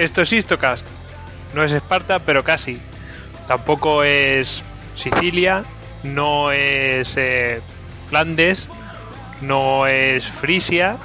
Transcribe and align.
esto 0.00 0.22
es 0.22 0.32
Istocast. 0.32 0.86
No 1.54 1.62
es 1.62 1.72
Esparta, 1.72 2.20
pero 2.20 2.42
casi. 2.42 2.80
Tampoco 3.46 4.02
es 4.02 4.62
Sicilia, 4.96 5.64
no 6.02 6.52
es 6.52 7.14
eh, 7.16 7.60
Flandes, 8.08 8.66
no 9.40 9.86
es 9.86 10.26
Frisia, 10.26 10.96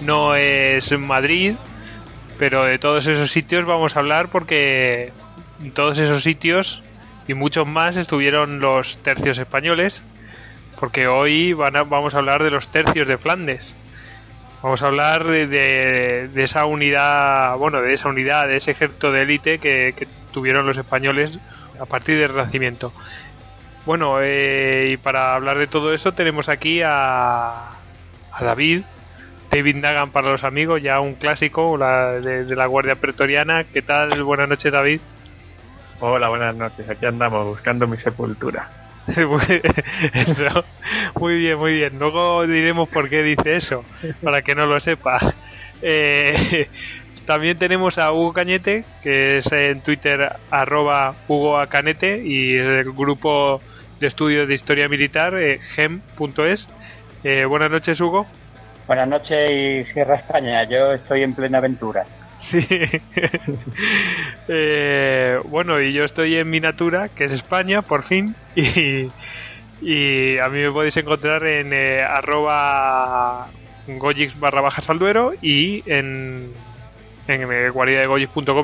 no 0.00 0.34
es 0.34 0.96
Madrid, 0.98 1.54
pero 2.38 2.64
de 2.64 2.78
todos 2.78 3.06
esos 3.06 3.30
sitios 3.30 3.64
vamos 3.64 3.96
a 3.96 4.00
hablar 4.00 4.28
porque 4.28 5.12
en 5.62 5.72
todos 5.72 5.98
esos 5.98 6.22
sitios 6.22 6.82
y 7.26 7.34
muchos 7.34 7.66
más 7.66 7.96
estuvieron 7.96 8.60
los 8.60 8.98
tercios 9.02 9.38
españoles, 9.38 10.02
porque 10.78 11.08
hoy 11.08 11.52
van 11.54 11.74
vamos 11.88 12.14
a 12.14 12.18
hablar 12.18 12.42
de 12.42 12.50
los 12.50 12.68
tercios 12.68 13.08
de 13.08 13.18
Flandes. 13.18 13.74
Vamos 14.62 14.82
a 14.82 14.86
hablar 14.86 15.24
de, 15.24 16.30
esa 16.34 16.64
unidad, 16.64 17.56
bueno, 17.58 17.80
de 17.80 17.94
esa 17.94 18.08
unidad, 18.08 18.48
de 18.48 18.56
ese 18.56 18.72
ejército 18.72 19.12
de 19.12 19.22
élite 19.22 19.58
que, 19.58 20.08
tuvieron 20.32 20.66
los 20.66 20.76
españoles 20.76 21.38
a 21.80 21.86
partir 21.86 22.18
del 22.18 22.30
Renacimiento. 22.30 22.92
Bueno, 23.86 24.20
eh, 24.20 24.90
y 24.92 24.96
para 24.96 25.34
hablar 25.34 25.58
de 25.58 25.66
todo 25.66 25.94
eso 25.94 26.12
tenemos 26.12 26.48
aquí 26.48 26.82
a, 26.84 27.70
a 28.32 28.44
David, 28.44 28.82
David 29.50 29.76
Nagan 29.76 30.10
para 30.10 30.28
los 30.30 30.44
amigos, 30.44 30.82
ya 30.82 31.00
un 31.00 31.14
clásico 31.14 31.78
de, 31.78 32.44
de, 32.44 32.56
la 32.56 32.66
Guardia 32.66 32.96
Pretoriana. 32.96 33.64
¿Qué 33.64 33.80
tal? 33.80 34.22
Buenas 34.22 34.48
noches, 34.48 34.70
David. 34.70 35.00
Hola, 36.00 36.28
buenas 36.28 36.54
noches. 36.54 36.88
Aquí 36.88 37.06
andamos 37.06 37.46
buscando 37.46 37.86
mi 37.86 37.96
sepultura. 37.96 38.68
muy 41.20 41.34
bien, 41.36 41.58
muy 41.58 41.74
bien. 41.74 41.98
Luego 41.98 42.46
diremos 42.46 42.88
por 42.88 43.08
qué 43.08 43.22
dice 43.22 43.56
eso, 43.56 43.84
para 44.22 44.42
que 44.42 44.54
no 44.54 44.66
lo 44.66 44.78
sepa. 44.80 45.18
Eh, 45.80 46.68
también 47.26 47.58
tenemos 47.58 47.98
a 47.98 48.12
Hugo 48.12 48.32
Cañete, 48.32 48.84
que 49.02 49.38
es 49.38 49.50
en 49.52 49.80
Twitter 49.80 50.36
arroba 50.50 51.14
Hugo 51.28 51.58
Acanete 51.58 52.22
y 52.24 52.56
el 52.56 52.92
grupo 52.92 53.60
de 54.00 54.06
estudios 54.06 54.48
de 54.48 54.54
historia 54.54 54.88
militar, 54.88 55.38
eh, 55.38 55.58
gem.es. 55.74 56.66
Eh, 57.24 57.44
buenas 57.44 57.70
noches, 57.70 58.00
Hugo. 58.00 58.26
Buenas 58.86 59.08
noches 59.08 59.86
Sierra 59.92 60.16
España. 60.16 60.64
Yo 60.64 60.92
estoy 60.92 61.22
en 61.22 61.34
plena 61.34 61.58
aventura. 61.58 62.04
Sí. 62.38 62.66
Eh, 64.50 65.38
bueno, 65.44 65.78
y 65.78 65.92
yo 65.92 66.04
estoy 66.04 66.36
en 66.36 66.48
Minatura, 66.48 67.10
que 67.10 67.24
es 67.26 67.32
España, 67.32 67.82
por 67.82 68.04
fin. 68.04 68.34
Y, 68.56 69.08
y 69.82 70.38
a 70.38 70.48
mí 70.48 70.60
me 70.60 70.70
podéis 70.70 70.96
encontrar 70.96 71.46
en 71.46 71.74
eh, 71.74 72.02
arroba 72.02 73.48
gojix 73.86 74.40
barra 74.40 74.62
baja 74.62 74.80
salduero 74.80 75.32
y 75.42 75.82
en, 75.90 76.50
en 77.26 77.48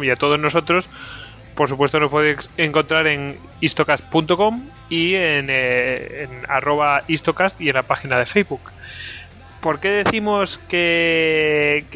y 0.03 0.11
a 0.11 0.17
todos 0.17 0.39
nosotros. 0.39 0.89
Por 1.55 1.69
supuesto 1.69 2.01
nos 2.01 2.11
podéis 2.11 2.49
encontrar 2.57 3.07
en 3.07 3.37
istocast.com 3.61 4.69
y 4.89 5.15
en, 5.15 5.49
eh, 5.51 6.23
en 6.25 6.31
arroba 6.49 7.03
istocast 7.07 7.61
y 7.61 7.69
en 7.69 7.75
la 7.75 7.83
página 7.83 8.19
de 8.19 8.27
Facebook. 8.27 8.73
¿Por 9.65 9.81
qué 9.81 9.89
decimos 9.89 10.61
que, 10.69 11.87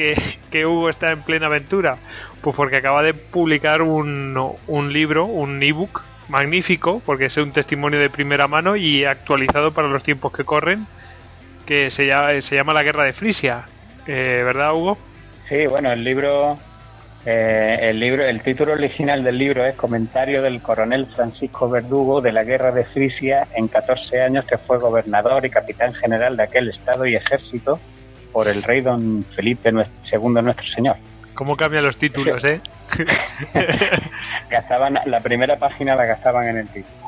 que, 0.50 0.64
Hugo 0.64 0.88
está 0.88 1.10
en 1.10 1.20
plena 1.20 1.48
aventura? 1.48 1.98
Pues 2.40 2.56
porque 2.56 2.76
acaba 2.76 3.02
de 3.02 3.12
publicar 3.12 3.82
un, 3.82 4.54
un 4.66 4.92
libro, 4.94 5.26
un 5.26 5.62
ebook 5.62 6.00
magnífico, 6.30 7.02
porque 7.04 7.26
es 7.26 7.36
un 7.36 7.52
testimonio 7.52 8.00
de 8.00 8.08
primera 8.08 8.48
mano 8.48 8.74
y 8.74 9.04
actualizado 9.04 9.72
para 9.72 9.86
los 9.86 10.02
tiempos 10.02 10.32
que 10.32 10.44
corren, 10.44 10.86
que 11.66 11.90
se 11.90 12.06
llama, 12.06 12.40
se 12.40 12.54
llama 12.54 12.72
La 12.72 12.82
Guerra 12.82 13.04
de 13.04 13.12
Frisia. 13.12 13.66
Eh, 14.06 14.40
¿Verdad, 14.46 14.72
Hugo? 14.72 14.96
Sí, 15.50 15.66
bueno, 15.66 15.92
el 15.92 16.02
libro 16.02 16.58
eh, 17.26 17.78
el 17.82 18.00
libro, 18.00 18.24
el 18.24 18.40
título 18.40 18.72
original 18.72 19.24
del 19.24 19.38
libro 19.38 19.64
es 19.66 19.74
Comentario 19.74 20.40
del 20.40 20.62
coronel 20.62 21.06
Francisco 21.06 21.68
Verdugo 21.68 22.20
de 22.20 22.32
la 22.32 22.44
Guerra 22.44 22.70
de 22.72 22.84
Frisia 22.84 23.48
en 23.54 23.68
14 23.68 24.22
años 24.22 24.46
que 24.46 24.56
fue 24.56 24.78
gobernador 24.78 25.44
y 25.44 25.50
capitán 25.50 25.92
general 25.94 26.36
de 26.36 26.44
aquel 26.44 26.68
estado 26.68 27.06
y 27.06 27.16
ejército 27.16 27.80
por 28.32 28.46
el 28.48 28.62
rey 28.62 28.82
don 28.82 29.24
Felipe 29.34 29.70
II 29.70 30.42
nuestro 30.42 30.66
señor. 30.74 30.96
¿Cómo 31.34 31.56
cambian 31.56 31.84
los 31.84 31.96
títulos, 31.96 32.42
eh? 32.44 32.60
gastaban 34.50 34.98
la 35.06 35.20
primera 35.20 35.56
página 35.56 35.94
la 35.94 36.04
gastaban 36.04 36.48
en 36.48 36.56
el 36.58 36.68
título. 36.68 36.98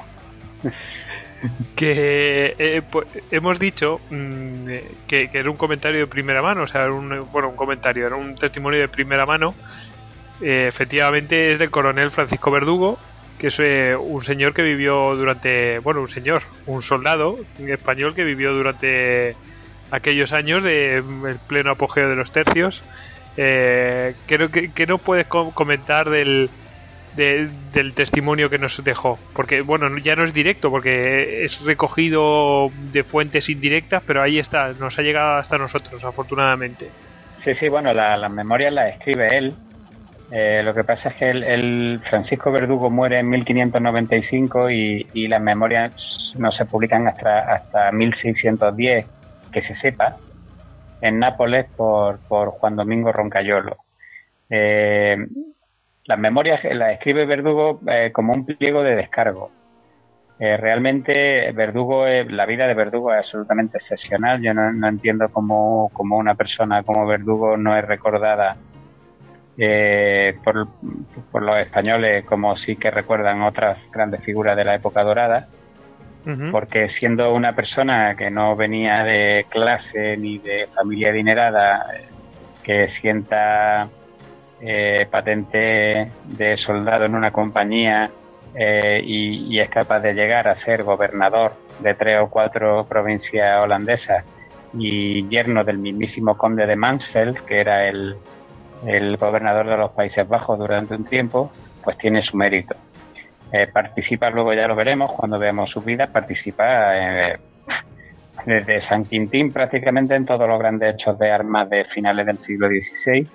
que 1.74 2.54
eh, 2.58 2.82
pues, 2.88 3.08
hemos 3.30 3.58
dicho 3.58 4.00
mm, 4.10 4.66
que, 5.06 5.30
era 5.32 5.50
un 5.50 5.56
comentario 5.56 6.00
de 6.00 6.06
primera 6.06 6.42
mano, 6.42 6.62
o 6.62 6.66
sea, 6.66 6.90
un, 6.90 7.26
bueno, 7.32 7.48
un 7.48 7.56
comentario, 7.56 8.06
era 8.06 8.16
un 8.16 8.34
testimonio 8.34 8.80
de 8.80 8.88
primera 8.88 9.24
mano 9.24 9.54
eh, 10.40 10.66
efectivamente 10.68 11.52
es 11.52 11.58
del 11.58 11.70
coronel 11.70 12.10
Francisco 12.10 12.50
Verdugo, 12.50 12.98
que 13.38 13.48
es 13.48 13.58
eh, 13.60 13.96
un 13.96 14.22
señor 14.22 14.54
que 14.54 14.62
vivió 14.62 15.16
durante, 15.16 15.78
bueno, 15.78 16.00
un 16.02 16.08
señor, 16.08 16.42
un 16.66 16.82
soldado 16.82 17.36
español 17.58 18.14
que 18.14 18.24
vivió 18.24 18.52
durante 18.52 19.34
aquellos 19.90 20.32
años 20.32 20.62
de 20.62 20.96
el 20.96 21.38
pleno 21.48 21.72
apogeo 21.72 22.08
de 22.08 22.16
los 22.16 22.30
tercios. 22.32 22.82
Eh, 23.36 24.14
creo 24.26 24.50
que, 24.50 24.72
que 24.72 24.86
no 24.86 24.98
puedes 24.98 25.26
comentar 25.26 26.10
del, 26.10 26.50
del 27.16 27.94
testimonio 27.94 28.50
que 28.50 28.58
nos 28.58 28.82
dejó, 28.84 29.18
porque 29.34 29.62
bueno, 29.62 29.96
ya 29.98 30.16
no 30.16 30.24
es 30.24 30.32
directo, 30.32 30.70
porque 30.70 31.44
es 31.44 31.64
recogido 31.64 32.68
de 32.92 33.02
fuentes 33.04 33.48
indirectas, 33.48 34.02
pero 34.06 34.22
ahí 34.22 34.38
está, 34.38 34.72
nos 34.78 34.98
ha 34.98 35.02
llegado 35.02 35.36
hasta 35.36 35.58
nosotros, 35.58 36.02
afortunadamente. 36.04 36.90
Sí, 37.44 37.52
sí, 37.58 37.68
bueno, 37.68 37.92
las 37.94 38.30
memorias 38.30 38.72
las 38.72 38.94
escribe 38.94 39.28
él, 39.36 39.54
eh, 40.32 40.62
lo 40.64 40.72
que 40.72 40.84
pasa 40.84 41.08
es 41.08 41.16
que 41.16 41.30
el, 41.30 42.00
Francisco 42.08 42.52
Verdugo 42.52 42.88
muere 42.88 43.18
en 43.18 43.28
1595 43.30 44.70
y, 44.70 45.06
y, 45.12 45.26
las 45.26 45.42
memorias 45.42 45.92
no 46.36 46.52
se 46.52 46.64
publican 46.66 47.08
hasta, 47.08 47.52
hasta 47.52 47.90
1610, 47.90 49.06
que 49.52 49.62
se 49.62 49.74
sepa, 49.76 50.16
en 51.00 51.18
Nápoles 51.18 51.66
por, 51.76 52.20
por 52.28 52.50
Juan 52.50 52.76
Domingo 52.76 53.10
Roncayolo. 53.10 53.78
Eh, 54.48 55.16
las 56.04 56.18
memorias 56.18 56.60
las 56.64 56.92
escribe 56.92 57.26
Verdugo 57.26 57.80
eh, 57.88 58.10
como 58.12 58.32
un 58.32 58.46
pliego 58.46 58.82
de 58.84 58.96
descargo. 58.96 59.50
realmente 60.38 61.50
Verdugo, 61.52 62.06
la 62.06 62.46
vida 62.46 62.68
de 62.68 62.74
Verdugo 62.74 63.12
es 63.12 63.18
absolutamente 63.18 63.78
excepcional. 63.78 64.40
Yo 64.40 64.54
no, 64.54 64.72
no 64.72 64.88
entiendo 64.88 65.28
cómo, 65.32 65.90
cómo 65.92 66.16
una 66.18 66.36
persona 66.36 66.84
como 66.84 67.06
Verdugo 67.06 67.56
no 67.56 67.76
es 67.76 67.84
recordada 67.84 68.56
eh, 69.62 70.38
por, 70.42 71.42
los 71.42 71.58
españoles 71.58 72.24
como 72.24 72.56
sí 72.56 72.76
que 72.76 72.90
recuerdan 72.90 73.42
otras 73.42 73.76
grandes 73.92 74.24
figuras 74.24 74.56
de 74.56 74.64
la 74.64 74.74
época 74.74 75.02
dorada, 75.02 75.48
porque 76.50 76.88
siendo 76.98 77.34
una 77.34 77.54
persona 77.54 78.14
que 78.14 78.30
no 78.30 78.56
venía 78.56 79.04
de 79.04 79.44
clase 79.50 80.16
ni 80.16 80.38
de 80.38 80.66
familia 80.74 81.10
adinerada, 81.10 81.84
que 82.62 82.88
sienta 83.00 83.88
eh, 84.62 85.06
patente 85.10 86.10
de 86.24 86.56
soldado 86.56 87.04
en 87.04 87.14
una 87.14 87.30
compañía 87.30 88.10
eh, 88.54 89.02
y, 89.04 89.54
y, 89.54 89.60
es 89.60 89.68
capaz 89.68 90.00
de 90.00 90.14
llegar 90.14 90.48
a 90.48 90.62
ser 90.64 90.84
gobernador 90.84 91.52
de 91.80 91.94
tres 91.94 92.18
o 92.20 92.30
cuatro 92.30 92.86
provincias 92.86 93.62
holandesas 93.62 94.24
y 94.72 95.28
yerno 95.28 95.64
del 95.64 95.78
mismísimo 95.78 96.36
conde 96.38 96.66
de 96.66 96.76
Mansfeld, 96.76 97.44
que 97.44 97.60
era 97.60 97.86
el, 97.86 98.16
el 98.86 99.16
gobernador 99.16 99.66
de 99.66 99.76
los 99.76 99.90
Países 99.92 100.26
Bajos 100.28 100.58
durante 100.58 100.94
un 100.94 101.04
tiempo, 101.04 101.50
pues 101.82 101.98
tiene 101.98 102.22
su 102.22 102.36
mérito. 102.36 102.74
Eh, 103.52 103.66
participa, 103.72 104.30
luego 104.30 104.52
ya 104.54 104.68
lo 104.68 104.76
veremos 104.76 105.12
cuando 105.12 105.38
veamos 105.38 105.70
su 105.70 105.80
vida, 105.80 106.06
participa 106.06 106.96
eh, 106.96 107.36
desde 108.46 108.86
San 108.88 109.04
Quintín 109.04 109.52
prácticamente 109.52 110.14
en 110.14 110.24
todos 110.24 110.48
los 110.48 110.58
grandes 110.58 110.94
hechos 110.94 111.18
de 111.18 111.30
armas 111.30 111.68
de 111.68 111.84
finales 111.86 112.26
del 112.26 112.38
siglo 112.38 112.68
XVI 112.68 113.28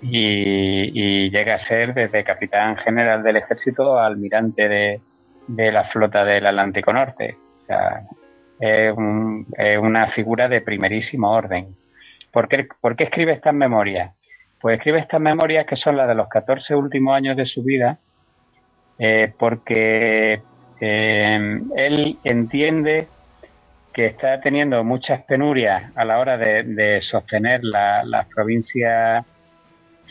y, 0.00 1.30
llega 1.30 1.54
a 1.54 1.58
ser 1.58 1.92
desde 1.94 2.24
capitán 2.24 2.76
general 2.78 3.22
del 3.22 3.36
ejército 3.36 3.98
a 3.98 4.06
almirante 4.06 4.68
de, 4.68 5.00
la 5.72 5.84
flota 5.84 6.24
del 6.24 6.46
Atlántico 6.46 6.92
Norte. 6.92 7.36
O 7.62 7.66
sea, 7.66 8.02
es, 8.60 8.94
una 9.78 10.10
figura 10.12 10.48
de 10.48 10.60
primerísimo 10.62 11.30
orden. 11.30 11.76
¿Por 12.32 12.48
qué, 12.48 12.66
¿Por 12.80 12.96
qué 12.96 13.04
escribe 13.04 13.32
estas 13.32 13.54
memorias? 13.54 14.12
Pues 14.64 14.78
escribe 14.78 15.00
estas 15.00 15.20
memorias 15.20 15.66
que 15.66 15.76
son 15.76 15.94
las 15.94 16.08
de 16.08 16.14
los 16.14 16.26
14 16.26 16.74
últimos 16.74 17.14
años 17.14 17.36
de 17.36 17.44
su 17.44 17.62
vida, 17.62 17.98
eh, 18.98 19.30
porque 19.38 20.40
eh, 20.80 21.60
él 21.76 22.18
entiende 22.24 23.06
que 23.92 24.06
está 24.06 24.40
teniendo 24.40 24.82
muchas 24.82 25.22
penurias 25.24 25.92
a 25.94 26.06
la 26.06 26.18
hora 26.18 26.38
de, 26.38 27.02
sostener 27.10 27.60
las 27.62 28.26
provincias 28.34 29.26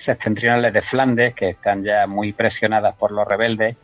septentrionales 0.06 0.72
de 0.72 0.84
Flandes, 0.84 1.34
que 1.34 1.50
están 1.50 1.84
ya 1.84 2.06
muy 2.06 2.32
presionadas 2.32 2.96
por 2.96 3.12
los 3.12 3.28
rebeldes, 3.28 3.76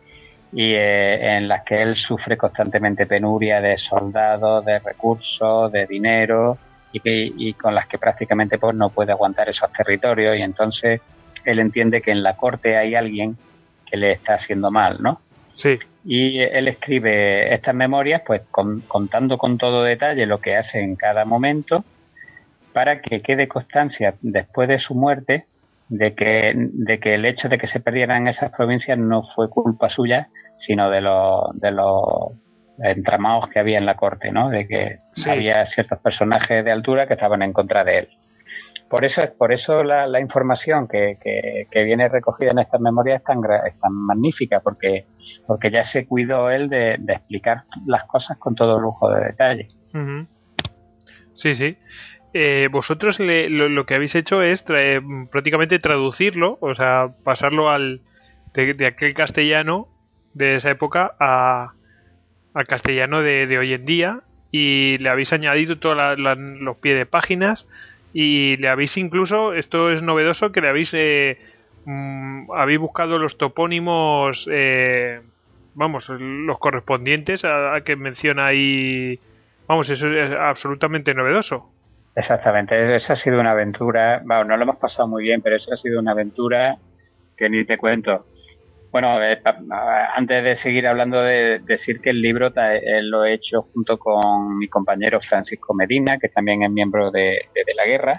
y 0.54 0.74
eh, 0.76 1.36
en 1.36 1.48
las 1.48 1.64
que 1.64 1.82
él 1.82 1.96
sufre 1.96 2.38
constantemente 2.38 3.08
penuria 3.08 3.60
de 3.60 3.76
soldados, 3.80 4.64
de 4.66 4.78
recursos, 4.78 5.72
de 5.72 5.88
dinero, 5.88 6.60
y, 6.92 7.54
con 7.54 7.76
las 7.76 7.88
que 7.88 7.98
prácticamente 7.98 8.58
pues, 8.58 8.76
no 8.76 8.90
puede 8.90 9.12
aguantar 9.12 9.50
esos 9.50 9.72
territorios 9.72 10.38
y 10.38 10.42
entonces 10.42 11.02
él 11.46 11.60
entiende 11.60 12.02
que 12.02 12.12
en 12.12 12.24
la 12.24 12.36
corte 12.36 12.78
hay 12.78 12.96
alguien 12.96 13.38
que 13.86 13.98
le 13.98 14.12
está 14.12 14.36
haciendo 14.36 14.72
mal, 14.72 14.98
¿no? 15.02 15.22
Sí. 15.54 15.78
Y 16.06 16.40
él 16.40 16.68
escribe 16.68 17.54
estas 17.54 17.76
memorias, 17.76 18.22
pues 18.26 18.42
contando 18.52 19.38
con 19.38 19.58
todo 19.58 19.84
detalle 19.84 20.26
lo 20.26 20.40
que 20.40 20.56
hace 20.56 20.80
en 20.80 20.96
cada 20.96 21.26
momento, 21.26 21.84
para 22.74 23.02
que 23.02 23.20
quede 23.20 23.48
constancia 23.48 24.16
después 24.22 24.70
de 24.70 24.80
su 24.80 24.94
muerte 24.94 25.46
de 25.90 26.14
que, 26.14 26.54
de 26.56 27.00
que 27.00 27.16
el 27.16 27.26
hecho 27.26 27.50
de 27.50 27.58
que 27.58 27.68
se 27.68 27.80
perdieran 27.80 28.28
esas 28.28 28.52
provincias 28.52 28.98
no 28.98 29.24
fue 29.36 29.50
culpa 29.50 29.90
suya, 29.90 30.30
sino 30.66 30.90
de 30.90 31.02
los, 31.02 31.60
de 31.60 31.72
los 31.72 32.32
entramados 32.84 33.50
que 33.50 33.60
había 33.60 33.78
en 33.78 33.86
la 33.86 33.96
corte, 33.96 34.32
¿no? 34.32 34.50
De 34.50 34.68
que 34.68 35.00
había 35.28 35.68
ciertos 35.74 36.00
personajes 36.00 36.64
de 36.64 36.72
altura 36.72 37.08
que 37.08 37.14
estaban 37.14 37.42
en 37.42 37.54
contra 37.54 37.84
de 37.84 38.00
él. 38.00 38.10
Por 38.90 39.06
eso, 39.06 39.22
por 39.38 39.54
eso 39.54 39.84
la, 39.84 40.08
la 40.08 40.20
información 40.20 40.88
que, 40.88 41.18
que, 41.22 41.84
viene 41.84 42.10
recogida 42.10 42.50
en 42.52 42.60
estas 42.60 42.82
memorias 42.82 43.22
es 43.22 43.24
tan, 43.24 43.40
es 43.68 43.80
tan 43.80 43.94
magnífica, 43.94 44.62
porque, 44.62 45.06
porque 45.46 45.70
ya 45.70 45.90
se 45.92 46.08
cuidó 46.08 46.50
él 46.50 46.70
de, 46.70 46.96
explicar 46.96 47.66
las 47.86 48.06
cosas 48.06 48.38
con 48.40 48.56
todo 48.56 48.80
lujo 48.80 49.12
de 49.12 49.26
detalle. 49.26 49.70
Sí, 51.36 51.54
sí. 51.54 51.78
Eh, 52.34 52.68
vosotros 52.72 53.20
lo, 53.20 53.86
que 53.86 53.96
habéis 53.96 54.16
hecho 54.16 54.42
es 54.42 54.64
prácticamente 55.32 55.78
traducirlo, 55.78 56.58
o 56.60 56.74
sea, 56.74 57.14
pasarlo 57.24 57.70
al 57.70 58.02
de, 58.54 58.86
aquel 58.88 59.14
castellano 59.14 59.88
de 60.34 60.56
esa 60.56 60.72
época 60.72 61.16
a, 61.20 61.74
al 62.54 62.68
castellano 62.68 63.22
de, 63.22 63.58
hoy 63.58 63.74
en 63.74 63.86
día 63.86 64.22
y 64.52 64.98
le 64.98 65.10
habéis 65.10 65.32
añadido 65.34 65.78
todos 65.78 66.18
los 66.18 66.78
pies 66.78 66.98
de 66.98 67.06
páginas 67.06 67.68
y 68.14 68.58
le 68.58 68.70
habéis 68.70 68.98
incluso, 68.98 69.54
esto 69.54 69.92
es 69.92 70.02
novedoso, 70.02 70.52
que 70.52 70.62
le 70.62 70.70
habéis, 70.70 70.92
eh, 70.94 71.38
mm, 71.86 72.52
habéis 72.52 72.80
buscado 72.80 73.20
los 73.20 73.38
topónimos, 73.38 74.48
eh, 74.52 75.22
vamos, 75.76 76.10
los 76.10 76.58
correspondientes 76.58 77.46
a, 77.46 77.76
a 77.76 77.82
que 77.82 77.96
menciona 77.96 78.48
ahí, 78.48 79.20
vamos, 79.68 79.90
eso 79.90 80.12
es 80.12 80.32
absolutamente 80.32 81.14
novedoso. 81.14 81.72
Exactamente, 82.16 82.98
esa 82.98 83.14
ha 83.14 83.22
sido 83.22 83.40
una 83.40 83.52
aventura, 83.52 84.22
bueno, 84.26 84.46
no 84.46 84.58
lo 84.58 84.64
hemos 84.64 84.78
pasado 84.78 85.08
muy 85.08 85.24
bien, 85.24 85.42
pero 85.42 85.56
esa 85.56 85.76
ha 85.76 85.78
sido 85.78 86.00
una 86.00 86.12
aventura 86.12 86.78
que 87.38 87.50
ni 87.50 87.64
te 87.64 87.78
cuento. 87.78 88.26
Bueno, 88.92 89.24
eh, 89.24 89.40
antes 90.16 90.44
de 90.44 90.58
seguir 90.64 90.88
hablando 90.88 91.22
de 91.22 91.60
decir 91.60 92.02
que 92.02 92.10
el 92.10 92.22
libro 92.22 92.48
eh, 92.56 93.02
lo 93.04 93.24
he 93.24 93.36
hecho 93.36 93.62
junto 93.74 94.00
con 94.00 94.58
mi 94.58 94.68
compañero 94.68 95.20
Francisco 95.22 95.76
Medina, 95.76 96.18
que 96.18 96.30
también 96.30 96.64
es 96.64 96.72
miembro 96.72 97.12
de, 97.12 97.40
la 97.76 97.86
guerra. 97.86 98.14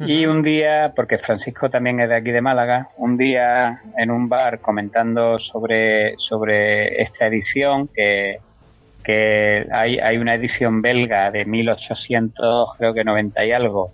Y 0.00 0.26
un 0.26 0.42
día, 0.42 0.92
porque 0.96 1.18
Francisco 1.18 1.68
también 1.68 2.00
es 2.00 2.08
de 2.08 2.16
aquí 2.16 2.30
de 2.30 2.40
Málaga, 2.40 2.88
un 2.96 3.16
día 3.16 3.82
en 3.96 4.10
un 4.10 4.28
bar 4.28 4.60
comentando 4.60 5.38
sobre, 5.38 6.16
sobre 6.16 7.02
esta 7.02 7.26
edición 7.26 7.88
que, 7.94 8.38
que 9.04 9.66
hay, 9.70 9.98
hay 9.98 10.16
una 10.16 10.34
edición 10.34 10.82
belga 10.82 11.30
de 11.30 11.44
1800, 11.44 12.70
creo 12.78 12.94
que 12.94 13.04
90 13.04 13.44
y 13.44 13.52
algo, 13.52 13.92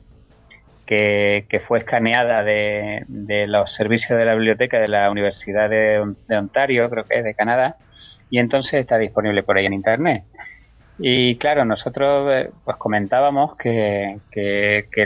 que, 0.90 1.46
que 1.48 1.60
fue 1.60 1.78
escaneada 1.78 2.42
de, 2.42 3.04
de, 3.06 3.46
los 3.46 3.72
servicios 3.76 4.19
de 4.19 4.25
la 4.25 4.34
biblioteca 4.34 4.81
de 4.81 4.88
la 4.88 5.08
Universidad 5.08 5.70
de, 5.70 6.00
Ontario, 6.37 6.90
creo 6.90 7.04
que 7.04 7.20
es 7.20 7.25
de 7.25 7.34
Canadá, 7.37 7.76
y 8.28 8.40
entonces 8.40 8.75
está 8.75 8.98
disponible 8.98 9.44
por 9.44 9.56
ahí 9.56 9.66
en 9.66 9.72
Internet. 9.72 10.25
Y 10.98 11.37
claro, 11.37 11.64
nosotros 11.64 12.28
eh, 12.34 12.50
pues 12.64 12.76
comentábamos 12.76 13.56
que, 13.56 14.19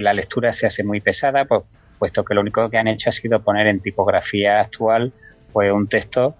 la 0.00 0.14
lectura 0.14 0.54
se 0.54 0.66
hace 0.66 0.82
muy 0.84 1.02
pesada, 1.02 1.44
pues, 1.44 1.64
puesto 1.98 2.24
que 2.24 2.32
lo 2.32 2.40
único 2.40 2.70
que 2.70 2.78
han 2.78 2.88
hecho 2.88 3.10
ha 3.10 3.12
sido 3.12 3.42
poner 3.42 3.66
en 3.66 3.80
tipografía 3.80 4.60
actual 4.60 5.12
pues 5.52 5.70
un 5.70 5.86
texto 5.86 6.34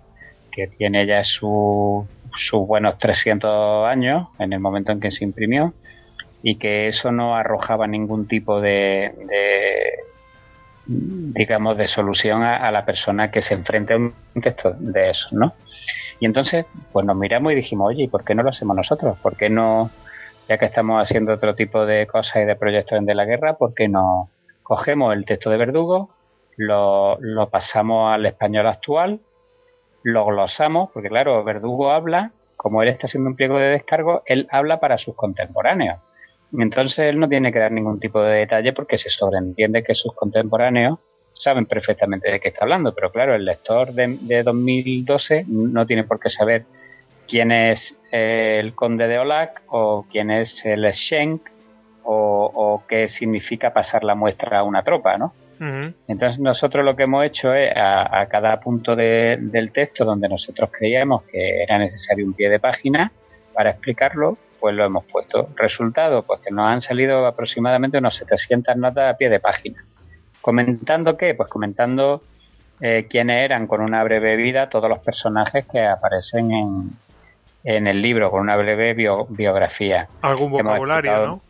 que 0.50 0.68
tiene 0.68 1.04
ya 1.04 1.22
su, 1.22 2.08
sus 2.48 2.66
buenos 2.66 2.96
300 2.96 3.86
años 3.86 4.28
en 4.38 4.54
el 4.54 4.60
momento 4.60 4.90
en 4.90 5.00
que 5.00 5.10
se 5.10 5.22
imprimió 5.22 5.74
y 6.46 6.58
que 6.58 6.88
eso 6.88 7.10
no 7.10 7.34
arrojaba 7.34 7.86
ningún 7.86 8.28
tipo 8.28 8.60
de, 8.60 9.10
digamos 10.86 11.76
de 11.78 11.88
solución 11.88 12.42
a, 12.42 12.70
la 12.70 12.84
persona 12.84 13.30
que 13.30 13.40
se 13.42 13.54
enfrente 13.54 13.94
a 13.94 13.96
un 13.96 14.12
texto 14.42 14.74
de 14.78 15.10
eso, 15.10 15.26
¿no? 15.32 15.54
Y 16.20 16.26
entonces, 16.26 16.66
pues 16.92 17.04
nos 17.04 17.16
miramos 17.16 17.52
y 17.52 17.56
dijimos, 17.56 17.88
oye, 17.88 18.04
¿y 18.04 18.08
por 18.08 18.24
qué 18.24 18.34
no 18.34 18.42
lo 18.42 18.50
hacemos 18.50 18.76
nosotros? 18.76 19.18
¿Por 19.20 19.36
qué 19.36 19.48
no, 19.48 19.90
ya 20.48 20.58
que 20.58 20.66
estamos 20.66 21.02
haciendo 21.02 21.32
otro 21.32 21.54
tipo 21.54 21.86
de 21.86 22.06
cosas 22.06 22.36
y 22.42 22.44
de 22.44 22.56
proyectos 22.56 22.98
en 22.98 23.06
de 23.06 23.14
la 23.14 23.24
guerra, 23.24 23.54
por 23.54 23.74
qué 23.74 23.88
no 23.88 24.28
cogemos 24.62 25.14
el 25.14 25.24
texto 25.24 25.48
de 25.50 25.56
Verdugo, 25.56 26.10
lo, 26.58 27.16
lo 27.20 27.48
pasamos 27.48 28.12
al 28.12 28.26
español 28.26 28.66
actual 28.66 29.20
lo 30.04 30.26
glosamos, 30.26 30.90
porque 30.92 31.08
claro, 31.08 31.42
Verdugo 31.42 31.90
habla, 31.90 32.30
como 32.56 32.82
él 32.82 32.90
está 32.90 33.06
haciendo 33.06 33.30
un 33.30 33.36
pliego 33.36 33.58
de 33.58 33.70
descargo, 33.70 34.22
él 34.26 34.46
habla 34.50 34.78
para 34.78 34.98
sus 34.98 35.16
contemporáneos. 35.16 35.98
Entonces 36.58 36.98
él 36.98 37.18
no 37.18 37.28
tiene 37.28 37.52
que 37.52 37.58
dar 37.58 37.72
ningún 37.72 38.00
tipo 38.00 38.22
de 38.22 38.38
detalle 38.38 38.72
porque 38.72 38.98
se 38.98 39.10
sobreentiende 39.10 39.82
que 39.82 39.94
sus 39.94 40.14
contemporáneos 40.14 40.98
saben 41.34 41.66
perfectamente 41.66 42.30
de 42.30 42.38
qué 42.38 42.48
está 42.48 42.64
hablando, 42.64 42.94
pero 42.94 43.10
claro, 43.10 43.34
el 43.34 43.44
lector 43.44 43.92
de, 43.92 44.42
2012 44.42 45.46
no 45.48 45.84
tiene 45.84 46.04
por 46.04 46.20
qué 46.20 46.30
saber 46.30 46.64
quién 47.26 47.50
es 47.50 47.80
el 48.12 48.74
conde 48.74 49.08
de 49.08 49.18
Olac 49.18 49.62
o 49.68 50.06
quién 50.10 50.30
es 50.30 50.54
el 50.64 50.92
Schenk 50.92 51.42
o, 52.04 52.50
o 52.54 52.86
qué 52.86 53.08
significa 53.08 53.72
pasar 53.72 54.04
la 54.04 54.14
muestra 54.14 54.60
a 54.60 54.62
una 54.62 54.82
tropa, 54.82 55.18
¿no? 55.18 55.32
Entonces 56.08 56.38
nosotros 56.38 56.84
lo 56.84 56.96
que 56.96 57.04
hemos 57.04 57.24
hecho 57.24 57.54
es 57.54 57.72
a, 57.76 58.26
cada 58.30 58.58
punto 58.60 58.96
del 58.96 59.70
texto 59.72 60.04
donde 60.04 60.28
nosotros 60.28 60.70
creíamos 60.72 61.22
que 61.24 61.62
era 61.62 61.78
necesario 61.78 62.26
un 62.26 62.34
pie 62.34 62.48
de 62.48 62.58
página 62.58 63.12
para 63.52 63.70
explicarlo, 63.70 64.36
pues 64.64 64.74
lo 64.74 64.86
hemos 64.86 65.04
puesto. 65.04 65.50
Resultado, 65.56 66.22
pues 66.22 66.40
que 66.40 66.50
nos 66.50 66.66
han 66.66 66.80
salido 66.80 67.26
aproximadamente 67.26 67.98
unos 67.98 68.16
700 68.16 68.74
notas 68.78 69.12
a 69.12 69.16
pie 69.18 69.28
de 69.28 69.38
página. 69.38 69.84
¿Comentando 70.40 71.18
qué? 71.18 71.34
Pues 71.34 71.50
comentando 71.50 72.22
eh, 72.80 73.06
quiénes 73.10 73.44
eran 73.44 73.66
con 73.66 73.82
una 73.82 74.02
breve 74.04 74.36
vida 74.36 74.70
todos 74.70 74.88
los 74.88 75.00
personajes 75.00 75.66
que 75.70 75.86
aparecen 75.86 76.50
en, 76.50 76.90
en 77.62 77.86
el 77.86 78.00
libro, 78.00 78.30
con 78.30 78.40
una 78.40 78.56
breve 78.56 78.94
biografía. 79.28 80.08
Algún 80.22 80.52
vocabulario, 80.52 81.26
¿no? 81.26 81.42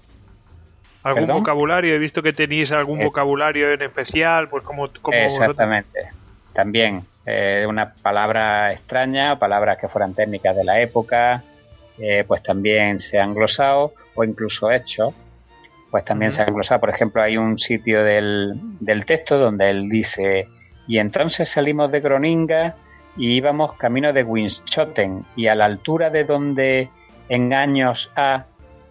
¿Algún 1.04 1.28
vocabulario? 1.28 1.94
He 1.94 1.98
visto 1.98 2.20
que 2.20 2.32
tenéis 2.32 2.72
algún 2.72 3.00
eh. 3.00 3.04
vocabulario 3.04 3.72
en 3.72 3.82
especial, 3.82 4.48
pues 4.48 4.64
como... 4.64 4.86
Exactamente. 5.12 6.08
También 6.52 7.04
eh, 7.26 7.64
una 7.68 7.94
palabra 7.94 8.72
extraña, 8.72 9.38
palabras 9.38 9.78
que 9.78 9.86
fueran 9.86 10.14
técnicas 10.14 10.56
de 10.56 10.64
la 10.64 10.80
época, 10.80 11.44
eh, 11.98 12.24
pues 12.26 12.42
también 12.42 13.00
se 13.00 13.18
han 13.18 13.34
glosado 13.34 13.94
o 14.14 14.24
incluso 14.24 14.70
hecho, 14.70 15.14
pues 15.90 16.04
también 16.04 16.32
se 16.32 16.42
han 16.42 16.54
glosado. 16.54 16.80
Por 16.80 16.90
ejemplo, 16.90 17.22
hay 17.22 17.36
un 17.36 17.58
sitio 17.58 18.02
del, 18.02 18.54
del 18.80 19.04
texto 19.06 19.38
donde 19.38 19.70
él 19.70 19.88
dice, 19.88 20.46
y 20.86 20.98
entonces 20.98 21.50
salimos 21.50 21.90
de 21.92 22.00
Groninga 22.00 22.74
y 23.16 23.36
íbamos 23.36 23.74
camino 23.74 24.12
de 24.12 24.24
Winschoten 24.24 25.24
y 25.36 25.46
a 25.46 25.54
la 25.54 25.66
altura 25.66 26.10
de 26.10 26.24
donde 26.24 26.88
en 27.28 27.52
años 27.54 28.10
A 28.16 28.46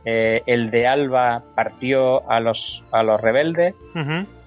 eh, 0.06 0.44
el 0.46 0.70
de 0.72 0.88
Alba 0.88 1.44
partió 1.56 2.30
a 2.30 2.40
los, 2.40 2.84
a 2.92 3.04
los 3.04 3.20
rebeldes, 3.22 3.74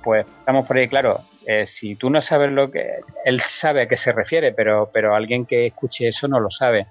pues 0.02 0.26
estamos 0.38 0.66
por 0.66 0.76
ahí, 0.76 0.88
claro, 0.88 1.20
eh, 1.46 1.66
si 1.66 1.94
tú 1.94 2.10
no 2.10 2.20
sabes 2.20 2.50
lo 2.50 2.70
que... 2.70 2.84
Él 3.24 3.40
sabe 3.60 3.82
a 3.82 3.88
qué 3.88 3.96
se 3.96 4.12
refiere, 4.12 4.52
pero, 4.52 4.90
pero 4.92 5.14
alguien 5.14 5.46
que 5.46 5.66
escuche 5.66 6.08
eso 6.08 6.28
no 6.28 6.40
lo 6.40 6.50
sabe. 6.50 6.86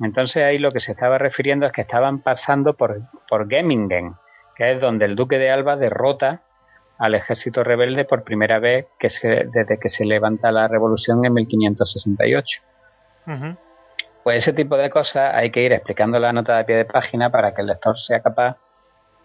Entonces 0.00 0.42
ahí 0.44 0.58
lo 0.58 0.70
que 0.70 0.80
se 0.80 0.92
estaba 0.92 1.18
refiriendo 1.18 1.66
es 1.66 1.72
que 1.72 1.82
estaban 1.82 2.20
pasando 2.20 2.74
por, 2.74 3.00
por 3.28 3.48
Gemmingen, 3.48 4.14
que 4.56 4.72
es 4.72 4.80
donde 4.80 5.06
el 5.06 5.16
duque 5.16 5.38
de 5.38 5.50
Alba 5.50 5.76
derrota 5.76 6.42
al 6.98 7.14
ejército 7.14 7.62
rebelde 7.62 8.04
por 8.04 8.24
primera 8.24 8.58
vez 8.58 8.86
que 8.98 9.10
se, 9.10 9.46
desde 9.52 9.78
que 9.78 9.88
se 9.88 10.04
levanta 10.04 10.50
la 10.50 10.68
revolución 10.68 11.24
en 11.24 11.32
1568. 11.32 12.60
Pues 14.22 14.42
ese 14.42 14.52
tipo 14.52 14.76
de 14.76 14.90
cosas 14.90 15.34
hay 15.34 15.50
que 15.50 15.62
ir 15.62 15.72
explicando 15.72 16.18
la 16.18 16.32
nota 16.32 16.56
de 16.56 16.64
pie 16.64 16.76
de 16.76 16.84
página 16.84 17.30
para 17.30 17.54
que 17.54 17.60
el 17.60 17.68
lector 17.68 17.98
sea 17.98 18.20
capaz 18.20 18.56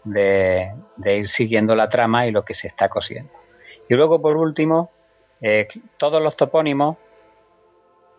de, 0.04 0.72
ir 1.06 1.30
siguiendo 1.30 1.76
la 1.76 1.90
trama 1.90 2.28
y 2.28 2.32
lo 2.32 2.44
que 2.44 2.54
se 2.54 2.68
está 2.68 2.90
cosiendo. 2.90 3.32
Y 3.90 3.96
luego, 3.96 4.22
por 4.22 4.38
último, 4.38 4.92
eh, 5.42 5.68
todos 5.98 6.22
los 6.22 6.36
topónimos 6.36 6.98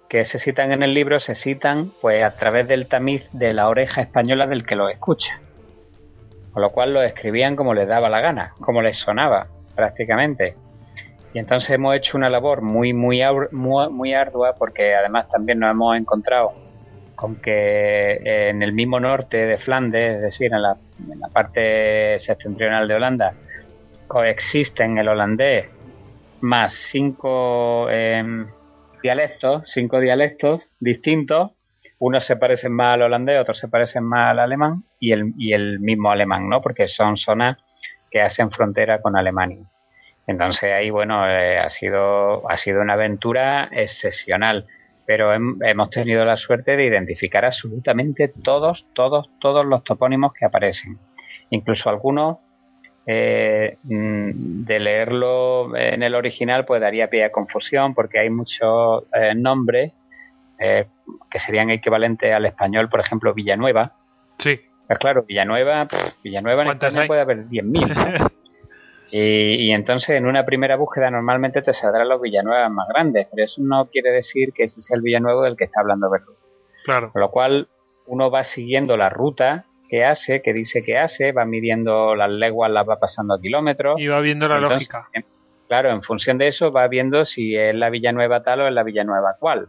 que 0.09 0.25
se 0.27 0.39
citan 0.39 0.73
en 0.73 0.83
el 0.83 0.95
libro 0.95 1.21
se 1.21 1.35
citan 1.35 1.93
pues 2.01 2.23
a 2.23 2.37
través 2.37 2.69
del 2.69 2.87
tamiz 2.87 3.25
de 3.33 3.53
la 3.53 3.69
oreja 3.69 4.01
española 4.01 4.47
del 4.47 4.67
que 4.67 4.77
lo 4.77 4.89
escucha. 4.89 5.41
Con 6.53 6.63
lo 6.63 6.71
cual 6.71 6.95
lo 6.95 7.03
escribían 7.03 7.57
como 7.57 7.75
les 7.75 7.89
daba 7.89 8.09
la 8.09 8.21
gana, 8.21 8.55
como 8.61 8.81
les 8.81 8.99
sonaba 8.99 9.49
prácticamente. 9.75 10.55
Y 11.33 11.41
entonces 11.41 11.69
hemos 11.71 11.97
hecho 11.97 12.17
una 12.17 12.31
labor 12.31 12.63
muy, 12.63 12.93
muy, 12.93 13.21
muy, 13.51 14.15
ardua 14.15 14.55
porque 14.57 14.95
además 14.95 15.29
también 15.29 15.59
nos 15.59 15.73
hemos 15.73 15.97
encontrado 15.97 16.53
con 17.17 17.37
que 17.37 18.13
eh, 18.25 18.51
en 18.51 18.63
el 18.63 18.73
mismo 18.73 19.01
norte 19.01 19.39
de 19.39 19.59
Flandes, 19.59 20.17
es 20.17 20.23
decir, 20.23 20.53
en 20.53 20.63
la, 20.63 20.77
parte 21.33 22.21
septentrional 22.21 22.87
de 22.87 22.95
Holanda, 22.95 23.35
coexisten 24.07 24.97
el 24.99 25.09
holandés 25.09 25.67
más 26.41 26.73
cinco 26.93 27.89
em, 27.91 28.47
dialectos, 29.05 29.65
cinco 29.67 30.01
dialectos 30.01 30.63
distintos. 30.81 31.53
Unos 31.99 32.27
se 32.27 32.37
parecen 32.37 32.73
más 32.73 32.95
al 32.95 33.03
holandés, 33.03 33.39
otros 33.39 33.59
se 33.59 33.69
parecen 33.69 34.03
más 34.03 34.31
al 34.31 34.39
alemán 34.39 34.85
y 34.99 35.13
el, 35.13 35.35
y 35.37 35.53
el 35.53 35.79
mismo 35.79 36.11
alemán, 36.11 36.49
¿no? 36.49 36.63
Porque 36.63 36.89
son 36.89 37.19
zonas 37.19 37.59
que 38.11 38.23
hacen 38.23 38.51
frontera 38.51 39.03
con 39.03 39.15
Alemania. 39.15 39.63
Entonces 40.27 40.73
ahí, 40.73 40.89
bueno, 40.89 41.29
eh, 41.29 41.59
ha 41.59 41.69
sido 41.69 42.51
ha 42.51 42.57
sido 42.57 42.81
una 42.81 42.95
aventura 42.95 43.69
excepcional, 43.73 44.67
pero 45.07 45.35
hemos 45.35 45.91
tenido 45.91 46.25
la 46.25 46.39
suerte 46.39 46.75
de 46.77 46.87
identificar 46.87 47.45
absolutamente 47.45 48.33
todos, 48.43 48.87
todos, 48.95 49.29
todos 49.39 49.67
los 49.67 49.85
topónimos 49.85 50.33
que 50.33 50.47
aparecen, 50.47 50.97
incluso 51.51 51.91
algunos 51.91 52.39
eh, 53.07 53.77
mm, 53.83 54.65
de 54.65 54.79
leerlo 54.81 55.77
en 55.77 56.03
el 56.03 56.15
original 56.15 56.65
pues 56.65 56.81
daría 56.81 57.11
pie 57.11 57.25
a 57.25 57.33
confusión 57.33 57.95
porque 57.95 58.19
hay 58.19 58.31
muchos 58.31 59.05
eh, 59.13 59.35
nombres 59.35 59.93
eh, 60.59 60.87
que 61.31 61.39
serían 61.41 61.71
equivalentes 61.71 62.33
al 62.33 62.47
español, 62.47 62.89
por 62.89 63.01
ejemplo, 63.01 63.35
Villanueva. 63.35 63.93
Sí. 64.39 64.61
Pues 64.87 64.99
claro, 64.99 65.25
Villanueva, 65.25 65.87
Villanueva 66.23 66.63
en 66.63 66.69
España 66.69 67.07
puede 67.07 67.21
haber 67.21 67.47
10.000. 67.47 68.31
y, 69.13 69.69
y, 69.69 69.73
entonces 69.73 70.11
en 70.11 70.27
una 70.27 70.47
primera 70.47 70.77
búsqueda 70.77 71.11
normalmente 71.11 71.63
te 71.63 71.75
saldrán 71.75 72.09
los 72.09 72.21
Villanuevas 72.21 72.71
más 72.71 72.89
grandes, 72.89 73.27
pero 73.31 73.45
eso 73.45 73.61
no 73.63 73.87
quiere 73.87 74.11
decir 74.13 74.53
que 74.55 74.65
ese 74.65 74.81
sea 74.81 74.97
el 74.97 75.03
Villanuevo 75.03 75.43
del 75.43 75.57
que 75.57 75.65
está 75.65 75.81
hablando 75.81 76.11
Verdugo. 76.11 76.39
Claro. 76.85 77.13
Con 77.13 77.21
lo 77.21 77.31
cual 77.31 77.69
uno 78.07 78.31
va 78.31 78.45
siguiendo 78.45 78.97
la 78.97 79.09
ruta 79.09 79.67
que 79.95 80.05
hace, 80.05 80.43
que 80.43 80.53
dice 80.53 80.83
que 80.83 80.99
hace, 80.99 81.31
va 81.31 81.45
midiendo 81.45 82.17
las 82.17 82.29
leguas, 82.29 82.69
las 82.69 82.89
va 82.89 82.99
pasando 82.99 83.35
a 83.35 83.41
kilómetros. 83.41 84.01
Y 84.01 84.09
va 84.09 84.19
viendo 84.19 84.49
la 84.49 84.59
lógica. 84.59 85.09
Claro, 85.69 85.91
en 85.91 86.03
función 86.03 86.37
de 86.37 86.49
eso 86.49 86.73
va 86.73 86.89
viendo 86.89 87.25
si 87.25 87.57
es 87.57 87.73
la 87.77 87.91
Villanueva 87.91 88.43
tal 88.43 88.63
o 88.63 88.67
es 88.67 88.75
la 88.75 88.83
Villanueva 88.83 89.37
cual. 89.39 89.69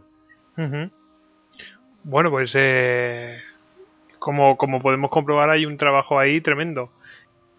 Bueno, 2.02 2.30
pues 2.30 2.54
eh, 2.58 3.38
como, 4.18 4.56
como 4.56 4.82
podemos 4.82 5.10
comprobar 5.10 5.50
hay 5.50 5.64
un 5.64 5.76
trabajo 5.76 6.18
ahí 6.18 6.40
tremendo. 6.40 6.90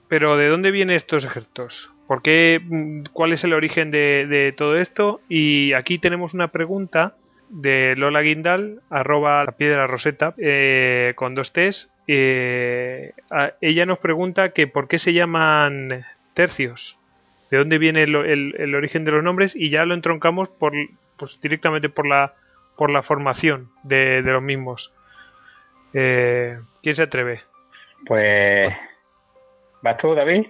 Pero 0.10 0.36
¿de 0.36 0.50
dónde 0.50 0.72
vienen 0.72 0.98
estos 0.98 1.24
ejércitos? 1.24 1.90
¿Por 2.06 2.22
qué? 2.22 2.60
Mm, 2.62 3.04
¿Cuál 3.14 3.32
es 3.32 3.46
el 3.46 3.54
origen 3.54 3.92
de, 3.92 4.28
de 4.28 4.52
todo 4.52 4.76
esto? 4.76 5.22
Y 5.30 5.72
aquí 5.72 6.00
tenemos 6.00 6.34
una 6.34 6.50
pregunta 6.50 7.16
de 7.48 7.96
Lola 7.96 8.20
Guindal, 8.20 8.82
arroba 8.90 9.46
la 9.46 9.54
piedra 9.54 9.88
roseta, 9.88 10.34
eh, 10.38 11.14
con 11.16 11.34
dos 11.34 11.54
T's. 11.54 11.90
Eh, 12.08 13.14
ella 13.62 13.86
nos 13.86 14.00
pregunta 14.00 14.50
que 14.50 14.68
por 14.68 14.88
qué 14.88 14.98
se 14.98 15.14
llaman 15.14 16.06
tercios, 16.34 16.98
de 17.52 17.58
dónde 17.58 17.78
viene 17.78 18.04
el, 18.04 18.16
el, 18.16 18.76
origen 18.76 19.04
de 19.04 19.12
los 19.12 19.24
nombres 19.24 19.56
y 19.56 19.70
ya 19.70 19.86
lo 19.86 19.94
entroncamos 19.94 20.50
por, 20.50 20.74
pues, 21.18 21.40
directamente 21.42 21.90
por 21.90 22.08
la, 22.08 22.34
por 22.78 22.90
la 22.90 23.04
formación 23.04 23.70
de, 23.84 24.22
de 24.22 24.32
los 24.32 24.42
mismos. 24.42 24.94
Eh, 25.94 26.60
¿Quién 26.82 26.96
se 26.96 27.04
atreve? 27.04 27.42
Pues, 28.06 28.74
¿vas 29.82 29.98
tú, 29.98 30.14
David? 30.14 30.48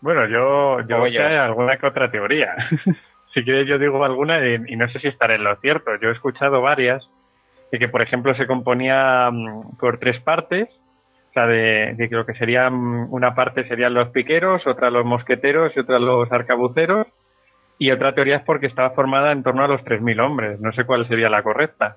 Bueno, 0.00 0.26
yo, 0.26 0.80
yo, 0.86 1.06
yo? 1.06 1.24
alguna 1.24 1.76
que 1.76 1.86
otra 1.86 2.10
teoría. 2.10 2.54
si 3.34 3.44
quieres 3.44 3.66
yo 3.66 3.78
digo 3.78 4.04
alguna 4.04 4.44
y, 4.46 4.76
no 4.76 4.88
sé 4.90 4.98
si 5.00 5.08
estaré 5.08 5.36
en 5.36 5.44
lo 5.44 5.56
cierto. 5.56 5.96
Yo 6.00 6.08
he 6.08 6.12
escuchado 6.12 6.60
varias 6.60 7.08
de 7.70 7.78
que, 7.78 7.88
por 7.88 8.02
ejemplo, 8.02 8.34
se 8.34 8.46
componía 8.46 9.30
mm, 9.30 9.76
por 9.78 9.98
tres 9.98 10.20
partes. 10.22 10.68
O 11.30 11.32
sea, 11.32 11.46
de, 11.46 11.94
que 11.96 12.14
lo 12.14 12.26
que 12.26 12.34
serían, 12.34 12.74
una 12.74 13.34
parte 13.34 13.66
serían 13.68 13.94
los 13.94 14.08
piqueros, 14.08 14.66
otra 14.66 14.90
los 14.90 15.04
mosqueteros 15.04 15.72
y 15.76 15.80
otra 15.80 15.98
los 15.98 16.30
arcabuceros. 16.32 17.06
Y 17.78 17.92
otra 17.92 18.14
teoría 18.14 18.36
es 18.36 18.42
porque 18.42 18.66
estaba 18.66 18.90
formada 18.90 19.32
en 19.32 19.42
torno 19.42 19.64
a 19.64 19.68
los 19.68 19.80
3.000 19.82 20.20
hombres. 20.20 20.60
No 20.60 20.72
sé 20.72 20.84
cuál 20.84 21.08
sería 21.08 21.30
la 21.30 21.42
correcta. 21.42 21.96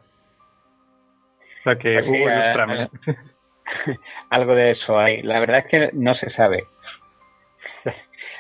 O 1.60 1.64
sea 1.64 1.76
que, 1.78 2.02
pues 2.04 3.18
algo 4.30 4.56
de 4.56 4.72
eso 4.72 5.00
hay. 5.00 5.24
La 5.24 5.40
verdad 5.40 5.60
es 5.60 5.66
que 5.66 5.90
no 5.94 6.14
se 6.16 6.30
sabe 6.32 6.64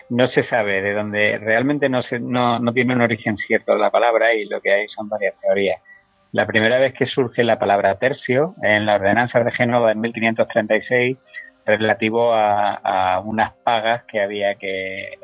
no 0.09 0.27
se 0.29 0.43
sabe 0.47 0.81
de 0.81 0.93
dónde, 0.93 1.37
realmente 1.39 1.89
no, 1.89 2.03
se, 2.03 2.19
no, 2.19 2.59
no 2.59 2.73
tiene 2.73 2.93
un 2.93 3.01
origen 3.01 3.37
cierto 3.37 3.75
la 3.75 3.89
palabra 3.89 4.33
y 4.33 4.45
lo 4.45 4.61
que 4.61 4.71
hay 4.71 4.87
son 4.89 5.09
varias 5.09 5.39
teorías. 5.39 5.81
La 6.33 6.47
primera 6.47 6.79
vez 6.79 6.95
que 6.95 7.05
surge 7.05 7.43
la 7.43 7.59
palabra 7.59 7.99
tercio 7.99 8.55
en 8.63 8.87
la 8.87 8.95
ordenanza 8.95 9.39
de 9.43 9.51
Génova 9.51 9.91
en 9.91 10.01
1536 10.01 11.17
relativo 11.63 12.33
a, 12.33 13.21
unas 13.23 13.53
pagas 13.63 14.03
que 14.05 14.19
había 14.19 14.55
que, 14.55 15.19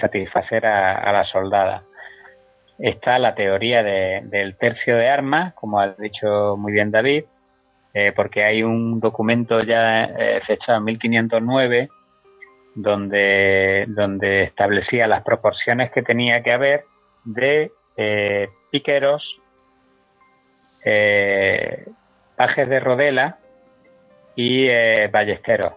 satisfacer 0.00 0.66
a, 0.66 1.12
la 1.12 1.24
soldada. 1.26 1.84
Está 2.76 3.20
la 3.20 3.36
teoría 3.36 3.84
del 3.84 4.56
tercio 4.56 4.96
de 4.96 5.08
armas, 5.08 5.54
como 5.54 5.78
ha 5.80 5.92
dicho 5.92 6.56
muy 6.58 6.72
bien 6.72 6.90
David, 6.90 7.24
eh, 7.94 8.12
porque 8.14 8.42
hay 8.42 8.64
un 8.64 8.98
documento 8.98 9.60
ya 9.60 10.04
eh, 10.06 10.40
fechado 10.44 10.78
en 10.78 10.84
1509 10.84 11.88
donde, 12.74 13.84
donde 13.88 14.42
establecía 14.42 15.06
las 15.06 15.22
proporciones 15.22 15.92
que 15.92 16.02
tenía 16.02 16.42
que 16.42 16.52
haber 16.52 16.84
de 17.24 17.70
eh, 17.96 18.48
piqueros, 18.72 19.22
eh, 20.84 21.86
pajes 22.36 22.68
de 22.68 22.80
rodela 22.80 23.38
y 24.36 24.66
eh, 24.68 25.08
ballesteros. 25.12 25.74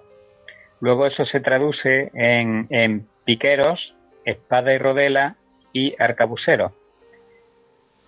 Luego 0.80 1.06
eso 1.06 1.26
se 1.26 1.40
traduce 1.40 2.12
en, 2.14 2.68
en 2.70 3.08
piqueros, 3.26 3.94
espada 4.26 4.74
y 4.74 4.78
rodela 4.78 5.36
y 5.74 5.96
arcabuceros. 6.02 6.74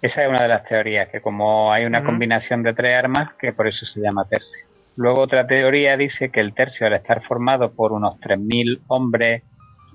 Esa 0.01 0.23
es 0.23 0.29
una 0.29 0.41
de 0.41 0.49
las 0.49 0.65
teorías, 0.65 1.07
que 1.09 1.21
como 1.21 1.71
hay 1.71 1.85
una 1.85 2.03
combinación 2.03 2.61
de 2.61 2.73
tres 2.73 2.97
armas, 2.97 3.33
que 3.35 3.53
por 3.53 3.67
eso 3.67 3.85
se 3.85 4.01
llama 4.01 4.25
tercio. 4.29 4.67
Luego 4.95 5.21
otra 5.21 5.47
teoría 5.47 5.97
dice 5.97 6.29
que 6.29 6.39
el 6.39 6.53
tercio, 6.53 6.85
al 6.85 6.93
estar 6.93 7.23
formado 7.23 7.73
por 7.73 7.93
unos 7.93 8.19
3.000 8.19 8.81
hombres 8.87 9.43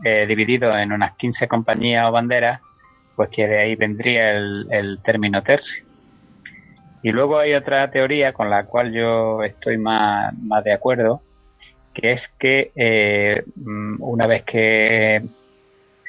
eh, 0.05 0.27
divididos 0.27 0.75
en 0.77 0.93
unas 0.93 1.17
15 1.17 1.47
compañías 1.47 2.07
o 2.09 2.13
banderas, 2.13 2.61
pues 3.17 3.31
que 3.31 3.47
de 3.47 3.59
ahí 3.59 3.77
vendría 3.77 4.31
el, 4.31 4.99
término 5.05 5.43
tercio. 5.43 5.85
Y 7.09 7.11
luego 7.11 7.39
hay 7.39 7.55
otra 7.55 7.91
teoría 7.91 8.35
con 8.35 8.51
la 8.51 8.67
cual 8.67 8.93
yo 8.93 9.43
estoy 9.43 9.79
más, 9.79 10.37
más 10.41 10.63
de 10.63 10.75
acuerdo, 10.75 11.23
que 11.95 12.13
es 12.13 12.21
que 12.39 12.71
eh, 12.77 13.45
mm, 13.57 14.03
una 14.03 14.27
vez 14.27 14.45
que 14.45 15.23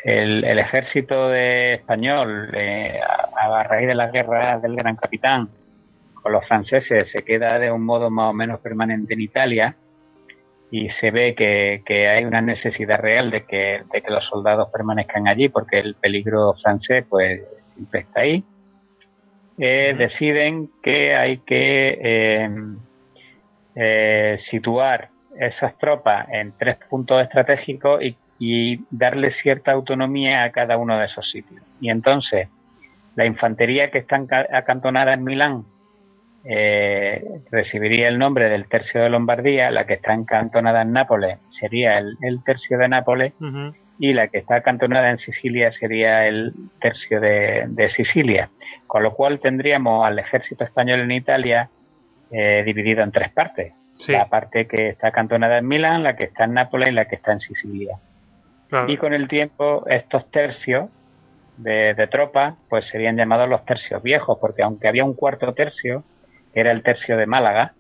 el, 0.04 0.44
ejército 0.44 1.30
de 1.30 1.76
español, 1.76 2.50
eh, 2.54 3.00
a, 3.34 3.64
raíz 3.64 3.88
de 3.88 3.96
las 3.96 4.12
guerras 4.12 4.62
del 4.62 4.76
Gran 4.76 4.98
Capitán, 4.98 5.48
con 6.16 6.34
los 6.34 6.46
franceses 6.46 7.08
se 7.14 7.24
queda 7.24 7.58
de 7.60 7.72
un 7.72 7.86
modo 7.86 8.10
más 8.10 8.32
o 8.32 8.34
menos 8.34 8.60
permanente 8.60 9.14
en 9.14 9.22
Italia 9.22 9.76
y 10.70 10.90
se 11.00 11.12
ve 11.12 11.34
que, 11.34 12.10
hay 12.10 12.26
una 12.26 12.42
necesidad 12.42 13.00
real 13.00 13.32
de 13.32 13.46
que, 13.46 13.84
de 13.90 14.02
que 14.02 14.12
los 14.12 14.26
soldados 14.26 14.68
permanezcan 14.70 15.30
allí 15.30 15.48
porque 15.48 15.80
el 15.80 15.96
peligro 15.96 16.56
francés 16.62 17.06
pues 17.08 17.42
está 17.94 18.20
ahí. 18.20 18.44
Eh, 19.60 19.94
deciden 19.98 20.70
que 20.82 21.16
hay 21.16 21.40
que 21.40 22.00
eh, 22.02 22.50
eh, 23.76 24.40
situar 24.50 25.10
esas 25.38 25.78
tropas 25.78 26.28
en 26.32 26.54
tres 26.58 26.78
puntos 26.90 27.22
estratégicos 27.22 28.02
y, 28.02 28.16
y 28.40 28.80
darle 28.90 29.34
cierta 29.42 29.74
autonomía 29.74 30.44
a 30.44 30.52
cada 30.52 30.78
uno 30.78 30.98
de 30.98 31.06
esos 31.06 31.30
sitios. 31.30 31.62
Y 31.82 31.90
entonces 31.90 32.48
la 33.16 33.26
infantería 33.26 33.92
que 33.92 33.98
está 33.98 34.18
acantonada 34.54 35.14
en 35.14 35.24
Milán 35.26 35.66
eh, 36.46 37.22
recibiría 37.52 38.08
el 38.08 38.18
nombre 38.18 38.50
del 38.50 38.68
tercio 38.68 39.02
de 39.02 39.10
Lombardía, 39.10 39.72
la 39.72 39.86
que 39.86 39.96
está 39.96 40.14
encantonada 40.14 40.84
en 40.84 40.94
Nápoles 40.94 41.38
sería 41.60 41.98
el, 41.98 42.16
tercio 42.46 42.78
de 42.78 42.88
Nápoles 42.88 43.34
y 44.00 44.14
la 44.14 44.30
que 44.30 44.38
está 44.38 44.56
acantonada 44.56 45.10
en 45.10 45.18
Sicilia 45.18 45.72
sería 45.74 46.28
el 46.28 46.54
tercio 46.80 47.20
de, 47.20 47.92
Sicilia, 47.98 48.50
con 48.90 49.04
lo 49.04 49.14
cual 49.14 49.40
tendríamos 49.40 50.04
al 50.04 50.18
ejército 50.18 50.64
español 50.64 51.02
en 51.02 51.12
Italia 51.12 51.70
eh, 52.32 52.64
dividido 52.66 53.04
en 53.04 53.12
tres 53.12 53.32
partes. 53.32 53.74
La 54.08 54.26
parte 54.26 54.66
que 54.66 54.90
está 54.90 55.10
acantonada 55.10 55.60
en 55.60 55.68
Milán, 55.68 56.02
la 56.02 56.16
que 56.16 56.24
está 56.24 56.46
en 56.46 56.56
Nápoles 56.56 56.90
y 56.90 56.94
la 56.94 57.06
que 57.06 57.16
está 57.16 57.34
en 57.34 57.40
Sicilia. 57.40 57.98
Y 58.88 58.98
con 58.98 59.14
el 59.14 59.28
tiempo 59.28 59.86
estos 59.88 60.30
tercios 60.32 60.90
de, 61.58 61.94
de 61.94 62.08
tropas 62.08 62.56
pues 62.68 62.84
serían 62.92 63.16
llamados 63.16 63.48
los 63.48 63.64
tercios 63.64 64.02
viejos, 64.02 64.40
porque 64.42 64.64
aunque 64.64 64.88
había 64.88 65.04
un 65.04 65.14
cuarto 65.14 65.54
tercio, 65.54 66.04
era 66.54 66.72
el 66.72 66.82
tercio 66.82 67.16
de 67.16 67.28
Málaga, 67.28 67.74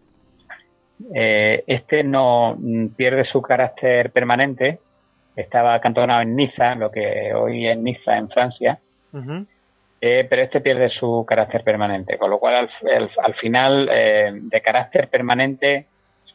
eh, 1.15 1.63
este 1.65 2.03
no 2.03 2.55
mm, 2.55 2.89
pierde 2.89 3.25
su 3.25 3.41
carácter 3.41 4.11
permanente, 4.11 4.79
estaba 5.35 5.73
acantonado 5.73 6.21
en 6.21 6.35
Niza, 6.35 6.75
lo 6.75 6.91
que 6.91 7.33
hoy 7.33 7.67
es 7.67 7.77
Niza 7.79 8.15
en 8.15 8.29
Francia, 8.29 8.79
eh, 10.01 10.25
pero 10.29 10.43
este 10.43 10.61
pierde 10.61 10.89
su 10.89 11.25
carácter 11.27 11.63
permanente, 11.63 12.17
con 12.17 12.29
lo 12.29 12.39
cual 12.39 12.69
al, 13.23 13.33
final 13.35 13.89
eh, 13.91 14.31
de 14.33 14.61
carácter 14.61 15.09
permanente 15.09 15.87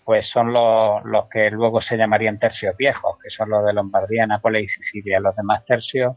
pues 0.04 0.28
son 0.28 0.52
los, 0.52 1.02
los 1.04 1.28
que 1.30 1.50
luego 1.50 1.80
se 1.80 1.96
llamarían 1.96 2.38
tercios 2.38 2.76
viejos, 2.76 3.18
que 3.22 3.30
son 3.30 3.48
los 3.48 3.64
de 3.64 3.72
Lombardía, 3.72 4.26
Nápoles 4.26 4.64
y 4.64 4.68
Sicilia. 4.68 5.18
Los 5.18 5.34
demás 5.34 5.64
tercios 5.64 6.16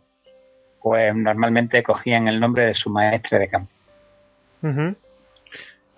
pues 0.81 1.15
normalmente 1.15 1.83
cogían 1.83 2.27
el 2.27 2.39
nombre 2.39 2.65
de 2.65 2.73
su 2.73 2.89
maestre 2.89 3.39
de 3.39 3.47
campo. 3.49 3.71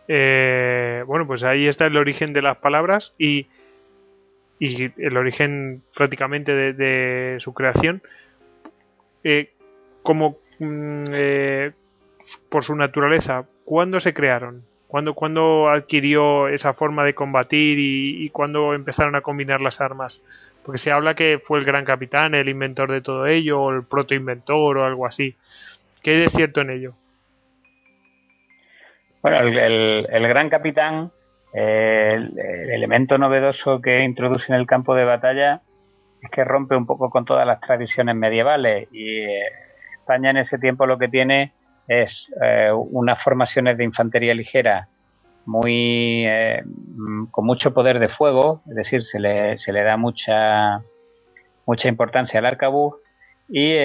Eh, 0.07 1.03
bueno, 1.05 1.27
pues 1.27 1.43
ahí 1.43 1.67
está 1.67 1.85
el 1.85 1.97
origen 1.97 2.33
de 2.33 2.41
las 2.41 2.57
palabras 2.57 3.13
y, 3.17 3.47
y 4.59 4.91
el 4.97 5.17
origen 5.17 5.83
prácticamente 5.95 6.55
de, 6.73 7.37
su 7.39 7.53
creación. 7.53 8.01
Eh, 9.23 9.53
como 10.01 10.37
eh, 10.59 11.71
por 12.49 12.63
su 12.63 12.75
naturaleza, 12.75 13.45
¿cuándo 13.65 13.99
se 13.99 14.13
crearon? 14.13 14.63
¿Cuándo, 14.87 15.13
¿Cuándo, 15.13 15.69
adquirió 15.69 16.47
esa 16.47 16.73
forma 16.73 17.03
de 17.03 17.13
combatir 17.13 17.77
y, 17.79 18.27
cuándo 18.31 18.73
empezaron 18.73 19.15
a 19.15 19.21
combinar 19.21 19.61
las 19.61 19.81
armas? 19.81 20.21
Porque 20.65 20.79
se 20.79 20.91
habla 20.91 21.13
que 21.13 21.39
fue 21.39 21.59
el 21.59 21.65
gran 21.65 21.85
capitán, 21.85 22.33
el 22.33 22.49
inventor 22.49 22.91
de 22.91 23.01
todo 23.01 23.27
ello, 23.27 23.61
o 23.61 23.71
el 23.71 23.83
protoinventor 23.83 24.77
o 24.77 24.85
algo 24.85 25.05
así. 25.05 25.35
¿Qué 26.01 26.11
hay 26.11 26.17
de 26.21 26.29
cierto 26.29 26.61
en 26.61 26.71
ello? 26.71 26.93
Bueno, 29.21 29.37
el, 29.41 30.27
gran 30.27 30.49
capitán, 30.49 31.11
el, 31.53 32.39
elemento 32.39 33.17
novedoso 33.17 33.81
que 33.81 34.03
introduce 34.03 34.45
en 34.47 34.55
el 34.55 34.65
campo 34.65 34.95
de 34.95 35.05
batalla 35.05 35.61
es 36.21 36.31
que 36.31 36.43
rompe 36.43 36.75
un 36.75 36.85
poco 36.85 37.09
con 37.09 37.25
todas 37.25 37.45
las 37.45 37.61
tradiciones 37.61 38.15
medievales 38.15 38.87
y 38.91 39.19
eh, 39.19 39.43
España 40.09 40.31
en 40.31 40.37
ese 40.37 40.57
tiempo 40.57 40.87
lo 40.87 40.97
que 40.97 41.07
tiene 41.07 41.53
es 41.87 42.11
eh, 42.41 42.71
unas 42.73 43.21
formaciones 43.23 43.77
de 43.77 43.83
infantería 43.83 44.33
ligera 44.33 44.87
muy 45.45 46.25
eh, 46.25 46.63
con 47.29 47.45
mucho 47.45 47.73
poder 47.73 47.99
de 47.99 48.09
fuego, 48.09 48.61
es 48.67 48.75
decir, 48.75 49.03
se 49.03 49.19
le, 49.19 49.83
da 49.83 49.97
mucha 49.97 50.81
mucha 51.67 51.87
importancia 51.87 52.39
al 52.39 52.47
arcabuz 52.47 52.95
y 53.47 53.75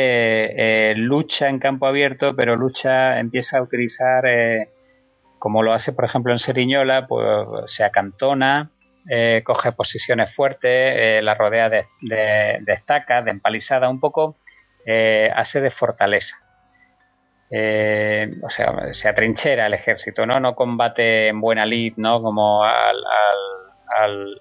lucha 0.97 1.49
en 1.49 1.59
campo 1.59 1.87
abierto, 1.87 2.35
pero 2.35 2.57
lucha 2.57 3.19
empieza 3.21 3.59
a 3.59 3.63
utilizar 3.63 4.25
como 5.39 5.63
lo 5.63 5.75
hace 5.75 5.93
por 5.93 6.07
ejemplo 6.07 6.33
en 6.33 6.39
Seriñola, 6.39 7.07
pues 7.07 7.27
se 7.67 7.85
acantona, 7.85 8.71
eh, 9.09 9.43
coge 9.45 9.73
posiciones 9.73 10.35
fuertes, 10.35 10.71
eh, 10.97 11.21
la 11.23 11.35
rodea 11.35 11.69
de, 11.69 11.85
de, 12.01 12.73
estacas, 12.73 13.25
de 13.27 13.33
empalizada 13.33 13.91
un 13.91 14.01
poco, 14.01 14.37
eh, 14.87 15.31
hace 15.35 15.61
de 15.61 15.71
fortaleza. 15.71 16.37
o 17.51 18.51
sea, 18.51 18.95
se 18.95 19.09
atrinchera 19.09 19.67
el 19.67 19.75
ejército, 19.75 20.27
¿no? 20.27 20.41
No 20.41 20.55
combate 20.55 21.29
en 21.29 21.41
buena 21.41 21.67
lid, 21.67 21.95
¿no? 21.97 22.21
Como 22.21 22.65
al, 22.65 22.97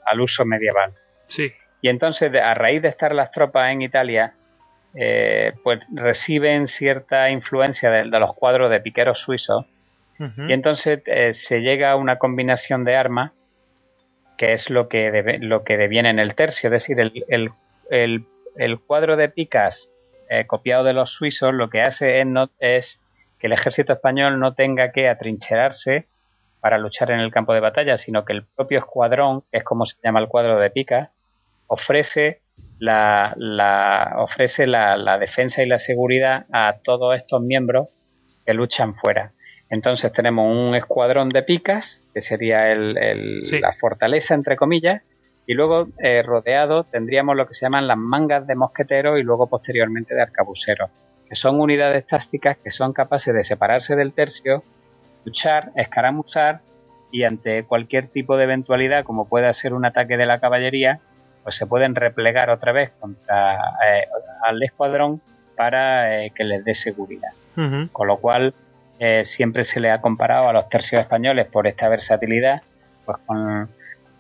al, 0.05 0.21
uso 0.21 0.45
medieval. 0.45 0.93
Sí. 1.27 1.51
Y 1.81 1.89
entonces, 1.89 2.33
a 2.35 2.53
raíz 2.53 2.81
de 2.81 2.89
estar 2.89 3.13
las 3.13 3.31
tropas 3.31 3.71
en 3.71 3.81
Italia, 3.81 4.33
pues 5.63 5.79
reciben 5.93 6.67
cierta 6.67 7.29
influencia 7.29 7.89
de, 7.89 8.05
los 8.05 8.33
cuadros 8.35 8.69
de 8.69 8.79
piqueros 8.79 9.19
suizos 9.19 9.65
y 10.19 10.53
entonces 10.53 11.01
eh, 11.05 11.33
se 11.33 11.61
llega 11.61 11.91
a 11.91 11.95
una 11.95 12.17
combinación 12.17 12.83
de 12.83 12.95
armas 12.95 13.31
que 14.37 14.53
es 14.53 14.69
lo 14.69 14.87
que, 14.87 15.39
lo 15.41 15.63
que 15.63 15.77
deviene 15.77 16.09
en 16.09 16.19
el 16.19 16.35
tercio, 16.35 16.67
es 16.67 16.71
decir, 16.71 16.99
el, 16.99 17.51
el, 17.89 18.25
el, 18.57 18.79
cuadro 18.79 19.15
de 19.15 19.29
picas 19.29 19.89
eh, 20.39 20.47
copiado 20.47 20.83
de 20.83 20.93
los 20.93 21.11
suizos 21.11 21.53
lo 21.53 21.69
que 21.69 21.81
hace 21.81 22.19
es, 22.19 22.25
no, 22.25 22.49
es 22.59 22.99
que 23.39 23.47
el 23.47 23.53
ejército 23.53 23.93
español 23.93 24.39
no 24.39 24.53
tenga 24.53 24.91
que 24.91 25.09
atrincherarse 25.09 26.07
para 26.59 26.77
luchar 26.77 27.11
en 27.11 27.19
el 27.19 27.31
campo 27.31 27.53
de 27.53 27.59
batalla, 27.59 27.97
sino 27.97 28.23
que 28.25 28.33
el 28.33 28.45
propio 28.45 28.79
escuadrón, 28.79 29.41
que 29.51 29.57
es 29.57 29.63
como 29.63 29.85
se 29.85 29.95
llama 30.03 30.21
el 30.21 30.27
cuadro 30.27 30.57
de 30.59 30.69
picas, 30.69 31.09
ofrece 31.67 32.39
la, 32.79 33.33
la 33.37 34.13
ofrece 34.17 34.65
la, 34.65 34.97
la 34.97 35.17
defensa 35.17 35.61
y 35.61 35.67
la 35.67 35.79
seguridad 35.79 36.45
a 36.51 36.75
todos 36.83 37.15
estos 37.15 37.41
miembros 37.41 37.95
que 38.45 38.53
luchan 38.53 38.95
fuera. 38.95 39.31
Entonces 39.69 40.11
tenemos 40.13 40.45
un 40.45 40.75
escuadrón 40.75 41.29
de 41.29 41.43
picas, 41.43 41.99
que 42.13 42.21
sería 42.21 42.71
el, 42.71 43.41
la 43.59 43.73
fortaleza, 43.73 44.35
entre 44.35 44.55
comillas, 44.55 45.01
y 45.45 45.53
luego 45.53 45.87
eh, 46.01 46.23
rodeado 46.23 46.83
tendríamos 46.83 47.35
lo 47.35 47.47
que 47.47 47.53
se 47.53 47.65
llaman 47.65 47.87
las 47.87 47.97
mangas 47.97 48.47
de 48.47 48.55
mosqueteros 48.55 49.19
y 49.19 49.23
luego 49.23 49.47
posteriormente 49.47 50.15
de 50.15 50.21
arcabuceros, 50.21 50.89
que 51.27 51.35
son 51.35 51.59
unidades 51.59 52.07
tácticas 52.07 52.57
que 52.57 52.71
son 52.71 52.93
capaces 52.93 53.33
de 53.33 53.43
separarse 53.43 53.95
del 53.95 54.13
tercio, 54.13 54.61
luchar, 55.25 55.71
escaramuzar 55.75 56.61
y 57.11 57.23
ante 57.23 57.63
cualquier 57.63 58.07
tipo 58.07 58.37
de 58.37 58.45
eventualidad, 58.45 59.03
como 59.03 59.27
pueda 59.27 59.53
ser 59.53 59.73
un 59.73 59.85
ataque 59.85 60.17
de 60.17 60.25
la 60.25 60.39
caballería, 60.39 60.99
pues 61.43 61.55
se 61.57 61.67
pueden 61.67 61.93
replegar 61.93 62.49
otra 62.49 62.71
vez 62.71 62.91
contra 62.99 63.55
eh, 63.85 64.03
al 64.43 64.61
escuadrón 64.63 65.21
para 65.55 66.23
eh, 66.23 66.31
que 66.33 66.43
les 66.43 66.63
dé 66.65 66.73
seguridad. 66.73 67.29
Con 67.91 68.07
lo 68.07 68.17
cual, 68.17 68.55
eh, 68.99 69.25
siempre 69.35 69.65
se 69.65 69.79
le 69.79 69.91
ha 69.91 70.01
comparado 70.01 70.49
a 70.49 70.53
los 70.53 70.69
tercios 70.69 71.01
españoles 71.01 71.47
por 71.47 71.67
esta 71.67 71.89
versatilidad, 71.89 72.61
pues 73.05 73.17
con 73.25 73.69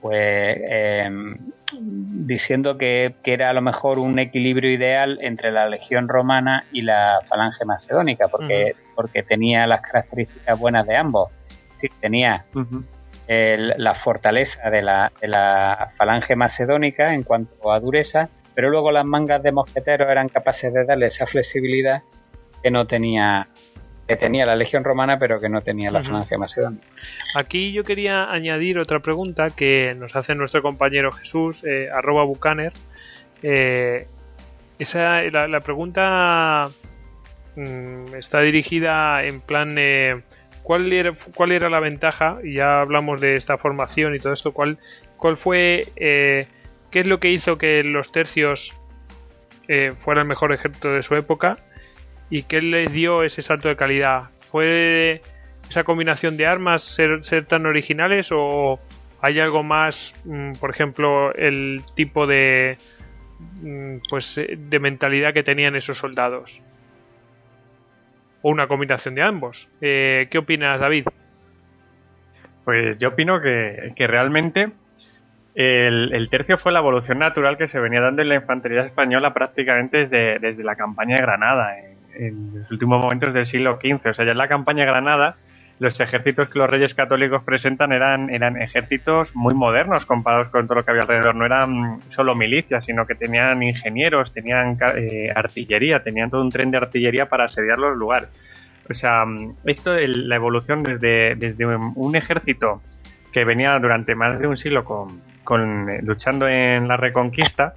pues 0.03 0.57
em, 0.61 1.37
diciendo 1.71 2.77
que, 2.77 3.15
era 3.23 3.49
a 3.49 3.53
lo 3.53 3.61
mejor 3.61 3.99
un 3.99 4.19
equilibrio 4.19 4.69
ideal 4.69 5.17
entre 5.21 5.49
la 5.49 5.69
legión 5.69 6.09
romana 6.09 6.65
y 6.73 6.81
la 6.81 7.21
falange 7.29 7.63
macedónica, 7.63 8.27
porque, 8.27 8.75
porque 8.95 9.23
tenía 9.23 9.65
las 9.65 9.79
características 9.79 10.59
buenas 10.59 10.85
de 10.85 10.97
ambos. 10.97 11.29
Sí, 11.79 11.87
tenía 12.01 12.43
la 13.27 13.95
fortaleza 13.95 14.69
de 14.69 14.81
la, 14.81 15.09
de 15.21 15.29
la 15.29 15.93
falange 15.95 16.35
macedónica 16.35 17.13
en 17.13 17.23
cuanto 17.23 17.71
a 17.71 17.79
dureza, 17.79 18.27
pero 18.53 18.69
luego 18.69 18.91
las 18.91 19.05
mangas 19.05 19.41
de 19.41 19.53
mosqueteros 19.53 20.11
eran 20.11 20.27
capaces 20.27 20.73
de 20.73 20.83
darle 20.83 21.07
esa 21.07 21.25
flexibilidad 21.27 22.01
que 22.61 22.71
no 22.71 22.85
tenía 22.87 23.47
que 24.07 24.15
tenía 24.17 24.45
la 24.45 24.55
Legión 24.55 24.83
Romana, 24.83 25.17
pero 25.17 25.39
que 25.39 25.49
no 25.49 25.61
tenía 25.61 25.89
la 25.89 26.03
Francia 26.03 26.37
Macedonia. 26.37 26.81
Aquí 27.35 27.71
yo 27.71 27.83
quería 27.83 28.31
añadir 28.31 28.77
otra 28.79 28.99
pregunta 28.99 29.51
que 29.51 29.95
nos 29.97 30.15
hace 30.15 30.35
nuestro 30.35 30.61
compañero 30.61 31.11
Jesús, 31.11 31.63
eh, 31.63 31.89
arroba 31.91 32.25
Bucaner. 32.25 32.73
Eh, 33.41 34.07
esa, 34.77 35.21
la, 35.21 35.59
pregunta 35.61 36.69
mm, 37.55 38.15
está 38.15 38.41
dirigida 38.41 39.23
en 39.23 39.39
plan... 39.39 39.75
Eh, 39.77 40.21
¿cuál, 40.63 40.91
era, 40.91 41.13
¿Cuál 41.33 41.53
era 41.53 41.69
la 41.69 41.79
ventaja? 41.79 42.39
Y 42.43 42.55
ya 42.55 42.81
hablamos 42.81 43.21
de 43.21 43.37
esta 43.37 43.57
formación 43.57 44.15
y 44.15 44.19
todo 44.19 44.33
esto. 44.33 44.51
¿Cuál, 44.51 44.79
cuál 45.17 45.37
fue... 45.37 45.87
¿Qué 45.95 46.99
es 46.99 47.07
lo 47.07 47.19
que 47.19 47.31
hizo 47.31 47.57
que 47.57 47.83
los 47.83 48.11
tercios 48.11 48.75
fuera 49.95 50.21
el 50.21 50.27
mejor 50.27 50.53
ejército 50.53 50.91
de 50.91 51.01
su 51.01 51.15
época? 51.15 51.57
¿Y 52.33 52.41
qué 52.41 52.63
les 52.63 52.91
dio 52.91 53.21
ese 53.21 53.43
salto 53.43 53.69
de 53.69 53.75
calidad? 53.75 54.31
¿Fue 54.49 55.21
esa 55.69 55.83
combinación 55.83 56.35
de 56.35 56.47
armas 56.47 56.81
ser, 56.81 57.45
tan 57.45 57.67
originales 57.67 58.29
o 58.31 58.79
hay 59.21 59.39
algo 59.39 59.61
más, 59.61 60.19
mm, 60.25 60.53
por 60.53 60.71
ejemplo, 60.71 61.31
el 61.35 61.83
tipo 61.95 62.25
de 62.25 62.79
mm, 63.61 63.97
pues 64.09 64.35
eh, 64.39 64.57
de 64.57 64.79
mentalidad 64.79 65.31
que 65.31 65.43
tenían 65.43 65.75
esos 65.75 65.99
soldados? 65.99 66.59
O 68.41 68.49
una 68.49 68.65
combinación 68.65 69.13
de 69.13 69.21
ambos. 69.21 69.69
Eh, 69.79 70.27
¿Qué 70.31 70.39
opinas, 70.39 70.79
David? 70.79 71.05
Pues 72.65 72.97
yo 72.97 73.09
opino 73.09 73.41
que, 73.41 73.93
realmente 74.07 74.71
el, 75.53 76.11
el, 76.15 76.29
tercio 76.31 76.57
fue 76.57 76.71
la 76.71 76.79
evolución 76.79 77.19
natural 77.19 77.59
que 77.59 77.67
se 77.67 77.79
venía 77.79 78.01
dando 78.01 78.23
en 78.23 78.29
la 78.29 78.35
infantería 78.37 78.81
española 78.81 79.35
prácticamente 79.35 80.07
desde, 80.07 80.39
desde 80.39 80.63
la 80.63 80.75
campaña 80.75 81.17
de 81.17 81.21
Granada 81.21 81.93
los 82.19 82.71
últimos 82.71 83.01
momentos 83.01 83.33
del 83.33 83.45
siglo 83.45 83.79
XV. 83.81 84.09
O 84.09 84.13
sea, 84.13 84.25
ya 84.25 84.31
en 84.31 84.37
la 84.37 84.47
campaña 84.47 84.85
Granada, 84.85 85.35
los 85.79 85.99
ejércitos 85.99 86.49
que 86.49 86.59
los 86.59 86.69
reyes 86.69 86.93
católicos 86.93 87.43
presentan 87.43 87.91
eran, 87.91 88.29
eran 88.29 88.61
ejércitos 88.61 89.35
muy 89.35 89.53
modernos 89.53 90.05
comparados 90.05 90.49
con 90.49 90.67
todo 90.67 90.79
lo 90.79 90.85
que 90.85 90.91
había 90.91 91.03
alrededor. 91.03 91.35
No 91.35 91.45
eran 91.45 92.01
solo 92.09 92.35
milicias, 92.35 92.85
sino 92.85 93.05
que 93.05 93.15
tenían 93.15 93.61
ingenieros, 93.63 94.31
tenían 94.31 94.77
eh, 94.95 95.31
artillería, 95.35 96.01
tenían 96.01 96.29
todo 96.29 96.41
un 96.41 96.51
tren 96.51 96.71
de 96.71 96.77
artillería 96.77 97.27
para 97.27 97.45
asediar 97.45 97.77
los 97.79 97.97
lugares. 97.97 98.29
O 98.89 98.93
sea, 98.93 99.23
esto 99.65 99.91
de 99.91 100.07
la 100.07 100.35
evolución 100.35 100.83
desde, 100.83 101.35
desde 101.35 101.65
un 101.65 102.15
ejército 102.15 102.81
que 103.31 103.45
venía 103.45 103.77
durante 103.79 104.13
más 104.13 104.39
de 104.39 104.47
un 104.47 104.57
siglo 104.57 104.83
con, 104.83 105.21
con, 105.43 105.89
eh, 105.89 105.99
luchando 106.03 106.47
en 106.47 106.87
la 106.87 106.97
reconquista, 106.97 107.73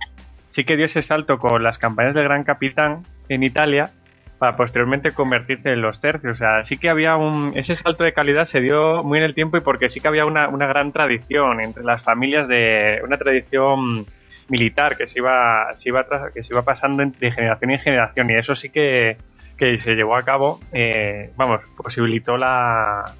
sí 0.49 0.65
que 0.65 0.77
dio 0.77 0.85
ese 0.85 1.03
salto 1.03 1.39
con 1.39 1.63
las 1.63 1.79
campañas 1.79 2.15
del 2.15 2.25
Gran 2.25 2.45
Capitán 2.45 3.03
en 3.29 3.43
Italia 3.43 3.91
para 4.39 4.57
posteriormente 4.57 5.13
convertirse 5.13 5.71
en 5.71 5.81
los 5.81 6.01
tercios. 6.01 6.35
O 6.35 6.39
sea, 6.39 6.63
sí 6.65 6.77
que 6.77 6.91
había 6.91 7.17
un. 7.17 7.53
Ese 7.57 7.75
salto 7.77 8.05
de 8.05 8.13
calidad 8.13 8.45
se 8.45 8.61
dio 8.61 9.03
muy 9.03 9.19
en 9.19 9.25
el 9.25 9.35
tiempo 9.35 9.57
y 9.57 9.61
porque 9.61 9.89
sí 9.89 10.01
que 10.01 10.09
había 10.09 10.27
una, 10.27 10.49
una 10.49 10.67
gran 10.67 10.93
tradición 10.93 11.61
entre 11.61 11.85
las 11.85 12.03
familias 12.03 12.49
de. 12.49 13.01
Una 13.05 13.17
tradición 13.17 14.07
militar 14.49 14.97
que 14.97 15.07
se 15.07 15.19
iba, 15.19 15.73
se 15.75 15.89
iba, 15.89 16.07
que 16.33 16.43
se 16.43 16.53
iba 16.53 16.63
pasando 16.63 17.05
de 17.05 17.33
generación 17.33 17.71
en 17.73 17.79
generación 17.79 18.31
y 18.31 18.37
eso 18.37 18.55
sí 18.55 18.69
que, 18.69 19.17
que 19.57 19.77
se 19.79 19.95
llevó 19.95 20.17
a 20.17 20.23
cabo. 20.23 20.61
Eh, 20.73 21.31
vamos, 21.37 21.61
posibilitó 21.77 22.37
la. 22.37 23.15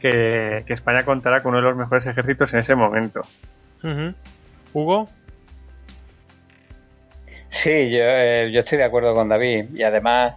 Que, 0.00 0.64
España 0.68 1.02
contara 1.04 1.40
con 1.40 1.52
uno 1.52 1.62
de 1.62 1.68
los 1.68 1.78
mejores 1.78 2.06
ejércitos 2.06 2.52
en 2.52 2.60
ese 2.60 2.74
momento. 2.74 3.22
Hugo. 4.72 5.06
Sí, 7.50 7.90
yo, 7.90 8.00
eh, 8.02 8.50
yo 8.52 8.60
estoy 8.60 8.78
de 8.78 8.84
acuerdo 8.84 9.14
con 9.14 9.28
David 9.28 9.66
y 9.74 9.82
además 9.82 10.34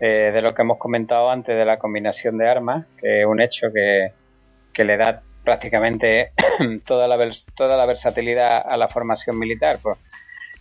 eh, 0.00 0.30
de 0.32 0.42
lo 0.42 0.54
que 0.54 0.62
hemos 0.62 0.78
comentado 0.78 1.30
antes 1.30 1.56
de 1.56 1.64
la 1.64 1.78
combinación 1.78 2.36
de 2.36 2.48
armas, 2.48 2.86
que 3.00 3.20
es 3.20 3.26
un 3.26 3.40
hecho 3.40 3.68
que, 3.72 4.12
que 4.72 4.84
le 4.84 4.96
da 4.96 5.22
prácticamente 5.42 6.32
toda 6.86 7.08
la, 7.08 7.16
toda 7.54 7.76
la 7.76 7.86
versatilidad 7.86 8.62
a 8.66 8.76
la 8.76 8.88
formación 8.88 9.38
militar, 9.38 9.78
pues, 9.80 9.98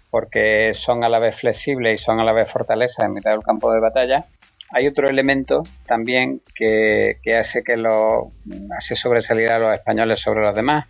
porque 0.09 0.73
son 0.73 1.03
a 1.03 1.09
la 1.09 1.19
vez 1.19 1.35
flexibles 1.37 1.99
y 1.99 2.03
son 2.03 2.19
a 2.21 2.23
la 2.23 2.31
vez 2.31 2.49
fortalezas 2.49 3.03
en 3.03 3.13
mitad 3.13 3.31
del 3.31 3.43
campo 3.43 3.73
de 3.73 3.81
batalla. 3.81 4.25
Hay 4.71 4.87
otro 4.87 5.09
elemento 5.09 5.63
también 5.85 6.41
que, 6.55 7.17
que 7.21 7.35
hace 7.35 7.63
que 7.63 7.75
lo 7.75 8.31
hace 8.77 8.95
sobresalir 8.95 9.51
a 9.51 9.59
los 9.59 9.75
españoles 9.75 10.19
sobre 10.19 10.41
los 10.41 10.55
demás, 10.55 10.87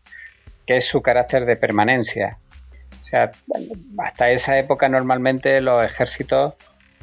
que 0.68 0.78
es 0.78 0.88
su 0.88 1.02
carácter 1.02 1.46
de 1.46 1.56
permanencia. 1.56 2.38
O 3.02 3.04
sea, 3.06 3.32
hasta 3.98 4.30
esa 4.30 4.58
época 4.58 4.90
normalmente 4.90 5.62
los 5.62 5.84
ejércitos 5.84 6.54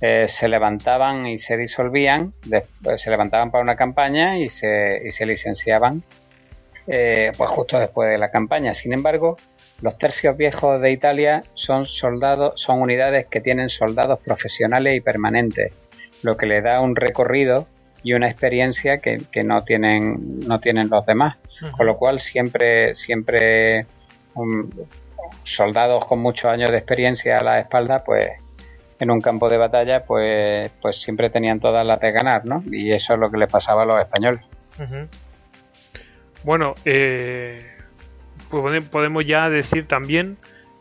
eh, 0.04 0.26
se 0.40 0.48
levantaban 0.48 1.28
y 1.28 1.38
se 1.38 1.56
disolvían, 1.56 2.32
después 2.44 3.00
se 3.00 3.08
levantaban 3.08 3.52
para 3.52 3.62
una 3.62 3.76
campaña 3.76 4.36
y 4.36 4.48
se, 4.48 5.00
y 5.04 5.12
se 5.12 5.24
licenciaban 5.24 6.02
eh, 6.88 7.30
pues 7.36 7.48
justo 7.50 7.78
después 7.78 8.10
de 8.10 8.18
la 8.18 8.32
campaña. 8.32 8.74
Sin 8.74 8.92
embargo, 8.92 9.36
los 9.80 9.96
tercios 9.98 10.36
viejos 10.36 10.80
de 10.80 10.90
Italia 10.90 11.42
son 11.54 11.86
soldados, 11.86 12.54
son 12.56 12.80
unidades 12.80 13.26
que 13.28 13.40
tienen 13.40 13.68
soldados 13.68 14.18
profesionales 14.18 14.96
y 14.96 15.00
permanentes, 15.00 15.72
lo 16.22 16.36
que 16.36 16.46
le 16.46 16.62
da 16.62 16.80
un 16.80 16.96
recorrido 16.96 17.68
y 18.02 18.14
una 18.14 18.28
experiencia 18.28 18.98
que, 18.98 19.20
no 19.44 19.62
tienen 19.62 20.40
no 20.40 20.58
tienen 20.58 20.88
los 20.90 21.06
demás. 21.06 21.36
Con 21.76 21.86
lo 21.86 21.96
cual 21.96 22.20
siempre 22.20 22.96
siempre 22.96 23.86
soldados 25.44 26.06
con 26.06 26.18
muchos 26.18 26.46
años 26.46 26.72
de 26.72 26.78
experiencia 26.78 27.38
a 27.38 27.44
la 27.44 27.60
espalda, 27.60 28.02
pues 28.02 28.30
en 29.02 29.10
un 29.10 29.20
campo 29.20 29.48
de 29.48 29.58
batalla, 29.58 30.04
pues 30.04 30.70
pues 30.80 31.02
siempre 31.02 31.28
tenían 31.28 31.58
todas 31.58 31.86
las 31.86 31.98
de 32.00 32.12
ganar, 32.12 32.44
¿no? 32.44 32.62
Y 32.70 32.92
eso 32.92 33.14
es 33.14 33.18
lo 33.18 33.30
que 33.30 33.38
le 33.38 33.48
pasaba 33.48 33.82
a 33.82 33.86
los 33.86 34.00
españoles. 34.00 34.40
Bueno, 36.44 36.74
eh, 36.84 37.66
pues 38.48 38.84
podemos 38.84 39.26
ya 39.26 39.50
decir 39.50 39.88
también 39.88 40.38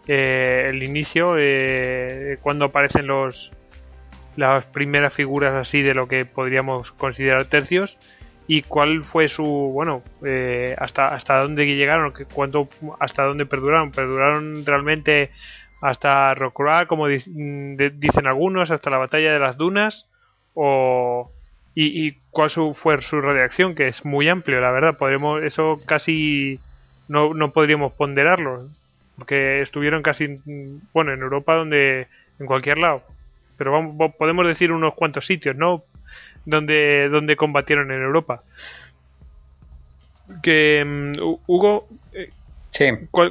eh, 0.08 0.64
el 0.68 0.84
inicio, 0.84 1.36
eh, 1.38 2.38
cuando 2.42 2.66
aparecen 2.66 3.08
los 3.08 3.52
las 4.36 4.66
primeras 4.66 5.14
figuras 5.14 5.54
así 5.56 5.82
de 5.82 5.94
lo 5.94 6.08
que 6.08 6.26
podríamos 6.26 6.92
considerar 6.94 7.46
tercios 7.46 7.98
y 8.48 8.62
cuál 8.64 9.02
fue 9.02 9.28
su 9.28 9.44
bueno 9.46 10.04
eh, 10.26 10.76
hasta 10.78 11.06
hasta 11.06 11.40
dónde 11.40 11.66
llegaron 11.66 12.14
cuánto 12.34 12.70
hasta 13.00 13.24
dónde 13.24 13.46
perduraron 13.46 13.92
perduraron 13.92 14.66
realmente 14.66 15.32
hasta 15.82 16.36
Rocroi 16.36 16.86
como 16.86 17.08
dicen 17.08 18.28
algunos 18.28 18.70
hasta 18.70 18.92
la 18.92 19.00
batalla 19.00 19.34
de 19.34 19.40
las 19.40 19.58
dunas 19.58 20.08
o 20.54 21.32
y, 21.74 22.12
cuál 22.32 22.50
fue 22.50 23.02
su 23.02 23.22
reacción 23.22 23.76
que 23.76 23.88
es 23.88 24.06
muy 24.06 24.30
amplio 24.30 24.62
la 24.62 24.72
verdad. 24.72 24.98
Podemos 24.98 25.42
eso 25.44 25.80
casi 25.86 26.60
no, 27.08 27.34
no 27.34 27.52
podríamos 27.52 27.94
ponderarlo 27.94 28.60
porque 29.18 29.62
estuvieron 29.62 30.02
casi 30.02 30.36
bueno 30.94 31.14
en 31.14 31.22
Europa 31.22 31.56
donde 31.56 32.08
en 32.40 32.46
cualquier 32.46 32.78
lado. 32.78 33.04
Pero 33.58 33.72
vamos, 33.72 34.16
podemos 34.16 34.48
decir 34.48 34.72
unos 34.72 34.94
cuantos 34.94 35.26
sitios 35.26 35.56
no 35.56 35.84
donde 36.46 37.10
donde 37.10 37.36
combatieron 37.36 37.92
en 37.92 38.02
Europa. 38.04 38.40
Que 40.44 40.84
mm, 40.86 41.20
Hugo 41.48 41.88
sí. 42.72 42.86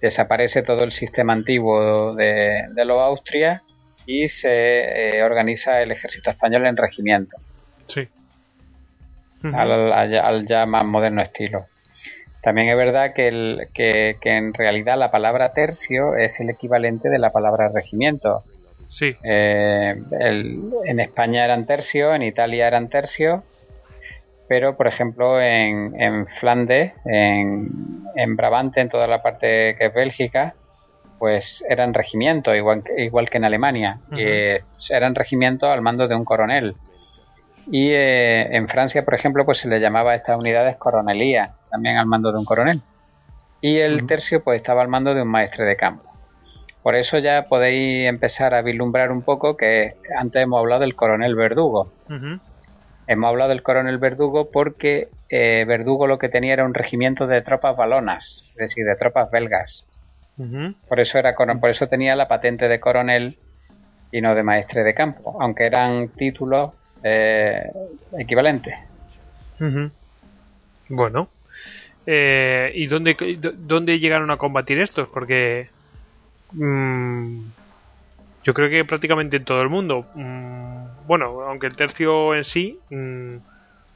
Desaparece 0.06 0.62
todo 0.62 0.84
el 0.84 0.92
sistema 0.92 1.34
antiguo 1.34 2.14
de, 2.14 2.66
de 2.76 2.86
los 2.86 3.02
Austria 3.02 3.64
y 4.06 4.30
se 4.30 5.18
eh, 5.18 5.24
organiza 5.24 5.82
el 5.82 5.92
ejército 5.92 6.30
español 6.30 6.68
en 6.68 6.78
regimiento. 6.78 7.38
Sí. 7.88 8.08
al, 9.52 10.46
ya 10.46 10.66
más 10.68 10.86
moderno 10.86 11.24
estilo. 11.24 11.66
También 12.44 12.70
es 12.70 12.78
verdad 12.78 13.14
que, 13.16 13.28
el, 13.28 13.68
que, 13.74 14.16
en 14.22 14.54
realidad 14.54 14.96
la 15.00 15.10
palabra 15.10 15.54
tercio 15.54 16.16
es 16.16 16.40
el 16.40 16.52
equivalente 16.52 17.10
de 17.10 17.18
la 17.18 17.32
palabra 17.32 17.72
regimiento. 17.74 18.44
Sí. 18.90 19.16
Eh, 19.24 19.96
en 20.20 21.00
España 21.00 21.46
eran 21.46 21.66
tercios, 21.66 22.16
en 22.16 22.22
Italia 22.22 22.68
eran 22.68 22.90
tercios, 22.90 23.42
pero 24.48 24.78
por 24.78 24.88
ejemplo 24.88 25.42
en, 25.42 26.00
en 26.00 26.28
Flandes, 26.40 26.94
en, 27.06 27.70
en, 28.16 28.36
Brabante, 28.36 28.82
en 28.82 28.90
toda 28.90 29.08
la 29.08 29.22
parte 29.22 29.76
que 29.78 29.88
es 29.88 29.94
Bélgica, 29.94 30.56
pues 31.18 31.64
eran 31.70 31.94
regimientos, 31.94 32.56
igual, 32.56 32.84
igual 32.98 33.30
que 33.30 33.38
en 33.38 33.46
Alemania. 33.46 34.00
eran 34.90 35.16
regimientos 35.16 35.70
al 35.70 35.82
mando 35.82 36.08
de 36.08 36.16
un 36.16 36.26
coronel. 36.26 36.76
Y 37.72 37.92
eh, 37.92 38.56
en 38.56 38.68
Francia, 38.68 39.04
por 39.04 39.16
ejemplo, 39.16 39.46
pues 39.46 39.60
se 39.60 39.68
le 39.68 39.80
llamaba 39.80 40.12
a 40.12 40.16
estas 40.16 40.38
unidades 40.38 40.78
coronelía, 40.78 41.56
también 41.72 41.98
al 41.98 42.06
mando 42.06 42.32
de 42.32 42.38
un 42.38 42.46
coronel. 42.46 42.82
Y 43.62 43.78
el 43.78 44.06
tercio 44.06 44.44
pues 44.44 44.58
estaba 44.58 44.82
al 44.82 44.88
mando 44.88 45.16
de 45.16 45.24
un 45.24 45.30
maestre 45.30 45.66
de 45.66 45.76
campo. 45.76 46.04
Por 46.84 46.94
eso 46.94 47.18
ya 47.18 47.48
podéis 47.50 48.08
empezar 48.08 48.54
a 48.54 48.62
vislumbrar 48.62 49.12
un 49.12 49.24
poco 49.24 49.58
que 49.58 49.96
antes 50.16 50.44
hemos 50.44 50.60
hablado 50.60 50.82
del 50.82 50.96
coronel 50.96 51.34
Verdugo. 51.34 51.92
Hemos 53.08 53.30
hablado 53.30 53.50
del 53.50 53.64
coronel 53.64 53.98
Verdugo 53.98 54.50
porque 54.52 55.10
eh, 55.30 55.64
Verdugo 55.68 56.08
lo 56.08 56.18
que 56.18 56.30
tenía 56.30 56.54
era 56.54 56.66
un 56.66 56.74
regimiento 56.74 57.28
de 57.28 57.42
tropas 57.42 57.78
balonas, 57.78 58.44
es 58.50 58.56
decir, 58.56 58.86
de 58.86 58.96
tropas 58.96 59.30
belgas. 59.30 59.86
Por 60.90 61.00
eso 61.00 61.18
era 61.18 61.34
por 61.34 61.70
eso 61.70 61.88
tenía 61.88 62.16
la 62.16 62.28
patente 62.28 62.68
de 62.68 62.80
coronel 62.82 63.38
y 64.12 64.20
no 64.20 64.36
de 64.36 64.44
maestre 64.44 64.84
de 64.84 64.94
campo, 64.94 65.38
aunque 65.40 65.66
eran 65.66 66.10
títulos 66.10 66.72
eh, 67.04 67.72
equivalente. 68.18 68.76
Bueno. 70.90 71.30
Eh, 72.08 72.72
¿Y 72.76 72.88
dónde, 72.88 73.16
dónde 73.58 74.00
llegaron 74.00 74.30
a 74.32 74.38
combatir 74.38 74.80
estos? 74.80 75.08
Porque 75.10 75.70
mm, 76.52 77.40
yo 78.44 78.54
creo 78.54 78.70
que 78.70 78.86
prácticamente 78.86 79.38
en 79.38 79.46
todo 79.46 79.62
el 79.62 79.70
mundo. 79.70 80.06
Mm, 80.14 80.85
bueno, 81.06 81.42
aunque 81.42 81.68
el 81.68 81.76
tercio 81.76 82.36
en 82.36 82.44
sí, 82.44 82.80
mm, 82.90 83.36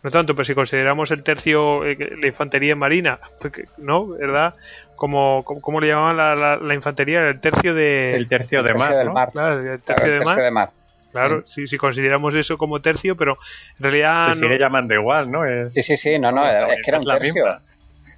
no 0.01 0.11
tanto, 0.11 0.33
pero 0.33 0.45
si 0.45 0.55
consideramos 0.55 1.11
el 1.11 1.23
tercio, 1.23 1.85
eh, 1.85 1.97
la 2.17 2.27
infantería 2.27 2.75
marina, 2.75 3.19
pues 3.39 3.53
¿no? 3.77 4.07
¿Verdad? 4.07 4.53
Como, 4.95 5.43
como, 5.43 5.79
le 5.79 5.87
llamaban 5.87 6.67
la, 6.67 6.73
infantería, 6.73 7.21
el 7.27 7.39
tercio 7.39 7.73
de... 7.73 8.15
El 8.15 8.27
tercio 8.27 8.63
de 8.63 8.73
mar, 8.73 8.93
el 8.93 9.81
tercio, 9.81 10.11
de 10.11 10.51
mar. 10.51 10.69
Claro, 11.11 11.45
si, 11.45 11.67
si 11.67 11.77
consideramos 11.77 12.35
eso 12.35 12.57
como 12.57 12.81
tercio, 12.81 13.15
pero 13.15 13.37
en 13.77 13.83
realidad. 13.83 14.33
Se 14.33 14.41
sigue 14.41 14.59
llamando 14.59 14.93
igual, 14.93 15.31
¿no? 15.31 15.41
sí, 15.71 15.81
sí, 15.83 15.97
sí, 15.97 16.19
no, 16.19 16.31
no, 16.31 16.45
es 16.45 16.81
que 16.83 16.91
era 16.91 16.99
un 16.99 17.05
tercio. 17.05 17.45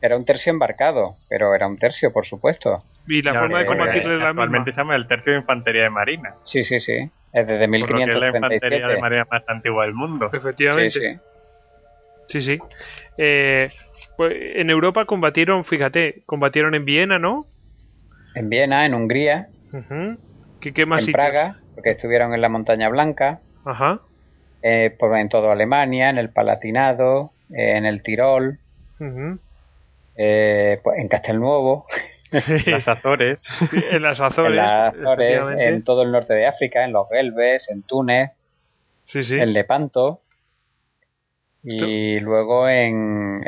Era 0.04 0.17
un 0.17 0.25
tercio 0.25 0.51
embarcado, 0.51 1.15
pero 1.30 1.54
era 1.54 1.67
un 1.67 1.77
tercio, 1.77 2.12
por 2.12 2.25
supuesto. 2.25 2.84
Y 3.08 3.21
la 3.21 3.39
forma 3.39 3.60
de 3.60 3.65
combatirlo 3.67 4.15
es 4.15 4.19
la 4.19 4.30
Actualmente 4.30 4.71
se 4.71 4.82
llama 4.82 4.95
el 4.95 5.08
tercio 5.08 5.34
de 5.34 5.39
infantería 5.39 5.84
de 5.84 5.89
marina. 5.91 6.34
Sí, 6.43 6.63
sí, 6.63 6.80
sí. 6.80 7.12
Es 7.33 7.47
desde 7.47 7.67
1537. 7.67 8.11
es 8.13 8.19
la 8.19 8.37
infantería 8.37 8.87
de 8.87 9.01
marina 9.01 9.27
más 9.29 9.47
antigua 9.47 9.85
del 9.85 9.93
mundo. 9.93 10.29
Efectivamente. 10.33 11.19
Sí, 12.27 12.41
sí. 12.41 12.59
Eh, 13.17 13.69
pues 14.17 14.33
en 14.55 14.69
Europa 14.69 15.05
combatieron, 15.05 15.63
fíjate, 15.63 16.23
combatieron 16.25 16.75
en 16.75 16.85
Viena, 16.85 17.19
¿no? 17.19 17.45
En 18.35 18.49
Viena, 18.49 18.85
en 18.85 18.93
Hungría. 18.93 19.47
¿Qué, 20.59 20.85
más 20.85 21.07
En 21.07 21.13
Praga 21.13 21.61
porque 21.75 21.91
estuvieron 21.91 22.33
en 22.33 22.41
la 22.41 22.49
Montaña 22.49 22.89
Blanca, 22.89 23.39
Ajá. 23.65 24.01
Eh, 24.61 24.95
por, 24.99 25.15
en 25.17 25.29
toda 25.29 25.51
Alemania, 25.51 26.09
en 26.09 26.17
el 26.17 26.29
Palatinado, 26.29 27.31
eh, 27.49 27.77
en 27.77 27.85
el 27.85 28.03
Tirol, 28.03 28.59
eh, 30.15 30.79
pues, 30.83 30.99
en 30.99 31.07
Castelnuovo. 31.07 31.85
En 32.31 32.71
las 32.71 32.87
Azores. 32.87 33.43
en 33.73 34.01
las 34.01 34.19
Azores. 34.19 34.61
en, 35.57 35.83
todo 35.83 36.03
el 36.03 36.11
norte 36.11 36.33
de 36.33 36.47
África, 36.47 36.83
en 36.83 36.93
los 36.93 37.07
Gelbes, 37.09 37.69
en 37.69 37.83
Túnez, 37.83 38.31
sí, 39.03 39.23
sí. 39.23 39.35
en 39.35 39.53
Lepanto. 39.53 40.21
Y 41.63 42.19
luego 42.19 42.67
en 42.67 43.43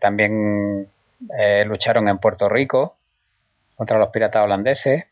también 0.00 0.88
lucharon 1.66 2.08
en 2.08 2.18
Puerto 2.18 2.48
Rico 2.48 2.96
contra 3.76 3.98
los 3.98 4.08
piratas 4.08 4.44
holandeses 4.44 5.04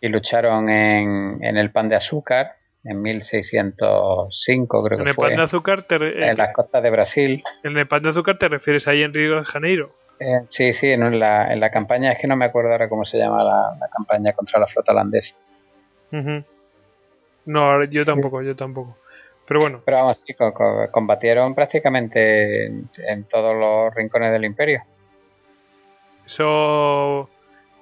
y 0.00 0.08
lucharon 0.08 0.68
en, 0.68 1.38
en 1.42 1.56
el 1.56 1.70
pan 1.70 1.88
de 1.88 1.96
azúcar 1.96 2.56
en 2.86 3.02
1605 3.02 4.84
creo 4.84 5.04
que 5.04 5.14
fue. 5.14 5.30
de 5.30 5.42
azúcar 5.42 5.84
en 5.90 6.36
las 6.36 6.52
costas 6.52 6.82
de 6.82 6.90
Brasil. 6.90 7.42
¿En 7.64 7.76
el 7.76 7.88
pan 7.88 8.02
de 8.02 8.10
azúcar 8.10 8.38
te 8.38 8.48
refieres 8.48 8.86
ahí 8.86 9.02
en 9.02 9.12
Río 9.12 9.36
de 9.36 9.44
Janeiro? 9.44 9.92
Eh, 10.18 10.40
sí, 10.48 10.72
sí, 10.72 10.86
en 10.86 11.18
la, 11.18 11.52
en 11.52 11.60
la 11.60 11.70
campaña, 11.70 12.12
es 12.12 12.18
que 12.18 12.26
no 12.26 12.36
me 12.36 12.46
acuerdo 12.46 12.72
ahora 12.72 12.88
cómo 12.88 13.04
se 13.04 13.18
llama 13.18 13.44
la, 13.44 13.88
campaña 13.94 14.32
contra 14.32 14.60
la 14.60 14.66
flota 14.66 14.92
holandesa. 14.92 15.34
No, 17.44 17.84
yo 17.84 18.04
tampoco, 18.04 18.42
yo 18.42 18.56
tampoco. 18.56 18.96
Pero 19.46 19.60
bueno. 19.60 19.82
Pero 19.84 19.98
vamos, 19.98 20.18
sí, 20.26 20.34
combatieron 20.90 21.54
prácticamente 21.54 22.66
en, 22.66 23.24
todos 23.30 23.54
los 23.54 23.94
rincones 23.94 24.32
del 24.32 24.44
imperio. 24.44 24.82
Eso 26.24 27.28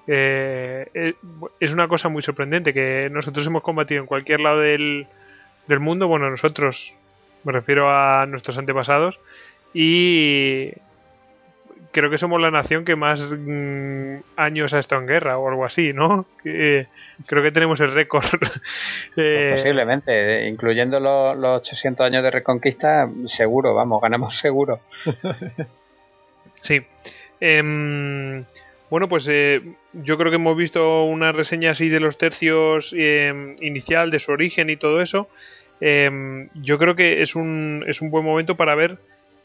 eh, 0.06 0.86
eh, 0.92 1.14
es 1.60 1.72
una 1.72 1.88
cosa 1.88 2.08
muy 2.08 2.20
sorprendente, 2.20 2.74
que 2.74 3.08
nosotros 3.10 3.46
hemos 3.46 3.62
combatido 3.62 4.00
en 4.00 4.06
cualquier 4.06 4.40
lado 4.40 4.60
del, 4.60 5.06
del 5.66 5.80
mundo, 5.80 6.08
bueno, 6.08 6.28
nosotros, 6.28 6.98
me 7.44 7.52
refiero 7.52 7.90
a 7.90 8.26
nuestros 8.26 8.58
antepasados, 8.58 9.20
y 9.72 10.72
creo 11.94 12.10
que 12.10 12.18
somos 12.18 12.42
la 12.42 12.50
nación 12.50 12.84
que 12.84 12.96
más 12.96 13.20
mm, 13.20 14.16
años 14.36 14.74
ha 14.74 14.80
estado 14.80 15.00
en 15.00 15.06
guerra 15.06 15.38
o 15.38 15.48
algo 15.48 15.64
así, 15.64 15.92
¿no? 15.92 16.26
creo 16.42 17.42
que 17.42 17.52
tenemos 17.52 17.80
el 17.80 17.94
récord. 17.94 18.24
Eh, 19.16 19.50
pues 19.52 19.62
posiblemente, 19.62 20.48
incluyendo 20.48 20.98
los, 20.98 21.36
los 21.38 21.60
800 21.60 22.04
años 22.04 22.24
de 22.24 22.32
reconquista, 22.32 23.08
seguro, 23.26 23.72
vamos, 23.72 24.02
ganamos 24.02 24.36
seguro. 24.40 24.80
sí. 26.60 26.84
Em, 27.38 28.44
bueno, 28.90 29.08
pues 29.08 29.28
eh, 29.30 29.62
yo 29.92 30.18
creo 30.18 30.32
que 30.32 30.36
hemos 30.36 30.56
visto 30.56 31.04
una 31.04 31.30
reseña 31.30 31.70
así 31.70 31.88
de 31.88 32.00
los 32.00 32.18
tercios 32.18 32.92
em, 32.96 33.54
inicial, 33.60 34.10
de 34.10 34.18
su 34.18 34.32
origen 34.32 34.68
y 34.68 34.76
todo 34.76 35.00
eso. 35.00 35.28
Em, 35.80 36.48
yo 36.54 36.76
creo 36.76 36.96
que 36.96 37.22
es 37.22 37.36
un, 37.36 37.84
es 37.86 38.02
un 38.02 38.10
buen 38.10 38.24
momento 38.24 38.56
para 38.56 38.74
ver 38.74 38.98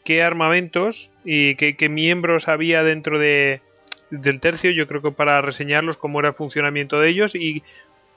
qué 0.09 0.23
armamentos 0.23 1.11
y 1.23 1.53
qué, 1.53 1.87
miembros 1.87 2.47
había 2.47 2.81
dentro 2.81 3.19
de, 3.19 3.61
del 4.09 4.39
tercio, 4.39 4.71
yo 4.71 4.87
creo 4.87 5.03
que 5.03 5.11
para 5.11 5.39
reseñarlos, 5.39 5.97
cómo 5.97 6.19
era 6.19 6.29
el 6.29 6.33
funcionamiento 6.33 6.99
de 6.99 7.09
ellos 7.09 7.35
y 7.35 7.61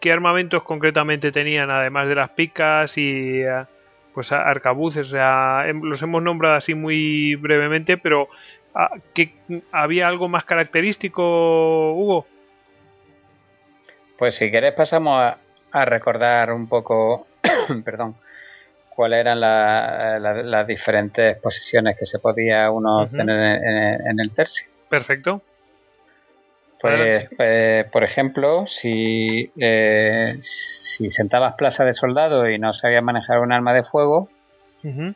qué 0.00 0.10
armamentos 0.10 0.62
concretamente 0.62 1.32
tenían, 1.32 1.70
además 1.70 2.08
de 2.08 2.14
las 2.14 2.30
picas 2.30 2.96
y 2.96 3.42
eh, 3.42 3.66
pues 4.14 4.32
arcabuces, 4.32 5.12
los 5.12 6.00
hemos 6.00 6.22
nombrado 6.22 6.54
así 6.54 6.74
muy 6.74 7.34
brevemente, 7.34 7.98
pero 7.98 8.30
ah, 8.74 8.92
¿qué, 9.12 9.34
¿había 9.70 10.08
algo 10.08 10.30
más 10.30 10.46
característico, 10.46 11.92
Hugo? 11.92 12.26
Pues 14.16 14.36
si 14.36 14.50
querés 14.50 14.72
pasamos 14.72 15.20
a, 15.20 15.36
a 15.72 15.84
recordar 15.84 16.54
un 16.54 16.68
poco, 16.68 17.26
perdón, 17.84 18.16
cuáles 18.94 19.20
eran 19.20 19.40
las 19.40 20.66
diferentes 20.66 21.38
posiciones 21.38 21.96
que 21.98 22.06
se 22.06 22.18
podía 22.18 22.70
uno 22.70 23.08
tener 23.08 23.60
en, 24.06 24.20
el 24.20 24.30
tercio. 24.32 24.66
Perfecto. 24.88 25.42
Pues, 26.80 27.28
pues 27.36 27.86
por 27.90 28.02
ejemplo, 28.02 28.66
si, 28.66 29.50
eh, 29.58 30.38
si 30.40 31.10
sentabas 31.10 31.54
plaza 31.54 31.84
de 31.84 31.94
soldado 31.94 32.48
y 32.48 32.58
no 32.58 32.74
sabías 32.74 33.02
manejar 33.02 33.38
un 33.38 33.52
arma 33.52 33.72
de 33.72 33.84
fuego, 33.84 34.28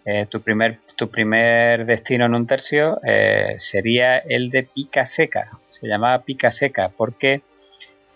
eh, 0.04 0.26
tu, 0.30 0.42
primer, 0.42 0.78
tu 0.94 1.10
primer 1.10 1.86
destino 1.86 2.26
en 2.26 2.34
un 2.36 2.46
tercio 2.46 3.00
eh, 3.04 3.56
sería 3.58 4.18
el 4.18 4.50
de 4.50 4.62
pica 4.62 5.08
seca. 5.08 5.50
Se 5.70 5.88
llamaba 5.88 6.22
pica 6.22 6.52
seca 6.52 6.90
porque 6.96 7.42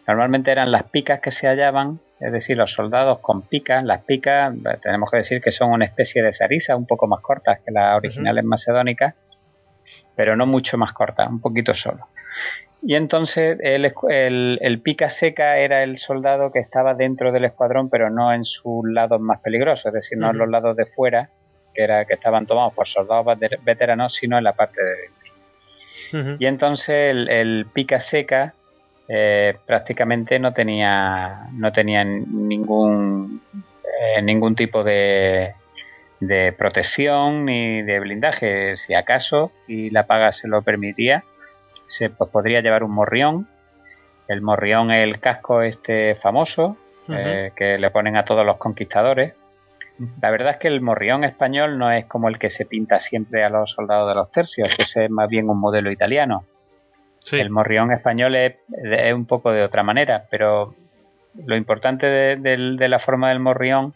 normalmente 0.06 0.52
eran 0.52 0.70
las 0.70 0.84
picas 0.84 1.20
que 1.20 1.32
se 1.32 1.48
hallaban 1.48 1.98
es 2.20 2.32
decir, 2.32 2.56
los 2.56 2.70
soldados 2.72 3.20
con 3.20 3.42
picas, 3.42 3.82
las 3.82 4.04
picas, 4.04 4.54
tenemos 4.82 5.10
que 5.10 5.18
decir 5.18 5.40
que 5.40 5.52
son 5.52 5.70
una 5.70 5.86
especie 5.86 6.22
de 6.22 6.32
sarisa, 6.34 6.76
un 6.76 6.86
poco 6.86 7.06
más 7.06 7.20
cortas 7.22 7.60
que 7.64 7.72
las 7.72 7.96
originales 7.96 8.44
macedónicas, 8.44 9.14
pero 10.14 10.36
no 10.36 10.46
mucho 10.46 10.76
más 10.76 10.92
cortas, 10.92 11.28
un 11.30 11.40
poquito 11.40 11.74
solo. 11.74 12.06
Y 12.82 12.94
entonces 12.94 13.58
el, 13.62 14.58
el, 14.60 14.80
pica 14.82 15.10
seca 15.10 15.58
era 15.58 15.82
el 15.82 15.98
soldado 15.98 16.52
que 16.52 16.60
estaba 16.60 16.94
dentro 16.94 17.32
del 17.32 17.46
escuadrón, 17.46 17.88
pero 17.88 18.10
no 18.10 18.32
en 18.32 18.44
sus 18.44 18.84
lados 18.84 19.20
más 19.20 19.40
peligrosos, 19.40 19.86
es 19.86 19.92
decir, 19.92 20.18
no 20.18 20.30
en 20.30 20.38
los 20.38 20.48
lados 20.48 20.76
de 20.76 20.86
fuera, 20.86 21.30
que, 21.74 21.82
era, 21.82 22.04
que 22.04 22.14
estaban 22.14 22.46
tomados 22.46 22.74
por 22.74 22.86
soldados 22.86 23.38
veteranos, 23.64 24.14
sino 24.14 24.36
en 24.36 24.44
la 24.44 24.52
parte 24.52 24.82
de 24.82 24.90
dentro. 24.90 26.36
Y 26.38 26.46
entonces 26.46 26.88
el, 26.88 27.28
el 27.28 27.66
pica 27.72 28.00
seca 28.00 28.54
eh, 29.12 29.56
prácticamente 29.66 30.38
no 30.38 30.52
tenía 30.52 31.48
no 31.52 31.72
tenían 31.72 32.48
ningún 32.48 33.42
eh, 33.52 34.22
ningún 34.22 34.54
tipo 34.54 34.84
de, 34.84 35.54
de 36.20 36.52
protección 36.52 37.44
ni 37.44 37.82
de 37.82 37.98
blindaje. 37.98 38.76
Si 38.76 38.94
acaso 38.94 39.50
y 39.66 39.90
la 39.90 40.06
paga 40.06 40.32
se 40.32 40.46
lo 40.46 40.62
permitía 40.62 41.24
se 41.90 42.10
pues, 42.10 42.30
podría 42.30 42.60
llevar 42.60 42.82
un 42.84 42.92
morrión. 42.92 43.48
El 44.28 44.42
morrión 44.42 44.90
es 44.90 45.04
el 45.04 45.20
casco 45.20 45.62
este 45.62 46.14
famoso 46.16 46.76
eh, 47.08 47.50
que 47.56 47.78
le 47.78 47.90
ponen 47.90 48.16
a 48.16 48.24
todos 48.24 48.46
los 48.46 48.56
conquistadores. 48.58 49.34
La 50.22 50.30
verdad 50.30 50.52
es 50.52 50.56
que 50.58 50.68
el 50.68 50.80
morrión 50.80 51.24
español 51.24 51.76
no 51.76 51.90
es 51.92 52.06
como 52.06 52.28
el 52.28 52.38
que 52.38 52.48
se 52.48 52.64
pinta 52.64 53.00
siempre 53.00 53.44
a 53.44 53.50
los 53.50 53.70
soldados 53.72 54.08
de 54.08 54.14
los 54.14 54.30
tercios, 54.30 54.68
ese 54.78 55.04
es 55.06 55.10
más 55.10 55.28
bien 55.28 55.50
un 55.50 55.58
modelo 55.58 55.90
italiano. 55.90 56.44
El 57.32 57.50
morrión 57.50 57.92
español 57.92 58.34
es, 58.34 58.54
un 59.14 59.26
poco 59.26 59.52
de 59.52 59.62
otra 59.62 59.82
manera, 59.82 60.24
pero 60.30 60.74
lo 61.46 61.56
importante 61.56 62.06
de, 62.06 62.88
la 62.88 62.98
forma 62.98 63.28
del 63.28 63.40
morrión, 63.40 63.94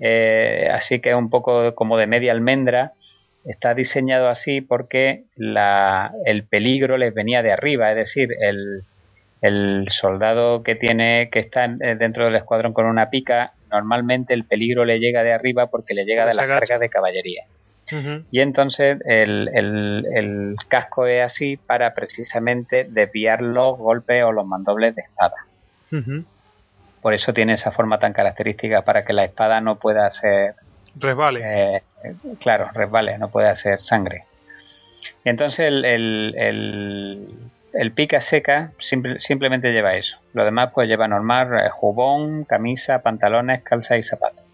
eh, 0.00 0.68
así 0.72 1.00
que 1.00 1.10
es 1.10 1.14
un 1.14 1.30
poco 1.30 1.74
como 1.74 1.96
de 1.96 2.06
media 2.06 2.32
almendra, 2.32 2.92
está 3.44 3.74
diseñado 3.74 4.28
así 4.28 4.60
porque 4.60 5.24
el 5.36 6.44
peligro 6.44 6.98
les 6.98 7.14
venía 7.14 7.42
de 7.42 7.52
arriba, 7.52 7.90
es 7.90 7.96
decir, 7.96 8.30
el, 8.40 8.82
soldado 10.00 10.64
que 10.64 10.74
tiene 10.74 11.28
que 11.30 11.38
está 11.38 11.66
eh, 11.66 11.94
dentro 11.96 12.24
del 12.24 12.34
escuadrón 12.34 12.72
con 12.72 12.86
una 12.86 13.10
pica, 13.10 13.52
normalmente 13.70 14.34
el 14.34 14.44
peligro 14.44 14.84
le 14.84 14.98
llega 14.98 15.22
de 15.22 15.32
arriba 15.32 15.68
porque 15.68 15.94
le 15.94 16.04
llega 16.04 16.26
de 16.26 16.34
las 16.34 16.48
cargas 16.48 16.80
de 16.80 16.88
caballería. 16.88 17.44
Y 18.30 18.40
entonces 18.40 18.98
el, 19.04 20.56
casco 20.68 21.06
es 21.06 21.24
así 21.24 21.56
para 21.56 21.94
precisamente 21.94 22.84
desviar 22.84 23.42
los 23.42 23.78
golpes 23.78 24.24
o 24.24 24.32
los 24.32 24.46
mandobles 24.46 24.94
de 24.94 25.02
espada. 25.02 25.36
Por 27.00 27.14
eso 27.14 27.32
tiene 27.32 27.54
esa 27.54 27.70
forma 27.70 27.98
tan 27.98 28.12
característica 28.12 28.82
para 28.82 29.04
que 29.04 29.12
la 29.12 29.24
espada 29.24 29.60
no 29.60 29.76
pueda 29.76 30.10
ser... 30.10 30.54
Resbale. 30.96 31.40
Eh, 31.44 31.82
claro, 32.40 32.70
resbale, 32.72 33.18
no 33.18 33.28
puede 33.28 33.48
hacer 33.48 33.80
sangre. 33.82 34.24
Y 35.24 35.28
entonces 35.28 35.60
el, 35.60 35.84
el, 37.72 37.92
pica 37.92 38.20
seca 38.22 38.72
simplemente 39.18 39.72
lleva 39.72 39.94
eso. 39.94 40.16
Lo 40.32 40.44
demás 40.44 40.72
pues 40.74 40.88
lleva 40.88 41.06
normal, 41.06 41.58
eh, 41.58 41.68
jubón, 41.70 42.44
camisa, 42.44 43.02
pantalones, 43.02 43.62
calza 43.62 43.96
y 43.96 44.02
zapatos. 44.02 44.44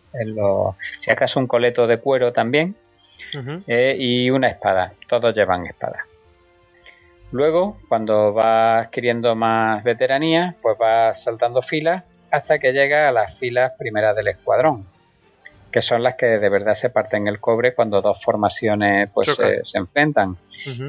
si 0.98 1.10
acaso 1.10 1.40
un 1.40 1.46
coleto 1.46 1.86
de 1.86 1.98
cuero 1.98 2.32
también, 2.32 2.74
eh, 3.66 3.96
y 3.98 4.30
una 4.30 4.48
espada. 4.48 4.92
Todos 5.08 5.34
llevan 5.34 5.66
espada. 5.66 6.06
Luego, 7.32 7.78
cuando 7.88 8.34
vas 8.34 8.86
adquiriendo 8.86 9.34
más 9.34 9.82
veteranía, 9.82 10.54
pues 10.60 10.76
vas 10.76 11.22
saltando 11.24 11.62
filas 11.62 12.04
hasta 12.30 12.58
que 12.58 12.72
llega 12.72 13.08
a 13.08 13.12
las 13.12 13.38
filas 13.38 13.72
primeras 13.78 14.14
del 14.14 14.28
escuadrón, 14.28 14.86
que 15.70 15.80
son 15.80 16.02
las 16.02 16.16
que 16.16 16.26
de 16.26 16.48
verdad 16.50 16.74
se 16.74 16.90
parten 16.90 17.28
el 17.28 17.40
cobre 17.40 17.74
cuando 17.74 18.02
dos 18.02 18.22
formaciones 18.22 19.08
pues 19.14 19.28
se, 19.34 19.78
enfrentan. 19.78 20.36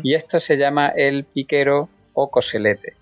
Y 0.03 0.15
esto 0.15 0.41
se 0.41 0.58
llama 0.58 0.89
el 0.89 1.23
piquero 1.23 1.88
o 2.13 2.29
coselete. 2.29 2.93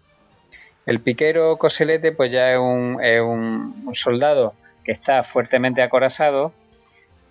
El 0.86 1.00
piquero 1.00 1.52
o 1.52 1.58
coselete 1.58 2.12
pues 2.12 2.32
ya 2.32 2.54
es 2.54 2.60
un, 2.60 3.00
es 3.04 3.22
un 3.22 3.92
soldado 3.96 4.54
que 4.84 4.92
está 4.92 5.24
fuertemente 5.24 5.82
acorazado 5.82 6.54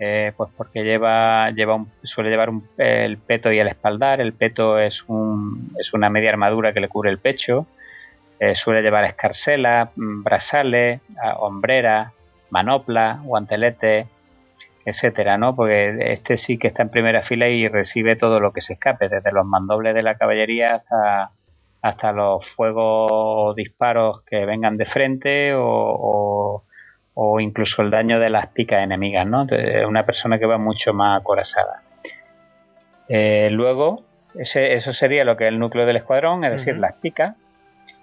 eh, 0.02 0.32
pues 0.34 0.50
porque 0.56 0.82
lleva, 0.82 1.50
lleva 1.50 1.84
suele 2.04 2.30
llevar 2.30 2.50
el 2.78 3.18
peto 3.18 3.52
y 3.52 3.58
el 3.58 3.68
espaldar. 3.68 4.22
El 4.22 4.32
peto 4.32 4.78
es, 4.78 5.04
un, 5.06 5.72
es 5.78 5.92
una 5.92 6.08
media 6.08 6.30
armadura 6.30 6.72
que 6.72 6.80
le 6.80 6.88
cubre 6.88 7.10
el 7.10 7.18
pecho. 7.18 7.66
Eh, 8.40 8.54
suele 8.56 8.80
llevar 8.80 9.04
escarcela, 9.04 9.90
mm, 9.94 10.22
brazales, 10.22 11.02
hombrera, 11.38 12.12
manopla, 12.48 13.20
guantelete, 13.22 14.06
etcétera, 14.86 15.36
¿no? 15.36 15.54
Porque 15.54 16.12
este 16.12 16.38
sí 16.38 16.56
que 16.56 16.68
está 16.68 16.82
en 16.82 16.88
primera 16.88 17.22
fila 17.22 17.48
y 17.48 17.68
recibe 17.68 18.16
todo 18.16 18.40
lo 18.40 18.52
que 18.52 18.62
se 18.62 18.72
escape, 18.72 19.10
desde 19.10 19.32
los 19.32 19.44
mandobles 19.44 19.94
de 19.94 20.02
la 20.02 20.14
caballería 20.14 20.76
hasta, 20.76 21.30
hasta 21.82 22.12
los 22.12 22.48
fuegos 22.56 23.54
disparos 23.54 24.22
que 24.24 24.46
vengan 24.46 24.78
de 24.78 24.86
frente 24.86 25.54
o 25.54 25.60
o 25.62 26.64
incluso 27.40 27.82
el 27.82 27.90
daño 27.90 28.18
de 28.18 28.30
las 28.30 28.48
picas 28.48 28.82
enemigas, 28.82 29.26
¿no? 29.26 29.44
De 29.44 29.84
una 29.86 30.04
persona 30.04 30.38
que 30.38 30.46
va 30.46 30.58
mucho 30.58 30.92
más 30.92 31.20
acorazada. 31.20 31.82
Eh, 33.08 33.48
luego, 33.50 34.04
ese, 34.34 34.74
eso 34.74 34.92
sería 34.92 35.24
lo 35.24 35.36
que 35.36 35.44
es 35.44 35.48
el 35.48 35.58
núcleo 35.58 35.86
del 35.86 35.96
escuadrón, 35.96 36.44
es 36.44 36.52
decir, 36.52 36.78
las 36.78 36.94
picas. 36.94 37.36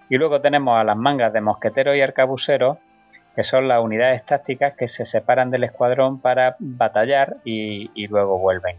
Y 0.09 0.17
luego 0.17 0.41
tenemos 0.41 0.77
a 0.77 0.83
las 0.83 0.97
mangas 0.97 1.33
de 1.33 1.41
mosqueteros 1.41 1.95
y 1.95 2.01
arcabuceros, 2.01 2.77
que 3.35 3.43
son 3.43 3.67
las 3.67 3.81
unidades 3.81 4.25
tácticas 4.25 4.75
que 4.75 4.87
se 4.87 5.05
separan 5.05 5.51
del 5.51 5.63
escuadrón 5.63 6.19
para 6.19 6.55
batallar 6.59 7.37
y, 7.45 8.07
luego 8.07 8.39
vuelven. 8.39 8.77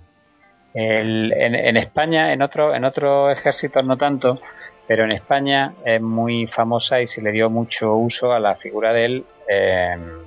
en, 0.75 1.77
España, 1.77 2.33
en 2.33 2.43
otros 2.43 2.77
en 2.77 2.85
otros 2.85 3.33
ejércitos 3.33 3.85
no 3.85 3.97
tanto, 3.97 4.41
pero 4.87 5.05
en 5.05 5.13
España 5.13 5.73
es 5.85 6.01
muy 6.01 6.47
famosa 6.49 7.01
y 7.01 7.07
se 7.07 7.23
le 7.23 7.31
dio 7.33 7.51
mucho 7.51 7.95
uso 7.95 8.33
a 8.33 8.41
la 8.41 8.57
figura 8.57 8.93
del 8.93 9.25
em, 9.49 10.19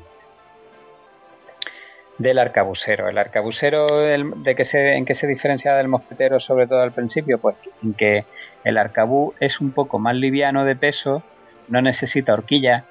del 2.17 2.39
arcabucero. 2.39 3.09
El 3.09 3.17
arcabucero, 3.17 3.87
de 3.97 4.55
que 4.55 4.65
se, 4.65 4.95
¿en 4.95 5.05
qué 5.05 5.15
se 5.15 5.27
diferencia 5.27 5.75
del 5.75 5.87
mosquetero 5.87 6.39
sobre 6.39 6.67
todo 6.67 6.81
al 6.81 6.91
principio? 6.91 7.39
Pues 7.39 7.55
en 7.83 7.93
que 7.93 8.25
el 8.63 8.77
arcabú 8.77 9.33
es 9.39 9.59
un 9.59 9.71
poco 9.71 9.99
más 9.99 10.15
liviano 10.15 10.65
de 10.65 10.75
peso, 10.75 11.23
no 11.67 11.81
necesita 11.81 12.33
horquilla. 12.33 12.85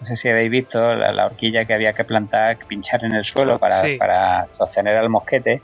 No 0.00 0.06
sé 0.06 0.16
si 0.16 0.28
habéis 0.28 0.50
visto 0.50 0.94
la, 0.94 1.26
horquilla 1.26 1.64
que 1.64 1.72
había 1.72 1.94
que 1.94 2.04
plantar, 2.04 2.58
pinchar 2.68 3.04
en 3.04 3.14
el 3.14 3.24
suelo 3.24 3.58
para, 3.58 3.82
para 3.98 4.46
sostener 4.58 4.96
al 4.96 5.08
mosquete 5.08 5.62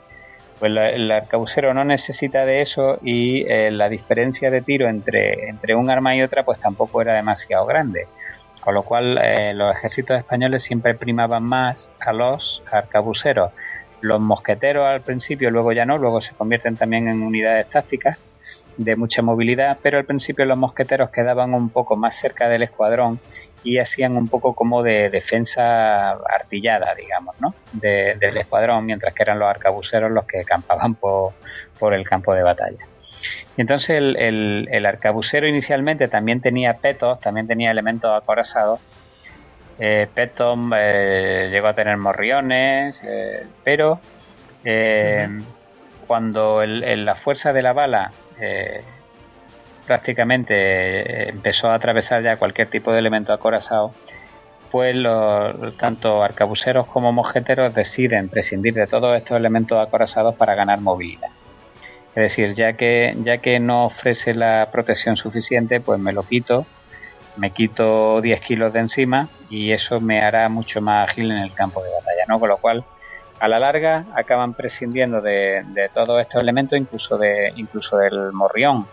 pues 0.63 0.71
el 0.77 1.11
arcabucero 1.11 1.73
no 1.73 1.83
necesita 1.83 2.45
de 2.45 2.61
eso 2.61 2.97
y 3.03 3.45
eh, 3.51 3.69
la 3.69 3.89
diferencia 3.89 4.49
de 4.49 4.61
tiro 4.61 4.87
entre, 4.87 5.49
entre 5.49 5.75
un 5.75 5.89
arma 5.89 6.15
y 6.15 6.21
otra 6.21 6.43
pues 6.43 6.57
tampoco 6.59 7.01
era 7.01 7.15
demasiado 7.15 7.65
grande. 7.65 8.07
Con 8.63 8.73
lo 8.75 8.83
cual 8.83 9.19
eh, 9.21 9.53
los 9.53 9.75
ejércitos 9.75 10.17
españoles 10.17 10.63
siempre 10.63 10.95
primaban 10.95 11.43
más 11.43 11.89
a 11.99 12.13
los 12.13 12.63
arcabuceros. 12.71 13.51
Los 14.01 14.21
mosqueteros 14.21 14.87
al 14.87 15.01
principio, 15.01 15.51
luego 15.51 15.71
ya 15.71 15.85
no, 15.85 15.97
luego 15.97 16.21
se 16.21 16.33
convierten 16.33 16.75
también 16.75 17.07
en 17.07 17.23
unidades 17.23 17.69
tácticas 17.69 18.17
de 18.77 18.95
mucha 18.95 19.21
movilidad, 19.21 19.77
pero 19.81 19.97
al 19.97 20.05
principio 20.05 20.45
los 20.45 20.57
mosqueteros 20.57 21.09
quedaban 21.09 21.53
un 21.53 21.69
poco 21.69 21.95
más 21.95 22.15
cerca 22.19 22.49
del 22.49 22.63
escuadrón 22.63 23.19
y 23.63 23.77
hacían 23.77 24.17
un 24.17 24.27
poco 24.27 24.53
como 24.53 24.83
de 24.83 25.09
defensa 25.09 26.11
artillada, 26.11 26.93
digamos, 26.95 27.35
¿no? 27.39 27.53
del 27.73 28.37
escuadrón, 28.37 28.85
mientras 28.85 29.13
que 29.13 29.23
eran 29.23 29.39
los 29.39 29.49
arcabuceros 29.49 30.11
los 30.11 30.25
que 30.25 30.43
campaban 30.43 30.95
por, 30.95 31.33
el 31.93 32.07
campo 32.07 32.33
de 32.33 32.43
batalla. 32.43 32.85
Entonces 33.55 33.89
el, 33.91 34.67
el, 34.71 34.85
arcabucero 34.85 35.47
inicialmente 35.47 36.07
también 36.07 36.41
tenía 36.41 36.73
petos, 36.73 37.19
también 37.19 37.47
tenía 37.47 37.69
elementos 37.71 38.11
acorazados. 38.11 38.79
Eh, 39.79 40.07
petos 40.13 40.57
eh, 40.75 41.49
llegó 41.51 41.67
a 41.67 41.73
tener 41.73 41.97
morriones, 41.97 42.99
eh, 43.03 43.45
pero 43.63 43.99
eh, 44.63 45.27
cuando 46.07 46.65
la 46.65 47.15
fuerza 47.15 47.53
de 47.53 47.61
la 47.61 47.73
bala 47.73 48.11
prácticamente 49.85 51.29
empezó 51.29 51.69
a 51.69 51.75
atravesar 51.75 52.23
ya 52.23 52.37
cualquier 52.37 52.69
tipo 52.69 52.91
de 52.91 52.99
elemento 52.99 53.33
acorazado, 53.33 53.93
pues 54.71 54.95
los, 54.95 55.77
tanto 55.77 56.23
arcabuceros 56.23 56.87
como 56.87 57.11
mosqueteros 57.11 57.75
deciden 57.75 58.29
prescindir 58.29 58.73
de 58.73 58.87
todos 58.87 59.15
estos 59.15 59.37
elementos 59.37 59.79
acorazados 59.79 60.35
para 60.35 60.55
ganar 60.55 60.81
movilidad. 60.81 61.29
Es 62.15 62.29
decir, 62.29 62.53
ya 62.53 62.73
que, 62.73 63.15
ya 63.23 63.39
que 63.39 63.59
no 63.59 63.85
ofrece 63.85 64.33
la 64.33 64.69
protección 64.71 65.17
suficiente, 65.17 65.79
pues 65.79 65.99
me 65.99 66.13
lo 66.13 66.23
quito, 66.23 66.65
me 67.37 67.51
quito 67.51 68.21
10 68.21 68.41
kilos 68.41 68.71
de 68.71 68.81
encima 68.81 69.27
y 69.49 69.71
eso 69.71 69.99
me 69.99 70.21
hará 70.21 70.47
mucho 70.49 70.79
más 70.79 71.09
ágil 71.09 71.31
en 71.31 71.39
el 71.39 71.53
campo 71.53 71.81
de 71.83 71.89
batalla, 71.89 72.23
¿no? 72.27 72.39
Con 72.39 72.49
lo 72.49 72.57
cual, 72.57 72.83
a 73.39 73.47
la 73.47 73.59
larga 73.59 74.05
acaban 74.15 74.53
prescindiendo 74.53 75.21
de, 75.21 75.63
de 75.73 75.89
todos 75.89 76.21
estos 76.21 76.41
elementos, 76.41 76.77
incluso, 76.77 77.17
de, 77.17 77.51
incluso 77.55 77.97
del 77.97 78.31
morrión, 78.31 78.87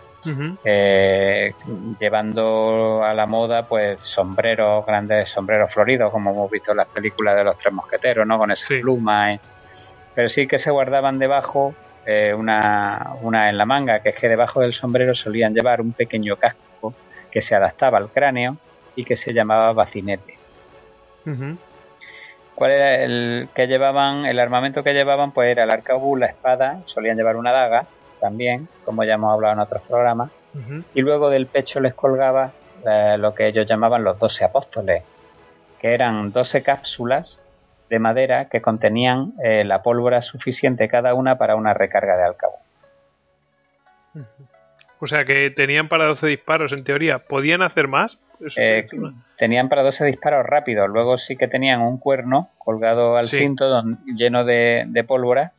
eh, 0.63 1.53
llevando 1.99 3.03
a 3.03 3.13
la 3.13 3.25
moda 3.25 3.63
pues 3.63 3.99
sombreros, 4.01 4.85
grandes 4.85 5.29
sombreros 5.29 5.73
floridos, 5.73 6.11
como 6.11 6.31
hemos 6.31 6.51
visto 6.51 6.71
en 6.71 6.77
las 6.77 6.87
películas 6.87 7.35
de 7.35 7.43
los 7.43 7.57
tres 7.57 7.73
mosqueteros, 7.73 8.27
¿no? 8.27 8.37
Con 8.37 8.51
ese 8.51 8.79
pluma. 8.79 9.37
Pero 10.13 10.29
sí 10.29 10.47
que 10.47 10.59
se 10.59 10.69
guardaban 10.69 11.17
debajo 11.17 11.73
eh, 12.05 12.33
una, 12.33 13.13
una 13.21 13.49
en 13.49 13.57
la 13.57 13.65
manga, 13.65 13.99
que 13.99 14.09
es 14.09 14.15
que 14.15 14.27
debajo 14.27 14.61
del 14.61 14.73
sombrero 14.73 15.13
solían 15.13 15.53
llevar 15.53 15.81
un 15.81 15.93
pequeño 15.93 16.35
casco 16.35 16.93
que 17.31 17.41
se 17.41 17.55
adaptaba 17.55 17.97
al 17.97 18.09
cráneo 18.09 18.57
y 18.95 19.05
que 19.05 19.17
se 19.17 19.33
llamaba 19.33 19.71
bacinete. 19.73 20.37
¿Cuál 22.55 22.71
era 22.71 23.03
el 23.03 23.49
que 23.55 23.67
llevaban? 23.67 24.25
El 24.25 24.39
armamento 24.39 24.83
que 24.83 24.93
llevaban 24.93 25.31
pues 25.31 25.49
era 25.49 25.63
el 25.63 25.71
arcabuz, 25.71 26.19
la 26.19 26.27
espada, 26.27 26.81
solían 26.85 27.17
llevar 27.17 27.35
una 27.35 27.51
daga 27.51 27.85
también, 28.19 28.67
como 28.85 29.03
ya 29.03 29.15
hemos 29.15 29.33
hablado 29.33 29.53
en 29.53 29.59
otros 29.61 29.81
programas, 29.83 30.31
y 30.93 31.01
luego 31.01 31.29
del 31.29 31.47
pecho 31.47 31.79
les 31.79 31.93
colgaba 31.93 32.51
eh, 32.85 33.15
lo 33.17 33.33
que 33.33 33.47
ellos 33.47 33.65
llamaban 33.65 34.03
los 34.03 34.19
doce 34.19 34.43
apóstoles, 34.43 35.03
que 35.79 35.93
eran 35.93 36.31
doce 36.31 36.61
cápsulas 36.61 37.40
de 37.91 37.99
madera 37.99 38.45
que 38.45 38.61
contenían 38.61 39.33
eh, 39.43 39.65
la 39.65 39.83
pólvora 39.83 40.21
suficiente 40.21 40.87
cada 40.87 41.13
una 41.13 41.37
para 41.37 41.57
una 41.57 41.73
recarga 41.73 42.15
de 42.15 42.23
alcabo. 42.23 42.55
O 44.99 45.07
sea 45.07 45.25
que 45.25 45.49
tenían 45.51 45.89
para 45.89 46.05
12 46.05 46.25
disparos 46.27 46.71
en 46.71 46.85
teoría. 46.85 47.19
¿Podían 47.19 47.61
hacer 47.61 47.89
más? 47.89 48.17
Eh, 48.55 48.87
tenían 49.37 49.67
para 49.67 49.83
12 49.83 50.05
disparos 50.05 50.45
rápidos. 50.45 50.87
Luego 50.87 51.17
sí 51.17 51.35
que 51.35 51.49
tenían 51.49 51.81
un 51.81 51.97
cuerno 51.97 52.49
colgado 52.59 53.17
al 53.17 53.27
cinto 53.27 53.83
lleno 54.05 54.45
de, 54.45 54.85
de, 54.87 55.03
pólvora 55.03 55.51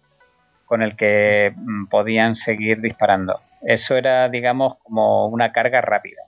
con 0.64 0.80
el 0.80 0.96
que 0.96 1.52
mm, 1.54 1.88
podían 1.88 2.34
seguir 2.34 2.80
disparando. 2.80 3.40
Eso 3.60 3.94
era, 3.94 4.30
digamos, 4.30 4.76
como 4.84 5.26
una 5.26 5.52
carga 5.52 5.82
rápida. 5.82 6.22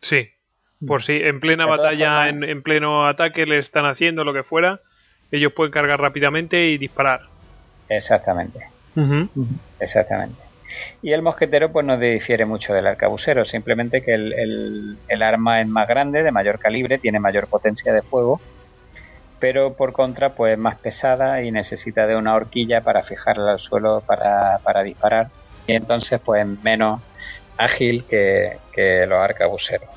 Sí, 0.00 0.28
por 0.86 1.02
si 1.02 1.14
en 1.14 1.40
plena 1.40 1.64
batalla, 1.64 2.28
en, 2.28 2.62
pleno 2.62 3.06
ataque 3.06 3.46
le 3.46 3.58
están 3.58 3.86
haciendo 3.86 4.24
lo 4.24 4.34
que 4.34 4.42
fuera, 4.42 4.80
ellos 5.30 5.52
pueden 5.52 5.72
cargar 5.72 6.00
rápidamente 6.00 6.68
y 6.68 6.78
disparar. 6.78 7.20
Exactamente. 7.88 8.60
Exactamente. 9.80 10.40
Y 11.02 11.12
el 11.12 11.22
mosquetero 11.22 11.70
pues 11.72 11.86
no 11.86 11.98
difiere 11.98 12.44
mucho 12.44 12.72
del 12.72 12.86
arcabucero, 12.86 13.44
simplemente 13.44 14.02
que 14.02 14.14
el, 14.14 14.98
el, 15.08 15.22
arma 15.22 15.60
es 15.60 15.68
más 15.68 15.88
grande, 15.88 16.22
de 16.22 16.32
mayor 16.32 16.58
calibre, 16.58 16.98
tiene 16.98 17.18
mayor 17.20 17.46
potencia 17.46 17.92
de 17.92 18.02
fuego 18.02 18.40
pero 19.38 19.74
por 19.74 19.92
contra 19.92 20.30
pues 20.30 20.56
más 20.58 20.78
pesada 20.78 21.42
y 21.42 21.50
necesita 21.50 22.06
de 22.06 22.16
una 22.16 22.34
horquilla 22.34 22.80
para 22.80 23.02
fijarla 23.02 23.52
al 23.52 23.60
suelo 23.60 24.02
para, 24.06 24.58
para 24.62 24.82
disparar 24.82 25.28
y 25.66 25.74
entonces 25.74 26.20
pues 26.24 26.46
menos 26.62 27.02
ágil 27.58 28.04
que, 28.04 28.58
los 29.06 29.18
arcabuceros. 29.18 29.88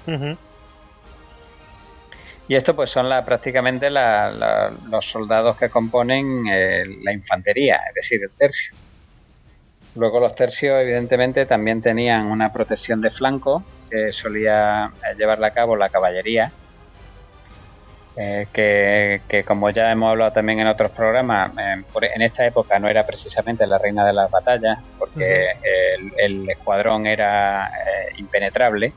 Y 2.49 2.55
esto 2.55 2.75
pues 2.75 2.89
son 2.89 3.07
la, 3.07 3.23
prácticamente 3.23 3.91
los 3.91 5.05
soldados 5.11 5.55
que 5.55 5.69
componen 5.69 6.47
eh, 6.47 6.83
la 7.03 7.13
infantería, 7.13 7.79
es 7.89 7.93
decir, 7.93 8.23
el 8.23 8.31
tercio. 8.31 8.75
Luego 9.95 10.19
los 10.19 10.33
tercios 10.33 10.81
evidentemente 10.81 11.45
también 11.45 11.83
tenían 11.83 12.25
una 12.25 12.51
protección 12.51 13.01
de 13.01 13.11
flanco 13.11 13.63
que 13.91 14.11
solía 14.13 14.91
llevarla 15.15 15.47
a 15.47 15.51
cabo 15.51 15.75
la 15.75 15.89
caballería 15.89 16.51
eh, 18.17 18.47
que, 18.51 19.43
como 19.45 19.69
ya 19.69 19.91
hemos 19.91 20.09
hablado 20.09 20.31
también 20.31 20.59
en 20.59 20.67
otros 20.67 20.89
programas, 20.91 21.51
en 21.55 22.21
esta 22.23 22.47
época 22.47 22.79
no 22.79 22.89
era 22.89 23.05
precisamente 23.05 23.67
la 23.67 23.77
reina 23.77 24.03
de 24.05 24.13
las 24.13 24.29
batallas, 24.31 24.79
porque 24.97 25.51
el, 26.17 26.49
escuadrón 26.49 27.05
era 27.05 27.67
eh, 27.67 28.13
impenetrable, 28.17 28.91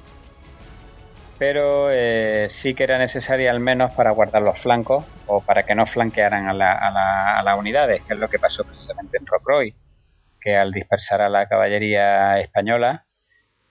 pero 1.43 1.91
eh, 1.91 2.51
sí 2.63 2.73
que 2.73 2.85
era 2.85 2.99
necesaria 2.99 3.51
al 3.51 3.59
menos 3.59 3.91
para 3.97 4.13
guardar 4.13 4.43
los 4.43 4.57
flancos 4.61 5.05
o 5.27 5.45
para 5.45 5.65
que 5.65 5.75
no 5.75 5.87
flanquearan 5.87 6.47
a, 6.49 6.55
las 6.55 7.59
unidades, 7.59 8.01
que 8.07 8.15
es 8.15 8.21
lo 8.21 8.29
que 8.29 8.39
pasó 8.39 8.63
precisamente 8.63 9.19
en 9.19 9.27
Rocroi, 9.27 9.75
que 10.41 10.55
al 10.55 10.71
dispersar 10.71 11.21
a 11.21 11.29
la 11.29 11.49
caballería 11.49 12.39
española, 12.39 13.07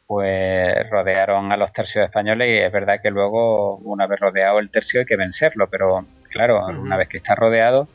pues 0.06 0.90
rodearon 0.90 1.54
a 1.54 1.56
los 1.56 1.72
tercios 1.72 2.04
españoles 2.04 2.50
y 2.50 2.58
es 2.58 2.74
verdad 2.74 3.00
que 3.02 3.10
luego, 3.10 3.78
una 3.78 4.06
vez 4.06 4.20
rodeado 4.20 4.60
el 4.60 4.70
tercio, 4.70 5.00
hay 5.00 5.06
que 5.06 5.16
vencerlo, 5.16 5.70
pero 5.70 6.06
claro, 6.30 6.66
una 6.66 6.98
vez 6.98 7.08
que 7.08 7.20
está 7.20 7.36
rodeado 7.36 7.88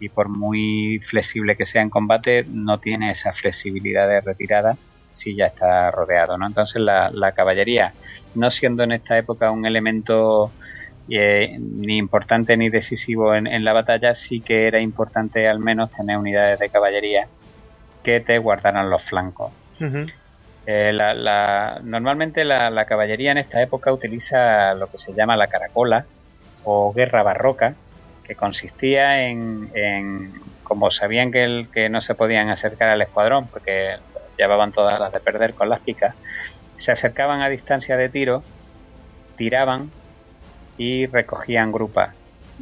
y 0.00 0.08
por 0.08 0.30
muy 0.30 1.02
flexible 1.10 1.54
que 1.54 1.66
sea 1.66 1.82
en 1.82 1.90
combate, 1.90 2.46
no 2.48 2.80
tiene 2.80 3.10
esa 3.10 3.34
flexibilidad 3.34 4.08
de 4.08 4.22
retirada 4.22 4.78
si 5.18 5.34
ya 5.34 5.46
está 5.46 5.90
rodeado, 5.90 6.38
¿no? 6.38 6.46
Entonces 6.46 6.80
la, 6.80 7.32
caballería, 7.32 7.92
no 8.34 8.50
siendo 8.50 8.82
en 8.82 8.92
esta 8.92 9.18
época 9.18 9.50
un 9.50 9.66
elemento 9.66 10.50
eh, 11.10 11.56
ni 11.58 11.98
importante 11.98 12.56
ni 12.56 12.68
decisivo 12.68 13.34
en, 13.34 13.64
la 13.64 13.72
batalla, 13.72 14.14
sí 14.14 14.40
que 14.40 14.66
era 14.66 14.80
importante 14.80 15.48
al 15.48 15.58
menos 15.58 15.90
tener 15.90 16.16
unidades 16.16 16.58
de 16.58 16.68
caballería 16.68 17.26
que 18.02 18.20
te 18.20 18.38
guardaran 18.38 18.90
los 18.90 19.02
flancos. 19.04 19.52
Eh, 20.66 20.92
la, 20.92 21.80
normalmente 21.82 22.44
la, 22.44 22.84
caballería 22.84 23.32
en 23.32 23.38
esta 23.38 23.62
época 23.62 23.90
utiliza 23.92 24.74
lo 24.74 24.88
que 24.88 24.98
se 24.98 25.14
llama 25.14 25.34
la 25.36 25.46
caracola 25.46 26.04
o 26.64 26.92
guerra 26.92 27.22
barroca, 27.22 27.74
que 28.24 28.34
consistía 28.34 29.26
en, 29.28 29.70
como 30.62 30.90
sabían 30.90 31.32
que, 31.32 31.44
el, 31.44 31.68
que 31.72 31.88
no 31.88 32.02
se 32.02 32.14
podían 32.14 32.50
acercar 32.50 32.90
al 32.90 33.00
escuadrón 33.00 33.46
porque 33.46 33.96
llevaban 34.38 34.72
todas 34.72 34.98
las 34.98 35.12
de 35.12 35.20
perder 35.20 35.54
con 35.54 35.68
las 35.68 35.80
picas, 35.80 36.14
se 36.78 36.92
acercaban 36.92 37.42
a 37.42 37.48
distancia 37.48 37.96
de 37.96 38.08
tiro, 38.08 38.42
tiraban 39.36 39.90
y 40.76 41.06
recogían 41.06 41.72
grupas. 41.72 42.14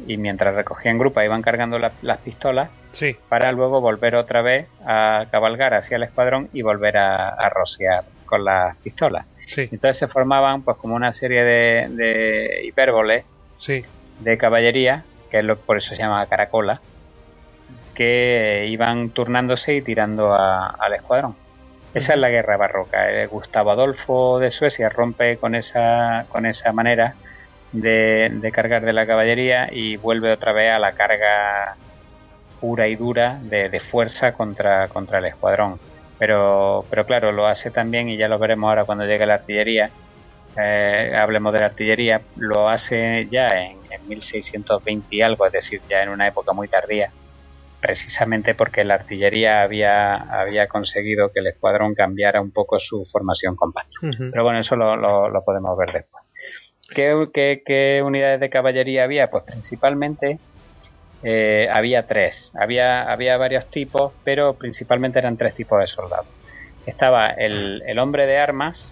y 0.05 0.17
mientras 0.17 0.53
recogían 0.53 0.99
grupas 0.99 1.25
iban 1.25 1.41
cargando 1.41 1.79
las 1.79 2.19
pistolas 2.19 2.69
sí. 2.89 3.15
para 3.29 3.51
luego 3.51 3.81
volver 3.81 4.15
otra 4.15 4.43
vez 4.43 4.67
a 4.85 5.25
cabalgar 5.31 5.73
hacia 5.73 5.97
el 5.97 6.03
escuadrón 6.03 6.49
y 6.53 6.61
volver 6.61 6.97
a, 6.97 7.49
rociar 7.49 8.03
con 8.25 8.45
las 8.45 8.75
pistolas. 8.77 9.25
Sí. 9.45 9.61
Entonces 9.71 9.97
se 9.97 10.07
formaban 10.07 10.61
pues 10.61 10.77
como 10.77 10.95
una 10.95 11.13
serie 11.13 11.43
de, 11.43 11.87
de 11.89 12.65
hipérboles 12.65 13.25
sí. 13.57 13.83
de 14.19 14.37
caballería, 14.37 15.03
que 15.31 15.39
es 15.39 15.45
lo 15.45 15.57
por 15.57 15.77
eso 15.77 15.89
se 15.89 15.97
llama 15.97 16.25
caracola, 16.27 16.79
que 17.95 18.67
iban 18.69 19.09
turnándose 19.09 19.73
y 19.73 19.81
tirando 19.81 20.35
al 20.35 20.93
escuadrón. 20.93 21.35
Esa 21.93 22.13
es 22.13 22.19
la 22.19 22.29
guerra 22.29 22.57
barroca. 22.57 23.11
Eh, 23.11 23.27
Gustavo 23.27 23.71
Adolfo 23.71 24.39
de 24.39 24.51
Suecia 24.51 24.89
rompe 24.89 25.37
con 25.37 25.55
esa, 25.55 26.25
con 26.29 26.45
esa 26.45 26.71
manera 26.71 27.15
de, 27.71 28.51
cargar 28.53 28.85
de 28.85 28.93
la 28.93 29.05
caballería 29.05 29.69
y 29.71 29.97
vuelve 29.97 30.31
otra 30.31 30.53
vez 30.53 30.71
a 30.71 30.79
la 30.79 30.93
carga 30.93 31.75
pura 32.59 32.87
y 32.87 32.95
dura 32.95 33.39
de, 33.41 33.79
fuerza 33.79 34.33
contra, 34.33 34.87
contra 34.87 35.19
el 35.19 35.25
escuadrón. 35.25 35.79
Pero, 36.19 36.85
pero 36.89 37.05
claro, 37.05 37.31
lo 37.31 37.45
hace 37.45 37.69
también, 37.69 38.09
y 38.09 38.17
ya 38.17 38.27
lo 38.27 38.39
veremos 38.39 38.69
ahora 38.69 38.85
cuando 38.85 39.05
llegue 39.05 39.25
la 39.25 39.35
artillería, 39.35 39.91
eh, 40.59 41.13
hablemos 41.15 41.53
de 41.53 41.59
la 41.59 41.67
artillería, 41.67 42.21
lo 42.35 42.67
hace 42.67 43.27
ya 43.29 43.47
en, 43.49 43.77
en 43.91 44.07
1620 44.07 45.15
y 45.15 45.21
algo, 45.21 45.45
es 45.45 45.51
decir, 45.51 45.81
ya 45.87 46.01
en 46.01 46.09
una 46.09 46.27
época 46.27 46.53
muy 46.53 46.67
tardía, 46.67 47.11
precisamente 47.81 48.55
porque 48.55 48.83
la 48.83 48.95
artillería 48.95 49.61
había, 49.61 50.15
había 50.15 50.67
conseguido 50.67 51.31
que 51.31 51.39
el 51.39 51.47
escuadrón 51.47 51.95
cambiara 51.95 52.41
un 52.41 52.51
poco 52.51 52.79
su 52.79 53.05
formación 53.11 53.55
compacta. 53.55 53.99
Pero 54.01 54.43
bueno, 54.43 54.59
eso 54.59 54.75
lo, 54.75 54.95
lo 55.29 55.43
podemos 55.43 55.77
ver 55.77 55.93
después. 55.93 56.27
¿Qué, 56.93 58.01
unidades 58.03 58.39
de 58.39 58.49
caballería 58.49 59.03
había? 59.03 59.29
Pues 59.29 59.43
principalmente 59.43 60.39
eh, 61.23 61.67
había 61.71 62.07
tres. 62.07 62.51
Había, 62.59 63.11
había 63.11 63.37
varios 63.37 63.69
tipos, 63.69 64.13
pero 64.23 64.53
principalmente 64.53 65.19
eran 65.19 65.37
tres 65.37 65.55
tipos 65.55 65.79
de 65.79 65.87
soldados. 65.87 66.27
Estaba 66.85 67.27
el, 67.31 67.99
hombre 67.99 68.25
de 68.25 68.37
armas, 68.37 68.91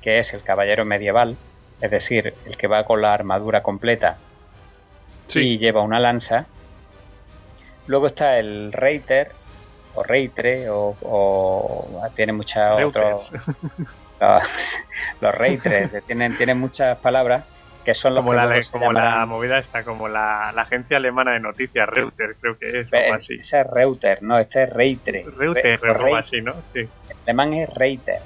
que 0.00 0.18
es 0.18 0.32
el 0.32 0.42
caballero 0.42 0.84
medieval, 0.84 1.36
es 1.80 1.90
decir, 1.90 2.32
el 2.46 2.56
que 2.56 2.66
va 2.66 2.84
con 2.84 3.02
la 3.02 3.12
armadura 3.12 3.62
completa 3.62 4.16
y 5.34 5.58
lleva 5.58 5.82
una 5.82 6.00
lanza. 6.00 6.46
Luego 7.92 8.06
está 8.06 8.38
el 8.38 8.72
reiter, 8.72 9.32
o 9.94 10.02
reitre, 10.02 10.64
o, 10.70 12.00
tiene 12.16 12.32
muchas 12.32 12.82
otras 12.82 13.30
los, 15.20 15.34
los 15.34 16.04
tienen, 16.06 16.34
tienen 16.38 16.58
muchas 16.58 16.96
palabras 17.00 17.44
que 17.84 17.92
son 17.92 18.14
los 18.14 18.24
como, 18.24 18.32
la, 18.32 18.62
como 18.70 18.92
la 18.94 19.26
movida 19.26 19.58
está 19.58 19.84
como 19.84 20.08
la, 20.08 20.48
agencia 20.48 20.96
alemana 20.96 21.32
de 21.32 21.40
noticias 21.40 21.86
Reuters 21.86 22.38
creo 22.40 22.56
que 22.56 22.80
es 22.80 22.92
algo 22.94 23.12
así. 23.12 23.34
ese 23.34 23.60
es 23.60 23.66
Reuters 23.66 24.22
no 24.22 24.38
este 24.38 24.62
es 24.62 24.70
Reitre 24.70 25.26
Reuters 25.36 25.84
algo 25.84 26.16
así 26.16 26.40
no 26.40 26.54
sí. 26.72 26.80
El 26.80 27.16
alemán 27.26 27.52
es 27.52 27.68
Reiter 27.74 28.20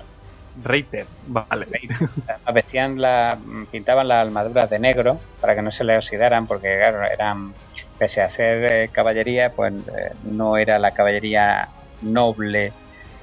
Reiter 0.63 1.07
vale 1.27 1.67
vestían 2.55 3.01
la 3.01 3.39
pintaban 3.71 4.09
las 4.09 4.27
armaduras 4.27 4.71
de 4.71 4.79
negro 4.79 5.21
para 5.41 5.55
que 5.55 5.63
no 5.63 5.71
se 5.71 5.85
le 5.85 5.97
oxidaran 5.97 6.47
porque 6.47 6.77
claro 6.77 7.03
eran 7.05 7.55
pese 7.99 8.23
a 8.23 8.31
ser 8.31 8.73
eh, 8.73 8.91
caballería 8.93 9.53
pues 9.55 9.73
eh, 9.75 10.13
no 10.23 10.57
era 10.57 10.79
la 10.79 10.93
caballería 10.93 11.69
noble 12.03 12.73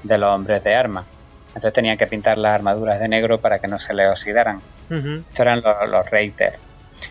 de 0.02 0.18
los 0.18 0.30
hombres 0.30 0.62
de 0.62 0.74
armas 0.74 1.06
entonces 1.54 1.74
tenían 1.74 1.96
que 1.96 2.08
pintar 2.08 2.36
las 2.36 2.54
armaduras 2.54 2.98
de 2.98 3.08
negro 3.08 3.40
para 3.40 3.60
que 3.60 3.68
no 3.68 3.78
se 3.78 3.94
le 3.94 4.08
oxidaran. 4.08 4.60
Estos 4.90 5.38
eran 5.38 5.62
los, 5.62 5.88
los 5.88 6.10
Reiter. 6.10 6.58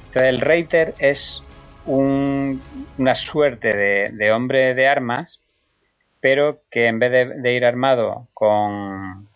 Entonces 0.08 0.30
el 0.30 0.42
Reiter 0.42 0.96
es 1.00 1.42
una 1.86 3.16
suerte 3.16 4.12
de, 4.12 4.32
hombre 4.32 4.74
de 4.74 4.88
armas, 4.88 5.40
pero 6.20 6.62
que 6.70 6.88
en 6.88 7.00
vez 7.00 7.12
de, 7.42 7.54
ir 7.54 7.66
armado 7.66 8.28
con, 8.34 9.30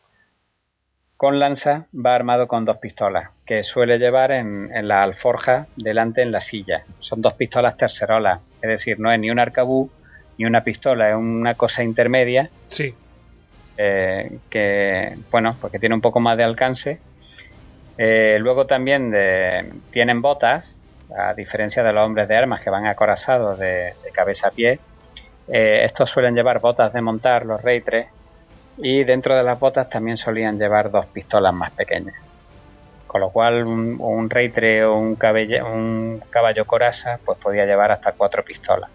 con 1.17 1.39
lanza, 1.39 1.87
va 1.93 2.15
armado 2.15 2.47
con 2.47 2.63
dos 2.63 2.77
pistolas, 2.77 3.31
que 3.45 3.63
suele 3.63 3.97
llevar 3.97 4.31
en, 4.31 4.69
en, 4.73 4.87
la 4.87 5.03
alforja 5.03 5.65
delante 5.75 6.21
en 6.21 6.31
la 6.31 6.41
silla. 6.41 6.83
Son 6.99 7.21
dos 7.21 7.33
pistolas 7.33 7.75
tercerolas, 7.75 8.39
es 8.61 8.69
decir, 8.69 8.99
no 8.99 9.11
es 9.11 9.19
ni 9.19 9.31
un 9.31 9.39
arcabú 9.39 9.89
ni 10.37 10.45
una 10.45 10.63
pistola, 10.63 11.09
es 11.09 11.15
una 11.15 11.55
cosa 11.55 11.83
intermedia. 11.83 12.49
Sí. 12.69 12.93
Eh, 13.77 14.39
que, 14.49 15.17
bueno, 15.31 15.55
porque 15.59 15.79
tiene 15.79 15.95
un 15.95 16.01
poco 16.01 16.19
más 16.19 16.37
de 16.37 16.43
alcance. 16.43 16.99
Eh, 17.97 18.37
luego 18.39 18.65
también 18.65 19.13
tienen 19.91 20.21
botas, 20.21 20.73
a 21.15 21.33
diferencia 21.33 21.83
de 21.83 21.93
los 21.93 22.05
hombres 22.05 22.27
de 22.27 22.35
armas 22.35 22.61
que 22.61 22.69
van 22.69 22.85
acorazados 22.85 23.57
de, 23.59 23.93
cabeza 24.13 24.47
a 24.47 24.51
pie. 24.51 24.79
Eh, 25.47 25.85
estos 25.85 26.09
suelen 26.09 26.35
llevar 26.35 26.59
botas 26.59 26.91
de 26.91 27.01
montar, 27.01 27.45
los 27.45 27.61
reitres, 27.61 28.07
y 28.77 29.03
dentro 29.03 29.35
de 29.35 29.43
las 29.43 29.59
botas 29.59 29.89
también 29.89 30.17
solían 30.17 30.59
llevar 30.59 30.91
dos 30.91 31.05
pistolas 31.07 31.53
más 31.53 31.71
pequeñas. 31.71 32.15
Con 33.07 33.21
lo 33.21 33.29
cual 33.29 33.65
un, 33.65 33.97
un 33.99 34.29
reitre 34.29 34.83
o 34.85 34.97
un, 34.97 35.17
un 35.19 36.23
caballo 36.29 36.65
coraza 36.65 37.19
pues 37.23 37.37
podía 37.37 37.65
llevar 37.65 37.91
hasta 37.91 38.11
cuatro 38.11 38.43
pistolas 38.43 38.89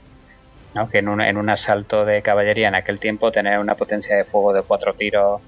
que 0.91 0.99
en 0.99 1.09
un, 1.09 1.21
en 1.21 1.37
un 1.37 1.51
asalto 1.51 2.05
de 2.05 2.23
caballería 2.23 2.69
en 2.69 2.75
aquel 2.75 2.99
tiempo 2.99 3.31
tener 3.31 3.59
una 3.59 3.75
potencia 3.75 4.17
de 4.17 4.25
fuego 4.25 4.53
de 4.53 4.63
cuatro 4.63 4.95
tiros 4.95 5.41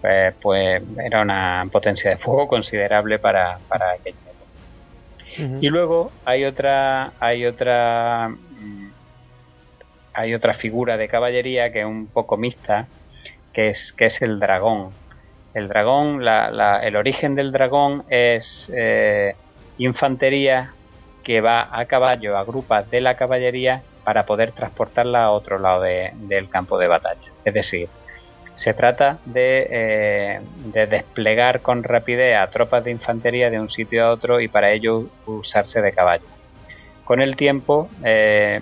pues, 0.00 0.34
pues 0.40 0.82
era 1.04 1.20
una 1.20 1.66
potencia 1.70 2.10
de 2.10 2.16
fuego 2.16 2.48
considerable 2.48 3.18
para, 3.18 3.58
para 3.68 3.92
aquel 3.92 4.14
tiempo. 4.14 5.60
Y 5.62 5.68
luego 5.68 6.10
hay 6.24 6.44
otra 6.44 7.12
hay 7.18 7.46
otra 7.46 8.28
mm, 8.28 8.90
hay 10.14 10.34
otra 10.34 10.54
figura 10.54 10.96
de 10.96 11.08
caballería 11.08 11.72
que 11.72 11.80
es 11.80 11.86
un 11.86 12.06
poco 12.06 12.36
mixta 12.36 12.86
que 13.52 13.70
es 13.70 13.92
que 13.96 14.06
es 14.06 14.22
el 14.22 14.40
dragón. 14.40 14.90
El 15.54 15.68
dragón, 15.68 16.24
la, 16.24 16.80
el 16.82 16.96
origen 16.96 17.34
del 17.34 17.52
dragón 17.52 18.04
es 18.08 18.70
eh, 18.72 19.34
infantería 19.78 20.72
que 21.22 21.40
va 21.40 21.68
a 21.70 21.84
caballo 21.84 22.36
a 22.36 22.44
grupas 22.44 22.90
de 22.90 23.00
la 23.00 23.16
caballería 23.16 23.82
para 24.04 24.24
poder 24.24 24.52
transportarla 24.52 25.24
a 25.24 25.30
otro 25.30 25.58
lado 25.58 25.82
del 25.82 26.48
campo 26.48 26.78
de 26.78 26.88
batalla. 26.88 27.30
Es 27.44 27.54
decir, 27.54 27.88
se 28.56 28.74
trata 28.74 29.18
eh, 29.34 30.40
de, 30.66 30.86
desplegar 30.86 31.60
con 31.60 31.82
rapidez 31.82 32.36
a 32.36 32.46
tropas 32.48 32.84
de 32.84 32.90
infantería 32.90 33.50
de 33.50 33.60
un 33.60 33.70
sitio 33.70 34.04
a 34.04 34.12
otro 34.12 34.40
y 34.40 34.48
para 34.48 34.70
ello 34.70 35.06
usarse 35.26 35.80
de 35.80 35.92
caballo. 35.92 36.24
Con 37.04 37.20
el 37.20 37.36
tiempo 37.36 37.88
eh, 38.04 38.60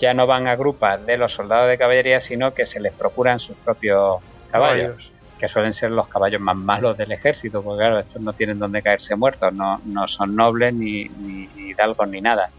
ya 0.00 0.14
no 0.14 0.26
van 0.26 0.46
a 0.48 0.56
grupas 0.56 1.04
de 1.04 1.18
los 1.18 1.32
soldados 1.32 1.68
de 1.68 1.78
caballería, 1.78 2.20
sino 2.20 2.54
que 2.54 2.66
se 2.66 2.80
les 2.80 2.92
procuran 2.92 3.38
sus 3.38 3.56
propios 3.56 4.20
caballos, 4.50 5.12
que 5.38 5.48
suelen 5.48 5.74
ser 5.74 5.90
los 5.90 6.08
caballos 6.08 6.40
más 6.40 6.56
malos 6.56 6.96
del 6.96 7.12
ejército, 7.12 7.62
porque 7.62 7.80
claro, 7.80 7.98
estos 8.00 8.22
no 8.22 8.32
tienen 8.32 8.58
donde 8.58 8.82
caerse 8.82 9.14
muertos, 9.16 9.52
no, 9.52 9.80
no 9.84 10.08
son 10.08 10.34
nobles 10.34 10.72
ni, 10.74 11.04
ni 11.04 11.48
hidalgos 11.56 12.08
ni 12.08 12.20
nada. 12.20 12.50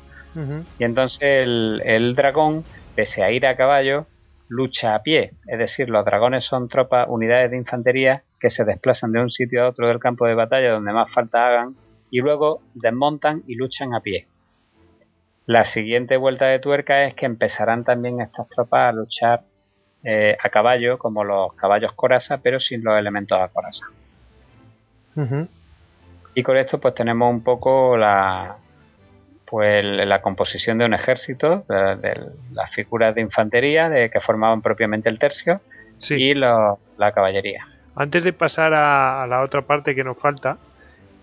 Y 0.78 0.84
entonces 0.84 1.20
el, 1.22 2.14
dragón, 2.16 2.64
pese 2.96 3.24
a 3.24 3.32
ir 3.32 3.46
a 3.46 3.56
caballo, 3.56 4.06
lucha 4.48 4.96
a 4.96 5.02
pie. 5.02 5.32
Es 5.48 5.60
decir, 5.60 5.90
los 5.90 6.06
dragones 6.06 6.46
son 6.46 6.70
tropas, 6.70 7.08
unidades 7.10 7.52
de 7.52 7.58
infantería 7.58 8.24
que 8.40 8.50
se 8.50 8.64
desplazan 8.64 9.12
de 9.12 9.22
un 9.22 9.32
sitio 9.32 9.64
a 9.64 9.70
otro 9.70 9.88
del 9.88 10.00
campo 10.00 10.26
de 10.26 10.36
batalla 10.36 10.72
donde 10.72 10.94
más 10.94 11.12
falta 11.12 11.48
hagan 11.48 11.76
y 12.12 12.20
luego 12.20 12.62
desmontan 12.74 13.44
y 13.48 13.56
luchan 13.56 13.94
a 13.94 14.02
pie. 14.02 14.28
La 15.50 15.66
siguiente 15.66 16.16
vuelta 16.16 16.46
de 16.46 16.60
tuerca 16.60 17.06
es 17.06 17.16
que 17.16 17.26
empezarán 17.26 17.84
también 17.84 18.22
estas 18.22 18.48
tropas 18.50 18.90
a 18.90 18.92
luchar 18.92 19.42
eh, 20.04 20.38
a 20.40 20.50
caballo, 20.50 21.00
como 21.00 21.24
los 21.24 21.54
caballos 21.54 21.92
coraza, 21.94 22.38
pero 22.38 22.60
sin 22.60 22.84
los 22.84 22.96
elementos 23.00 23.42
a 23.42 23.48
coraza. 23.48 23.88
Y 26.36 26.44
con 26.44 26.56
esto 26.56 26.80
pues 26.80 26.94
tenemos 26.94 27.34
un 27.34 27.44
poco 27.44 27.98
la, 27.98 28.58
pues 29.48 29.84
la 29.84 30.22
composición 30.22 30.78
de 30.78 30.86
un 30.86 30.94
ejército, 30.94 31.66
de, 31.68 32.30
las 32.54 32.70
figuras 32.76 33.16
de 33.16 33.22
infantería 33.22 33.90
de 33.90 34.12
que 34.12 34.22
formaban 34.22 34.62
propiamente 34.62 35.10
el 35.10 35.18
tercio 35.18 35.62
y 36.12 36.36
la 36.36 36.78
caballería. 37.16 37.66
Antes 37.96 38.24
de 38.24 38.34
pasar 38.34 38.76
a, 38.76 39.26
la 39.26 39.42
otra 39.42 39.64
parte 39.64 39.96
que 39.96 40.04
nos 40.04 40.22
falta, 40.22 40.60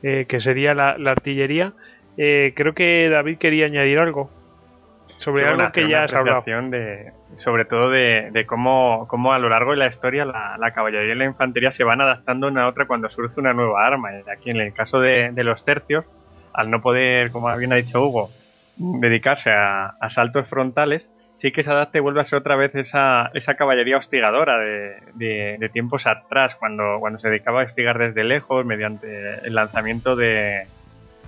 eh, 0.02 0.26
que 0.28 0.40
sería 0.40 0.74
la, 0.74 0.90
artillería, 1.10 1.72
eh, 2.16 2.52
creo 2.54 2.74
que 2.74 3.08
David 3.08 3.38
quería 3.38 3.66
añadir 3.66 3.98
algo 3.98 4.30
sobre 5.18 5.46
algo 5.46 5.72
que 5.72 5.88
ya 5.88 6.04
has 6.04 6.12
hablado. 6.12 6.42
De, 6.42 7.12
sobre 7.36 7.64
todo 7.64 7.90
de, 7.90 8.44
cómo, 8.46 9.06
cómo, 9.08 9.32
a 9.32 9.38
lo 9.38 9.48
largo 9.48 9.70
de 9.70 9.78
la 9.78 9.86
historia 9.86 10.24
la, 10.24 10.70
caballería 10.74 11.14
y 11.14 11.18
la 11.18 11.24
infantería 11.24 11.72
se 11.72 11.84
van 11.84 12.00
adaptando 12.00 12.48
una 12.48 12.64
a 12.64 12.68
otra 12.68 12.86
cuando 12.86 13.08
surge 13.08 13.40
una 13.40 13.52
nueva 13.52 13.86
arma. 13.86 14.10
Aquí 14.32 14.50
en 14.50 14.60
el 14.60 14.72
caso 14.72 15.00
de 15.00 15.32
los 15.44 15.64
tercios, 15.64 16.04
al 16.56 16.70
no 16.70 16.80
poder, 16.80 17.30
como 17.30 17.54
bien 17.56 17.72
ha 17.72 17.76
dicho 17.76 18.02
Hugo, 18.02 18.30
dedicarse 18.76 19.50
a, 19.50 19.94
saltos 20.10 20.48
frontales, 20.48 21.08
sí 21.36 21.52
que 21.52 21.62
se 21.62 21.70
adapta 21.70 21.98
y 21.98 22.00
vuelve 22.00 22.22
a 22.22 22.24
ser 22.24 22.38
otra 22.38 22.56
vez 22.56 22.74
esa, 22.74 23.30
esa 23.34 23.54
caballería 23.54 23.98
hostigadora 23.98 24.58
de, 24.58 25.70
tiempos 25.72 26.06
atrás, 26.06 26.56
cuando, 26.56 26.96
cuando 26.98 27.18
se 27.18 27.28
dedicaba 27.28 27.60
a 27.60 27.64
hostigar 27.66 27.98
desde 27.98 28.24
lejos 28.24 28.64
mediante 28.64 29.46
el 29.46 29.54
lanzamiento 29.54 30.16
de, 30.16 30.66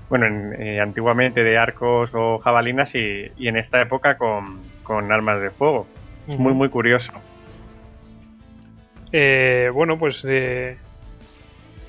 bueno, 0.09 0.27
eh, 0.59 0.81
antiguamente 0.81 1.43
de 1.43 1.59
arcos 1.59 2.11
o 2.15 2.39
jabalinas 2.39 2.95
y, 2.95 3.31
en 3.39 3.57
esta 3.57 3.81
época 3.81 4.17
con, 4.17 5.13
armas 5.13 5.41
de 5.43 5.51
fuego. 5.51 5.87
Es 6.27 6.39
muy, 6.39 6.55
muy 6.55 6.69
curioso. 6.69 7.13
Eh, 9.13 9.71
bueno, 9.73 9.99
pues 9.99 10.25
eh, 10.27 10.77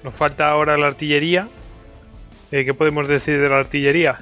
nos 0.03 0.13
falta 0.15 0.49
ahora 0.49 0.78
la 0.78 0.88
artillería. 0.88 1.47
¿Qué 2.49 2.74
podemos 2.74 3.07
decir 3.07 3.39
de 3.39 3.47
la 3.47 3.57
artillería? 3.57 4.17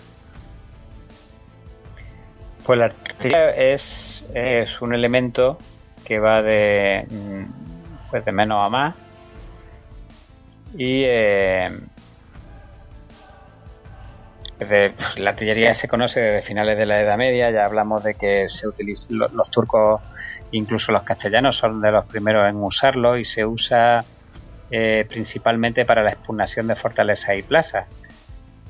Pues 2.65 2.77
la 2.77 2.85
artillería 2.85 3.51
es, 3.51 4.29
es 4.33 4.81
un 4.81 4.93
elemento 4.93 5.57
que 6.05 6.19
va 6.19 6.41
de, 6.41 7.05
mm, 7.09 8.09
pues 8.11 8.25
de 8.25 8.31
menos 8.31 8.61
a 8.61 8.69
más 8.69 8.95
y 10.77 11.03
la 15.17 15.29
artillería 15.29 15.73
se 15.75 15.87
conoce 15.87 16.19
desde 16.19 16.47
finales 16.47 16.77
de 16.77 16.85
la 16.85 17.01
Edad 17.01 17.17
Media, 17.17 17.51
ya 17.51 17.65
hablamos 17.65 18.03
de 18.03 18.15
que 18.15 18.47
se 18.49 18.67
los, 19.09 19.51
turcos, 19.51 20.01
incluso 20.51 20.91
los 20.91 21.03
castellanos, 21.03 21.57
son 21.57 21.79
de 21.81 21.91
los 21.91 22.05
primeros 22.05 22.49
en 22.49 22.55
usarlo 22.57 23.17
y 23.17 23.25
se 23.25 23.45
usa 23.45 24.03
eh, 24.71 25.05
principalmente 25.07 25.85
para 25.85 26.03
la 26.03 26.11
expugnación 26.11 26.67
de 26.67 26.75
fortalezas 26.75 27.37
y 27.37 27.43
plazas, 27.43 27.85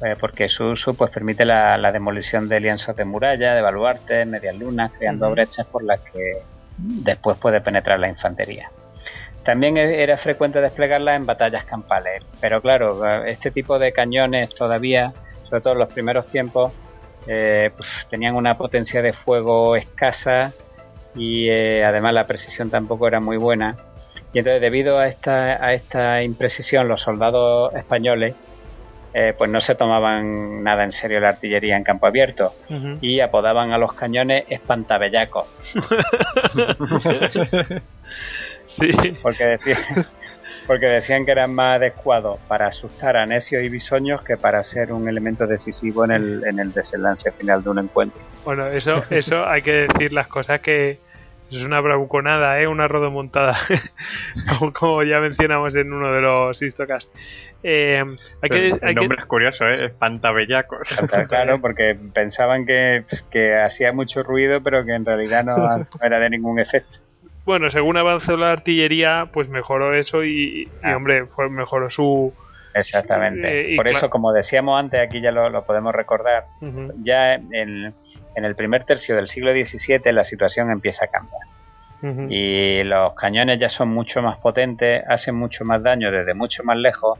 eh, 0.03 0.15
porque 0.19 0.49
su 0.49 0.65
uso 0.65 0.93
pues 0.93 1.09
permite 1.09 1.45
la, 1.45 1.91
demolición 1.91 2.49
de 2.49 2.59
lienzos 2.59 2.95
de 2.95 3.05
muralla, 3.05 3.55
de 3.55 3.61
baluartes, 3.61 4.27
medias 4.27 4.57
lunas, 4.57 4.91
creando 4.97 5.31
brechas 5.31 5.65
por 5.67 5.83
las 5.83 6.01
que 6.01 6.39
después 6.77 7.37
puede 7.37 7.61
penetrar 7.61 7.97
la 7.99 8.09
infantería. 8.09 8.69
También 9.45 9.77
e-, 9.77 10.03
era 10.03 10.17
frecuente 10.17 10.59
desplegarla 10.59 11.15
en 11.15 11.25
batallas 11.25 11.63
campales, 11.63 12.23
pero 12.41 12.61
claro, 12.61 13.23
este 13.23 13.51
tipo 13.51 13.79
de 13.79 13.93
cañones 13.93 14.53
todavía 14.53 15.13
sobre 15.49 15.61
todo 15.61 15.73
en 15.73 15.79
los 15.79 15.93
primeros 15.93 16.27
tiempos, 16.27 16.73
eh, 17.27 17.71
pues, 17.75 17.89
tenían 18.09 18.35
una 18.35 18.57
potencia 18.57 19.01
de 19.01 19.13
fuego 19.13 19.75
escasa 19.75 20.51
y 21.15 21.49
eh, 21.49 21.83
además 21.83 22.13
la 22.13 22.27
precisión 22.27 22.69
tampoco 22.69 23.07
era 23.07 23.19
muy 23.19 23.37
buena. 23.37 23.75
Y 24.33 24.39
entonces 24.39 24.61
debido 24.61 24.99
a 24.99 25.07
esta, 25.07 25.65
a 25.65 25.73
esta 25.73 26.21
imprecisión 26.21 26.87
los 26.87 27.01
soldados 27.01 27.73
españoles 27.73 28.35
eh, 29.13 29.33
pues 29.35 29.49
no 29.49 29.61
se 29.61 29.73
tomaban 29.73 30.63
nada 30.63 30.83
en 30.83 30.91
serio 30.91 31.19
la 31.19 31.29
artillería 31.29 31.75
en 31.75 31.83
campo 31.83 32.05
abierto 32.05 32.51
y 33.01 33.19
apodaban 33.19 33.71
a 33.71 33.77
los 33.77 33.93
cañones 33.93 34.45
espantabellacos. 34.47 35.47
sí. 38.67 38.91
Porque 39.23 39.45
decían, 39.45 40.05
porque 40.67 40.85
decían 40.85 41.25
que 41.25 41.31
eran 41.31 41.55
más 41.55 41.77
adecuados 41.77 42.39
para 42.47 42.67
asustar 42.67 43.15
a 43.15 43.25
necios 43.25 43.63
y 43.63 43.69
bisoños 43.69 44.21
que 44.21 44.35
para 44.35 44.63
ser 44.65 44.91
un 44.91 45.07
elemento 45.07 45.47
decisivo 45.47 46.03
en 46.03 46.11
el, 46.11 46.43
en 46.45 46.59
el 46.59 46.73
desenlace 46.73 47.31
final 47.31 47.63
de 47.63 47.69
un 47.69 47.79
encuentro. 47.79 48.21
Bueno, 48.43 48.67
eso, 48.67 49.01
eso 49.09 49.47
hay 49.47 49.61
que 49.61 49.87
decir 49.87 50.11
las 50.11 50.27
cosas 50.27 50.59
que 50.59 50.99
es 51.49 51.63
una 51.63 51.79
bravuconada, 51.79 52.59
¿eh? 52.61 52.67
una 52.67 52.89
rodomontada, 52.89 53.55
como, 54.59 54.73
como 54.73 55.03
ya 55.03 55.21
mencionamos 55.21 55.73
en 55.75 55.93
uno 55.93 56.11
de 56.11 56.21
los 56.21 56.61
histocast. 56.61 57.09
Eh, 57.63 58.03
hay 58.41 58.49
que, 58.49 58.67
el 58.81 58.95
nombre 58.95 59.17
es 59.19 59.25
curioso, 59.25 59.65
¿eh? 59.65 59.85
Espantabellacos. 59.85 60.87
Claro, 61.29 61.59
porque 61.61 61.97
pensaban 62.13 62.65
que, 62.65 63.05
que 63.31 63.55
hacía 63.55 63.93
mucho 63.93 64.21
ruido, 64.21 64.61
pero 64.61 64.85
que 64.85 64.93
en 64.93 65.05
realidad 65.05 65.45
no 65.45 65.87
era 66.01 66.19
de 66.19 66.29
ningún 66.29 66.59
efecto 66.59 66.99
bueno, 67.47 67.69
según 67.69 67.95
avanzó 67.95 68.35
la 68.35 68.51
artillería, 68.51 69.29
pues 69.31 69.47
mejoró 69.47 69.95
eso 69.95 70.25
y, 70.25 70.69
ah. 70.83 70.97
hombre, 70.97 71.27
fue 71.27 71.49
mejoró 71.49 71.89
su... 71.89 72.33
Exactamente. 72.73 73.73
Eh, 73.73 73.77
Por 73.77 73.87
eso, 73.87 74.09
como 74.09 74.33
decíamos 74.33 74.77
antes, 74.77 74.99
aquí 74.99 75.21
ya 75.21 75.31
lo, 75.31 75.65
podemos 75.65 75.95
recordar, 75.95 76.43
ya 77.01 77.35
en, 77.35 77.93
el 78.35 78.55
primer 78.55 78.83
tercio 78.83 79.15
del 79.15 79.29
siglo 79.29 79.51
XVII 79.53 80.11
la 80.11 80.25
situación 80.25 80.69
empieza 80.69 81.05
a 81.05 81.07
cambiar. 81.07 82.29
Y 82.29 82.83
los 82.83 83.15
cañones 83.15 83.59
ya 83.59 83.69
son 83.69 83.89
mucho 83.89 84.21
más 84.21 84.37
potentes, 84.37 85.03
hacen 85.07 85.33
mucho 85.33 85.63
más 85.63 85.81
daño 85.81 86.11
desde 86.11 86.33
mucho 86.33 86.63
más 86.63 86.77
lejos, 86.77 87.17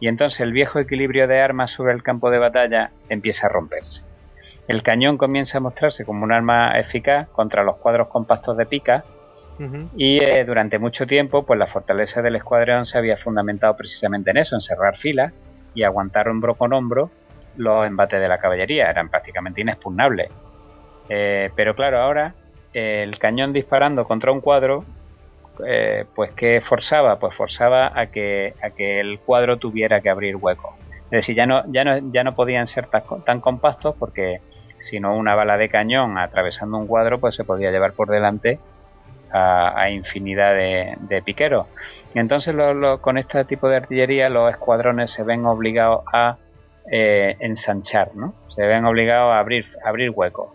y 0.00 0.08
entonces 0.08 0.40
el 0.40 0.52
viejo 0.52 0.80
equilibrio 0.80 1.28
de 1.28 1.40
armas 1.40 1.70
sobre 1.70 1.94
el 1.94 2.02
campo 2.02 2.30
de 2.30 2.38
batalla 2.38 2.90
empieza 3.08 3.46
a 3.46 3.50
romperse. 3.50 4.02
El 4.66 4.82
cañón 4.82 5.16
comienza 5.16 5.58
a 5.58 5.60
mostrarse 5.60 6.04
como 6.04 6.24
un 6.24 6.32
arma 6.32 6.78
eficaz 6.78 7.28
contra 7.28 7.62
los 7.62 7.76
cuadros 7.76 8.08
compactos 8.08 8.56
de 8.56 8.66
pica, 8.66 9.04
y 9.96 10.22
eh, 10.24 10.44
durante 10.44 10.78
mucho 10.78 11.06
tiempo, 11.06 11.44
pues 11.44 11.58
la 11.58 11.66
fortaleza 11.66 12.22
del 12.22 12.36
escuadrón 12.36 12.86
se 12.86 12.98
había 12.98 13.16
fundamentado 13.16 13.76
precisamente 13.76 14.30
en 14.30 14.38
eso, 14.38 14.54
en 14.56 14.60
cerrar 14.60 14.96
filas 14.96 15.32
y 15.74 15.84
aguantar 15.84 16.28
hombro 16.28 16.54
con 16.54 16.72
hombro 16.72 17.10
los 17.56 17.86
embates 17.86 18.20
de 18.20 18.28
la 18.28 18.38
caballería, 18.38 18.90
eran 18.90 19.08
prácticamente 19.08 19.60
inexpugnables. 19.60 20.30
Eh, 21.08 21.50
pero 21.54 21.74
claro, 21.74 21.98
ahora 21.98 22.34
el 22.72 23.18
cañón 23.18 23.52
disparando 23.52 24.06
contra 24.06 24.32
un 24.32 24.40
cuadro, 24.40 24.84
eh, 25.66 26.06
pues 26.14 26.30
¿qué 26.32 26.62
forzaba? 26.66 27.18
Pues 27.18 27.34
forzaba 27.34 27.92
a 27.94 28.06
que, 28.06 28.54
a 28.62 28.70
que 28.70 29.00
el 29.00 29.18
cuadro 29.20 29.58
tuviera 29.58 30.00
que 30.00 30.08
abrir 30.08 30.36
huecos. 30.36 30.74
Es 31.04 31.10
decir, 31.10 31.36
ya 31.36 31.46
no, 31.46 31.62
ya 31.70 31.84
no, 31.84 32.10
ya 32.10 32.24
no 32.24 32.34
podían 32.34 32.66
ser 32.66 32.86
tan, 32.86 33.02
tan 33.26 33.40
compactos 33.40 33.94
porque 33.98 34.40
si 34.78 34.98
no 34.98 35.14
una 35.14 35.34
bala 35.34 35.58
de 35.58 35.68
cañón 35.68 36.16
atravesando 36.16 36.78
un 36.78 36.86
cuadro, 36.86 37.20
pues 37.20 37.34
se 37.36 37.44
podía 37.44 37.70
llevar 37.70 37.92
por 37.92 38.08
delante 38.08 38.58
a, 39.32 39.90
infinidad 39.90 40.54
de, 40.54 41.22
piqueros. 41.24 41.66
Y 42.14 42.18
entonces 42.18 42.54
con 43.00 43.18
este 43.18 43.44
tipo 43.44 43.68
de 43.68 43.76
artillería 43.76 44.28
los 44.28 44.50
escuadrones 44.50 45.10
se 45.12 45.22
ven 45.22 45.46
obligados 45.46 46.04
a 46.12 46.36
eh, 46.90 47.36
ensanchar, 47.40 48.14
¿no? 48.14 48.34
Se 48.48 48.62
ven 48.66 48.84
obligados 48.84 49.32
a 49.32 49.38
abrir, 49.38 49.66
abrir 49.84 50.10
huecos. 50.10 50.50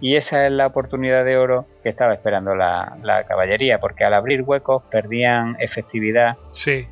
Y 0.00 0.16
esa 0.16 0.46
es 0.46 0.52
la 0.52 0.66
oportunidad 0.66 1.24
de 1.24 1.38
oro 1.38 1.66
que 1.82 1.88
estaba 1.88 2.12
esperando 2.12 2.54
la, 2.54 3.24
caballería, 3.28 3.78
porque 3.78 4.04
al 4.04 4.14
abrir 4.14 4.42
huecos 4.42 4.82
perdían 4.90 5.56
efectividad 5.58 6.36
sí, 6.50 6.86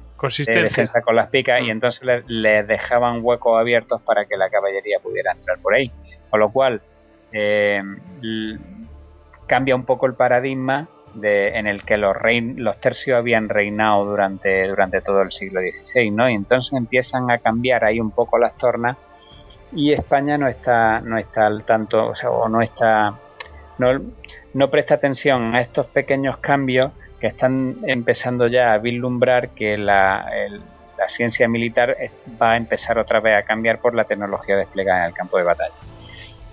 de 0.46 0.62
defensa 0.62 1.02
con 1.02 1.16
las 1.16 1.28
picas 1.28 1.60
y 1.60 1.64
mm. 1.64 1.70
entonces 1.70 2.02
les, 2.26 2.66
dejaban 2.66 3.20
huecos 3.22 3.60
abiertos 3.60 4.00
para 4.02 4.24
que 4.24 4.36
la 4.36 4.48
caballería 4.48 4.98
pudiera 5.00 5.32
entrar 5.32 5.58
por 5.58 5.74
ahí. 5.74 5.90
Con 6.30 6.40
lo 6.40 6.50
cual 6.50 6.80
eh, 7.32 7.82
cambia 9.46 9.74
un 9.74 9.84
poco 9.84 10.06
el 10.06 10.14
paradigma 10.14 10.88
en 11.22 11.66
el 11.66 11.84
que 11.84 11.96
los, 11.96 12.16
los 12.56 12.80
tercios 12.80 13.18
habían 13.18 13.48
reinado 13.48 14.04
durante, 14.04 14.66
durante 14.68 15.00
todo 15.00 15.22
el 15.22 15.30
siglo 15.32 15.60
XVI, 15.60 16.10
¿no? 16.10 16.28
Y 16.28 16.34
entonces 16.34 16.72
empiezan 16.72 17.30
a 17.30 17.38
cambiar 17.38 17.84
ahí 17.84 18.00
un 18.00 18.10
poco 18.10 18.38
las 18.38 18.56
tornas 18.56 18.96
y 19.72 19.92
España 19.92 20.38
no 20.38 20.48
está, 20.48 21.00
no 21.00 21.18
está 21.18 21.46
al 21.46 21.64
tanto, 21.64 22.08
o 22.08 22.14
sea, 22.14 22.30
no 22.48 22.62
está, 22.62 23.14
no, 23.78 24.00
no 24.52 24.70
presta 24.70 24.94
atención 24.94 25.54
a 25.54 25.60
estos 25.60 25.86
pequeños 25.86 26.38
cambios 26.38 26.92
que 27.20 27.26
están 27.28 27.78
empezando 27.86 28.46
ya 28.46 28.72
a 28.72 28.78
vislumbrar 28.78 29.50
que 29.50 29.76
la, 29.76 30.26
la 30.98 31.08
ciencia 31.08 31.48
militar 31.48 31.96
va 32.40 32.52
a 32.52 32.56
empezar 32.56 32.98
otra 32.98 33.20
vez 33.20 33.36
a 33.36 33.46
cambiar 33.46 33.78
por 33.78 33.94
la 33.94 34.04
tecnología 34.04 34.56
desplegada 34.56 35.00
en 35.00 35.06
el 35.06 35.14
campo 35.14 35.38
de 35.38 35.44
batalla. 35.44 35.74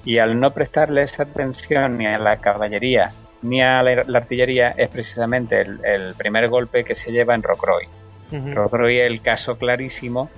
Y 0.03 0.17
al 0.17 0.39
no 0.39 0.51
prestarle 0.51 1.03
esa 1.03 1.23
atención 1.23 1.97
ni 1.97 2.07
a 2.07 2.17
la 2.17 2.37
caballería 2.37 3.11
ni 3.41 3.61
a 3.61 3.81
la, 3.83 4.17
artillería 4.17 4.69
es 4.77 4.89
precisamente 4.89 5.61
el, 5.61 6.13
primer 6.17 6.47
golpe 6.49 6.83
que 6.83 6.95
se 6.95 7.11
lleva 7.11 7.35
en 7.35 7.43
Rocroi. 7.43 7.87
Rocroi 8.31 8.99
es 8.99 9.07
el 9.07 9.21
caso 9.21 9.57
clarísimo 9.57 10.29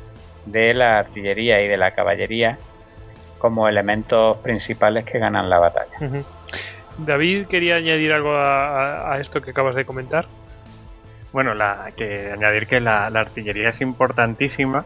de 0.46 0.74
la 0.74 1.00
artillería 1.00 1.62
y 1.62 1.68
de 1.68 1.78
la 1.78 1.92
caballería 1.92 2.58
como 3.38 3.68
elementos 3.68 4.38
principales 4.38 5.06
que 5.06 5.20
ganan 5.20 5.50
la 5.50 5.60
batalla. 5.60 6.26
David, 6.98 7.48
¿quería 7.48 7.76
añadir 7.76 8.14
algo 8.14 8.36
a, 8.36 9.18
esto 9.20 9.42
que 9.42 9.52
acabas 9.52 9.76
de 9.76 9.86
comentar? 9.86 10.28
Bueno, 11.32 11.54
la, 11.54 11.92
que 11.96 12.32
añadir 12.32 12.68
que 12.68 12.80
la 12.80 13.08
artillería 13.08 13.70
es 13.70 13.82
importantísima 13.82 14.86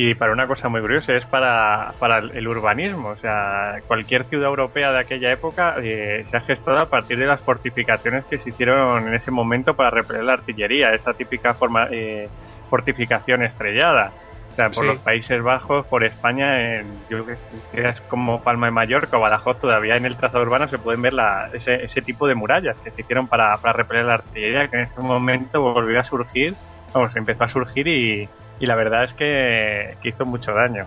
y 0.00 0.14
para 0.14 0.30
una 0.30 0.46
cosa 0.46 0.68
muy 0.68 0.80
curiosa, 0.80 1.16
es 1.16 1.26
para, 1.26 1.92
para 1.98 2.18
el 2.18 2.46
urbanismo. 2.46 3.08
O 3.08 3.16
sea, 3.16 3.80
cualquier 3.88 4.22
ciudad 4.22 4.48
europea 4.48 4.92
de 4.92 5.00
aquella 5.00 5.32
época 5.32 5.74
eh, 5.82 6.24
se 6.30 6.36
ha 6.36 6.40
gestado 6.40 6.78
a 6.78 6.86
partir 6.86 7.18
de 7.18 7.26
las 7.26 7.40
fortificaciones 7.40 8.24
que 8.26 8.38
se 8.38 8.50
hicieron 8.50 9.08
en 9.08 9.14
ese 9.14 9.32
momento 9.32 9.74
para 9.74 9.90
repeler 9.90 10.22
la 10.22 10.34
artillería, 10.34 10.94
esa 10.94 11.14
típica 11.14 11.52
forma, 11.52 11.88
eh, 11.90 12.28
fortificación 12.70 13.42
estrellada. 13.42 14.12
O 14.52 14.54
sea, 14.54 14.70
por 14.70 14.84
los 14.84 14.98
Países 14.98 15.42
Bajos, 15.42 15.84
por 15.86 16.04
España, 16.04 16.76
en, 16.76 16.86
yo 17.10 17.24
creo 17.24 17.36
que 17.72 17.88
es 17.88 18.00
como 18.02 18.40
Palma 18.40 18.68
de 18.68 18.72
Mallorca 18.72 19.16
o 19.16 19.20
Badajoz, 19.20 19.58
todavía 19.58 19.96
en 19.96 20.06
el 20.06 20.16
trazado 20.16 20.44
urbano 20.44 20.68
se 20.68 20.78
pueden 20.78 21.02
ver 21.02 21.14
la, 21.14 21.50
ese, 21.52 21.74
ese 21.84 22.02
tipo 22.02 22.28
de 22.28 22.36
murallas 22.36 22.78
que 22.78 22.92
se 22.92 23.00
hicieron 23.00 23.26
para, 23.26 23.56
para 23.56 23.72
repeler 23.72 24.04
la 24.04 24.14
artillería, 24.14 24.68
que 24.68 24.76
en 24.76 24.82
ese 24.84 25.00
momento 25.00 25.60
volvió 25.60 25.98
a 25.98 26.04
surgir, 26.04 26.54
vamos, 26.94 27.16
empezó 27.16 27.42
a 27.42 27.48
surgir 27.48 27.88
y, 27.88 28.28
y 28.60 28.66
la 28.66 28.74
verdad 28.74 29.04
es 29.04 29.12
que, 29.14 29.96
hizo 30.04 30.24
mucho 30.24 30.52
daño. 30.52 30.86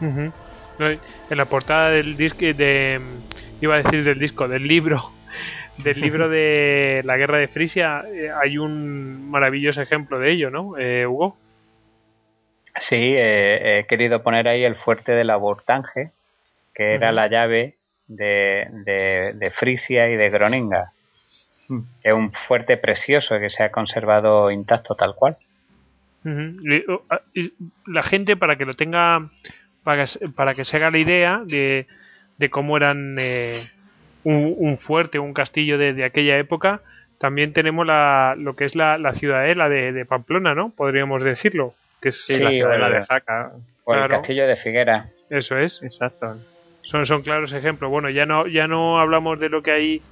En 0.00 0.32
la 1.30 1.44
portada 1.46 1.90
del 1.90 2.16
disco, 2.16 2.40
de, 2.40 3.00
iba 3.60 3.74
a 3.76 3.82
decir 3.82 4.04
del 4.04 4.18
disco, 4.18 4.48
del 4.48 4.66
libro, 4.66 5.10
del 5.78 6.00
libro 6.00 6.28
de 6.28 7.02
la 7.04 7.16
guerra 7.16 7.38
de 7.38 7.48
Frisia, 7.48 8.04
eh, 8.12 8.30
hay 8.30 8.58
un 8.58 9.30
maravilloso 9.30 9.80
ejemplo 9.80 10.18
de 10.18 10.32
ello, 10.32 10.50
¿no, 10.50 10.76
eh, 10.78 11.06
Hugo? 11.06 11.36
Sí, 12.88 13.14
he 13.16 13.86
querido 13.88 14.22
poner 14.22 14.48
ahí 14.48 14.62
el 14.62 14.76
fuerte 14.76 15.12
de 15.12 15.24
la 15.24 15.36
Bortange, 15.36 16.10
que 16.74 16.94
era 16.94 17.10
la 17.10 17.26
llave 17.26 17.76
de, 18.06 19.32
de, 19.34 19.50
Frisia 19.50 20.10
y 20.10 20.16
de 20.16 20.30
Groninga. 20.30 20.92
Mm. 21.68 21.80
Es 22.02 22.12
un 22.12 22.32
fuerte 22.46 22.76
precioso 22.76 23.38
que 23.40 23.50
se 23.50 23.62
ha 23.62 23.70
conservado 23.70 24.50
intacto 24.50 24.94
tal 24.94 25.14
cual. 25.14 25.38
Ah, 27.08 27.20
la 27.86 28.02
gente, 28.02 28.36
para 28.36 28.56
que 28.56 28.64
lo 28.64 28.74
tenga, 28.74 29.30
para 29.84 30.04
que, 30.04 30.28
para 30.28 30.54
que 30.54 30.64
se 30.64 30.76
haga 30.76 30.90
la 30.90 30.98
idea 30.98 31.42
de, 31.46 31.86
de 32.38 32.50
cómo 32.50 32.76
eran 32.76 33.16
eh, 33.18 33.68
un, 34.24 34.76
fuerte, 34.76 35.18
un 35.18 35.32
castillo 35.32 35.78
de, 35.78 36.04
aquella 36.04 36.36
época, 36.38 36.80
también 37.18 37.52
tenemos 37.52 37.86
la, 37.86 38.34
lo 38.36 38.56
que 38.56 38.64
es 38.64 38.74
la, 38.74 38.98
la 38.98 39.14
ciudadela 39.14 39.68
de, 39.68 40.04
Pamplona, 40.04 40.54
¿no? 40.54 40.70
Podríamos 40.70 41.22
decirlo. 41.22 41.74
Que 42.00 42.10
es 42.10 42.28
la 42.28 42.50
ciudadela 42.50 42.90
de 42.90 43.04
Jaca. 43.04 43.52
O 43.84 43.94
el 43.94 44.08
castillo 44.08 44.46
de 44.46 44.56
Figuera. 44.56 45.06
Eso 45.30 45.56
es. 45.58 45.82
Exacto. 45.82 46.36
Son, 46.82 47.06
son 47.06 47.22
claros 47.22 47.52
ejemplos. 47.52 47.90
Bueno, 47.90 48.10
ya 48.10 48.26
no, 48.26 48.46
ya 48.46 48.66
no 48.68 49.00
hablamos 49.00 49.40
de 49.40 49.48
lo 49.48 49.62
que 49.62 49.70
hay, 49.72 50.02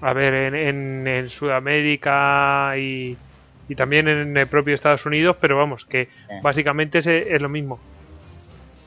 a 0.00 0.12
ver, 0.12 0.54
en, 0.54 1.06
en, 1.06 1.28
Sudamérica 1.28 2.76
y, 2.76 3.16
y, 3.68 3.74
también 3.74 4.08
en 4.08 4.36
el 4.36 4.46
propio 4.46 4.74
Estados 4.74 5.06
Unidos, 5.06 5.36
pero 5.40 5.56
vamos, 5.56 5.84
que 5.84 6.08
básicamente 6.42 6.98
es, 6.98 7.06
es 7.06 7.40
lo 7.40 7.48
mismo 7.48 7.80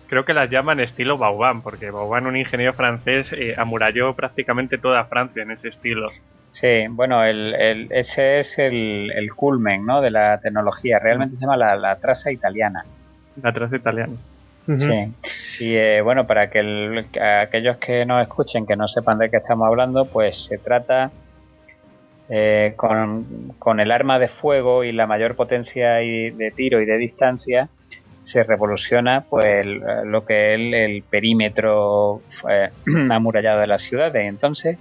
creo 0.08 0.26
que 0.26 0.34
las 0.34 0.50
llaman 0.50 0.80
estilo 0.80 1.18
Vauban, 1.18 1.62
porque 1.62 1.92
Vauban, 1.92 2.28
un 2.28 2.38
ingeniero 2.38 2.74
francés, 2.74 3.34
eh, 3.34 3.56
amuralló 3.58 4.14
prácticamente 4.14 4.78
toda 4.78 5.06
Francia 5.06 5.44
en 5.44 5.52
ese 5.52 5.70
estilo. 5.70 6.10
Sí, 6.52 6.86
bueno, 6.90 7.24
el, 7.24 7.54
el, 7.56 7.92
ese 7.92 8.40
es 8.40 8.58
el, 8.58 9.12
el, 9.14 9.34
culmen 9.34 9.86
¿no? 9.86 10.02
de 10.02 10.12
la 10.12 10.40
tecnología. 10.40 11.00
Realmente 11.00 11.36
se 11.36 11.42
llama 11.42 11.58
la, 11.58 11.76
la 11.76 11.98
traza 11.98 12.32
italiana. 12.32 12.86
La 13.42 13.52
traza 13.52 13.76
italiana. 13.76 14.14
Sí. 14.66 15.66
Y 15.66 15.76
eh, 15.76 16.02
bueno, 16.02 16.26
para 16.26 16.50
que 16.50 17.06
aquellos 17.42 17.78
que 17.78 18.06
nos 18.06 18.22
escuchen, 18.22 18.66
que 18.66 18.76
no 18.76 18.88
sepan 18.88 19.18
de 19.20 19.30
qué 19.30 19.38
estamos 19.38 19.68
hablando, 19.68 20.06
pues 20.06 20.46
se 20.48 20.58
trata 20.58 21.12
eh, 22.30 22.74
con, 22.76 23.54
con, 23.60 23.80
el 23.80 23.92
arma 23.92 24.20
de 24.20 24.28
fuego 24.28 24.84
y 24.84 24.92
la 24.92 25.08
mayor 25.08 25.36
potencia 25.36 26.02
y 26.02 26.32
de 26.32 26.52
tiro 26.52 26.82
y 26.82 26.86
de 26.86 26.98
distancia, 26.98 27.70
se 28.22 28.44
revoluciona 28.44 29.26
pues 29.30 29.66
lo 30.06 30.26
que 30.26 30.56
es 30.56 30.60
el, 30.60 31.04
perímetro 31.04 32.22
eh, 32.50 32.70
amurallado 33.12 33.62
de 33.62 33.68
las 33.68 33.84
ciudades. 33.84 34.28
Entonces, 34.28 34.78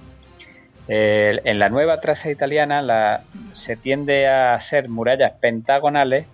en 0.86 1.58
la 1.58 1.70
nueva 1.70 2.00
traza 2.00 2.30
italiana 2.30 2.82
la, 2.82 3.22
se 3.52 3.76
tiende 3.76 4.28
a 4.28 4.54
hacer 4.54 4.88
murallas 4.88 5.32
pentagonales 5.40 6.26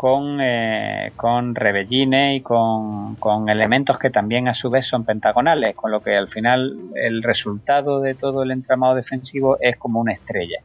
con, 0.00 0.38
eh, 0.40 1.12
con 1.14 1.54
rebellines 1.54 2.38
y 2.38 2.40
con, 2.40 3.16
con, 3.16 3.50
elementos 3.50 3.98
que 3.98 4.08
también 4.08 4.48
a 4.48 4.54
su 4.54 4.70
vez 4.70 4.86
son 4.86 5.04
pentagonales, 5.04 5.76
con 5.76 5.90
lo 5.90 6.00
que 6.00 6.16
al 6.16 6.28
final 6.28 6.74
el 6.94 7.22
resultado 7.22 8.00
de 8.00 8.14
todo 8.14 8.42
el 8.42 8.50
entramado 8.50 8.94
defensivo 8.94 9.58
es 9.60 9.76
como 9.76 10.00
una 10.00 10.14
estrella. 10.14 10.62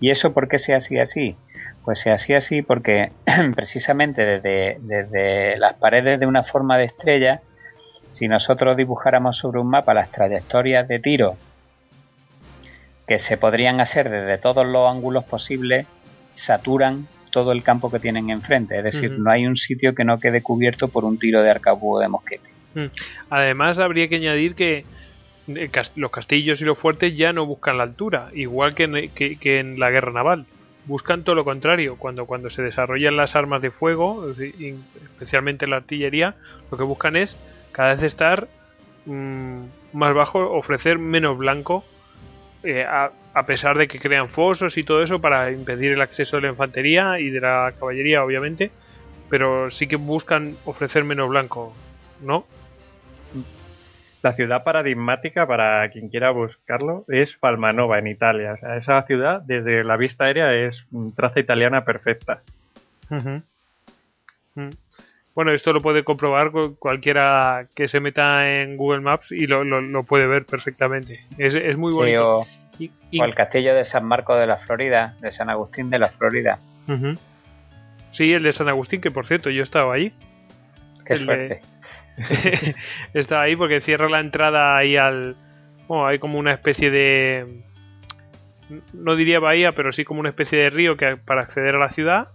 ¿Y 0.00 0.08
eso 0.08 0.32
por 0.32 0.48
qué 0.48 0.58
se 0.58 0.74
hacía 0.74 1.02
así? 1.02 1.36
Pues 1.84 2.00
se 2.00 2.10
hacía 2.10 2.38
así 2.38 2.62
porque 2.62 3.12
precisamente 3.54 4.24
desde, 4.24 4.78
desde 4.80 5.58
las 5.58 5.74
paredes 5.74 6.18
de 6.18 6.24
una 6.24 6.42
forma 6.42 6.78
de 6.78 6.84
estrella, 6.84 7.42
si 8.08 8.26
nosotros 8.26 8.74
dibujáramos 8.74 9.36
sobre 9.36 9.60
un 9.60 9.68
mapa 9.68 9.92
las 9.92 10.10
trayectorias 10.10 10.88
de 10.88 10.98
tiro 10.98 11.36
que 13.06 13.18
se 13.18 13.36
podrían 13.36 13.82
hacer 13.82 14.08
desde 14.08 14.38
todos 14.38 14.64
los 14.64 14.90
ángulos 14.90 15.24
posibles, 15.24 15.86
saturan 16.36 17.06
todo 17.36 17.52
el 17.52 17.62
campo 17.62 17.90
que 17.90 18.00
tienen 18.00 18.30
enfrente. 18.30 18.78
Es 18.78 18.84
decir, 18.84 19.12
no 19.18 19.30
hay 19.30 19.46
un 19.46 19.58
sitio 19.58 19.94
que 19.94 20.04
no 20.04 20.18
quede 20.18 20.42
cubierto 20.42 20.88
por 20.88 21.04
un 21.04 21.18
tiro 21.18 21.42
de 21.42 21.50
arcabuz 21.50 22.00
de 22.00 22.08
mosquete. 22.08 22.48
Mm. 22.74 22.86
Además, 23.28 23.78
habría 23.78 24.08
que 24.08 24.16
añadir 24.16 24.54
que 24.54 24.86
eh, 25.48 25.70
los 25.96 26.10
castillos 26.10 26.62
y 26.62 26.64
los 26.64 26.78
fuertes 26.78 27.14
ya 27.14 27.34
no 27.34 27.44
buscan 27.44 27.76
la 27.76 27.82
altura, 27.82 28.30
igual 28.32 28.74
que 28.74 29.10
que 29.14 29.58
en 29.58 29.78
la 29.78 29.90
guerra 29.90 30.12
naval 30.12 30.46
buscan 30.86 31.24
todo 31.24 31.34
lo 31.34 31.44
contrario. 31.44 31.96
Cuando, 31.96 32.24
cuando 32.24 32.48
se 32.48 32.62
desarrollan 32.62 33.18
las 33.18 33.36
armas 33.36 33.60
de 33.60 33.70
fuego, 33.70 34.26
especialmente 34.30 35.66
la 35.66 35.76
artillería, 35.76 36.36
lo 36.70 36.78
que 36.78 36.84
buscan 36.84 37.16
es 37.16 37.36
cada 37.72 37.90
vez 37.90 38.02
estar 38.02 38.48
mm, 39.04 39.60
más 39.92 40.14
bajo, 40.14 40.50
ofrecer 40.52 40.98
menos 40.98 41.36
blanco, 41.36 41.84
eh, 42.66 42.84
a, 42.84 43.46
pesar 43.46 43.78
de 43.78 43.86
que 43.86 44.00
crean 44.00 44.28
fosos 44.28 44.76
y 44.76 44.82
todo 44.82 45.02
eso 45.02 45.20
para 45.20 45.52
impedir 45.52 45.92
el 45.92 46.00
acceso 46.00 46.36
de 46.36 46.42
la 46.42 46.48
infantería 46.48 47.20
y 47.20 47.30
de 47.30 47.40
la 47.40 47.72
caballería, 47.78 48.24
obviamente, 48.24 48.70
pero 49.30 49.70
sí 49.70 49.86
que 49.86 49.96
buscan 49.96 50.56
ofrecer 50.64 51.04
menos 51.04 51.28
blanco, 51.28 51.72
¿no? 52.22 52.46
La 54.22 54.32
ciudad 54.32 54.64
paradigmática, 54.64 55.46
para 55.46 55.88
quien 55.90 56.08
quiera 56.08 56.30
buscarlo, 56.30 57.04
es 57.08 57.36
Palmanova, 57.36 57.98
en 58.00 58.08
Italia. 58.08 58.54
O 58.54 58.56
sea, 58.56 58.76
esa 58.76 59.00
ciudad, 59.02 59.42
desde 59.42 59.84
la 59.84 59.96
vista 59.96 60.24
aérea, 60.24 60.52
es 60.52 60.84
traza 61.14 61.38
italiana 61.38 61.84
perfecta. 61.84 62.42
Mm. 63.10 64.70
Bueno, 65.36 65.52
esto 65.52 65.74
lo 65.74 65.82
puede 65.82 66.02
comprobar 66.02 66.50
cualquiera 66.78 67.68
que 67.76 67.88
se 67.88 68.00
meta 68.00 68.50
en 68.50 68.78
Google 68.78 69.02
Maps 69.02 69.32
y 69.32 69.46
lo, 69.46 69.62
puede 70.04 70.26
ver 70.26 70.46
perfectamente. 70.46 71.26
Es, 71.36 71.76
muy 71.76 71.92
bonito. 71.92 72.38
o, 72.40 72.46
el 73.12 73.34
castillo 73.34 73.74
de 73.74 73.84
San 73.84 74.06
Marco 74.06 74.34
de 74.34 74.46
la 74.46 74.56
Florida, 74.56 75.14
de 75.20 75.32
San 75.32 75.50
Agustín 75.50 75.90
de 75.90 75.98
la 75.98 76.08
Florida. 76.08 76.58
Sí, 78.08 78.32
el 78.32 78.44
de 78.44 78.52
San 78.52 78.70
Agustín, 78.70 79.02
que 79.02 79.10
por 79.10 79.26
cierto 79.26 79.50
yo 79.50 79.60
he 79.60 79.62
estado 79.62 79.92
ahí. 79.92 80.14
Qué 81.04 81.18
suerte. 81.18 81.60
está 83.12 83.42
ahí 83.42 83.56
porque 83.56 83.82
cierra 83.82 84.08
la 84.08 84.20
entrada 84.20 84.78
ahí 84.78 84.96
al. 84.96 85.36
Bueno, 85.86 86.06
hay 86.06 86.18
como 86.18 86.38
una 86.38 86.54
especie 86.54 86.90
de. 86.90 87.62
No 88.94 89.16
diría 89.16 89.38
bahía, 89.38 89.72
pero 89.72 89.92
sí 89.92 90.02
como 90.02 90.20
una 90.20 90.30
especie 90.30 90.58
de 90.58 90.70
río 90.70 90.96
que 90.96 91.18
para 91.18 91.42
acceder 91.42 91.74
a 91.74 91.78
la 91.78 91.90
ciudad 91.90 92.28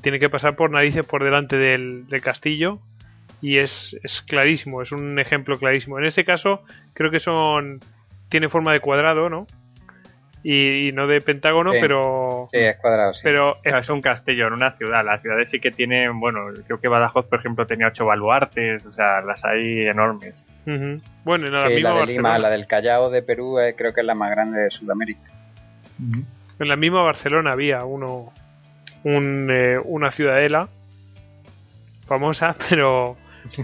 tiene 0.00 0.18
que 0.18 0.30
pasar 0.30 0.56
por 0.56 0.70
narices 0.70 1.06
por 1.06 1.22
delante 1.24 1.56
del, 1.56 2.06
castillo 2.22 2.80
y 3.40 3.58
es, 3.58 3.96
es, 4.02 4.22
clarísimo, 4.22 4.82
es 4.82 4.92
un 4.92 5.18
ejemplo 5.18 5.58
clarísimo. 5.58 5.98
En 5.98 6.06
ese 6.06 6.24
caso, 6.24 6.62
creo 6.94 7.10
que 7.10 7.20
son. 7.20 7.80
tiene 8.28 8.48
forma 8.48 8.72
de 8.72 8.80
cuadrado, 8.80 9.28
¿no? 9.28 9.46
y, 10.44 10.92
no 10.92 11.06
de 11.06 11.22
pentágono, 11.22 11.72
pero... 11.80 12.48
Sí, 12.52 12.58
es 12.58 12.76
cuadrado, 12.76 13.14
sí. 13.14 13.20
Pero 13.24 13.56
es, 13.64 13.88
un 13.88 14.02
castillo 14.02 14.46
en 14.46 14.52
una 14.52 14.76
ciudad. 14.76 15.02
Las 15.02 15.22
ciudades 15.22 15.48
sí 15.48 15.58
que 15.58 15.70
tienen, 15.70 16.20
bueno, 16.20 16.48
creo 16.66 16.78
que 16.78 16.88
Badajoz, 16.88 17.26
por 17.26 17.38
ejemplo, 17.38 17.66
tenía 17.66 17.88
ocho 17.88 18.04
baluartes, 18.04 18.84
o 18.84 18.92
sea, 18.92 19.22
las 19.22 19.42
hay 19.44 19.86
enormes. 19.86 20.44
Bueno, 21.24 21.46
en 21.46 21.52
la 21.52 21.68
misma 21.68 21.94
la 21.94 22.00
de 22.00 22.06
Lima, 22.06 22.38
la 22.38 22.50
del 22.50 22.66
Callao 22.66 23.10
de 23.10 23.22
Perú, 23.22 23.58
eh, 23.58 23.74
creo 23.76 23.94
que 23.94 24.02
es 24.02 24.06
la 24.06 24.14
más 24.14 24.30
grande 24.30 24.60
de 24.60 24.70
Sudamérica. 24.70 25.30
En 25.98 26.68
la 26.68 26.76
misma 26.76 27.02
Barcelona 27.02 27.52
había 27.52 27.84
uno, 27.84 28.32
un, 29.04 29.48
eh, 29.50 29.78
una 29.84 30.10
ciudadela 30.10 30.68
famosa, 32.06 32.56
pero 32.68 33.16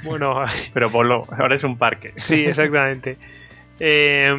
bueno... 0.05 0.45
pero 0.73 0.91
Polo, 0.91 1.23
ahora 1.37 1.57
es 1.57 1.65
un 1.65 1.77
parque. 1.77 2.13
Sí, 2.17 2.45
exactamente. 2.45 3.17
Eh, 3.79 4.33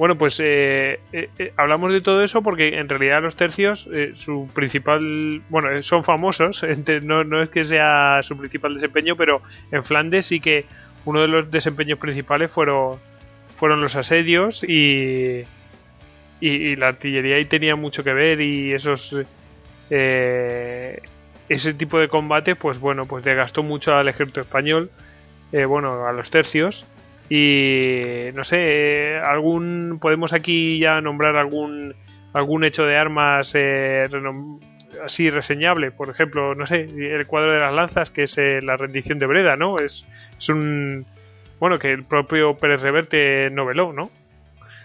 bueno, 0.00 0.16
pues 0.16 0.40
eh, 0.40 0.98
eh, 1.12 1.28
eh, 1.38 1.52
hablamos 1.58 1.92
de 1.92 2.00
todo 2.00 2.24
eso 2.24 2.42
porque 2.42 2.78
en 2.78 2.88
realidad 2.88 3.20
los 3.20 3.36
tercios, 3.36 3.86
su 4.14 4.48
principal, 4.54 5.42
bueno, 5.50 5.82
son 5.82 6.04
famosos, 6.04 6.64
no, 7.02 7.22
no, 7.22 7.42
es 7.42 7.50
que 7.50 7.66
sea 7.66 8.20
su 8.22 8.34
principal 8.38 8.72
desempeño, 8.72 9.14
pero 9.14 9.42
en 9.70 9.84
Flandes 9.84 10.24
sí 10.24 10.40
que 10.40 10.64
uno 11.04 11.20
de 11.20 11.28
los 11.28 11.50
desempeños 11.50 11.98
principales 11.98 12.50
fueron, 12.50 12.98
fueron 13.56 13.82
los 13.82 13.94
asedios 13.94 14.64
y, 14.64 15.44
y, 16.40 16.76
la 16.76 16.88
artillería 16.88 17.36
ahí 17.36 17.44
tenía 17.44 17.76
mucho 17.76 18.02
que 18.02 18.14
ver 18.14 18.40
y 18.40 18.72
esos... 18.72 19.14
ese 19.90 21.74
tipo 21.74 21.98
de 21.98 22.08
combate, 22.08 22.56
pues 22.56 22.78
bueno, 22.78 23.06
pues 23.06 23.24
desgastó 23.24 23.62
mucho 23.62 23.94
al 23.94 24.08
ejército 24.08 24.40
español, 24.40 24.90
bueno, 25.52 26.06
a 26.06 26.12
los 26.12 26.30
tercios 26.30 26.86
y 27.30 28.32
no 28.34 28.42
sé, 28.42 29.16
algún 29.18 29.98
podemos 30.00 30.32
aquí 30.32 30.80
ya 30.80 31.00
nombrar 31.00 31.36
algún 31.36 31.94
algún 32.32 32.64
hecho 32.64 32.84
de 32.84 32.96
armas 32.96 33.52
eh, 33.54 34.08
así 35.04 35.30
reseñable, 35.30 35.92
por 35.92 36.08
ejemplo, 36.10 36.56
no 36.56 36.66
sé, 36.66 36.88
el 36.90 37.26
cuadro 37.26 37.52
de 37.52 37.60
las 37.60 37.72
lanzas 37.72 38.10
que 38.10 38.24
es 38.24 38.36
eh, 38.36 38.60
la 38.60 38.76
rendición 38.76 39.20
de 39.20 39.26
Breda, 39.26 39.56
¿no? 39.56 39.78
Es, 39.78 40.04
es 40.36 40.48
un 40.48 41.06
bueno 41.60 41.78
que 41.78 41.92
el 41.92 42.02
propio 42.02 42.56
Pérez 42.56 42.82
Reverte 42.82 43.48
noveló, 43.50 43.92
¿no? 43.92 44.10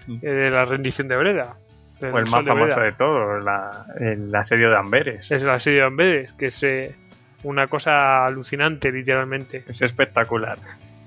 Mm. 0.06 0.18
Eh, 0.22 0.50
la 0.52 0.66
rendición 0.66 1.08
de 1.08 1.18
Breda. 1.18 1.56
O 2.02 2.18
el 2.18 2.26
más 2.30 2.46
famoso 2.46 2.80
de, 2.82 2.92
todos, 2.92 3.44
la, 3.44 3.86
el 4.00 4.34
asedio 4.36 4.70
de 4.70 4.78
Amberes. 4.78 5.32
Es 5.32 5.42
el 5.42 5.50
asedio 5.50 5.82
de 5.82 5.86
Amberes, 5.86 6.34
que 6.34 6.48
es 6.48 6.66
una 7.44 7.68
cosa 7.68 8.26
alucinante, 8.26 8.92
literalmente. 8.92 9.64
Es 9.68 9.82
espectacular. 9.82 10.58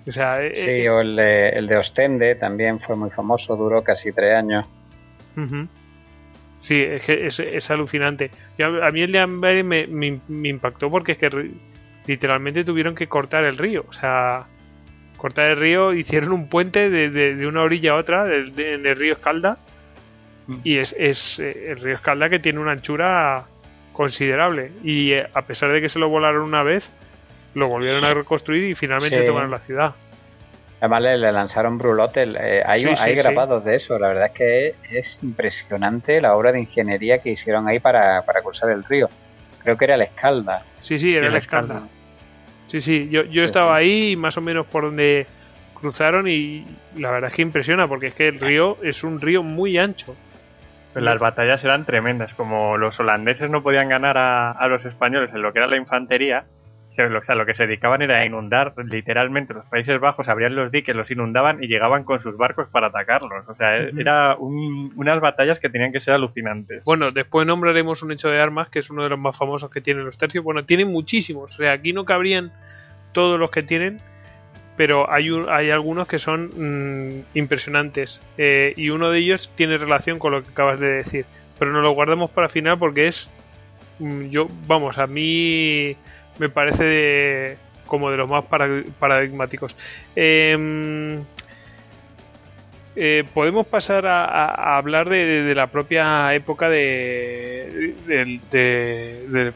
O 0.07 0.12
sea, 0.12 0.43
eh, 0.43 0.53
sí, 0.55 0.70
eh, 0.70 0.91
o 0.91 1.01
el 1.01 1.16
de, 1.16 1.51
el 1.51 1.66
de 1.66 1.76
Ostende 1.76 2.34
también 2.36 2.80
fue 2.80 2.97
muy 2.97 3.11
famoso, 3.11 3.57
duró 3.57 3.82
casi 3.82 4.12
tres 4.12 4.36
años. 4.36 4.66
Sí, 6.61 6.80
es 6.82 7.03
que 7.05 7.26
es, 7.26 7.70
alucinante. 7.70 8.30
a, 8.61 8.91
mí 8.91 9.03
el 9.03 9.12
de 9.12 9.20
Amber 9.20 9.62
me, 9.62 9.86
me, 9.86 10.49
impactó 10.49 10.91
porque 10.91 11.12
es 11.12 11.18
que 11.18 11.51
literalmente 12.07 12.64
tuvieron 12.64 12.95
que 12.95 13.07
cortar 13.07 13.45
el 13.45 13.57
río. 13.57 13.84
O 13.89 13.93
sea, 13.93 14.47
cortar 15.16 15.51
el 15.51 15.57
río, 15.59 15.93
hicieron 15.93 16.32
un 16.32 16.49
puente 16.49 16.91
de, 16.91 17.11
de, 17.11 17.47
una 17.47 17.62
orilla 17.62 17.93
a 17.93 17.97
otra 17.97 18.26
en 18.34 18.86
el 18.86 18.97
río 18.97 19.12
Escalda. 19.12 19.59
Mm. 20.49 20.57
Y 20.64 20.78
es, 20.78 20.94
es 20.99 21.38
eh, 21.38 21.70
el 21.70 21.80
río 21.80 21.94
Escalda 21.94 22.28
que 22.28 22.40
tiene 22.40 22.59
una 22.59 22.72
anchura 22.72 23.44
considerable. 23.92 24.72
Y 24.82 25.12
eh, 25.12 25.28
a 25.32 25.42
pesar 25.42 25.70
de 25.70 25.80
que 25.80 25.88
se 25.88 25.99
lo 25.99 26.09
volaron 26.09 26.42
una 26.42 26.64
vez, 26.64 26.88
lo 27.55 27.68
volvieron 27.68 28.05
a 28.05 28.12
reconstruir 28.12 28.64
y 28.64 28.74
finalmente 28.74 29.22
tomaron 29.22 29.51
la 29.51 29.61
ciudad. 29.61 29.94
Además 30.80 31.03
le, 31.03 31.32
lanzaron 31.32 31.76
brulotes, 31.76 32.28
eh, 32.40 32.62
hay, 32.64 32.84
hay 32.84 33.14
grabados 33.16 33.64
de 33.64 33.74
eso, 33.74 33.99
la 33.99 34.11
verdad 34.11 34.26
es 34.26 34.32
que 34.32 34.74
es, 34.96 35.18
impresionante 35.22 36.20
la 36.20 36.36
obra 36.36 36.53
de 36.53 36.61
ingeniería 36.61 37.18
que 37.18 37.30
hicieron 37.30 37.66
ahí 37.66 37.80
para, 37.80 38.22
para 38.22 38.42
cruzar 38.42 38.70
el 38.70 38.84
río. 38.84 39.09
Creo 39.64 39.76
que 39.76 39.86
era 39.86 39.96
la 39.96 40.05
Escalda. 40.05 40.62
Sí, 40.80 41.01
sí, 41.01 41.16
era 41.16 41.30
la 41.30 41.38
Escalda. 41.38 41.82
Sí, 42.66 42.80
sí, 42.80 43.09
yo, 43.11 43.24
yo 43.24 43.42
estaba 43.42 43.74
ahí 43.74 44.14
más 44.14 44.36
o 44.36 44.40
menos 44.40 44.66
por 44.66 44.84
donde 44.84 45.26
cruzaron 45.74 46.28
y 46.28 46.64
la 46.96 47.11
verdad 47.11 47.30
es 47.30 47.36
que 47.36 47.42
impresiona 47.42 47.88
porque 47.88 48.09
es 48.09 48.14
que 48.14 48.28
el 48.28 48.38
río 48.38 48.78
es 48.82 49.03
un 49.03 49.20
río 49.20 49.42
muy 49.42 49.78
ancho. 49.78 50.14
Pues 50.93 51.05
las 51.05 51.18
batallas 51.18 51.62
eran 51.64 51.84
tremendas, 51.84 52.32
como 52.34 52.76
los 52.76 52.99
holandeses 52.99 53.51
no 53.51 53.62
podían 53.62 53.89
ganar 53.89 54.18
a, 54.18 54.51
a 54.53 54.68
los 54.68 54.84
españoles 54.84 55.30
en 55.34 55.43
lo 55.43 55.53
que 55.53 55.59
era 55.59 55.68
la 55.68 55.76
infantería, 55.76 56.47
o 56.91 57.24
sea, 57.24 57.34
lo 57.34 57.47
que 57.47 57.55
se 57.55 57.66
dedicaban 57.66 58.03
era 58.03 58.18
a 58.18 58.24
inundar 58.24 58.72
literalmente 58.91 59.55
los 59.55 59.64
Países 59.66 60.01
Bajos, 60.01 60.28
abrían 60.28 60.57
los 60.57 60.72
diques, 60.72 60.97
los 60.97 61.11
inundaban 61.11 61.62
y 61.62 61.68
llegaban 61.68 62.03
con 62.03 62.20
sus 62.20 62.36
barcos 62.36 62.68
para 62.68 62.89
atacarlos. 62.89 63.47
O 63.47 63.55
sea, 63.55 63.76
era 63.76 64.36
unas 64.36 65.20
batallas 65.20 65.61
que 65.61 65.68
tenían 65.68 65.93
que 65.93 66.01
ser 66.01 66.14
alucinantes. 66.14 66.84
Bueno, 66.84 67.12
después 67.12 67.47
nombraremos 67.47 68.03
un 68.03 68.12
hecho 68.12 68.28
de 68.28 68.41
armas 68.41 68.68
que 68.70 68.78
es 68.78 68.91
uno 68.91 69.03
de 69.03 69.11
los 69.11 69.18
más 69.18 69.36
famosos 69.36 69.70
que 69.70 69.80
tienen 69.80 70.05
los 70.05 70.16
tercios. 70.18 70.43
Bueno, 70.43 70.64
tienen 70.64 70.91
muchísimos. 70.91 71.55
O 71.55 71.57
sea, 71.59 71.72
aquí 71.72 71.93
no 71.93 72.05
cabrían 72.05 72.53
todos 73.12 73.39
los 73.39 73.51
que 73.51 73.62
tienen, 73.62 73.99
pero 74.79 75.12
hay, 75.12 75.29
hay 75.51 75.70
algunos 75.70 76.07
que 76.07 76.20
son 76.20 76.51
mm, 76.57 77.37
impresionantes. 77.37 78.20
Eh, 78.39 78.74
y 78.76 78.91
uno 78.91 79.11
de 79.11 79.18
ellos 79.18 79.51
tiene 79.57 79.76
relación 79.76 80.20
con 80.20 80.31
lo 80.31 80.45
que 80.45 80.51
acabas 80.51 80.79
de 80.79 80.87
decir. 80.87 81.26
Pero 81.59 81.72
nos 81.72 81.83
lo 81.83 81.91
guardamos 81.91 82.31
para 82.31 82.49
final 82.49 82.79
porque 82.79 83.09
es. 83.09 83.29
Mm, 83.99 84.29
yo, 84.29 84.47
vamos, 84.68 84.97
a 84.99 85.09
mí 85.09 85.97
me 86.39 86.49
parece 86.49 87.59
como 87.89 88.09
de 88.12 88.18
los 88.18 88.31
más 88.31 88.45
paradigmáticos. 89.01 89.74
Em, 90.14 91.24
eh, 93.01 93.24
podemos 93.32 93.66
pasar 93.66 94.07
a, 94.07 94.76
hablar 94.76 95.09
de, 95.09 95.55
la 95.55 95.68
propia 95.68 96.34
época 96.34 96.68
de, 96.68 97.94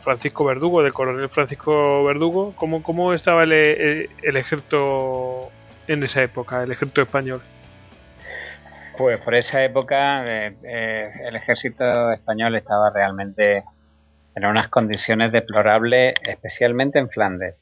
Francisco 0.01 0.45
Verdugo, 0.45 0.83
del 0.83 0.93
coronel 0.93 1.29
Francisco 1.29 2.05
Verdugo. 2.05 2.55
¿Cómo, 2.55 2.83
cómo 2.83 3.13
estaba 3.13 3.43
el, 3.43 3.53
el, 3.53 4.37
ejército 4.37 5.51
en 5.89 6.05
esa 6.05 6.23
época, 6.23 6.63
el 6.63 6.71
ejército 6.71 7.03
español? 7.03 7.41
Pues 8.97 9.19
por 9.21 9.35
esa 9.35 9.65
época 9.65 10.25
eh, 10.25 10.55
eh, 10.63 11.11
el 11.27 11.35
ejército 11.35 12.13
español 12.13 12.55
estaba 12.55 12.91
realmente 12.91 13.65
en 14.35 14.45
unas 14.45 14.69
condiciones 14.69 15.33
deplorables, 15.33 16.15
especialmente 16.23 16.99
en 16.99 17.09
Flandes. 17.09 17.57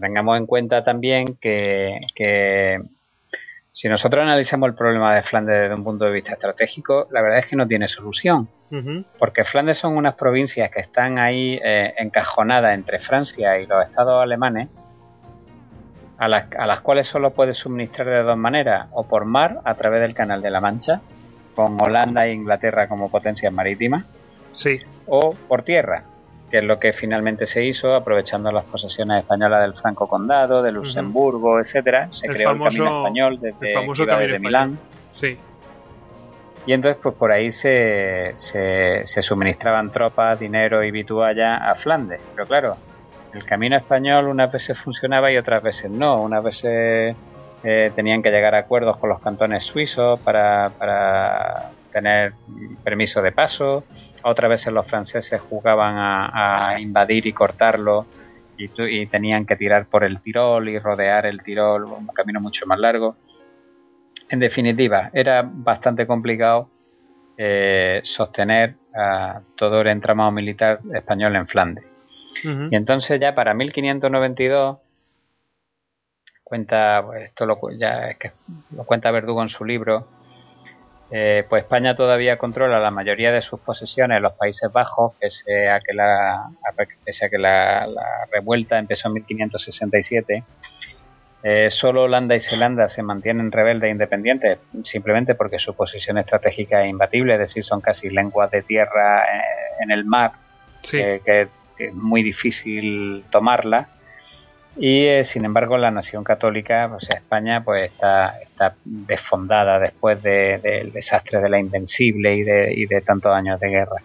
Tengamos 0.00 0.38
en 0.38 0.46
cuenta 0.46 0.84
también 0.84 1.36
que, 1.40 2.00
si 3.72 3.88
nosotros 3.88 4.22
analizamos 4.22 4.68
el 4.68 4.74
problema 4.74 5.14
de 5.14 5.22
Flandes 5.22 5.62
desde 5.62 5.74
un 5.74 5.82
punto 5.82 6.04
de 6.04 6.12
vista 6.12 6.32
estratégico, 6.32 7.08
la 7.10 7.22
verdad 7.22 7.38
es 7.38 7.46
que 7.46 7.56
no 7.56 7.66
tiene 7.66 7.88
solución. 7.88 8.48
Porque 9.18 9.44
Flandes 9.44 9.78
son 9.78 9.96
unas 9.96 10.14
provincias 10.14 10.70
que 10.70 10.80
están 10.80 11.18
ahí 11.18 11.58
eh, 11.62 11.94
encajonadas 11.98 12.74
entre 12.74 13.00
Francia 13.00 13.58
y 13.58 13.66
los 13.66 13.84
estados 13.84 14.22
alemanes, 14.22 14.68
a 16.18 16.28
las, 16.28 16.52
a 16.56 16.66
las 16.66 16.80
cuales 16.80 17.06
solo 17.08 17.32
puede 17.32 17.54
suministrar 17.54 18.06
de 18.06 18.22
dos 18.22 18.36
maneras, 18.36 18.88
o 18.92 19.08
por 19.08 19.24
mar 19.24 19.60
a 19.64 19.74
través 19.74 20.00
del 20.00 20.14
Canal 20.14 20.42
de 20.42 20.50
la 20.50 20.60
Mancha, 20.60 21.00
con 21.54 21.80
Holanda 21.80 22.26
e 22.26 22.32
Inglaterra 22.32 22.88
como 22.88 23.10
potencias 23.10 23.52
marítimas, 23.52 24.04
sí. 24.52 24.80
o 25.06 25.34
por 25.48 25.62
tierra, 25.64 26.04
que 26.52 26.58
es 26.58 26.64
lo 26.64 26.78
que 26.78 26.92
finalmente 26.92 27.46
se 27.46 27.64
hizo, 27.64 27.94
aprovechando 27.94 28.52
las 28.52 28.66
posesiones 28.66 29.22
españolas 29.22 29.62
del 29.62 29.72
Franco 29.72 30.06
Condado, 30.06 30.62
de 30.62 30.70
Luxemburgo, 30.70 31.58
etcétera, 31.58 32.10
se 32.12 32.28
creó 32.28 32.50
el 32.50 32.58
Camino 32.58 32.98
Español 32.98 33.40
desde, 33.40 34.38
Milán. 34.38 34.78
Sí. 35.14 35.38
Y 36.66 36.74
entonces, 36.74 37.00
pues 37.02 37.14
por 37.14 37.32
ahí 37.32 37.52
se, 37.52 38.34
se, 38.36 39.22
suministraban 39.22 39.90
tropas, 39.90 40.38
dinero 40.38 40.84
y 40.84 40.90
vitualla 40.90 41.70
a 41.70 41.74
Flandes. 41.76 42.20
Pero 42.34 42.46
claro, 42.46 42.76
el 43.32 43.46
Camino 43.46 43.78
Español 43.78 44.28
unas 44.28 44.52
veces 44.52 44.78
funcionaba 44.78 45.32
y 45.32 45.38
otras 45.38 45.62
veces 45.62 45.90
no. 45.90 46.20
Unas 46.20 46.44
veces 46.44 47.16
eh, 47.64 47.92
tenían 47.96 48.22
que 48.22 48.30
llegar 48.30 48.54
a 48.54 48.58
acuerdos 48.58 48.98
con 48.98 49.08
los 49.08 49.20
cantones 49.22 49.64
suizos 49.64 50.20
para, 50.20 50.70
para 50.78 51.70
tener 51.92 52.32
permiso 52.82 53.22
de 53.22 53.32
paso 53.32 53.84
otras 54.22 54.50
veces 54.50 54.72
los 54.72 54.86
franceses 54.86 55.40
jugaban 55.40 55.94
a, 55.98 56.76
invadir 56.80 57.26
y 57.26 57.32
cortarlo 57.32 58.06
y, 58.56 59.06
tenían 59.06 59.44
que 59.44 59.56
tirar 59.56 59.86
por 59.86 60.04
el 60.04 60.20
Tirol 60.20 60.68
y 60.68 60.78
rodear 60.78 61.26
el 61.26 61.42
Tirol, 61.42 61.84
un 61.84 62.06
camino 62.08 62.40
mucho 62.40 62.64
más 62.66 62.78
largo. 62.78 63.16
En 64.30 64.38
definitiva, 64.38 65.10
era 65.12 65.42
bastante 65.44 66.06
complicado 66.06 66.68
eh, 67.36 68.00
sostener 68.04 68.76
a 68.94 69.40
todo 69.56 69.80
el 69.80 69.88
entramado 69.88 70.30
militar 70.30 70.78
español 70.94 71.34
en 71.34 71.48
Flandes. 71.48 71.84
Y 72.44 72.74
entonces 72.74 73.20
ya 73.20 73.34
para 73.34 73.54
1592 73.54 74.78
cuenta 76.42 77.02
pues, 77.04 77.22
esto 77.22 77.46
lo, 77.46 77.58
ya 77.78 78.10
es 78.10 78.18
que 78.18 78.32
lo 78.76 78.84
cuenta 78.84 79.10
Verdugo 79.10 79.42
en 79.42 79.48
su 79.48 79.64
libro 79.64 80.08
eh, 81.14 81.44
pues 81.46 81.64
España 81.64 81.94
todavía 81.94 82.38
controla 82.38 82.80
la 82.80 82.90
mayoría 82.90 83.32
de 83.32 83.42
sus 83.42 83.60
posesiones 83.60 84.16
en 84.16 84.22
los 84.22 84.32
Países 84.32 84.72
Bajos, 84.72 85.12
pese 85.20 85.68
a 85.68 85.78
que 85.80 85.92
la, 85.92 86.48
pese 87.04 87.26
a 87.26 87.28
que 87.28 87.36
la, 87.36 87.86
revuelta 88.32 88.78
empezó 88.78 89.08
en 89.08 89.14
1567. 89.14 90.42
Eh, 91.44 91.68
solo 91.70 92.04
Holanda 92.04 92.34
y 92.34 92.40
Zelanda 92.40 92.88
se 92.88 93.02
mantienen 93.02 93.52
rebeldes 93.52 93.88
e 93.88 93.90
independientes, 93.90 94.58
simplemente 94.84 95.34
porque 95.34 95.58
su 95.58 95.74
posición 95.74 96.16
estratégica 96.16 96.82
es 96.82 96.88
imbatible, 96.88 97.34
es 97.34 97.40
decir, 97.40 97.62
son 97.62 97.82
casi 97.82 98.08
lenguas 98.08 98.50
de 98.50 98.62
tierra 98.62 99.18
eh, 99.18 99.42
en 99.80 99.90
el 99.90 100.06
mar, 100.06 100.32
que, 100.88 101.20
es 101.78 101.94
muy 101.94 102.22
difícil 102.22 103.24
tomarla 103.30 103.88
y 104.76 105.04
eh, 105.04 105.24
sin 105.24 105.44
embargo 105.44 105.76
la 105.76 105.90
nación 105.90 106.24
católica, 106.24 106.90
o 106.94 107.00
sea, 107.00 107.16
España, 107.16 107.62
pues 107.62 107.90
está, 107.92 108.40
está 108.40 108.74
desfondada 108.84 109.78
después 109.78 110.22
del 110.22 110.92
desastre 110.92 111.40
de 111.40 111.48
la 111.48 111.58
Invencible 111.58 112.34
y 112.36 112.42
de, 112.42 112.72
y 112.74 112.86
de 112.86 113.00
tantos 113.02 113.32
años 113.34 113.60
de 113.60 113.68
guerra. 113.68 114.02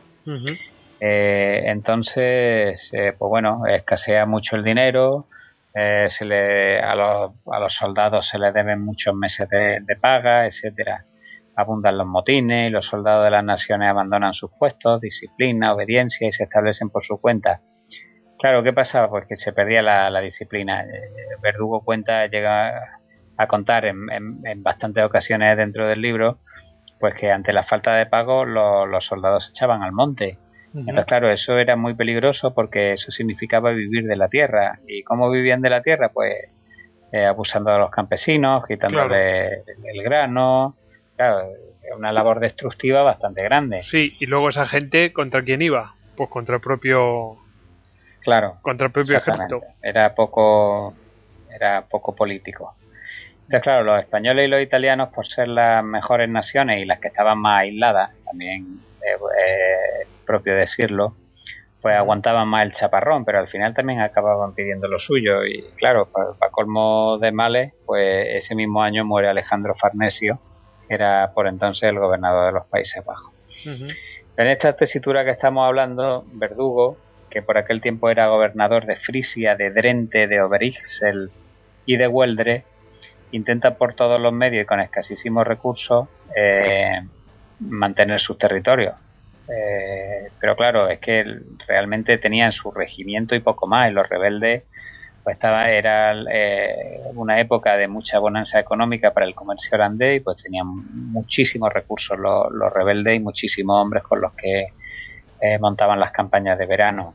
Eh, 0.99 1.63
entonces, 1.67 2.89
eh, 2.91 3.13
pues 3.17 3.29
bueno, 3.29 3.65
escasea 3.67 4.25
mucho 4.25 4.55
el 4.55 4.63
dinero, 4.63 5.27
se 5.73 6.25
le, 6.25 6.79
a, 6.79 6.95
los, 6.95 7.33
a 7.51 7.59
los 7.59 7.73
soldados 7.75 8.27
se 8.27 8.39
les 8.39 8.51
deben 8.51 8.83
muchos 8.83 9.13
meses 9.13 9.47
de, 9.47 9.77
de 9.81 9.95
paga, 9.95 10.47
etcétera. 10.47 11.05
Abundan 11.55 11.99
los 11.99 12.07
motines 12.07 12.69
y 12.69 12.71
los 12.71 12.87
soldados 12.87 13.25
de 13.25 13.29
las 13.29 13.43
naciones 13.43 13.87
abandonan 13.87 14.33
sus 14.33 14.49
puestos, 14.57 14.99
disciplina, 15.01 15.75
obediencia 15.75 16.27
y 16.27 16.31
se 16.31 16.45
establecen 16.45 16.89
por 16.89 17.05
su 17.05 17.21
cuenta 17.21 17.61
Claro, 18.39 18.63
¿qué 18.63 18.73
pasaba? 18.73 19.09
Pues 19.09 19.25
que 19.25 19.37
se 19.37 19.51
perdía 19.51 19.81
la, 19.81 20.21
disciplina. 20.21 20.81
Eh, 20.81 20.87
Verdugo 21.41 21.81
cuenta, 21.81 22.27
llega 22.27 22.99
a 23.37 23.47
contar 23.47 23.85
en, 23.85 24.07
en, 24.11 24.63
bastantes 24.63 25.03
ocasiones 25.03 25.57
dentro 25.57 25.87
del 25.87 26.01
libro, 26.01 26.39
pues 26.99 27.13
que 27.15 27.31
ante 27.31 27.53
la 27.53 27.63
falta 27.63 27.95
de 27.95 28.05
pago 28.05 28.45
los 28.45 29.05
soldados 29.05 29.45
se 29.45 29.51
echaban 29.51 29.83
al 29.83 29.91
monte. 29.91 30.37
Entonces, 30.73 31.05
claro, 31.05 31.31
eso 31.31 31.57
era 31.57 31.75
muy 31.75 31.95
peligroso 31.95 32.53
porque 32.53 32.93
eso 32.93 33.09
significaba 33.09 33.71
vivir 33.71 34.05
de 34.05 34.15
la 34.15 34.27
tierra. 34.27 34.79
¿Y 34.87 35.01
cómo 35.01 35.29
vivían 35.31 35.61
de 35.61 35.71
la 35.71 35.81
tierra? 35.81 36.09
Pues 36.09 36.35
eh, 37.11 37.25
abusando 37.25 37.71
de 37.71 37.79
los 37.79 37.89
campesinos, 37.89 38.63
quitándole 38.67 39.63
el, 39.63 40.03
grano. 40.03 40.75
Claro, 41.15 41.47
una 41.97 42.11
labor 42.11 42.39
destructiva 42.39 43.01
bastante 43.01 43.41
grande. 43.43 43.81
Sí, 43.81 44.15
y 44.19 44.27
luego 44.27 44.49
esa 44.49 44.67
gente, 44.67 45.13
¿contra 45.13 45.41
quién 45.41 45.63
iba? 45.63 45.95
Pues 46.15 46.29
contra 46.29 46.55
el 46.55 46.61
propio 46.61 47.37
Claro. 48.27 48.57
Contra 48.61 48.87
el 48.87 48.91
propio 48.91 49.15
ejército. 49.15 49.61
Era 49.81 50.13
poco, 50.13 50.93
era 51.49 51.83
poco 51.83 52.13
político. 52.13 52.75
Entonces, 53.43 53.61
claro, 53.61 53.85
los 53.85 54.01
españoles 54.01 54.45
y 54.45 54.49
los 54.49 54.61
italianos, 54.61 55.13
por 55.15 55.25
ser 55.25 55.47
las 55.47 55.81
mejores 55.81 56.27
naciones 56.27 56.81
y 56.81 56.85
las 56.85 56.99
que 56.99 57.07
estaban 57.07 57.39
más 57.39 57.61
aisladas, 57.61 58.11
también 58.25 58.81
es 59.01 60.07
propio 60.25 60.55
decirlo, 60.55 61.15
pues 61.81 61.95
aguantaban 61.95 62.49
más 62.49 62.65
el 62.65 62.73
chaparrón, 62.73 63.23
pero 63.23 63.39
al 63.39 63.47
final 63.47 63.73
también 63.73 64.01
acababan 64.01 64.53
pidiendo 64.53 64.89
lo 64.89 64.99
suyo. 64.99 65.45
Y 65.45 65.61
claro, 65.77 66.09
para, 66.11 66.51
colmo 66.51 67.19
de 67.19 67.31
males, 67.31 67.75
pues 67.85 68.27
ese 68.43 68.55
mismo 68.55 68.83
año 68.83 69.05
muere 69.05 69.29
Alejandro 69.29 69.73
Farnesio, 69.75 70.41
que 70.85 70.95
era 70.95 71.31
por 71.33 71.47
entonces 71.47 71.83
el 71.83 71.97
gobernador 71.97 72.47
de 72.47 72.59
los 72.59 72.67
Países 72.67 73.05
Bajos. 73.05 73.31
En 73.63 74.47
esta 74.47 74.73
tesitura 74.73 75.23
que 75.23 75.31
estamos 75.31 75.65
hablando, 75.65 76.25
Verdugo, 76.33 76.97
que 77.37 77.43
por 77.43 77.59
aquel 77.59 77.81
tiempo 77.81 78.09
era 78.09 78.29
gobernador 78.29 78.87
de 78.87 78.95
Frisia, 78.95 79.55
de 79.55 79.69
Drente, 79.69 80.25
de 80.25 80.41
Oberixel 80.41 81.29
y 81.85 81.95
de 81.95 82.07
Hueldre, 82.07 82.63
intenta 83.31 83.75
por 83.75 83.93
todos 83.93 84.19
los 84.19 84.33
medios 84.33 84.63
y 84.63 84.65
con 84.65 84.79
escasísimos 84.79 85.45
recursos 85.45 86.07
eh, 86.35 86.99
mantener 87.59 88.19
sus 88.21 88.39
territorios. 88.39 88.95
Eh, 89.47 90.29
pero 90.39 90.55
claro, 90.55 90.89
es 90.89 90.97
que 90.97 91.25
realmente 91.67 92.17
tenían 92.17 92.53
su 92.53 92.71
regimiento 92.71 93.35
y 93.35 93.39
poco 93.39 93.67
más, 93.67 93.91
y 93.91 93.93
los 93.93 94.09
rebeldes 94.09 94.63
pues 95.23 95.35
estaba 95.35 95.69
era 95.69 96.15
eh, 96.31 97.01
una 97.13 97.39
época 97.39 97.77
de 97.77 97.87
mucha 97.87 98.17
bonanza 98.17 98.59
económica 98.59 99.13
para 99.13 99.27
el 99.27 99.35
comercio 99.35 99.69
holandés 99.73 100.17
y 100.17 100.19
pues 100.21 100.41
tenían 100.41 100.65
muchísimos 101.11 101.71
recursos 101.71 102.17
los, 102.17 102.73
rebeldes 102.73 103.17
y 103.17 103.19
muchísimos 103.19 103.79
hombres 103.79 104.01
con 104.01 104.21
los 104.21 104.33
que 104.33 104.69
eh, 105.39 105.59
montaban 105.59 105.99
las 105.99 106.11
campañas 106.11 106.57
de 106.57 106.65
verano. 106.65 107.13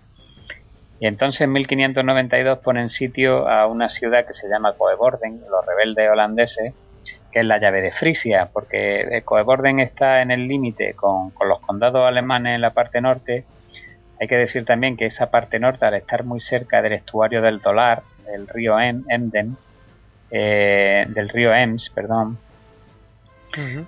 Y 1.03 1.07
entonces 1.09 1.40
en 1.42 1.53
1592 1.53 2.59
ponen 2.61 2.88
sitio 2.88 3.48
a 3.48 3.66
una 3.66 3.88
ciudad 3.88 4.24
que 4.24 4.34
se 4.34 4.48
llama 4.48 4.74
Coeborden, 4.74 5.40
los 5.50 5.66
rebeldes 5.66 6.09
holandeses, 6.09 6.74
que 7.32 7.40
es 7.40 7.44
la 7.44 7.59
llave 7.59 7.82
de 7.82 7.90
Frisia, 7.90 8.50
porque 8.53 9.00
eh, 9.00 9.22
Coeborden 9.22 9.80
está 9.80 10.22
en 10.22 10.30
el 10.30 10.46
límite 10.46 10.94
con, 10.94 11.30
con 11.30 11.48
los 11.48 11.59
condados 11.61 12.07
alemanes 12.07 12.55
en 12.55 12.61
la 12.61 12.70
parte 12.70 13.00
norte 13.00 13.44
hay 14.22 14.28
que 14.28 14.36
decir 14.36 14.64
también 14.64 14.96
que 14.96 15.07
esa 15.07 15.32
parte 15.32 15.59
norte, 15.59 15.84
al 15.84 15.94
estar 15.94 16.22
muy 16.22 16.40
cerca 16.40 16.80
del 16.80 16.92
estuario 16.92 17.42
del 17.42 17.61
Tolar, 17.61 18.05
del 18.24 18.46
río 18.46 18.78
Emden, 18.78 19.57
eh, 20.30 21.07
del 21.09 21.28
río 21.28 21.53
Ems, 21.53 21.90
perdón, 21.92 22.38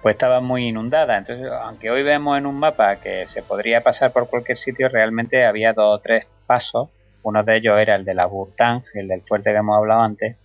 pues 0.02 0.14
estaba 0.14 0.40
muy 0.40 0.66
inundada. 0.66 1.18
Entonces, 1.18 1.46
aunque 1.62 1.88
hoy 1.88 2.02
vemos 2.02 2.36
en 2.36 2.46
un 2.46 2.58
mapa 2.58 2.96
que 2.96 3.28
se 3.28 3.44
podría 3.44 3.82
pasar 3.82 4.10
por 4.10 4.28
cualquier 4.28 4.58
sitio, 4.58 4.88
realmente 4.88 5.44
había 5.46 5.72
dos 5.72 6.00
o 6.00 6.02
tres 6.02 6.26
pasos. 6.48 6.88
Uno 7.24 7.42
de 7.42 7.56
ellos 7.56 7.78
era 7.78 7.96
el 7.96 8.04
de 8.04 8.14
la 8.14 8.26
Burtang, 8.26 8.82
el 8.94 9.08
del 9.08 9.22
fuerte 9.22 9.50
que 9.50 9.56
hemos 9.56 9.76
hablado 9.76 10.02
antes, 10.02 10.36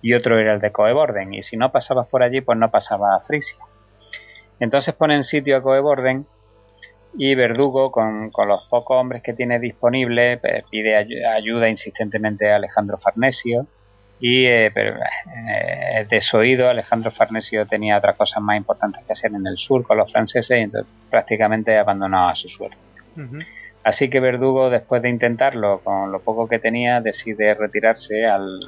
y 0.00 0.14
otro 0.14 0.38
era 0.38 0.54
el 0.54 0.60
de 0.60 0.72
Coeborden. 0.72 1.34
Y 1.34 1.42
si 1.42 1.56
no 1.56 1.70
pasabas 1.70 2.06
por 2.08 2.22
allí, 2.22 2.40
pues 2.40 2.56
no 2.56 2.70
pasaba 2.70 3.16
a 3.16 3.20
Frisia. 3.20 3.58
Entonces 4.60 4.94
ponen 4.94 5.24
sitio 5.24 5.56
a 5.56 5.62
Coeborden 5.62 6.26
y 7.16 7.34
Verdugo, 7.34 7.90
con, 7.90 8.30
los 8.46 8.66
pocos 8.68 8.96
hombres 8.96 9.22
que 9.22 9.32
tiene 9.32 9.58
disponibles, 9.58 10.40
pide 10.70 10.96
ayuda 10.96 11.68
insistentemente 11.68 12.50
a 12.50 12.56
Alejandro 12.56 12.98
Farnesio. 12.98 13.66
Y 14.20 14.46
eh, 14.46 14.70
pero, 14.72 14.96
eh, 14.96 16.06
desoído, 16.10 16.68
Alejandro 16.68 17.10
Farnesio 17.12 17.66
tenía 17.66 17.98
otras 17.98 18.16
cosas 18.16 18.42
más 18.42 18.56
importantes 18.56 19.04
que 19.04 19.12
hacer 19.12 19.32
en 19.32 19.46
el 19.46 19.56
sur 19.56 19.84
con 19.86 19.96
los 19.96 20.10
franceses 20.10 20.58
y 20.58 20.62
entonces 20.62 20.92
prácticamente 21.08 21.76
abandonó 21.76 22.28
a 22.28 22.34
su 22.34 22.48
suerte. 22.48 22.76
Así 23.88 24.10
que 24.10 24.20
Verdugo, 24.20 24.68
después 24.68 25.00
de 25.00 25.08
intentarlo 25.08 25.80
con 25.82 26.12
lo 26.12 26.20
poco 26.20 26.46
que 26.46 26.58
tenía, 26.58 27.00
decide 27.00 27.54
retirarse 27.54 28.26
al, 28.26 28.60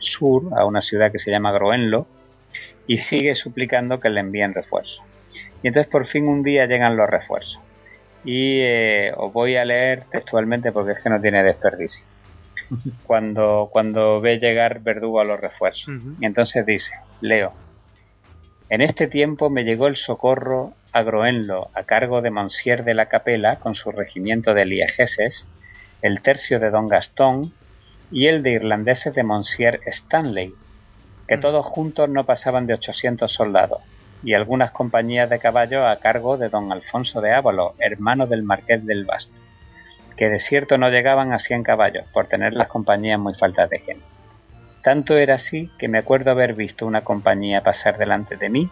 sur, 0.00 0.50
a 0.58 0.64
una 0.64 0.82
ciudad 0.82 1.12
que 1.12 1.20
se 1.20 1.30
llama 1.30 1.52
Groenlo, 1.52 2.08
y 2.88 2.98
sigue 2.98 3.36
suplicando 3.36 4.00
que 4.00 4.10
le 4.10 4.18
envíen 4.18 4.52
refuerzos. 4.52 5.00
Y 5.62 5.68
entonces 5.68 5.88
por 5.88 6.08
fin 6.08 6.26
un 6.26 6.42
día 6.42 6.66
llegan 6.66 6.96
los 6.96 7.08
refuerzos 7.08 7.60
y 8.24 8.62
eh, 8.62 9.12
os 9.16 9.32
voy 9.32 9.54
a 9.54 9.64
leer 9.64 10.06
textualmente 10.10 10.72
porque 10.72 10.92
es 10.92 11.02
que 11.04 11.08
no 11.08 11.20
tiene 11.20 11.44
desperdicio. 11.44 12.04
Cuando, 13.06 13.68
cuando 13.70 14.20
ve 14.20 14.40
llegar 14.40 14.80
Verdugo 14.80 15.20
a 15.20 15.24
los 15.24 15.38
refuerzos. 15.38 15.86
Y 16.18 16.26
entonces 16.26 16.66
dice, 16.66 16.90
leo, 17.20 17.52
en 18.70 18.80
este 18.80 19.06
tiempo 19.06 19.50
me 19.50 19.64
llegó 19.64 19.86
el 19.86 19.96
socorro 19.96 20.72
a 20.92 21.02
Groenlo 21.02 21.70
a 21.74 21.82
cargo 21.82 22.22
de 22.22 22.30
Monsieur 22.30 22.82
de 22.84 22.94
la 22.94 23.06
Capela 23.06 23.56
con 23.56 23.74
su 23.74 23.90
regimiento 23.90 24.54
de 24.54 24.64
liegeses, 24.64 25.46
el 26.02 26.22
tercio 26.22 26.58
de 26.58 26.70
Don 26.70 26.88
Gastón 26.88 27.52
y 28.10 28.26
el 28.26 28.42
de 28.42 28.52
irlandeses 28.52 29.14
de 29.14 29.22
Monsieur 29.22 29.80
Stanley, 29.86 30.54
que 31.28 31.36
todos 31.36 31.66
juntos 31.66 32.08
no 32.08 32.24
pasaban 32.24 32.66
de 32.66 32.74
800 32.74 33.30
soldados 33.32 33.82
y 34.22 34.32
algunas 34.32 34.70
compañías 34.70 35.28
de 35.28 35.38
caballos 35.38 35.84
a 35.84 35.98
cargo 35.98 36.38
de 36.38 36.48
don 36.48 36.72
Alfonso 36.72 37.20
de 37.20 37.32
Ávalo, 37.32 37.74
hermano 37.78 38.26
del 38.26 38.42
marqués 38.42 38.84
del 38.86 39.04
Basto, 39.04 39.38
que 40.16 40.30
de 40.30 40.40
cierto 40.40 40.78
no 40.78 40.88
llegaban 40.88 41.32
a 41.32 41.38
100 41.38 41.62
caballos 41.62 42.06
por 42.12 42.26
tener 42.28 42.54
las 42.54 42.68
compañías 42.68 43.20
muy 43.20 43.34
faltas 43.34 43.68
de 43.68 43.80
gente. 43.80 44.13
Tanto 44.84 45.16
era 45.16 45.36
así 45.36 45.70
que 45.78 45.88
me 45.88 45.96
acuerdo 45.96 46.30
haber 46.30 46.52
visto 46.52 46.86
una 46.86 47.04
compañía 47.04 47.62
pasar 47.62 47.96
delante 47.96 48.36
de 48.36 48.50
mí, 48.50 48.68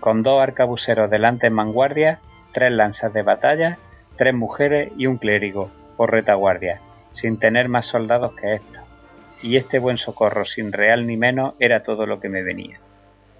con 0.00 0.24
dos 0.24 0.42
arcabuceros 0.42 1.08
delante 1.08 1.46
en 1.46 1.54
vanguardia, 1.54 2.18
tres 2.52 2.72
lanzas 2.72 3.12
de 3.12 3.22
batalla, 3.22 3.78
tres 4.16 4.34
mujeres 4.34 4.90
y 4.98 5.06
un 5.06 5.18
clérigo 5.18 5.70
por 5.96 6.10
retaguardia, 6.10 6.80
sin 7.10 7.38
tener 7.38 7.68
más 7.68 7.86
soldados 7.86 8.34
que 8.34 8.54
esto. 8.54 8.80
Y 9.40 9.56
este 9.56 9.78
buen 9.78 9.98
socorro, 9.98 10.46
sin 10.46 10.72
real 10.72 11.06
ni 11.06 11.16
menos, 11.16 11.54
era 11.60 11.84
todo 11.84 12.06
lo 12.06 12.18
que 12.18 12.28
me 12.28 12.42
venía. 12.42 12.80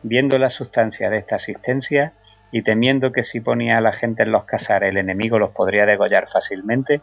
Viendo 0.05 0.39
la 0.39 0.51
sustancia 0.51 1.11
de 1.11 1.19
esta 1.19 1.37
asistencia 1.37 2.13
y 2.53 2.63
temiendo 2.63 3.11
que 3.11 3.25
si 3.25 3.41
ponía 3.41 3.79
a 3.79 3.81
la 3.81 3.93
gente 3.93 4.23
en 4.23 4.31
los 4.31 4.45
casares 4.45 4.91
el 4.91 4.99
enemigo 4.99 5.41
los 5.41 5.51
podría 5.51 5.87
degollar 5.87 6.29
fácilmente, 6.33 7.01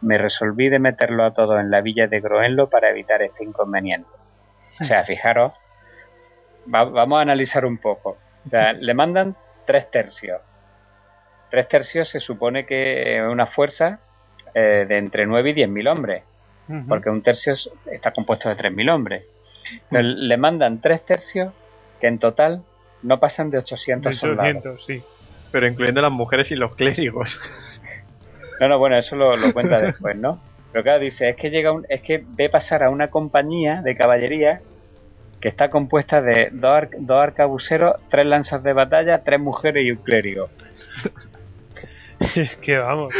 me 0.00 0.16
resolví 0.16 0.70
de 0.70 0.78
meterlo 0.78 1.24
a 1.24 1.34
todos 1.34 1.60
en 1.60 1.70
la 1.70 1.82
villa 1.82 2.06
de 2.06 2.20
Groenlo 2.20 2.70
para 2.70 2.88
evitar 2.88 3.20
este 3.20 3.44
inconveniente. 3.44 4.15
O 4.80 4.84
sea, 4.84 5.04
fijaros, 5.04 5.52
vamos 6.66 7.18
a 7.18 7.22
analizar 7.22 7.64
un 7.64 7.78
poco. 7.78 8.18
O 8.46 8.50
sea, 8.50 8.72
le 8.72 8.94
mandan 8.94 9.36
tres 9.66 9.90
tercios. 9.90 10.40
Tres 11.50 11.68
tercios 11.68 12.08
se 12.08 12.20
supone 12.20 12.66
que 12.66 13.18
es 13.18 13.22
una 13.28 13.46
fuerza 13.46 14.00
eh, 14.54 14.84
de 14.88 14.98
entre 14.98 15.26
nueve 15.26 15.50
y 15.50 15.52
diez 15.52 15.68
mil 15.68 15.86
hombres, 15.88 16.22
porque 16.88 17.10
un 17.10 17.22
tercio 17.22 17.54
está 17.86 18.10
compuesto 18.10 18.48
de 18.48 18.56
tres 18.56 18.72
mil 18.72 18.88
hombres. 18.88 19.24
le 19.90 20.36
mandan 20.36 20.80
tres 20.80 21.04
tercios 21.04 21.52
que 22.00 22.08
en 22.08 22.18
total 22.18 22.62
no 23.02 23.20
pasan 23.20 23.50
de 23.50 23.58
800, 23.58 24.24
800 24.24 24.84
sí. 24.84 25.02
Pero 25.52 25.66
incluyendo 25.66 26.02
las 26.02 26.10
mujeres 26.10 26.50
y 26.50 26.56
los 26.56 26.74
clérigos. 26.74 27.38
No, 28.60 28.68
no, 28.68 28.78
bueno, 28.78 28.96
eso 28.98 29.16
lo, 29.16 29.34
cuenta 29.52 29.80
después, 29.82 30.16
¿no? 30.16 30.40
Pero 30.76 30.84
claro, 30.84 31.00
dice, 31.00 31.30
es 31.30 31.36
que 31.36 31.48
llega 31.48 31.72
un, 31.72 31.86
es 31.88 32.02
que 32.02 32.22
ve 32.22 32.50
pasar 32.50 32.82
a 32.82 32.90
una 32.90 33.08
compañía 33.08 33.80
de 33.80 33.96
caballería 33.96 34.60
que 35.40 35.48
está 35.48 35.70
compuesta 35.70 36.20
de 36.20 36.50
dos, 36.52 36.88
dos 36.98 37.18
arcabuceros, 37.18 37.96
tres 38.10 38.26
lanzas 38.26 38.62
de 38.62 38.74
batalla, 38.74 39.24
tres 39.24 39.40
mujeres 39.40 39.86
y 39.86 39.92
un 39.92 39.96
clérigo. 39.96 40.50
Es 42.34 42.56
que 42.56 42.76
vamos. 42.76 43.14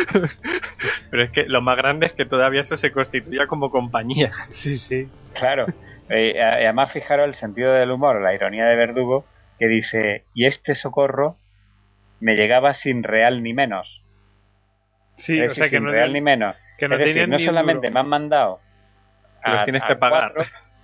Pero 1.11 1.23
es 1.23 1.31
que 1.31 1.45
lo 1.45 1.63
más 1.63 1.79
grande 1.79 2.09
es 2.09 2.13
que 2.13 2.27
todavía 2.27 2.61
eso 2.61 2.77
se 2.77 2.93
constituía 2.93 3.47
como 3.47 3.71
compañía. 3.71 4.31
Sí, 4.51 4.79
sí. 4.79 5.09
Claro. 5.33 5.65
Eh, 6.11 6.39
además, 6.39 6.93
fijaros 6.93 7.27
el 7.27 7.37
sentido 7.37 7.73
del 7.73 7.91
humor, 7.91 8.21
la 8.21 8.35
ironía 8.35 8.67
de 8.67 8.77
Verdugo, 8.77 9.25
que 9.59 9.67
dice, 9.67 10.25
y 10.35 10.45
este 10.45 10.75
socorro 10.75 11.39
me 12.21 12.37
llegaba 12.37 12.75
sin 12.75 13.03
real 13.03 13.43
ni 13.43 13.55
menos. 13.55 14.03
Sí, 15.17 15.41
o 15.41 15.55
sea 15.55 15.71
que 15.71 15.77
sin 15.77 15.85
no 15.85 15.91
real 15.91 16.13
ni 16.13 16.21
menos. 16.21 16.55
Que 16.79 16.89
no, 16.89 16.97
es 16.97 17.07
decir, 17.07 17.29
no 17.29 17.39
solamente 17.39 17.91
me 17.91 18.01
han 18.01 18.09
mandado 18.09 18.61
a, 19.43 19.55
los 19.55 19.65
tienes 19.65 19.83
que 19.85 19.97
pagar, 19.97 20.33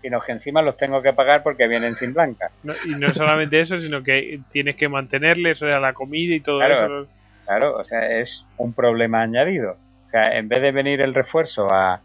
sino 0.01 0.20
que 0.20 0.32
encima 0.32 0.62
los 0.62 0.76
tengo 0.76 1.03
que 1.03 1.12
pagar 1.12 1.43
porque 1.43 1.68
vienen 1.68 1.95
sin 1.97 2.12
blanca. 2.12 2.51
y 2.84 2.90
no 2.90 3.11
solamente 3.11 3.61
eso, 3.61 3.78
sino 3.78 4.03
que 4.03 4.40
tienes 4.51 4.76
que 4.76 4.88
mantenerles, 4.88 5.62
o 5.62 5.70
sea, 5.70 5.80
la 5.80 5.93
comida 5.93 6.34
y 6.34 6.40
todo 6.40 6.62
eso. 6.62 7.07
Claro, 7.45 7.76
o 7.76 7.84
sea, 7.84 8.20
es 8.20 8.45
un 8.57 8.72
problema 8.72 9.22
añadido. 9.22 9.76
O 10.07 10.09
sea, 10.09 10.36
en 10.36 10.49
vez 10.49 10.62
de 10.62 10.72
venir 10.72 11.01
el 11.01 11.12
refuerzo 11.12 11.72
a, 11.72 12.01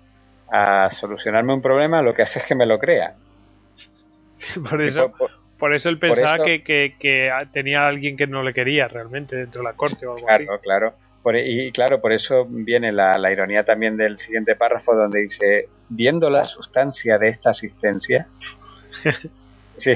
a 0.52 0.90
solucionarme 0.92 1.54
un 1.54 1.62
problema, 1.62 2.02
lo 2.02 2.14
que 2.14 2.24
hace 2.24 2.40
es 2.40 2.46
que 2.46 2.56
me 2.56 2.66
lo 2.66 2.80
crea. 2.80 3.14
por 4.70 4.82
eso, 4.82 5.12
por, 5.58 5.74
eso 5.74 5.90
él 5.90 6.00
pensaba 6.00 6.44
que, 6.44 6.62
que, 6.64 7.32
tenía 7.52 7.88
alguien 7.88 8.18
que 8.18 8.28
no 8.28 8.44
le 8.44 8.54
quería 8.54 8.88
realmente 8.88 9.36
dentro 9.36 9.62
de 9.62 9.68
la 9.68 9.74
corte 9.74 10.06
o 10.06 10.14
algo 10.14 10.28
claro, 10.28 10.60
Claro, 10.62 10.94
y 11.36 11.72
claro, 11.72 12.00
por 12.00 12.14
eso 12.14 12.46
viene 12.48 12.92
la, 12.92 13.18
la, 13.18 13.32
ironía 13.32 13.64
también 13.64 13.98
del 13.98 14.18
siguiente 14.18 14.56
párrafo 14.56 14.96
donde 14.96 15.22
dice, 15.22 15.68
viendo 15.90 16.30
la 16.30 16.46
sustancia 16.46 17.18
de 17.18 17.30
esta 17.30 17.50
asistencia, 17.50 18.28
sí, 19.78 19.94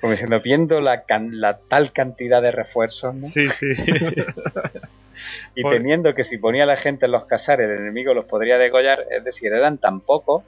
como 0.00 0.12
diciendo, 0.12 0.40
viendo 0.40 0.80
la, 0.80 1.02
la 1.32 1.58
tal 1.68 1.92
cantidad 1.92 2.40
de 2.40 2.52
refuerzos, 2.52 3.14
¿no? 3.14 3.26
Sí, 3.26 3.48
sí. 3.50 3.66
y 5.54 5.62
temiendo 5.68 6.14
que 6.14 6.24
si 6.24 6.38
ponía 6.38 6.62
a 6.64 6.66
la 6.66 6.76
gente 6.76 7.06
en 7.06 7.12
los 7.12 7.24
casares 7.24 7.68
el 7.68 7.78
enemigo 7.78 8.14
los 8.14 8.26
podría 8.26 8.58
degollar, 8.58 9.04
es 9.10 9.24
decir, 9.24 9.52
eran 9.52 9.78
tan 9.78 10.00
pocos 10.00 10.44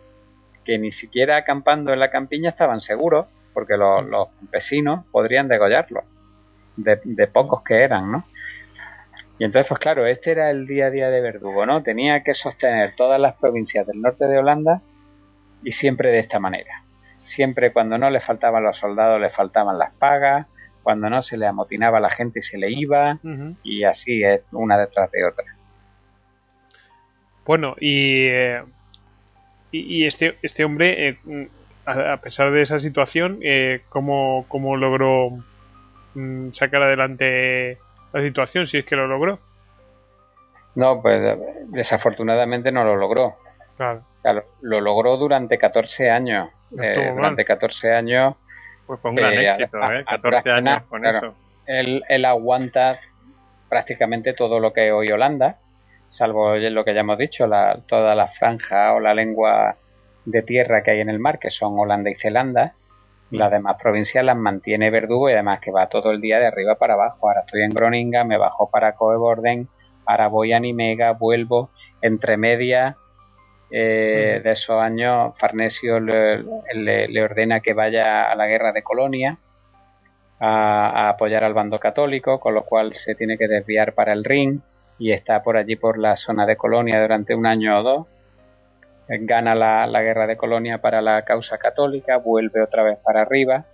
que 0.64 0.78
ni 0.78 0.93
siquiera 0.93 1.36
acampando 1.36 1.93
en 1.93 1.99
la 1.99 2.11
campiña 2.11 2.51
estaban 2.51 2.80
seguros, 2.80 3.26
porque 3.53 3.76
los, 3.76 4.07
los 4.07 4.28
campesinos 4.38 5.05
podrían 5.11 5.49
degollarlos, 5.49 6.05
de, 6.76 7.01
de, 7.03 7.26
pocos 7.26 7.64
que 7.64 7.82
eran, 7.82 8.12
¿no? 8.12 8.24
Y 9.41 9.45
entonces, 9.45 9.68
pues 9.70 9.80
claro, 9.80 10.07
este 10.07 10.32
era 10.32 10.51
el 10.51 10.66
día 10.66 10.88
a 10.88 10.91
día 10.91 11.09
de 11.09 11.22
Verdugo, 11.22 11.64
¿no? 11.64 11.82
Tenía 11.82 12.22
que 12.22 12.34
sostener 12.34 12.95
todas 12.95 13.18
las 13.18 13.36
provincias 13.36 13.86
del 13.86 14.03
norte 14.03 14.26
de 14.26 14.38
Holanda 14.38 14.82
y 15.64 15.72
siempre 15.72 16.11
de 16.11 16.18
esta 16.18 16.38
manera. 16.38 16.84
Siempre 17.34 17.72
cuando 17.72 17.97
no 17.97 18.11
le 18.11 18.20
faltaban 18.20 18.62
los 18.62 18.76
soldados, 18.76 19.18
le 19.18 19.30
faltaban 19.30 19.78
las 19.78 19.95
pagas, 19.95 20.47
cuando 20.82 21.09
no 21.09 21.22
se 21.22 21.38
le 21.38 21.47
amotinaba 21.47 21.97
a 21.97 22.03
la 22.03 22.11
gente 22.11 22.41
y 22.41 22.43
se 22.43 22.59
le 22.59 22.70
iba, 22.70 23.18
y 23.62 23.84
así 23.84 24.22
es 24.22 24.43
una 24.53 24.76
detrás 24.76 25.11
de 25.11 25.24
otra. 25.24 25.47
Bueno, 27.47 27.76
y, 27.80 28.26
eh, 28.26 28.62
y, 29.72 30.05
este, 30.05 30.36
este 30.43 30.66
hombre, 30.66 31.09
eh, 31.09 31.49
a, 31.86 32.18
pesar 32.18 32.53
de 32.53 32.61
esa 32.61 32.78
situación, 32.78 33.38
eh, 33.43 33.80
¿cómo, 33.88 34.45
¿cómo, 34.49 34.76
logró 34.76 35.30
mm, 36.14 36.51
sacar 36.51 36.82
adelante 36.82 37.78
la 38.12 38.22
situación, 38.22 38.66
si 38.66 38.78
es 38.78 38.84
que 38.84 38.96
lo 38.96 39.06
logró? 39.06 39.38
No, 40.74 41.02
pues 41.02 41.38
desafortunadamente 41.66 42.72
no 42.72 42.84
lo 42.84 42.96
logró. 42.96 43.36
Claro. 43.76 44.04
lo 44.61 44.80
logró 44.80 45.16
durante 45.16 45.56
14 45.56 46.11
años. 46.11 46.50
Eh, 46.78 47.12
durante 47.14 47.44
14 47.44 47.92
años. 47.94 48.34
Pues 48.86 49.00
con 49.00 49.14
gran 49.14 49.32
éxito, 49.32 49.78
¿eh? 49.92 50.04
14 50.04 50.50
años 50.50 50.82
con 50.82 51.06
eso. 51.06 51.34
Él, 51.66 52.02
él 52.08 52.24
aguanta 52.24 53.00
prácticamente 53.68 54.34
todo 54.34 54.61
lo 54.61 54.72
que 54.72 54.92
hoy 54.92 55.11
Holanda 55.11 55.58
salvo 56.11 56.56
lo 56.56 56.84
que 56.84 56.94
ya 56.94 57.00
hemos 57.00 57.18
dicho, 57.18 57.46
la, 57.46 57.80
toda 57.86 58.14
la 58.14 58.28
franja 58.28 58.94
o 58.94 59.00
la 59.00 59.14
lengua 59.14 59.76
de 60.24 60.42
tierra 60.42 60.82
que 60.82 60.92
hay 60.92 61.00
en 61.00 61.08
el 61.08 61.18
mar, 61.18 61.38
que 61.38 61.50
son 61.50 61.78
Holanda 61.78 62.11
y 62.11 62.16
Zelanda. 62.16 62.74
Las 63.31 63.51
demás 63.51 63.76
provincias 63.81 64.24
las 64.24 64.37
mantiene 64.37 64.91
Verdugo 64.91 65.31
y 65.31 65.35
además 65.35 65.61
que 65.61 65.70
va 65.70 65.89
todo 65.89 66.11
el 66.11 66.20
día 66.20 66.39
de 66.39 66.47
arriba 66.47 66.74
para 66.74 66.95
abajo. 66.95 67.28
Ahora 67.28 67.43
estoy 67.47 67.62
en 67.62 67.70
Groninga, 67.70 68.24
me 68.24 68.37
bajo 68.37 68.68
para 68.70 68.95
Coeborden, 68.95 69.68
ahora 70.05 70.26
voy 70.26 70.53
a 70.53 70.59
Nimega, 70.59 71.12
vuelvo. 71.12 71.70
Entre 72.03 72.37
medias 72.37 72.97
eh, 73.70 74.41
de 74.43 74.53
esos 74.53 74.83
años, 74.83 75.35
Farnesio 75.39 76.01
le, 76.01 77.22
ordena 77.22 77.61
que 77.61 77.72
vaya 77.72 78.31
a 78.31 78.35
la 78.35 78.47
guerra 78.47 78.72
de 78.72 78.83
Colonia 78.83 79.39
a, 80.41 81.07
a 81.07 81.09
apoyar 81.11 81.45
al 81.45 81.55
bando 81.55 81.78
católico, 81.78 82.41
con 82.41 82.55
lo 82.55 82.64
cual 82.64 82.95
se 82.95 83.14
tiene 83.14 83.39
que 83.39 83.47
desviar 83.47 83.93
para 83.95 84.12
el 84.12 84.24
Rin 84.24 84.62
y 84.99 85.12
está 85.12 85.43
por 85.43 85.57
allí 85.57 85.76
por 85.76 85.99
la 85.99 86.16
zona 86.16 86.47
de 86.47 86.57
Colonia 86.57 87.01
durante 87.01 87.35
un 87.35 87.47
año 87.47 87.78
o 87.78 87.83
dos. 87.83 88.07
Gana 89.12 89.54
la, 89.54 90.02
guerra 90.02 90.26
de 90.26 90.36
Colonia 90.36 90.78
para 90.78 91.02
la 91.02 91.22
causa 91.22 91.58
católica, 91.58 92.16
vuelve 92.18 92.62
otra 92.62 92.84
vez 92.84 92.98
para 92.98 93.22
arriba. 93.22 93.64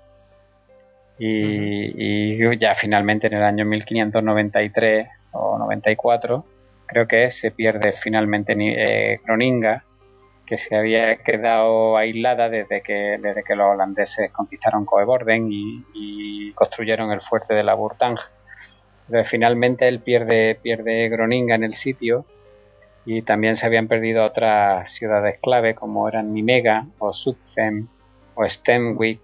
Y, 1.19 2.59
ya 2.59 2.75
finalmente 2.75 3.27
en 3.27 3.35
el 3.35 3.43
año 3.43 3.65
1593 3.65 5.09
o 5.33 5.59
94 5.59 6.45
creo 6.87 7.07
que 7.07 7.31
se 7.31 7.51
pierde 7.51 7.95
finalmente 8.03 8.55
eh, 8.55 9.21
Groninga 9.25 9.83
que 10.47 10.59
se 10.59 10.77
había 10.77 11.17
quedado 11.17 11.97
aislada 11.97 12.49
desde 12.49 12.83
que, 12.83 13.19
desde 13.21 13.43
que 13.43 13.57
los 13.57 13.67
holandeses 13.73 14.31
conquistaron 14.31 14.85
Coeborden 14.85 15.51
y, 15.51 15.85
y 15.95 16.53
construyeron 16.53 17.11
el 17.13 17.21
fuerte 17.23 17.55
de 17.55 17.65
la 17.65 17.75
Bourtange 17.75 18.23
finalmente 19.31 19.89
él 19.89 20.01
pierde, 20.01 20.59
pierde 20.61 21.09
Groninga 21.09 21.55
en 21.55 21.65
el 21.65 21.75
sitio 21.75 22.25
y 23.07 23.23
también 23.23 23.57
se 23.57 23.65
habían 23.65 23.87
perdido 23.87 24.25
otras 24.25 24.93
ciudades 24.95 25.39
clave 25.41 25.77
como 25.77 26.09
eran 26.09 26.35
Nimega 26.35 26.87
o 26.99 27.13
Zutphen 27.13 27.89
o 28.35 28.45
Stenwick. 28.45 29.21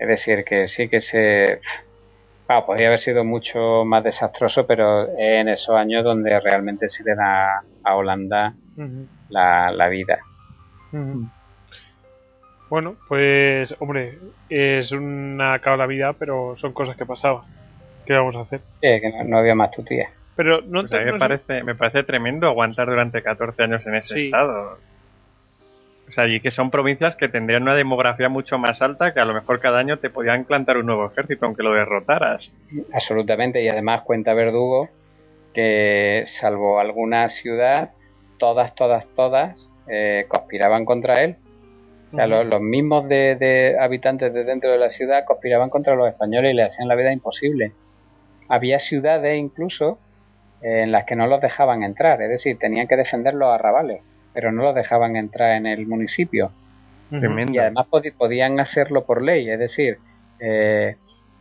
Es 0.00 0.08
decir, 0.08 0.44
que 0.44 0.66
sí 0.66 0.88
que 0.88 1.00
se... 1.00 1.60
podría 2.66 2.88
haber 2.88 2.98
sido 2.98 3.24
mucho 3.24 3.84
más 3.84 4.02
desastroso, 4.02 4.66
pero 4.66 5.08
en 5.16 5.48
esos 5.48 5.76
años 5.76 6.02
donde 6.02 6.38
realmente 6.40 6.88
se 6.88 7.04
le 7.04 7.14
da 7.14 7.62
a 7.84 7.94
Holanda 7.94 8.54
la, 9.28 9.88
vida. 9.88 10.18
Bueno, 12.68 12.96
pues 13.08 13.74
hombre, 13.78 14.18
es 14.48 14.90
una 14.90 15.60
vida 15.86 16.12
pero 16.14 16.56
son 16.56 16.72
cosas 16.72 16.96
que 16.96 17.06
pasaban. 17.06 17.44
¿Qué 18.04 18.14
vamos 18.14 18.34
a 18.34 18.40
hacer? 18.40 18.60
que 18.80 19.12
no, 19.24 19.38
había 19.38 19.54
más 19.54 19.70
tutía. 19.70 20.10
Pero 20.36 20.60
no, 20.60 20.86
pues 20.86 21.04
me, 21.04 21.18
parece, 21.18 21.62
me 21.62 21.74
parece 21.74 22.02
tremendo 22.02 22.46
aguantar 22.46 22.86
durante 22.88 23.22
14 23.22 23.62
años 23.62 23.86
en 23.86 23.94
ese 23.96 24.26
estado. 24.26 24.78
O 26.06 26.10
sea, 26.10 26.28
y 26.28 26.40
que 26.40 26.50
son 26.50 26.70
provincias 26.70 27.16
que 27.16 27.28
tendrían 27.28 27.62
una 27.62 27.74
demografía 27.74 28.28
mucho 28.28 28.58
más 28.58 28.80
alta 28.80 29.12
que 29.12 29.18
a 29.18 29.24
lo 29.24 29.34
mejor 29.34 29.58
cada 29.58 29.78
año 29.78 29.98
te 29.98 30.10
podían 30.10 30.44
plantar 30.44 30.76
un 30.76 30.86
nuevo 30.86 31.06
ejército 31.06 31.46
aunque 31.46 31.62
lo 31.62 31.72
derrotaras. 31.72 32.52
Absolutamente, 32.92 33.62
y 33.62 33.68
además 33.68 34.02
cuenta 34.02 34.34
Verdugo 34.34 34.88
que 35.52 36.24
salvo 36.38 36.78
alguna 36.78 37.28
ciudad, 37.30 37.90
todas, 38.38 38.74
todas, 38.74 39.06
todas 39.14 39.58
eh, 39.88 40.26
conspiraban 40.28 40.84
contra 40.84 41.24
él. 41.24 41.36
O 42.12 42.16
sea, 42.16 42.26
los, 42.26 42.60
mismos 42.60 43.08
de, 43.08 43.76
habitantes 43.80 44.32
de 44.32 44.44
dentro 44.44 44.70
de 44.70 44.78
la 44.78 44.90
ciudad 44.90 45.24
conspiraban 45.24 45.70
contra 45.70 45.96
los 45.96 46.08
españoles 46.08 46.52
y 46.52 46.56
le 46.56 46.62
hacían 46.62 46.88
la 46.88 46.94
vida 46.94 47.12
imposible 47.12 47.72
había 48.48 48.78
ciudades 48.78 49.38
incluso 49.38 49.98
en 50.62 50.92
las 50.92 51.04
que 51.04 51.16
no 51.16 51.26
los 51.26 51.40
dejaban 51.40 51.82
entrar, 51.82 52.20
es 52.22 52.30
decir, 52.30 52.58
tenían 52.58 52.88
que 52.88 52.96
defender 52.96 53.34
los 53.34 53.52
arrabales, 53.52 54.00
pero 54.32 54.52
no 54.52 54.62
los 54.62 54.74
dejaban 54.74 55.16
entrar 55.16 55.56
en 55.56 55.66
el 55.66 55.86
municipio. 55.86 56.50
Y 57.10 57.58
además 57.58 57.86
podían 58.18 58.58
hacerlo 58.58 59.04
por 59.04 59.22
ley, 59.22 59.48
es 59.48 59.58
decir, 59.58 59.98
eh, 60.40 60.96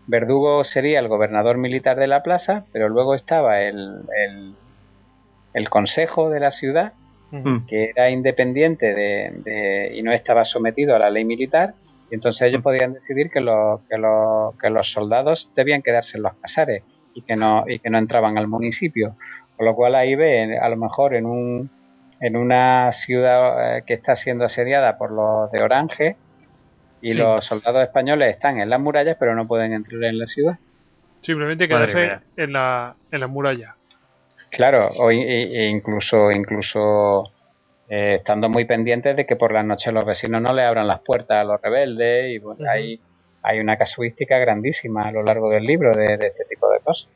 Verdugo 0.08 0.64
sería 0.64 1.00
el 1.00 1.08
gobernador 1.08 1.58
militar 1.58 1.98
de 1.98 2.08
la 2.08 2.22
plaza, 2.22 2.66
pero 2.72 2.88
luego 2.90 3.16
estaba 3.16 3.62
el, 3.62 4.04
el, 5.54 5.70
consejo 5.70 6.30
de 6.30 6.40
la 6.40 6.52
ciudad, 6.52 6.94
que 7.68 7.90
era 7.90 8.12
independiente 8.12 8.94
de, 8.94 9.92
y 9.96 10.04
no 10.04 10.12
estaba 10.12 10.46
sometido 10.46 10.96
a 10.96 11.00
la 11.00 11.10
ley 11.10 11.26
militar, 11.26 11.74
y 12.12 12.16
entonces 12.16 12.48
ellos 12.48 12.62
podían 12.62 12.94
decidir 12.94 13.32
que, 13.32 13.42
los 13.42 13.82
que, 13.90 13.98
que 14.62 14.70
los 14.70 14.92
soldados 14.92 15.52
debían 15.56 15.82
quedarse 15.82 16.18
en 16.18 16.24
los 16.24 16.34
casares 16.36 16.84
y 17.16 17.24
que 17.24 17.36
no 17.36 17.64
y 17.68 17.80
que 17.80 17.90
no 17.90 17.98
entraban 17.98 18.38
al 18.38 18.48
municipio. 18.48 19.16
Con 19.58 19.66
lo 19.66 19.74
cual 19.74 19.96
ahí 19.96 20.14
ve 20.14 20.60
a 20.60 20.70
lo 20.70 20.78
mejor 20.78 21.16
en 21.16 21.26
un 21.26 21.72
en 22.20 22.36
una 22.36 22.92
ciudad 22.94 23.78
eh, 23.78 23.84
que 23.88 23.96
está 23.96 24.16
siendo 24.16 24.46
asediada 24.46 24.98
por 24.98 25.12
los 25.12 25.52
de 25.52 25.64
Orange 25.64 26.16
y 27.02 27.14
los 27.14 27.46
soldados 27.46 27.84
españoles 27.84 28.36
están 28.36 28.60
en 28.60 28.70
las 28.70 28.80
murallas 28.80 29.18
pero 29.20 29.36
no 29.36 29.48
pueden 29.48 29.74
entrar 29.74 30.04
en 30.04 30.20
la 30.20 30.28
ciudad. 30.28 30.58
Simplemente 31.22 31.68
quedarse 31.68 32.20
en 32.38 32.54
la 32.54 32.96
en 33.12 33.20
la 33.20 33.28
muralla 33.28 33.76
claro 34.52 34.90
o 34.98 35.10
e 35.10 35.68
incluso 35.68 36.32
incluso 36.32 37.32
eh, 37.90 38.16
estando 38.16 38.50
muy 38.50 38.66
pendientes 38.66 39.16
de 39.16 39.26
que 39.26 39.36
por 39.36 39.52
las 39.52 39.66
noches 39.66 39.94
los 39.94 40.06
vecinos 40.06 40.42
no 40.42 40.54
le 40.54 40.64
abran 40.64 40.88
las 40.88 41.02
puertas 41.02 41.38
a 41.38 41.44
los 41.44 41.62
rebeldes 41.62 42.34
y 42.34 42.40
bueno, 42.40 42.70
ahí 42.70 43.00
hay 43.46 43.60
una 43.60 43.78
casuística 43.78 44.38
grandísima 44.40 45.04
a 45.04 45.12
lo 45.12 45.24
largo 45.24 45.50
del 45.52 45.66
libro 45.66 45.92
de, 45.92 46.16
este 46.16 46.46
tipo 46.50 46.70
de 46.72 46.80
cosas. 46.80 47.08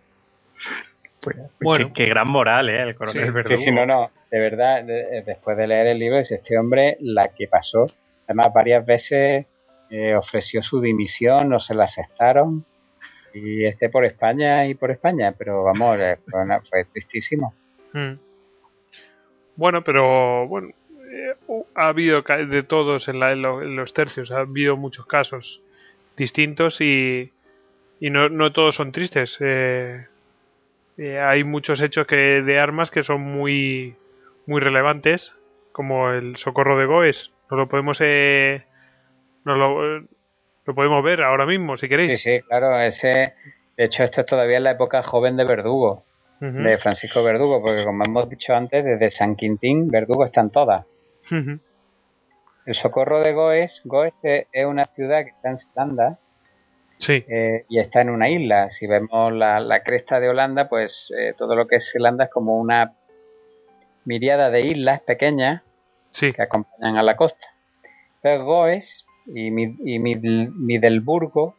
Pues, 1.22 1.38
bueno, 1.60 1.92
qué, 1.94 2.06
gran 2.06 2.28
moral, 2.28 2.70
¿eh? 2.70 2.84
El 2.84 2.96
coronel 2.96 3.34
sí, 3.46 3.58
Sí, 3.66 3.72
no, 3.72 3.86
no. 3.86 4.10
De 4.30 4.40
verdad, 4.40 4.88
eh, 4.90 5.24
después 5.26 5.58
de 5.58 5.68
leer 5.68 5.88
el 5.88 6.00
libro, 6.00 6.20
es 6.20 6.32
este 6.32 6.58
hombre 6.58 6.98
la 7.02 7.30
que 7.30 7.48
pasó. 7.48 7.86
Además, 8.26 8.54
varias 8.54 8.86
veces 8.86 9.48
eh, 9.90 10.16
ofreció 10.16 10.62
su 10.62 10.80
dimisión, 10.80 11.50
no 11.50 11.60
se 11.60 11.74
la 11.74 11.86
aceptaron. 11.86 12.64
Y 13.34 13.66
este 13.66 13.90
por 13.90 14.06
España 14.06 14.68
y 14.68 14.76
por 14.76 14.92
España, 14.92 15.34
pero 15.38 15.64
vamos, 15.64 16.00
eh, 16.00 16.18
fue, 16.70 16.86
tristísimo. 16.86 17.54
Mm. 17.94 18.14
Bueno, 19.56 19.84
pero 19.84 20.48
bueno, 20.48 20.70
ha 21.76 21.88
habido 21.88 22.22
de 22.22 22.64
todos 22.64 23.08
en, 23.08 23.22
en, 23.22 23.76
los 23.76 23.94
tercios, 23.94 24.32
ha 24.32 24.40
habido 24.40 24.78
muchos 24.78 25.06
casos 25.06 25.62
distintos 26.20 26.82
y, 26.82 27.32
y 28.00 28.10
no, 28.12 28.30
no 28.30 28.54
todos 28.54 28.76
son 28.76 28.92
tristes. 28.92 29.38
Eh, 29.40 30.06
eh, 30.98 31.20
hay 31.20 31.44
muchos 31.44 31.82
hechos 31.82 32.06
que 32.06 32.16
de 32.16 32.60
armas 32.60 32.92
que 32.92 33.04
son 33.04 33.22
muy 33.22 33.96
muy 34.46 34.62
relevantes, 34.62 35.34
como 35.72 36.12
el 36.12 36.36
socorro 36.36 36.78
de 36.78 36.86
Goes. 36.86 37.32
no 37.50 37.58
lo 37.58 37.68
podemos 37.68 37.98
eh, 38.02 38.64
lo, 39.46 40.04
podemos 40.76 41.04
ver 41.04 41.24
ahora 41.24 41.46
mismo, 41.46 41.78
si 41.78 41.88
queréis. 41.88 42.22
Sí, 42.22 42.38
sí, 42.38 42.42
claro. 42.48 42.80
Ese, 42.80 43.34
de 43.78 43.86
hecho, 43.86 44.04
esto 44.04 44.22
es 44.22 44.28
todavía 44.28 44.60
la 44.60 44.72
época 44.72 45.02
joven 45.04 45.38
de 45.38 45.46
Verdugo, 45.46 46.04
de 46.42 46.78
Francisco 46.78 47.24
Verdugo, 47.24 47.62
porque 47.62 47.84
como 47.84 48.06
hemos 48.06 48.30
dicho 48.30 48.54
antes, 48.54 48.86
desde 48.86 49.12
San 49.12 49.36
Quintín, 49.36 49.90
Verdugo 49.90 50.26
están 50.26 50.52
todas. 50.52 50.86
El 52.70 52.76
Socorro 52.76 53.20
de 53.22 53.34
Goes, 53.34 53.82
Goes 53.84 54.14
es 54.22 54.66
una 54.68 54.86
ciudad 54.86 55.24
que 55.24 55.32
está 55.32 55.50
en 55.50 55.58
Zelanda 55.58 56.20
sí. 57.00 57.26
Eh, 57.28 57.66
y 57.68 57.80
está 57.80 58.02
en 58.02 58.12
una 58.12 58.30
isla. 58.30 58.70
Si 58.70 58.86
vemos 58.86 59.34
la, 59.34 59.82
cresta 59.84 60.20
de 60.20 60.30
Holanda, 60.30 60.70
pues 60.70 61.12
eh, 61.18 61.34
todo 61.36 61.56
lo 61.56 61.66
que 61.66 61.78
es 61.78 61.90
Zelanda 61.92 62.26
es 62.26 62.30
como 62.30 62.60
una 62.60 62.94
miriada 64.06 64.52
de 64.52 64.68
islas 64.68 65.02
pequeñas 65.02 65.64
que 66.14 66.40
acompañan 66.40 66.96
a 66.96 67.02
la 67.02 67.16
costa. 67.16 67.48
Entonces 68.18 68.46
Goes 68.46 69.06
y, 69.26 69.48
y 69.48 69.98
Middelburgo 69.98 71.56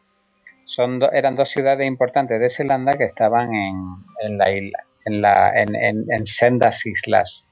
son 0.65 1.03
eran 1.13 1.35
dos 1.35 1.49
ciudades 1.49 1.89
importantes 1.89 2.39
de 2.39 2.51
Zelanda 2.51 2.97
que 2.97 3.07
estaban 3.07 3.53
en, 3.53 4.39
la 4.39 4.53
isla, 4.53 4.79
en, 5.07 5.21
la, 5.21 5.61
en, 5.61 5.75
en 5.75 6.27
sendas 6.27 6.87
islas. 6.87 7.50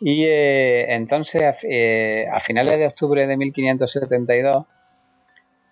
Y 0.00 0.24
eh, 0.24 0.92
entonces, 0.94 1.56
eh, 1.62 2.26
a 2.32 2.40
finales 2.40 2.78
de 2.78 2.86
octubre 2.86 3.26
de 3.26 3.36
1572, 3.36 4.66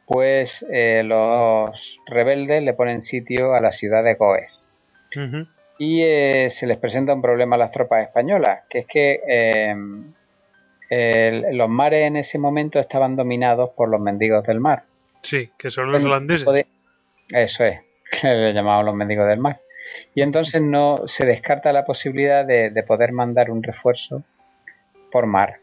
pues 0.07 0.65
eh, 0.71 1.03
los 1.05 1.71
rebeldes 2.07 2.63
le 2.63 2.75
ponen 2.75 3.03
sitio 3.03 3.55
a 3.55 3.61
la 3.61 3.73
ciudad 3.73 4.05
de 4.05 4.15
Goes. 4.15 4.67
Y 5.79 6.03
eh, 6.03 6.51
se 6.51 6.67
les 6.67 6.79
presenta 6.79 7.15
un 7.15 7.23
problema 7.23 7.57
a 7.57 7.59
las 7.59 7.73
tropas 7.73 8.07
españolas, 8.07 8.61
que 8.69 8.81
es 8.81 8.87
que 8.87 9.75
los 11.53 11.69
mares 11.69 12.07
en 12.07 12.17
ese 12.17 12.39
momento 12.39 12.79
estaban 12.79 13.17
dominados 13.17 13.71
por 13.71 13.89
los 13.89 14.01
mendigos 14.01 14.45
del 14.45 14.61
mar. 14.61 14.85
Sí, 15.23 15.51
que 15.59 15.71
son 15.71 15.91
los 15.91 16.05
holandeses. 16.05 16.47
Eso 17.29 17.65
es, 17.65 17.81
que 18.21 18.29
le 18.29 18.53
llamaban 18.53 18.87
los 18.87 18.95
mendigos 18.95 19.27
del 19.27 19.41
mar. 19.41 19.61
Y 20.15 20.23
entonces 20.23 20.63
no 20.63 21.07
se 21.07 21.27
descarta 21.27 21.73
la 21.73 21.85
posibilidad 21.85 22.45
de, 22.45 22.71
de 22.71 22.83
poder 22.83 23.13
mandar 23.13 23.51
un 23.51 23.63
refuerzo 23.63 24.23
por 25.11 25.27
mar. 25.27 25.57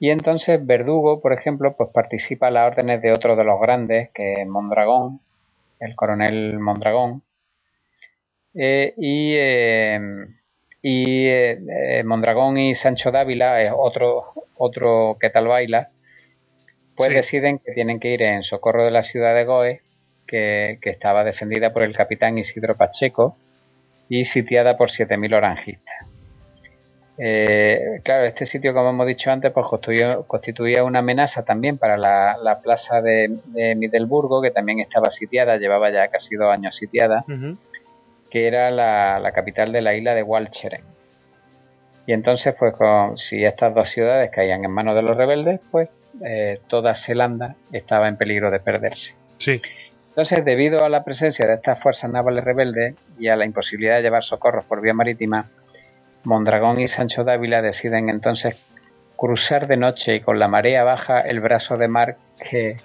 Y 0.00 0.10
entonces 0.10 0.64
Verdugo, 0.64 1.20
por 1.20 1.32
ejemplo, 1.32 1.74
pues 1.76 1.90
participa 1.92 2.48
a 2.48 2.50
las 2.50 2.70
órdenes 2.72 3.02
de 3.02 3.12
otro 3.12 3.36
de 3.36 3.44
los 3.44 3.60
grandes, 3.60 4.10
que 4.14 4.42
es 4.42 4.46
Mondragón, 4.46 5.20
el 5.80 5.96
coronel 5.96 6.58
Mondragón. 6.58 7.22
Eh, 8.54 8.94
y 8.96 9.34
eh, 9.36 10.00
y 10.82 11.26
eh, 11.26 12.02
Mondragón 12.04 12.56
y 12.58 12.74
Sancho 12.74 13.10
Dávila, 13.10 13.74
otro, 13.74 14.32
otro 14.56 15.16
que 15.20 15.30
tal 15.30 15.48
baila, 15.48 15.90
pues 16.96 17.10
deciden 17.10 17.58
que 17.58 17.72
tienen 17.72 18.00
que 18.00 18.10
ir 18.10 18.22
en 18.22 18.42
socorro 18.42 18.84
de 18.84 18.90
la 18.90 19.02
ciudad 19.02 19.34
de 19.34 19.44
Goe, 19.44 19.80
que, 20.28 20.78
que 20.80 20.90
estaba 20.90 21.24
defendida 21.24 21.72
por 21.72 21.82
el 21.82 21.96
capitán 21.96 22.38
Isidro 22.38 22.76
Pacheco 22.76 23.36
y 24.08 24.24
sitiada 24.26 24.76
por 24.76 24.90
7.000 24.90 25.34
orangistas. 25.34 26.08
Eh, 27.20 28.00
claro, 28.04 28.26
este 28.26 28.46
sitio, 28.46 28.72
como 28.72 28.90
hemos 28.90 29.06
dicho 29.08 29.30
antes, 29.30 29.52
pues 29.52 29.66
constituía, 30.26 30.84
una 30.84 31.00
amenaza 31.00 31.42
también 31.44 31.76
para 31.76 31.96
la, 31.96 32.60
plaza 32.62 33.02
de, 33.02 33.40
de, 33.46 33.74
Middelburgo, 33.74 34.40
que 34.40 34.52
también 34.52 34.78
estaba 34.78 35.10
sitiada, 35.10 35.56
llevaba 35.56 35.90
ya 35.90 36.06
casi 36.08 36.36
dos 36.36 36.52
años 36.52 36.76
sitiada, 36.76 37.24
que 38.30 38.46
era 38.46 38.70
la, 38.70 39.32
capital 39.34 39.72
de 39.72 39.82
la 39.82 39.94
isla 39.96 40.14
de 40.14 40.22
Walcheren. 40.22 40.84
Y 42.06 42.12
entonces, 42.12 42.54
pues 42.56 42.74
si 43.28 43.44
estas 43.44 43.74
dos 43.74 43.90
ciudades 43.90 44.30
caían 44.30 44.64
en 44.64 44.70
manos 44.70 44.94
de 44.94 45.02
los 45.02 45.16
rebeldes, 45.16 45.60
pues 45.72 45.90
eh, 46.24 46.60
toda 46.68 46.94
Zelanda 46.94 47.56
estaba 47.72 48.08
en 48.08 48.16
peligro 48.16 48.50
de 48.50 48.60
perderse. 48.60 49.14
Sí. 49.38 49.60
Entonces, 50.18 50.44
debido 50.44 50.84
a 50.84 50.88
la 50.88 51.04
presencia 51.04 51.46
de 51.46 51.54
estas 51.54 51.78
fuerzas 51.78 52.10
navales 52.10 52.42
rebeldes 52.42 52.96
y 53.20 53.28
a 53.28 53.36
la 53.36 53.44
imposibilidad 53.44 53.98
de 53.98 54.02
llevar 54.02 54.24
socorros 54.24 54.64
por 54.64 54.80
vía 54.80 54.92
marítima, 54.92 55.44
Mondragón 56.24 56.80
y 56.80 56.88
Sancho 56.88 57.22
Dávila 57.22 57.62
deciden 57.62 58.08
entonces 58.08 58.56
cruzar 59.14 59.68
de 59.68 59.76
noche 59.76 60.16
y 60.16 60.20
con 60.20 60.40
la 60.40 60.48
marea 60.48 60.82
baja 60.82 61.20
el 61.20 61.38
brazo 61.38 61.76
de 61.76 61.86
mar 61.86 62.16
que 62.50 62.78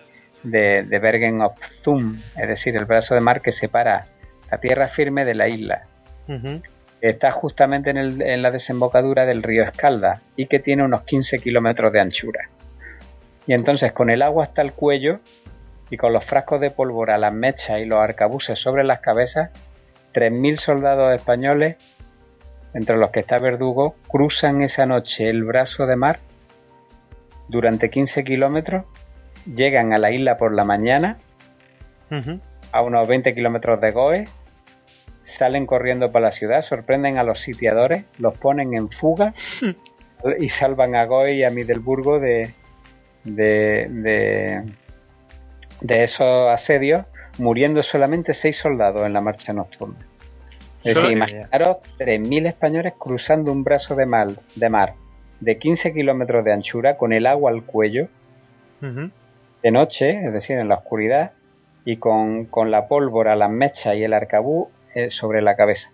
de, 0.44 0.84
Bergen 1.02 1.42
of 1.42 1.58
Thun, 1.82 2.22
es 2.40 2.48
decir, 2.48 2.76
el 2.76 2.86
brazo 2.86 3.16
de 3.16 3.22
mar 3.22 3.42
que 3.42 3.52
separa 3.52 4.02
la 4.52 4.60
tierra 4.60 4.90
firme 4.90 5.26
de 5.26 5.34
la 5.34 5.48
isla. 5.48 5.88
Está 7.02 7.32
justamente 7.32 7.90
en, 7.90 7.98
en, 8.22 8.42
la 8.44 8.52
desembocadura 8.52 9.26
del 9.26 9.42
río 9.42 9.64
Escalda 9.64 10.22
y 10.36 10.46
que 10.46 10.60
tiene 10.60 10.84
unos 10.84 11.02
15 11.04 11.40
kilómetros 11.40 11.92
de 11.94 12.00
anchura. 12.00 12.42
Y 13.48 13.56
entonces 13.56 13.92
con 13.92 14.12
el 14.12 14.22
agua 14.22 14.44
hasta 14.44 14.62
el 14.62 14.74
cuello 14.74 15.20
y 15.90 15.98
con 15.98 16.14
los 16.14 16.26
frascos 16.26 16.60
de 16.60 16.72
pólvora, 16.72 17.18
las 17.18 17.34
mechas 17.34 17.80
y 17.80 17.86
los 17.86 18.00
arcabuces 18.00 18.60
sobre 18.60 18.84
las 18.84 19.00
cabezas, 19.00 19.52
3.000 20.14 20.60
soldados 20.60 21.14
españoles 21.16 21.78
entre 22.74 22.98
los 22.98 23.12
que 23.12 23.20
está 23.20 23.40
Verdugo, 23.40 23.96
cruzan 24.08 24.62
esa 24.64 24.86
noche 24.86 25.30
el 25.30 25.44
brazo 25.44 25.86
de 25.86 25.96
mar 25.96 26.20
durante 27.48 27.90
15 27.90 28.24
kilómetros, 28.24 28.86
llegan 29.46 29.94
a 29.94 30.00
la 30.00 30.12
isla 30.12 30.38
por 30.38 30.54
la 30.54 30.64
mañana, 30.64 31.18
a 32.72 32.82
unos 32.82 33.08
20 33.08 33.34
kilómetros 33.34 33.82
de 33.82 33.92
Goe, 33.92 34.28
salen 35.38 35.66
corriendo 35.66 36.12
para 36.12 36.28
la 36.28 36.32
ciudad, 36.32 36.62
sorprenden 36.62 37.18
a 37.18 37.24
los 37.24 37.42
sitiadores, 37.42 38.06
los 38.18 38.38
ponen 38.38 38.76
en 38.76 38.90
fuga 38.90 39.34
y 40.40 40.50
salvan 40.50 40.96
a 40.96 41.06
Goe 41.06 41.34
y 41.34 41.44
a 41.44 41.50
Middelburgo 41.50 42.20
de, 42.20 42.54
de, 43.24 43.88
de, 43.90 44.64
de 45.84 46.06
esos 46.06 46.52
asedios, 46.52 47.06
muriendo 47.38 47.84
solamente 47.84 48.34
seis 48.34 48.58
soldados 48.58 49.06
en 49.06 49.14
la 49.14 49.22
marcha 49.22 49.54
nocturna. 49.54 50.08
Es 50.84 50.96
decir, 50.96 51.12
imaginaros 51.12 51.78
3.000 52.00 52.48
españoles 52.48 52.94
cruzando 52.98 53.52
un 53.52 53.64
brazo 53.64 53.96
de 53.96 54.06
mar, 54.06 54.30
de 54.56 54.70
mar 54.70 54.96
de 55.40 55.58
15 55.58 55.94
kilómetros 55.94 56.44
de 56.46 56.54
anchura 56.54 56.98
con 56.98 57.14
el 57.14 57.26
agua 57.26 57.52
al 57.52 57.64
cuello 57.64 58.08
de 58.82 59.72
noche, 59.72 60.10
es 60.10 60.34
decir, 60.34 60.58
en 60.58 60.68
la 60.68 60.76
oscuridad, 60.76 61.32
y 61.86 61.98
con, 61.98 62.50
la 62.68 62.88
pólvora, 62.88 63.36
las 63.38 63.50
mechas 63.50 63.96
y 63.96 64.04
el 64.04 64.14
arcabú 64.14 64.70
eh, 64.94 65.10
sobre 65.10 65.42
la 65.42 65.56
cabeza. 65.56 65.90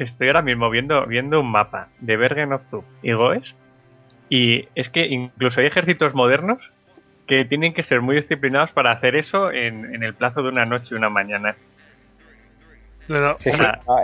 Estoy 0.00 0.26
ahora 0.26 0.42
mismo 0.42 0.70
viendo, 0.70 1.06
viendo 1.06 1.40
un 1.40 1.52
mapa 1.52 1.90
de 2.00 2.16
Bergen 2.16 2.52
of 2.52 2.62
y 3.02 3.12
Goes, 3.12 3.54
y 4.28 4.68
es 4.74 4.88
que 4.88 5.06
incluso 5.06 5.60
hay 5.60 5.68
ejércitos 5.68 6.14
modernos 6.14 6.58
que 7.28 7.44
tienen 7.44 7.72
que 7.72 7.84
ser 7.84 8.00
muy 8.00 8.16
disciplinados 8.16 8.72
para 8.72 8.90
hacer 8.90 9.14
eso 9.14 9.52
en, 9.52 9.94
en 9.94 10.02
el 10.02 10.14
plazo 10.14 10.42
de 10.42 10.48
una 10.48 10.64
noche 10.64 10.94
y 10.94 10.98
una 10.98 11.10
mañana 11.10 11.54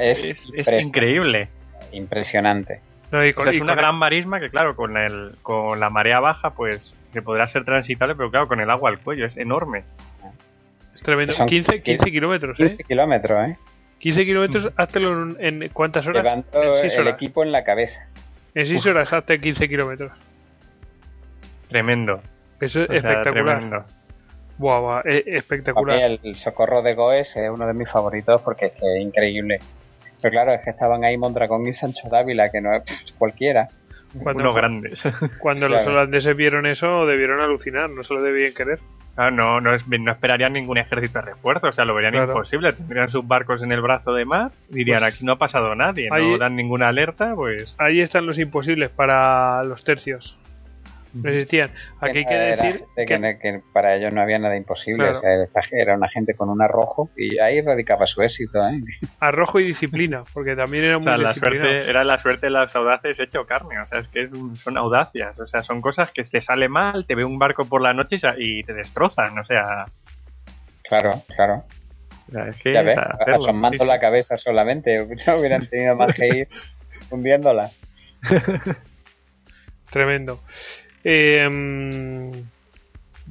es, 0.01 0.73
increíble. 0.83 1.49
Impresionante. 1.93 2.81
es 3.13 3.61
una 3.61 3.75
gran 3.75 3.95
marisma 3.97 4.41
que, 4.41 4.51
claro, 4.51 4.75
con, 4.75 4.97
el, 4.97 5.37
con 5.43 5.79
la 5.79 5.91
marea 5.91 6.21
baja, 6.21 6.51
pues 6.51 6.95
que 7.13 7.23
podrá 7.23 7.47
ser 7.49 7.65
transitable, 7.65 8.15
pero 8.17 8.31
claro, 8.31 8.49
con 8.49 8.61
el 8.61 8.71
agua 8.71 8.91
al 8.91 8.99
cuello, 8.99 9.27
es 9.27 9.37
enorme. 9.37 9.85
Es 10.95 11.03
tremendo. 11.03 11.35
15, 11.47 11.83
15 11.83 12.11
kilómetros, 12.11 12.57
15 12.57 12.75
¿eh? 12.75 12.85
kilómetros, 12.87 13.49
¿eh? 13.49 13.59
15 13.99 14.25
kilómetros, 14.25 14.71
háztelo 14.77 15.41
en 15.41 15.69
cuántas 15.73 16.07
horas? 16.07 16.25
Levanto 16.25 16.75
el 16.75 17.09
equipo 17.09 17.43
en 17.43 17.53
la 17.53 17.65
cabeza. 17.65 18.07
En 18.55 18.67
6 18.67 18.87
horas 18.87 19.13
hazte 19.13 19.39
15 19.39 19.69
kilómetros. 19.69 20.13
Tremendo. 21.69 22.21
Eso 22.61 22.83
es 22.83 22.91
espectacular. 22.91 23.59
Tremendo. 23.59 23.85
Buah, 24.57 25.03
espectacular. 25.05 26.19
el, 26.23 26.35
socorro 26.37 26.83
de 26.83 26.95
Goes 26.95 27.37
es 27.37 27.51
uno 27.51 27.67
de 27.67 27.75
mis 27.75 27.91
favoritos 27.91 28.41
porque 28.43 28.67
es, 28.67 29.01
increíble. 29.01 29.59
Pero 30.23 30.33
claro, 30.33 30.55
es 30.55 30.63
que 30.63 30.71
estaban 30.71 31.05
ahí 31.05 31.17
Mondragón 31.17 31.67
y 31.67 31.75
Sancho 31.75 32.09
Dávila, 32.09 32.49
que 32.51 32.61
no 32.61 32.73
es 32.75 32.83
cualquiera. 33.19 33.67
Cuando, 34.23 34.53
grandes. 34.55 35.03
Cuando 35.41 35.69
los 35.69 35.85
holandeses 35.87 36.37
vieron 36.37 36.67
eso, 36.67 37.05
debieron 37.05 37.41
alucinar, 37.41 37.91
no 37.91 38.05
se 38.05 38.15
lo 38.15 38.23
debían 38.23 38.55
querer. 38.55 38.79
Ah, 39.17 39.31
no, 39.31 39.61
no, 39.61 39.71
no, 39.71 40.13
esperarían 40.13 40.53
ningún 40.53 40.79
ejército 40.79 41.21
de 41.21 41.27
refuerzo, 41.27 41.69
o 41.69 41.73
sea, 41.73 41.85
lo 41.85 41.95
verían 41.95 42.15
imposible. 42.29 42.73
Tendrían 42.73 43.09
sus 43.09 43.27
barcos 43.27 43.63
en 43.63 43.71
el 43.71 43.81
brazo 43.81 44.13
de 44.13 44.25
mar, 44.25 44.51
dirían, 44.69 45.01
pues 45.01 45.15
aquí 45.15 45.25
no 45.25 45.33
ha 45.33 45.39
pasado 45.39 45.75
nadie, 45.75 46.09
no 46.11 46.39
dan 46.39 46.57
ninguna 46.57 46.89
alerta, 46.89 47.33
pues... 47.35 47.75
Ahí 47.79 48.01
están 48.01 48.27
los 48.27 48.39
imposibles 48.39 48.91
para 48.91 49.63
los 49.63 49.85
tercios 49.85 50.37
no 51.15 51.31
existían. 51.31 51.71
Aquí 52.01 52.19
hay 52.19 52.25
que 52.27 52.35
decir 52.35 52.85
que, 52.97 53.63
para 53.73 53.95
ellos 53.95 54.13
no 54.13 54.21
había 54.21 54.39
nada 54.39 54.57
imposible. 54.57 55.13
era 55.71 55.95
una 55.95 56.09
gente 56.09 56.35
con 56.35 56.49
un 56.51 56.61
arrojo 56.61 57.11
y 57.17 57.39
ahí 57.39 57.61
radicaba 57.61 58.07
su 58.07 58.23
éxito. 58.23 58.59
¿eh? 58.67 58.81
Arrojo 59.21 59.61
y 59.61 59.65
disciplina, 59.65 60.23
porque 60.33 60.57
también 60.57 60.85
era 60.85 60.99
muy 60.99 61.07
la 61.23 61.33
suerte, 61.35 61.89
Era 61.89 62.05
la 62.05 62.19
suerte 62.19 62.47
de 62.47 62.51
los 62.51 62.75
audaces 62.75 63.19
hecho 63.21 63.47
carne. 63.47 63.81
O 63.81 63.87
sea, 63.87 64.01
es 64.01 64.09
que 64.09 64.29
son 64.63 64.77
audacias. 64.77 65.39
O 65.39 65.47
sea, 65.47 65.63
son 65.63 65.81
cosas 65.81 66.11
que 66.11 66.23
te 66.23 66.41
sale 66.41 66.69
mal, 66.69 67.07
te 67.07 67.15
ve 67.15 67.25
un 67.25 67.39
barco 67.39 67.65
por 67.65 67.81
la 67.81 67.93
noche 67.93 68.17
y 68.39 68.63
te 68.65 68.73
destrozan. 68.73 69.39
O 69.39 69.45
sea. 69.45 69.87
Claro, 70.83 71.23
claro. 71.35 71.65
es 72.49 72.57
que, 72.57 72.73
ya 72.73 72.83
ves, 72.83 72.99
asomando 72.99 73.85
la 73.85 74.01
cabeza 74.01 74.37
solamente. 74.37 75.07
No 75.27 75.37
hubieran 75.37 75.69
tenido 75.69 75.97
más 75.97 76.15
que 76.15 76.27
ir 76.27 76.49
hundiéndola. 77.11 77.71
Tremendo. 79.91 80.41
Eh, 81.05 82.33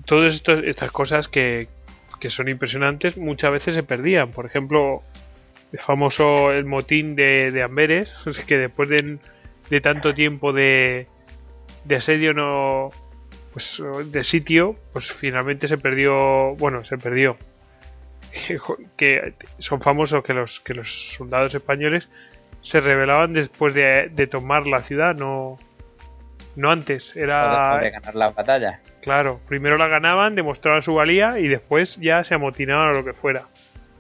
todas 0.05 0.41
estas 0.63 0.91
cosas 0.91 1.27
que, 1.27 1.67
son 2.29 2.47
impresionantes 2.47 3.17
muchas 3.17 3.51
veces 3.51 3.73
se 3.73 3.83
perdían. 3.83 4.31
Por 4.31 4.45
ejemplo, 4.45 5.03
el 5.73 5.79
famoso 5.79 6.51
el 6.51 6.65
motín 6.65 7.15
de, 7.15 7.61
Amberes, 7.63 8.15
que 8.47 8.57
después 8.57 8.89
de, 8.89 9.19
tanto 9.81 10.13
tiempo 10.13 10.53
de, 10.53 11.07
de 11.83 11.95
asedio 11.95 12.33
no 12.33 12.91
pues 13.51 13.81
de 14.05 14.23
sitio, 14.23 14.75
pues 14.93 15.11
finalmente 15.11 15.67
se 15.67 15.77
perdió, 15.77 16.55
bueno, 16.55 16.83
se 16.85 16.97
perdió. 16.97 17.37
que 18.97 19.33
son 19.59 19.79
famosos 19.79 20.23
que 20.23 20.33
los 20.33 20.59
que 20.61 20.73
los 20.73 21.13
soldados 21.13 21.53
españoles 21.53 22.09
se 22.63 22.79
rebelaban 22.79 23.33
después 23.33 23.75
de, 23.75 24.09
de 24.11 24.25
tomar 24.25 24.65
la 24.65 24.81
ciudad, 24.81 25.13
no 25.15 25.57
no 26.55 26.69
antes, 26.69 27.15
era... 27.15 27.80
De 27.80 27.89
ganar 27.89 28.15
la 28.15 28.30
batalla. 28.30 28.80
Claro, 29.01 29.39
primero 29.47 29.77
la 29.77 29.88
ganaban, 29.88 30.35
demostraban 30.35 30.81
su 30.81 30.93
valía 30.93 31.39
y 31.39 31.47
después 31.47 31.97
ya 31.99 32.23
se 32.23 32.35
amotinaban 32.35 32.89
a 32.89 32.93
lo 32.93 33.03
que 33.03 33.13
fuera. 33.13 33.45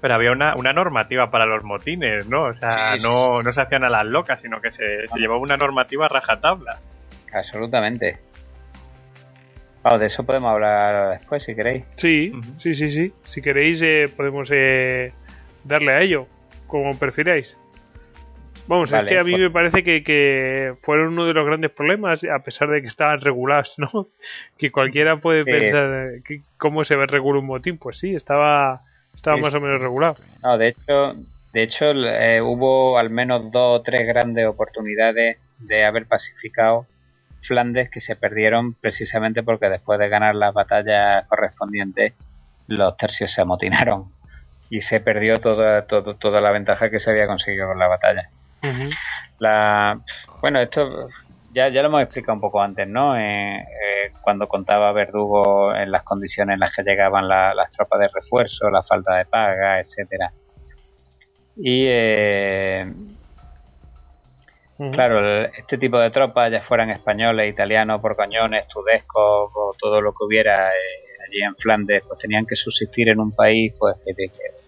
Pero 0.01 0.15
había 0.15 0.31
una, 0.31 0.73
normativa 0.73 1.31
para 1.31 1.45
los 1.45 1.63
motines, 1.63 2.27
¿no? 2.27 2.43
O 2.43 2.53
sea, 2.53 2.97
no, 2.97 3.41
no 3.41 3.53
se 3.53 3.61
hacían 3.61 3.85
a 3.85 3.89
las 3.89 4.05
locas, 4.05 4.41
sino 4.41 4.59
que 4.59 4.69
se, 4.71 5.05
llevaba 5.15 5.39
una 5.39 5.57
normativa 5.57 6.07
rajatabla. 6.09 6.79
Absolutamente. 7.33 8.19
de 9.97 10.05
eso 10.05 10.23
podemos 10.25 10.51
hablar 10.51 11.17
después 11.17 11.43
si 11.43 11.55
queréis. 11.55 11.85
Sí, 11.95 12.33
sí, 12.57 12.75
sí, 12.75 12.91
sí. 12.91 13.13
Si 13.23 13.41
queréis 13.41 13.81
eh, 13.81 14.11
podemos 14.15 14.51
eh, 14.51 15.13
darle 15.63 15.93
a 15.93 16.01
ello, 16.01 16.27
como 16.67 16.99
prefiráis. 16.99 17.55
Vamos, 18.67 18.93
es 18.93 19.03
que 19.05 19.17
a 19.17 19.23
mí 19.23 19.31
pues- 19.31 19.41
me 19.41 19.49
parece 19.51 19.83
que, 19.83 20.73
fueron 20.79 21.09
uno 21.09 21.25
de 21.25 21.33
los 21.33 21.45
grandes 21.45 21.71
problemas, 21.71 22.23
a 22.23 22.39
pesar 22.39 22.69
de 22.69 22.81
que 22.81 22.87
estaban 22.87 23.19
regulados, 23.21 23.75
¿no? 23.77 24.07
Que 24.57 24.71
cualquiera 24.71 25.17
puede 25.17 25.45
pensar 25.45 26.11
cómo 26.57 26.83
se 26.83 26.95
ve 26.95 27.05
regular 27.07 27.41
un 27.41 27.47
motín. 27.47 27.77
Pues 27.77 27.97
sí, 27.99 28.15
estaba, 28.15 28.81
estaba 29.13 29.37
más 29.37 29.53
o 29.53 29.59
menos 29.59 29.81
regulado. 29.81 30.15
No, 30.43 30.57
de 30.57 30.69
hecho, 30.69 31.13
de 31.51 31.63
hecho 31.63 31.85
eh, 31.91 32.41
hubo 32.41 32.97
al 32.97 33.09
menos 33.09 33.51
dos 33.51 33.79
o 33.79 33.83
tres 33.83 34.07
grandes 34.07 34.47
oportunidades 34.47 35.37
de 35.59 35.85
haber 35.85 36.05
pacificado 36.05 36.87
Flandes 37.45 37.89
que 37.89 37.99
se 37.99 38.15
perdieron 38.15 38.73
precisamente 38.73 39.43
porque 39.43 39.67
después 39.67 39.99
de 39.99 40.07
ganar 40.07 40.35
las 40.35 40.53
batallas 40.53 41.27
correspondientes 41.27 42.13
los 42.67 42.95
tercios 42.95 43.33
se 43.33 43.41
amotinaron 43.41 44.05
y 44.69 44.79
se 44.79 45.01
perdió 45.01 45.37
toda, 45.37 45.85
toda 45.85 46.41
la 46.41 46.51
ventaja 46.51 46.89
que 46.89 47.01
se 47.01 47.11
había 47.11 47.27
conseguido 47.27 47.67
con 47.67 47.77
la 47.77 47.87
batalla. 47.87 48.29
La, 49.39 49.99
bueno, 50.41 50.59
esto 50.59 51.09
ya, 51.53 51.69
ya 51.69 51.81
lo 51.81 51.89
hemos 51.89 52.03
explicado 52.03 52.33
un 52.35 52.41
poco 52.41 52.61
antes, 52.61 52.87
¿no? 52.87 53.17
Eh, 53.17 53.57
eh, 53.57 54.11
cuando 54.21 54.47
contaba 54.47 54.91
Verdugo 54.91 55.75
en 55.75 55.91
las 55.91 56.03
condiciones 56.03 56.55
en 56.55 56.59
las 56.59 56.73
que 56.75 56.83
llegaban 56.83 57.27
las 57.27 57.69
tropas 57.71 57.99
de 57.99 58.09
refuerzo, 58.13 58.69
la 58.69 58.83
falta 58.83 59.15
de 59.17 59.25
paga, 59.25 59.79
etcétera. 59.79 60.31
Y 61.55 61.85
eh, 61.87 62.85
Claro, 64.91 65.45
este 65.45 65.77
tipo 65.77 65.99
de 65.99 66.09
tropas, 66.09 66.51
ya 66.51 66.61
fueran 66.61 66.89
españoles, 66.89 67.53
italianos, 67.53 68.01
porcoñones, 68.01 68.67
tudescos 68.67 69.51
o 69.53 69.71
todo 69.79 70.01
lo 70.01 70.11
que 70.11 70.25
hubiera 70.25 70.69
eh, 70.69 71.23
allí 71.27 71.41
en 71.41 71.55
Flandes, 71.55 72.03
pues 72.07 72.19
tenían 72.19 72.45
que 72.45 72.55
subsistir 72.55 73.09
en 73.09 73.19
un 73.19 73.31
país 73.31 73.73
pues 73.77 73.95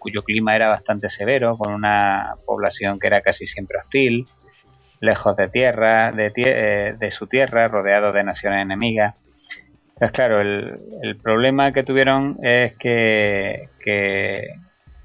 cuyo 0.05 0.21
clima 0.21 0.55
era 0.55 0.67
bastante 0.69 1.09
severo, 1.09 1.57
con 1.57 1.73
una 1.73 2.35
población 2.45 2.99
que 2.99 3.07
era 3.07 3.21
casi 3.21 3.47
siempre 3.47 3.79
hostil, 3.79 4.27
lejos 5.01 5.35
de 5.35 5.47
tierra, 5.47 6.11
de, 6.11 6.31
eh, 6.35 6.93
de 6.95 7.11
su 7.11 7.25
tierra, 7.25 7.67
rodeado 7.67 8.11
de 8.11 8.23
naciones 8.23 8.61
enemigas. 8.61 9.19
Entonces, 9.93 10.11
claro, 10.11 10.41
el, 10.41 10.75
el 11.01 11.17
problema 11.17 11.71
que 11.71 11.81
tuvieron 11.81 12.37
es 12.43 12.77
que, 12.77 13.69
que 13.79 14.49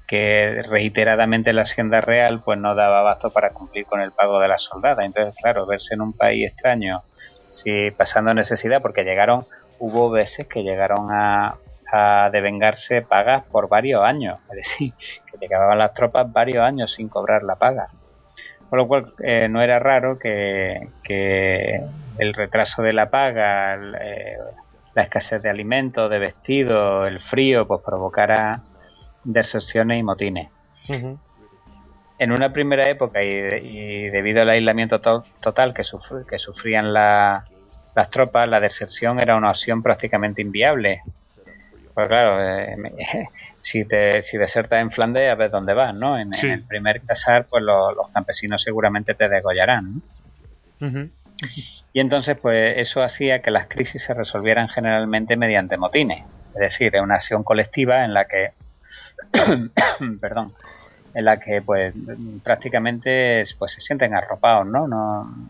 que 0.07 0.61
reiteradamente 0.67 1.53
la 1.53 1.61
Hacienda 1.61 2.01
Real 2.01 2.41
pues 2.43 2.59
no 2.59 2.75
daba 2.75 2.99
abasto 2.99 3.31
para 3.31 3.51
cumplir 3.51 3.85
con 3.85 4.01
el 4.01 4.11
pago 4.11 4.41
de 4.41 4.49
las 4.49 4.61
soldadas. 4.61 5.05
Entonces, 5.05 5.33
claro, 5.41 5.65
verse 5.65 5.93
en 5.93 6.01
un 6.01 6.11
país 6.11 6.51
extraño, 6.51 7.01
si 7.49 7.91
pasando 7.91 8.33
necesidad, 8.33 8.81
porque 8.81 9.05
llegaron, 9.05 9.45
hubo 9.79 10.11
veces 10.11 10.47
que 10.47 10.63
llegaron 10.63 11.07
a, 11.11 11.55
a 11.91 12.29
devengarse 12.31 13.01
pagas 13.01 13.43
por 13.45 13.67
varios 13.67 14.03
años, 14.03 14.39
es 14.49 14.55
decir, 14.55 14.93
que 15.31 15.37
llegaban 15.37 15.77
las 15.77 15.93
tropas 15.93 16.31
varios 16.31 16.63
años 16.63 16.93
sin 16.93 17.09
cobrar 17.09 17.43
la 17.43 17.55
paga. 17.55 17.89
Con 18.69 18.79
lo 18.79 18.87
cual 18.87 19.13
eh, 19.21 19.49
no 19.49 19.61
era 19.61 19.79
raro 19.79 20.17
que, 20.17 20.87
que, 21.03 21.81
el 22.17 22.33
retraso 22.33 22.81
de 22.81 22.93
la 22.93 23.09
paga, 23.09 23.75
eh, 23.75 24.37
la 24.95 25.03
escasez 25.03 25.41
de 25.41 25.49
alimentos, 25.49 26.09
de 26.09 26.19
vestidos, 26.19 27.07
el 27.07 27.19
frío, 27.19 27.67
pues 27.67 27.81
provocara 27.85 28.61
deserciones 29.23 29.99
y 29.99 30.03
motines. 30.03 30.49
En 32.17 32.31
una 32.31 32.53
primera 32.53 32.89
época 32.89 33.23
y, 33.23 34.09
debido 34.09 34.41
al 34.41 34.49
aislamiento 34.49 34.99
total 34.99 35.73
que, 35.73 35.83
que 36.29 36.37
sufrían 36.39 36.93
las 36.93 38.09
tropas, 38.09 38.47
la 38.47 38.59
deserción 38.59 39.19
era 39.19 39.35
una 39.35 39.51
opción 39.51 39.81
prácticamente 39.81 40.41
inviable. 40.41 41.01
Pues 41.93 42.07
claro, 42.07 42.43
eh, 42.43 42.75
si, 43.61 43.85
te, 43.85 44.23
si 44.23 44.37
desertas 44.37 44.81
en 44.81 44.91
Flandes, 44.91 45.31
a 45.31 45.35
ver 45.35 45.51
dónde 45.51 45.73
vas, 45.73 45.93
¿no? 45.95 46.17
En, 46.17 46.31
el 46.33 46.63
primer 46.65 47.01
casar, 47.01 47.45
pues 47.49 47.63
los 47.63 48.09
campesinos 48.13 48.61
seguramente 48.61 49.13
te 49.13 49.29
degollarán. 49.29 50.01
Y 51.93 51.99
entonces, 51.99 52.37
pues 52.41 52.77
eso 52.77 53.03
hacía 53.03 53.41
que 53.41 53.51
las 53.51 53.67
crisis 53.67 54.03
se 54.03 54.13
resolvieran 54.13 54.67
generalmente 54.67 55.35
mediante 55.35 55.77
motines. 55.77 56.23
Es 56.55 56.59
decir, 56.59 56.93
una 57.01 57.15
acción 57.15 57.43
colectiva 57.43 58.03
en 58.03 58.13
la 58.13 58.25
que 58.25 58.49
perdón, 60.21 60.51
en 61.13 61.25
la 61.25 61.37
que 61.37 61.61
pues 61.61 61.93
prácticamente 62.43 63.43
pues 63.57 63.73
se 63.73 63.81
sienten 63.81 64.13
arropados, 64.13 64.67
¿no? 64.67 64.87
no 64.87 65.49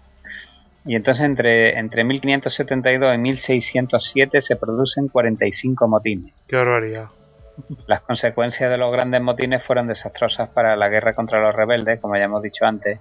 y 0.86 0.96
entonces 0.96 1.26
entre, 1.26 1.78
entre 1.78 2.04
1572 2.04 3.16
y 3.16 3.18
1607 3.18 4.42
se 4.42 4.56
producen 4.56 5.08
45 5.08 5.88
motines. 5.88 6.34
¡Qué 6.48 6.56
barbaridad! 6.56 7.10
Las 7.88 8.02
consecuencias 8.02 8.72
de 8.72 8.78
los 8.78 8.92
grandes 8.92 9.22
motines 9.22 9.64
fueron 9.64 9.88
desastrosas 9.88 10.50
para 10.50 10.76
la 10.76 10.90
guerra 10.90 11.14
contra 11.14 11.40
los 11.40 11.54
rebeldes, 11.54 12.02
como 12.02 12.16
ya 12.16 12.24
hemos 12.24 12.42
dicho 12.42 12.66
antes, 12.66 13.00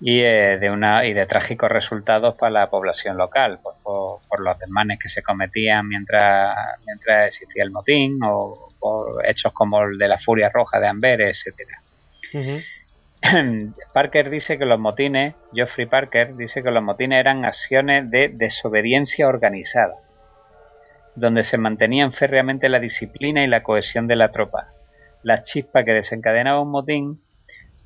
y 0.00 0.20
eh, 0.20 0.58
de 0.58 0.70
una 0.70 1.06
y 1.06 1.12
de 1.12 1.26
trágicos 1.26 1.70
resultados 1.70 2.36
para 2.36 2.50
la 2.50 2.70
población 2.70 3.16
local, 3.16 3.60
pues, 3.62 3.76
por, 3.82 4.20
por, 4.28 4.40
los 4.40 4.58
desmanes 4.58 4.98
que 4.98 5.08
se 5.08 5.22
cometían 5.22 5.86
mientras, 5.86 6.56
mientras 6.86 7.28
existía 7.28 7.64
el 7.64 7.70
motín 7.70 8.18
o 8.24 8.72
por 8.78 9.24
hechos 9.26 9.52
como 9.52 9.82
el 9.82 9.98
de 9.98 10.08
la 10.08 10.18
Furia 10.18 10.50
Roja 10.52 10.80
de 10.80 10.88
Amberes, 10.88 11.42
etcétera. 11.46 11.82
Parker 13.92 14.30
dice 14.30 14.58
que 14.58 14.64
los 14.64 14.78
motines, 14.78 15.34
Geoffrey 15.52 15.86
Parker 15.86 16.36
dice 16.36 16.62
que 16.62 16.70
los 16.70 16.82
motines 16.82 17.18
eran 17.18 17.44
acciones 17.44 18.10
de 18.10 18.28
desobediencia 18.28 19.26
organizada, 19.26 19.94
donde 21.16 21.42
se 21.44 21.58
mantenían 21.58 22.12
férreamente 22.12 22.68
la 22.68 22.78
disciplina 22.78 23.42
y 23.42 23.48
la 23.48 23.62
cohesión 23.62 24.06
de 24.06 24.16
la 24.16 24.30
tropa. 24.30 24.68
La 25.22 25.42
chispa 25.42 25.82
que 25.82 25.92
desencadenaba 25.92 26.60
un 26.60 26.70
motín 26.70 27.20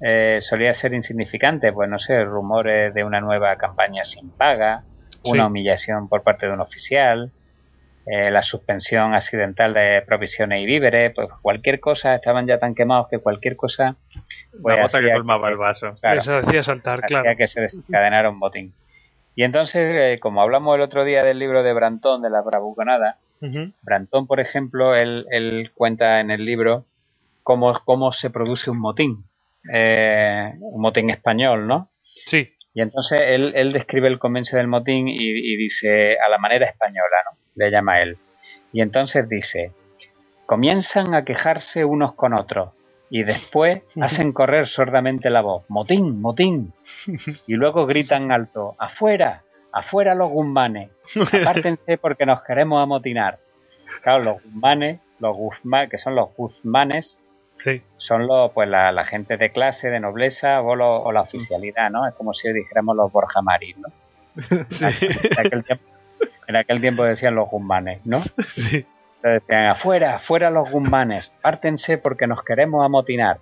eh, 0.01 0.41
solía 0.43 0.75
ser 0.75 0.93
insignificante, 0.93 1.73
pues 1.73 1.89
no 1.89 1.99
sé, 1.99 2.25
rumores 2.25 2.93
de 2.93 3.05
una 3.05 3.21
nueva 3.21 3.57
campaña 3.57 4.05
sin 4.05 4.31
paga, 4.31 4.85
una 5.25 5.47
humillación 5.47 6.09
por 6.09 6.23
parte 6.23 6.47
de 6.47 6.53
un 6.53 6.61
oficial, 6.61 7.31
eh, 8.05 8.31
la 8.31 8.43
suspensión 8.43 9.15
accidental 9.15 9.73
de 9.73 10.03
provisiones 10.05 10.61
y 10.61 10.67
víveres, 10.67 11.13
pues 11.15 11.29
cualquier 11.41 11.81
cosa, 11.81 12.17
estaban 12.17 12.47
ya 12.47 12.59
tan 12.59 12.75
quemados 12.75 13.09
que 13.09 13.19
cualquier 13.19 13.57
cosa... 13.57 13.97
Pues, 14.61 14.93
la 14.93 15.01
que 15.01 15.13
colmaba 15.13 15.49
el 15.49 15.57
vaso. 15.57 15.95
Eso 16.03 16.35
hacía 16.35 16.63
saltar, 16.63 17.03
claro. 17.03 17.31
que 17.37 17.47
se 17.47 17.61
desencadenara 17.61 18.29
un 18.29 18.39
botín. 18.39 18.75
Y 19.35 19.45
entonces, 19.45 19.95
eh, 19.95 20.19
como 20.21 20.43
hablamos 20.43 20.75
el 20.77 20.83
otro 20.83 21.05
día 21.05 21.25
del 21.25 21.39
libro 21.39 21.63
de 21.63 21.73
Brantón, 21.73 22.23
de 22.23 22.31
la 22.31 22.43
bravuconada, 22.43 23.17
Brantón, 23.83 24.29
por 24.29 24.39
ejemplo, 24.39 24.95
él, 24.95 25.27
él, 25.31 25.73
cuenta 25.75 26.21
en 26.21 26.31
el 26.31 26.45
libro 26.45 26.85
cómo, 27.43 27.77
cómo 27.85 28.13
se 28.13 28.31
produce 28.31 28.71
un 28.71 28.79
motín. 28.79 29.25
Eh, 29.73 30.53
un 30.61 30.81
motín 30.81 31.11
español, 31.11 31.67
¿no? 31.67 31.89
Sí. 32.27 32.53
Y 32.75 32.83
entonces 32.83 33.21
él, 33.25 33.53
él 33.57 33.73
describe 33.73 34.07
el 34.07 34.21
comienzo 34.21 34.57
del 34.57 34.69
motín 34.69 35.09
y, 35.09 35.17
y, 35.19 35.57
dice 35.57 36.19
a 36.25 36.29
la 36.29 36.39
manera 36.39 36.67
española, 36.67 37.17
¿no? 37.31 37.39
Le 37.57 37.71
llama 37.71 38.01
él. 38.01 38.17
Y 38.73 38.81
entonces 38.81 39.29
dice, 39.29 39.73
comienzan 40.47 41.15
a 41.15 41.25
quejarse 41.25 41.85
unos 41.85 42.15
con 42.15 42.35
otros 42.35 42.71
y 43.15 43.25
después 43.25 43.85
hacen 44.01 44.33
correr 44.33 44.67
sordamente 44.67 45.29
la 45.29 45.43
voz, 45.43 45.69
motín, 45.69 46.23
motín. 46.23 46.73
Y 47.47 47.55
luego 47.57 47.85
gritan 47.85 48.33
alto, 48.33 48.75
afuera, 48.79 49.43
afuera 49.71 50.15
los 50.15 50.31
guzmanes, 50.31 50.91
apártense 51.15 51.99
porque 51.99 52.25
nos 52.25 52.43
queremos 52.43 52.83
amotinar. 52.83 53.39
Claro, 54.03 54.25
los 54.25 54.43
guzmanes, 54.43 55.01
los 55.19 55.37
guzmanes, 55.37 55.91
que 55.91 55.99
son 55.99 56.15
los 56.15 56.35
guzmanes, 56.35 57.19
son 57.99 58.27
los, 58.27 58.51
pues 58.53 58.67
la, 58.67 59.05
gente 59.05 59.37
de 59.37 59.51
clase, 59.51 59.91
de 59.91 60.01
nobleza 60.01 60.63
o, 60.63 60.73
o, 60.73 61.13
la 61.13 61.21
oficialidad, 61.21 61.91
¿no? 61.91 62.09
Es 62.09 62.15
como 62.15 62.33
si 62.33 62.51
dijéramos 62.51 62.97
los 62.97 63.13
Borja 63.13 63.43
Marín, 63.43 63.77
¿no? 63.83 63.89
En, 66.49 66.57
aquel 66.57 66.81
tiempo, 66.81 67.05
decían 67.05 67.35
los 67.35 67.49
guzmanes, 67.49 68.05
¿no? 68.05 68.23
Sí. 68.55 68.85
Decían, 69.29 69.67
afuera, 69.67 70.17
afuera 70.17 70.51
los 70.51 70.71
guzmanes, 70.71 71.33
pártense 71.43 71.99
porque 71.99 72.27
nos 72.27 72.43
queremos 72.43 72.85
amotinar. 72.85 73.39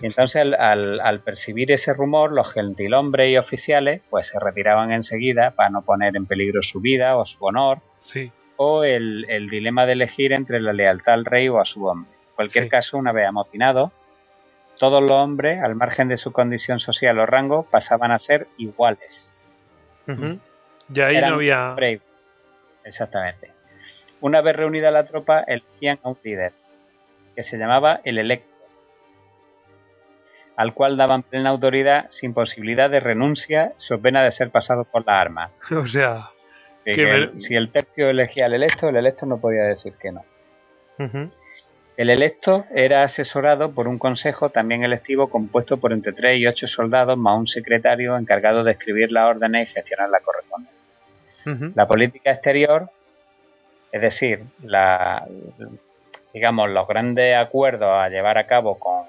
Y 0.00 0.06
entonces 0.06 0.42
al, 0.58 1.00
al, 1.00 1.20
percibir 1.20 1.72
ese 1.72 1.94
rumor, 1.94 2.32
los 2.32 2.52
gentilhombres 2.52 3.30
y 3.30 3.38
oficiales 3.38 4.02
pues 4.10 4.26
se 4.26 4.38
retiraban 4.38 4.92
enseguida 4.92 5.52
para 5.52 5.70
no 5.70 5.82
poner 5.82 6.14
en 6.14 6.26
peligro 6.26 6.62
su 6.62 6.80
vida 6.80 7.16
o 7.16 7.24
su 7.24 7.42
honor, 7.42 7.78
sí. 7.96 8.30
o 8.56 8.84
el, 8.84 9.24
el 9.30 9.48
dilema 9.48 9.86
de 9.86 9.92
elegir 9.92 10.32
entre 10.32 10.60
la 10.60 10.74
lealtad 10.74 11.14
al 11.14 11.24
rey 11.24 11.48
o 11.48 11.58
a 11.58 11.64
su 11.64 11.86
hombre 11.86 12.12
cualquier 12.34 12.68
caso, 12.68 12.96
una 12.96 13.12
vez 13.12 13.26
amotinado, 13.26 13.92
todos 14.78 15.00
los 15.00 15.12
hombres, 15.12 15.62
al 15.62 15.76
margen 15.76 16.08
de 16.08 16.16
su 16.16 16.32
condición 16.32 16.80
social 16.80 17.18
o 17.18 17.26
rango, 17.26 17.64
pasaban 17.64 18.10
a 18.10 18.18
ser 18.18 18.48
iguales. 18.56 19.32
Ya 20.88 21.06
ahí 21.06 21.20
no 21.20 21.34
había. 21.34 21.74
Exactamente. 22.84 23.51
Una 24.22 24.40
vez 24.40 24.54
reunida 24.54 24.92
la 24.92 25.04
tropa, 25.04 25.40
elegían 25.40 25.98
a 26.04 26.10
un 26.10 26.18
líder, 26.22 26.52
que 27.34 27.42
se 27.42 27.58
llamaba 27.58 28.00
el 28.04 28.18
electo, 28.18 28.48
al 30.56 30.74
cual 30.74 30.96
daban 30.96 31.24
plena 31.24 31.50
autoridad 31.50 32.08
sin 32.10 32.32
posibilidad 32.32 32.88
de 32.88 33.00
renuncia, 33.00 33.72
su 33.78 34.00
pena 34.00 34.22
de 34.22 34.30
ser 34.30 34.50
pasado 34.50 34.84
por 34.84 35.04
la 35.04 35.20
arma. 35.20 35.50
O 35.72 35.86
sea, 35.86 36.28
si 36.84 37.54
el 37.56 37.72
tercio 37.72 38.08
elegía 38.10 38.46
al 38.46 38.54
electo, 38.54 38.88
el 38.88 38.96
electo 38.96 39.26
no 39.26 39.40
podía 39.40 39.64
decir 39.64 39.94
que 40.00 40.12
no. 40.12 40.24
El 41.96 42.08
electo 42.10 42.64
era 42.72 43.02
asesorado 43.02 43.72
por 43.72 43.88
un 43.88 43.98
consejo 43.98 44.50
también 44.50 44.84
electivo 44.84 45.30
compuesto 45.30 45.78
por 45.78 45.92
entre 45.92 46.12
3 46.12 46.38
y 46.38 46.46
8 46.46 46.68
soldados 46.68 47.18
más 47.18 47.36
un 47.36 47.48
secretario 47.48 48.16
encargado 48.16 48.62
de 48.62 48.70
escribir 48.70 49.10
las 49.10 49.30
órdenes 49.30 49.68
y 49.68 49.72
gestionar 49.72 50.10
la 50.10 50.20
correspondencia. 50.20 50.92
La 51.74 51.88
política 51.88 52.30
exterior, 52.30 52.88
es 53.92 54.00
decir, 54.00 54.44
la, 54.62 55.26
digamos, 56.32 56.70
los 56.70 56.88
grandes 56.88 57.36
acuerdos 57.36 57.90
a 57.90 58.08
llevar 58.08 58.38
a 58.38 58.46
cabo 58.46 58.78
con, 58.78 59.04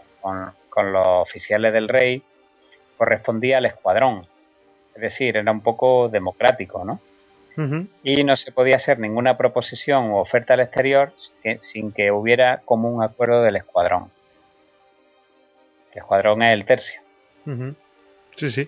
con 0.69 0.93
los 0.93 1.07
oficiales 1.07 1.73
del 1.73 1.87
rey, 1.87 2.21
correspondía 2.97 3.57
al 3.57 3.65
escuadrón. 3.65 4.27
Es 4.93 5.01
decir, 5.01 5.37
era 5.37 5.51
un 5.51 5.61
poco 5.61 6.09
democrático, 6.09 6.85
¿no? 6.85 6.99
y 8.03 8.23
no 8.23 8.35
se 8.35 8.51
podía 8.51 8.77
hacer 8.77 8.97
ninguna 8.97 9.37
proposición 9.37 10.11
o 10.11 10.17
oferta 10.17 10.55
al 10.55 10.61
exterior 10.61 11.13
sin 11.61 11.91
que 11.91 12.11
hubiera 12.11 12.61
como 12.65 12.89
un 12.89 13.03
acuerdo 13.03 13.43
del 13.43 13.57
escuadrón. 13.57 14.09
El 15.91 15.99
escuadrón 15.99 16.41
es 16.41 16.53
el 16.53 16.65
tercio. 16.65 17.01
Sí, 18.35 18.49
sí. 18.49 18.67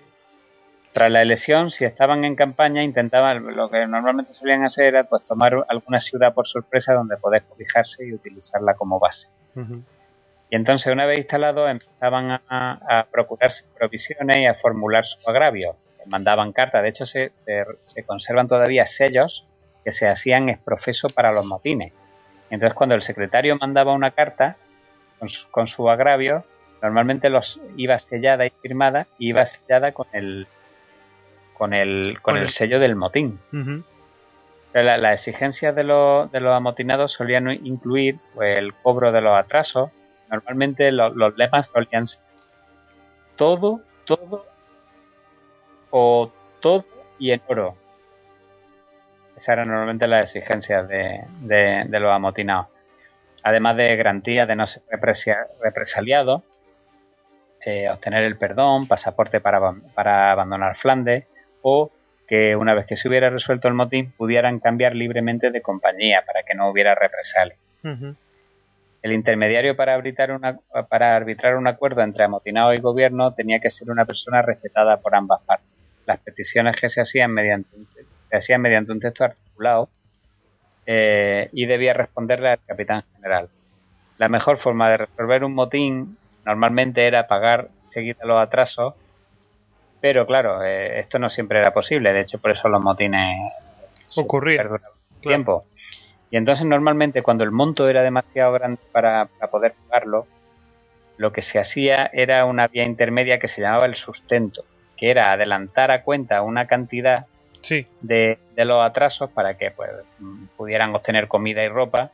Tras 0.96 1.12
la 1.12 1.22
elección, 1.22 1.70
si 1.70 1.86
estaban 1.86 2.26
en 2.26 2.36
campaña, 2.36 2.82
intentaban, 2.82 3.56
lo 3.56 3.70
que 3.70 3.86
normalmente 3.86 4.34
solían 4.34 4.64
hacer 4.64 4.86
era 4.86 5.04
pues 5.04 5.24
tomar 5.26 5.66
alguna 5.68 6.00
ciudad 6.02 6.34
por 6.34 6.48
sorpresa 6.48 6.94
donde 6.94 7.18
poder 7.18 7.44
cobijarse 7.44 8.08
y 8.08 8.14
utilizarla 8.14 8.74
como 8.74 8.98
base. 8.98 9.28
Y 10.50 10.56
entonces, 10.56 10.92
una 10.92 11.06
vez 11.06 11.20
instalado, 11.20 11.68
empezaban 11.68 12.32
a, 12.32 12.42
a 12.50 13.06
procurarse 13.12 13.66
provisiones 13.78 14.38
y 14.38 14.46
a 14.46 14.56
formular 14.56 15.06
su 15.06 15.30
agravio 15.30 15.76
mandaban 16.08 16.54
cartas. 16.54 16.84
De 16.84 16.90
hecho, 16.90 17.06
se, 17.06 17.32
se, 17.34 18.04
conservan 18.04 18.48
todavía 18.48 18.86
sellos 18.88 19.46
que 19.84 19.92
se 19.92 20.08
hacían 20.08 20.50
exprofeso 20.50 21.08
para 21.10 21.32
los 21.32 21.46
motines. 21.46 21.94
Entonces, 22.50 22.76
cuando 22.76 22.96
el 22.96 23.02
secretario 23.02 23.58
mandaba 23.58 23.94
una 23.94 24.12
carta 24.12 24.58
con 25.52 25.68
su, 25.68 25.90
agravio, 25.90 26.44
normalmente 26.82 27.30
los 27.30 27.60
iba 27.78 27.98
sellada 28.00 28.46
y 28.46 28.52
firmada 28.62 29.08
y 29.18 29.30
iba 29.30 29.46
sellada 29.46 29.92
con 29.92 30.08
el 30.14 30.48
con 31.58 31.74
el 31.74 32.20
con 32.22 32.38
el 32.38 32.50
sello 32.50 32.80
del 32.80 32.96
motín. 32.96 33.40
Las 34.74 35.20
exigencias 35.20 35.74
de, 35.74 35.86
los, 35.86 36.30
de 36.34 36.42
los 36.42 36.54
amotinados 36.54 37.14
solían 37.14 37.50
incluir 37.50 38.20
pues, 38.34 38.58
el 38.58 38.74
cobro 38.74 39.14
de 39.14 39.22
los 39.22 39.38
atrasos. 39.38 39.90
Normalmente 40.30 40.92
los, 40.92 41.16
los 41.16 41.38
lemas 41.38 41.68
solían 41.68 42.08
ser 42.08 42.20
todo, 43.38 43.80
todo 44.04 44.46
o 45.92 46.30
todo 46.60 46.86
y 47.20 47.32
en 47.32 47.42
oro. 47.48 47.78
Esas 49.38 49.50
eran 49.50 49.70
normalmente 49.70 50.08
las 50.08 50.36
exigencias 50.36 50.88
de, 50.90 51.22
de, 51.40 52.00
los 52.00 52.12
amotinados. 52.12 52.68
Además 53.44 53.78
de 53.78 53.96
garantía 53.96 54.46
de 54.46 54.58
no 54.58 54.68
ser 54.68 54.84
represaliado, 55.62 56.44
eh, 57.66 57.90
obtener 57.90 58.24
el 58.24 58.38
perdón, 58.38 58.88
pasaporte 58.88 59.40
para, 59.40 59.74
para 59.94 60.32
abandonar 60.34 60.78
Flandes 60.78 61.26
o 61.68 61.92
que 62.28 62.56
una 62.56 62.76
vez 62.76 62.86
que 62.86 62.96
se 62.96 63.08
hubiera 63.08 63.32
resuelto 63.32 63.68
el 63.68 63.74
motín 63.74 64.12
pudieran 64.12 64.60
cambiar 64.60 64.96
libremente 64.96 65.50
de 65.50 65.62
compañía 65.62 66.22
para 66.26 66.44
que 66.44 66.54
no 66.54 66.70
hubiera 66.70 66.94
represalia. 66.94 67.56
El 69.02 69.12
intermediario 69.12 69.76
para 69.76 69.96
arbitrar, 69.96 70.32
una, 70.32 70.60
para 70.90 71.16
arbitrar 71.16 71.56
un 71.56 71.68
acuerdo 71.68 72.02
entre 72.02 72.24
amotinado 72.24 72.74
y 72.74 72.80
gobierno 72.80 73.34
tenía 73.34 73.60
que 73.60 73.72
ser 73.72 73.90
una 73.90 74.06
persona 74.06 74.44
respetada 74.44 74.98
por 74.98 75.16
ambas 75.16 75.42
partes 75.42 75.76
las 76.06 76.20
peticiones 76.20 76.76
que 76.80 76.90
se 76.90 77.02
hacían 77.02 77.32
mediante 77.32 77.76
un, 77.76 77.88
se 78.30 78.38
hacían 78.38 78.62
mediante 78.62 78.92
un 78.92 79.00
texto 79.00 79.24
articulado 79.24 79.90
eh, 80.86 81.50
y 81.52 81.66
debía 81.66 81.94
responderle 81.94 82.50
al 82.50 82.60
capitán 82.66 83.04
general. 83.16 83.50
La 84.20 84.30
mejor 84.30 84.60
forma 84.60 84.90
de 84.92 84.98
resolver 84.98 85.44
un 85.44 85.56
motín 85.56 86.18
normalmente 86.46 87.08
era 87.08 87.28
pagar 87.28 87.70
seguida 87.88 88.24
los 88.24 88.40
atrasos, 88.40 88.94
pero 90.06 90.28
claro, 90.28 90.64
eh, 90.64 91.00
esto 91.00 91.18
no 91.18 91.32
siempre 91.32 91.58
era 91.58 91.74
posible, 91.74 92.14
de 92.14 92.22
hecho 92.22 92.38
por 92.38 92.52
eso 92.52 92.70
los 92.70 92.80
motines 92.80 93.40
ocurrían 94.16 94.70
tiempo. 95.20 95.66
Y 96.30 96.38
entonces 96.38 96.64
normalmente 96.64 97.24
cuando 97.24 97.44
el 97.44 97.50
monto 97.50 97.90
era 97.90 98.04
demasiado 98.04 98.54
grande 98.54 98.80
para, 98.92 99.26
para 99.26 99.50
poder 99.50 99.74
pagarlo, 99.90 100.28
lo 101.18 101.34
que 101.34 101.42
se 101.42 101.58
hacía 101.58 102.08
era 102.14 102.46
una 102.46 102.68
vía 102.68 102.84
intermedia 102.84 103.40
que 103.40 103.48
se 103.48 103.62
llamaba 103.62 103.88
el 103.88 103.96
sustento 103.96 104.64
que 104.96 105.10
era 105.10 105.32
adelantar 105.32 105.90
a 105.90 106.04
cuenta 106.04 106.44
una 106.44 106.68
cantidad 106.68 107.26
de, 108.02 108.38
los 108.58 108.86
atrasos 108.86 109.32
para 109.32 109.58
que 109.58 109.72
pues, 109.72 109.90
pudieran 110.56 110.94
obtener 110.94 111.28
comida 111.28 111.64
y 111.64 111.68
ropa 111.68 112.12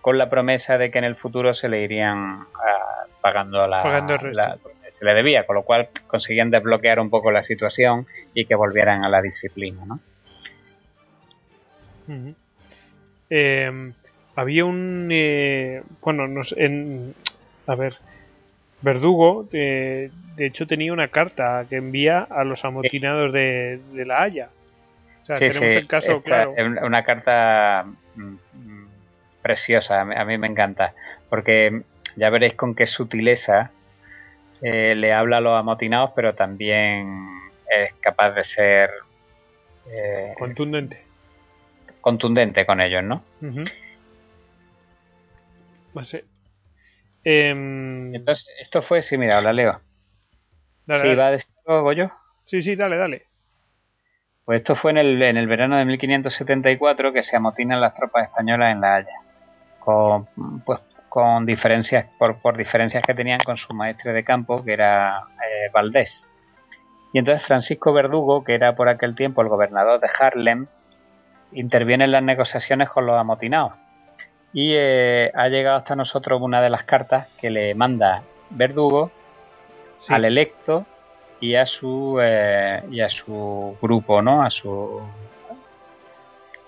con 0.00 0.18
la 0.18 0.28
promesa 0.28 0.78
de 0.78 0.90
que 0.90 0.98
en 0.98 1.04
el 1.04 1.14
futuro 1.14 1.54
se 1.54 1.68
le 1.68 1.80
irían 1.82 2.40
ah, 2.56 3.04
pagando 3.20 3.68
la, 3.68 4.02
se 5.00 5.06
le 5.06 5.14
debía, 5.14 5.46
con 5.46 5.56
lo 5.56 5.62
cual 5.62 5.88
conseguían 6.06 6.50
desbloquear 6.50 7.00
un 7.00 7.08
poco 7.08 7.30
la 7.32 7.42
situación 7.42 8.06
y 8.34 8.44
que 8.44 8.54
volvieran 8.54 9.02
a 9.02 9.08
la 9.08 9.22
disciplina, 9.22 9.82
¿no? 9.86 9.98
Em, 13.30 13.94
había 14.36 14.64
un 14.64 15.08
eh, 15.10 15.82
bueno, 16.02 16.42
en, 16.56 17.14
a 17.66 17.74
ver, 17.76 17.94
Verdugo, 18.82 19.48
eh, 19.52 20.10
de 20.36 20.46
hecho, 20.46 20.66
tenía 20.66 20.92
una 20.92 21.08
carta 21.08 21.64
que 21.68 21.76
envía 21.76 22.20
a 22.20 22.44
los 22.44 22.64
amotinados 22.64 23.32
de, 23.32 23.80
la 23.94 24.22
Haya. 24.22 24.50
O 25.22 25.24
sea, 25.26 25.38
tenemos 25.38 25.72
el 25.72 25.86
caso 25.86 26.22
claro. 26.22 26.54
Una 26.82 27.04
carta 27.04 27.86
mm, 28.16 28.34
preciosa, 29.40 30.00
a 30.00 30.24
mí 30.24 30.36
me 30.36 30.46
encanta, 30.46 30.92
porque 31.28 31.82
ya 32.16 32.28
veréis 32.28 32.54
con 32.54 32.74
qué 32.74 32.86
sutileza 32.86 33.70
eh, 34.62 34.94
le 34.94 35.12
habla 35.12 35.38
a 35.38 35.40
los 35.40 35.58
amotinados, 35.58 36.10
pero 36.14 36.34
también 36.34 37.28
es 37.70 37.94
capaz 38.00 38.32
de 38.32 38.44
ser 38.44 38.90
eh, 39.90 40.34
contundente. 40.38 41.04
Contundente 42.00 42.66
con 42.66 42.80
ellos, 42.80 43.02
¿no? 43.02 43.22
Em, 47.24 48.14
Entonces, 48.14 48.46
esto 48.60 48.82
fue, 48.82 49.02
sí, 49.02 49.16
mira, 49.18 49.40
la 49.40 49.52
leo. 49.52 49.80
Dale, 50.86 51.14
¿Sí, 51.14 51.20
a 51.20 51.30
decir 51.30 51.50
algo 51.66 51.92
yo? 51.92 52.10
Sí, 52.44 52.62
sí, 52.62 52.76
dale, 52.76 52.96
dale. 52.96 53.26
Pues 54.44 54.60
esto 54.60 54.74
fue 54.74 54.90
en 54.90 54.98
el, 54.98 55.22
en 55.22 55.36
el 55.36 55.46
verano 55.46 55.76
de 55.76 55.84
1574 55.84 57.12
que 57.12 57.22
se 57.22 57.36
amotinan 57.36 57.80
las 57.80 57.94
tropas 57.94 58.24
españolas 58.24 58.72
en 58.72 58.80
La 58.80 58.96
Haya. 58.96 59.14
Con, 59.78 60.26
pues, 60.64 60.80
con 61.10 61.44
diferencias, 61.44 62.06
por, 62.18 62.38
por 62.38 62.56
diferencias 62.56 63.04
que 63.04 63.12
tenían 63.12 63.40
con 63.40 63.58
su 63.58 63.74
maestre 63.74 64.14
de 64.14 64.24
campo, 64.24 64.64
que 64.64 64.72
era 64.72 65.18
eh, 65.18 65.70
Valdés. 65.74 66.24
Y 67.12 67.18
entonces 67.18 67.46
Francisco 67.46 67.92
Verdugo, 67.92 68.44
que 68.44 68.54
era 68.54 68.74
por 68.74 68.88
aquel 68.88 69.14
tiempo 69.14 69.42
el 69.42 69.48
gobernador 69.48 70.00
de 70.00 70.08
Harlem, 70.18 70.68
interviene 71.52 72.04
en 72.04 72.12
las 72.12 72.22
negociaciones 72.22 72.88
con 72.88 73.04
los 73.04 73.18
amotinados 73.18 73.72
y 74.52 74.72
eh, 74.74 75.30
ha 75.34 75.48
llegado 75.48 75.76
hasta 75.76 75.94
nosotros 75.94 76.40
una 76.40 76.60
de 76.60 76.70
las 76.70 76.84
cartas 76.84 77.28
que 77.40 77.50
le 77.50 77.74
manda 77.74 78.22
Verdugo 78.50 79.10
al 80.08 80.24
electo 80.24 80.86
y 81.40 81.54
a 81.54 81.66
su 81.66 82.18
eh, 82.20 82.82
y 82.90 83.00
a 83.00 83.08
su 83.08 83.76
grupo, 83.80 84.22
¿no? 84.22 84.42
A 84.42 84.50
su 84.50 85.02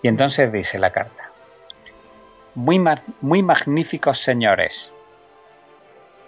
y 0.01 0.09
entonces 0.09 0.52
dice 0.52 0.78
la 0.78 0.90
carta: 0.90 1.31
muy, 2.54 3.42
magníficos 3.42 4.22
señores, 4.22 4.90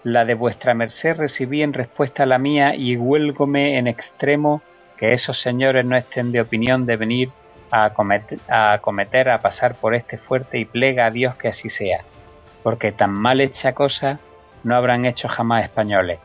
la 0.05 0.25
de 0.25 0.35
vuestra 0.35 0.75
merced 0.75 1.17
recibí 1.17 1.63
en 1.63 1.73
respuesta 1.73 2.23
a 2.23 2.27
la 2.27 2.39
mía 2.39 2.75
y 2.75 2.97
huélgome 2.97 3.79
en 3.79 3.87
extremo 3.87 4.63
que 4.97 5.13
esos 5.13 5.41
señores 5.41 5.85
no 5.85 5.97
estén 5.97 6.33
de 6.33 6.41
opinión 6.41 6.87
de 6.87 6.97
venir 6.97 7.31
a 7.71 7.87
acometer, 7.87 8.39
a 8.49 8.75
acometer, 8.75 9.29
a 9.31 9.39
pasar 9.39 9.75
por 9.75 9.95
este 9.95 10.19
fuerte 10.19 10.59
y 10.59 10.65
plega 10.65 11.07
a 11.07 11.11
Dios 11.11 11.35
que 11.37 11.49
así 11.49 11.69
sea, 11.71 12.01
porque 12.63 12.93
tan 12.93 13.13
mal 13.13 13.41
hecha 13.41 13.73
cosa 13.73 14.19
no 14.63 14.77
habrán 14.77 15.05
hecho 15.05 15.29
jamás 15.29 15.65
españoles. 15.65 16.21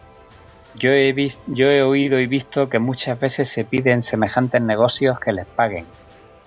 Yo 0.76 0.92
he 0.92 1.82
oído 1.82 2.20
y 2.20 2.28
visto 2.28 2.70
que 2.70 2.80
muchas 2.80 3.20
veces 3.20 3.52
se 3.52 3.66
piden 3.66 4.04
semejantes 4.04 4.62
negocios 4.62 5.20
que 5.20 5.34
les 5.34 5.46
paguen, 5.46 5.86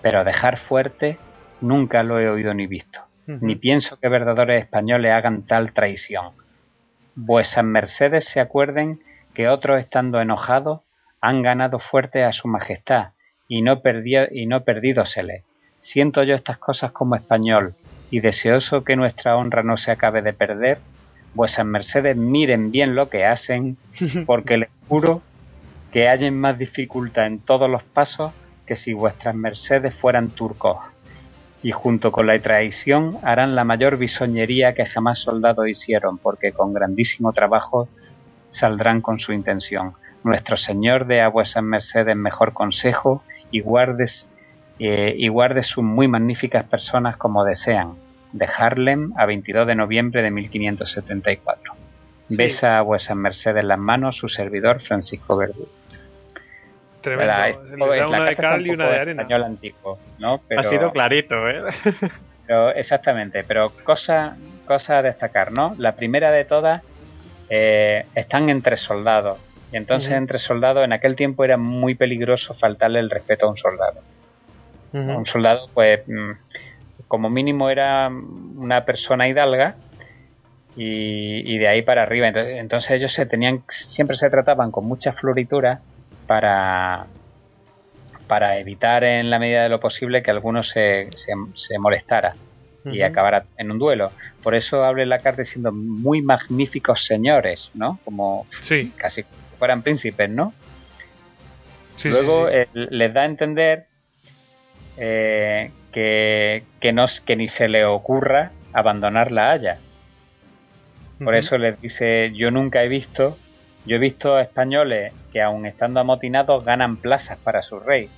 pero 0.01 0.25
dejar 0.25 0.59
fuerte 0.59 1.19
nunca 1.61 2.03
lo 2.03 2.21
he 2.21 2.29
oído 2.29 2.55
ni 2.55 2.67
visto, 2.67 3.01
ni 3.27 3.57
pienso 3.57 3.99
que 3.99 4.09
verdaderos 4.09 4.57
españoles 4.57 5.13
hagan 5.13 5.43
tal 5.43 5.73
traición. 5.73 6.33
Vuesas 7.15 7.65
mercedes 7.65 8.25
se 8.33 8.41
acuerden 8.41 9.01
que 9.35 9.49
otros 9.49 9.81
estando 9.81 10.21
enojados 10.21 10.81
han 11.21 11.43
ganado 11.43 11.79
fuerte 11.79 12.25
a 12.25 12.33
su 12.33 12.49
majestad 12.49 13.11
y 13.49 13.63
no, 13.63 13.81
y 14.31 14.47
no 14.47 14.65
perdídosele. 14.65 15.45
Siento 15.79 16.23
yo 16.23 16.35
estas 16.35 16.59
cosas 16.59 16.93
como 16.93 17.17
español, 17.17 17.75
y 18.11 18.21
deseoso 18.21 18.85
que 18.85 18.95
nuestra 18.95 19.37
honra 19.37 19.63
no 19.63 19.79
se 19.79 19.91
acabe 19.91 20.21
de 20.21 20.35
perder, 20.35 20.79
vuesas 21.35 21.65
mercedes 21.65 22.17
miren 22.17 22.71
bien 22.71 22.95
lo 22.95 23.09
que 23.09 23.25
hacen, 23.25 23.79
porque 24.27 24.59
les 24.59 24.69
juro 24.87 25.23
que 25.93 26.09
hallen 26.09 26.39
más 26.39 26.59
dificultad 26.59 27.27
en 27.27 27.41
todos 27.41 27.71
los 27.71 27.83
pasos 27.83 28.33
que 28.67 28.77
si 28.77 28.93
vuestras 28.93 29.35
mercedes 29.35 29.95
fueran 29.95 30.31
turcos, 30.31 30.79
y 31.63 31.71
junto 31.71 32.11
con 32.11 32.27
la 32.27 32.39
traición 32.41 33.17
harán 33.23 33.55
la 33.55 33.65
mayor 33.65 33.97
bisoñería 33.97 34.75
que 34.75 34.87
jamás 34.87 35.21
soldados 35.21 35.69
hicieron, 35.69 36.19
porque 36.19 36.53
con 36.53 36.73
grandísimo 36.73 37.33
trabajo 37.33 37.89
saldrán 38.51 39.01
con 39.01 39.21
su 39.21 39.33
intención. 39.33 39.93
Nuestro 40.25 40.57
Señor 40.57 41.07
dé 41.07 41.21
a 41.21 41.29
vuestras 41.29 41.65
mercedes 41.65 42.17
mejor 42.17 42.53
consejo 42.53 43.23
y 43.51 43.61
guardes 43.61 44.29
eh, 44.79 45.15
y 45.17 45.29
guarde 45.29 45.63
sus 45.63 45.85
muy 45.85 46.09
magníficas 46.09 46.65
personas 46.65 47.17
como 47.17 47.45
desean. 47.45 47.95
De 48.33 48.47
Harlem 48.47 49.13
a 49.17 49.27
22 49.27 49.67
de 49.67 49.75
noviembre 49.75 50.23
de 50.23 50.31
1574. 50.31 51.75
Besa 52.31 52.79
a 52.79 52.83
vuestras 52.83 53.17
mercedes 53.17 53.65
las 53.65 53.79
manos 53.79 54.17
su 54.17 54.29
servidor 54.29 54.81
Francisco 54.81 55.37
Verdugo. 55.37 55.69
Tremendo. 57.03 58.07
una 58.09 58.25
de 58.25 58.37
cal 58.37 58.67
y 58.67 58.71
una 58.71 58.89
de 58.89 58.99
arena. 58.99 59.23
Español 59.23 59.45
antiguo, 59.45 59.99
¿no? 60.19 60.41
ha 60.57 60.63
sido 60.65 60.91
clarito, 60.93 61.49
¿eh? 61.49 61.63
pero, 62.47 62.71
exactamente, 62.71 63.45
pero 63.45 63.71
cosa, 63.85 64.37
cosa 64.67 64.99
a 64.99 65.03
destacar, 65.03 65.53
¿no? 65.53 65.75
La 65.79 65.97
primera 65.97 66.31
de 66.31 66.45
todas, 66.45 66.83
eh, 67.51 68.07
están 68.15 68.49
entre 68.49 68.77
soldados. 68.77 69.39
Y 69.73 69.77
entonces 69.77 70.13
entre 70.13 70.39
soldados 70.39 70.85
en 70.85 70.93
aquel 70.93 71.17
tiempo 71.17 71.45
era 71.45 71.57
muy 71.57 71.95
peligroso 71.95 72.55
faltarle 72.55 73.01
el 73.01 73.11
respeto 73.11 73.47
a 73.47 73.51
un 73.51 73.57
soldado. 73.57 74.01
Un 74.93 75.25
soldado, 75.25 75.69
pues, 75.73 76.07
mm, 76.07 76.33
como 77.09 77.31
mínimo 77.31 77.71
era 77.71 78.09
una 78.09 78.85
persona 78.85 79.29
hidalga 79.29 79.77
y, 80.77 81.57
de 81.59 81.69
ahí 81.69 81.83
para 81.83 82.03
arriba. 82.03 82.29
Entonces, 82.29 82.57
entonces, 82.59 82.91
ellos 82.91 83.13
se 83.15 83.25
tenían, 83.25 83.65
siempre 83.91 84.17
se 84.17 84.29
trataban 84.29 84.71
con 84.71 84.85
mucha 84.85 85.13
floritura 85.13 85.81
para, 86.27 87.07
para 88.27 88.59
evitar 88.59 89.05
en 89.05 89.31
la 89.31 89.39
medida 89.39 89.63
de 89.63 89.69
lo 89.69 89.81
posible 89.81 90.23
que 90.23 90.31
alguno 90.31 90.63
se, 90.63 91.09
se, 91.17 91.79
molestara 91.79 92.35
y 92.85 93.03
acabara 93.03 93.45
en 93.59 93.71
un 93.71 93.79
duelo. 93.79 94.11
Por 94.43 94.55
eso 94.55 94.85
habla 94.85 95.05
la 95.07 95.19
carta 95.19 95.45
siendo 95.45 95.71
muy 95.73 96.21
magníficos 96.21 97.05
señores, 97.07 97.71
¿no? 97.75 98.01
Como 98.05 98.47
casi 98.97 99.25
fueran 99.59 99.83
príncipes, 99.83 100.29
¿no? 100.29 100.53
Luego 102.05 102.49
les 102.75 103.15
da 103.15 103.23
a 103.23 103.27
entender 103.27 103.87
eh, 104.97 105.71
que, 105.93 106.65
que, 106.81 106.93
no, 106.93 107.07
que 107.25 107.37
ni 107.37 107.49
se 107.49 107.69
le 107.69 107.85
ocurra 107.85 108.51
abandonar 108.73 109.31
la 109.31 109.53
Haya. 109.53 109.79
Por 111.23 111.37
eso 111.37 111.57
les 111.57 111.81
dice, 111.81 112.33
yo 112.35 112.51
nunca 112.51 112.83
he 112.83 112.89
visto, 112.89 113.39
yo 113.85 113.97
he 113.97 113.99
visto 113.99 114.39
españoles 114.39 115.13
que 115.33 115.43
aun 115.43 115.67
estando 115.67 116.01
amotinados 116.01 116.65
ganan 116.65 116.97
plazas 116.97 117.39
para 117.39 117.63
su 117.63 117.81
rey, 117.81 118.09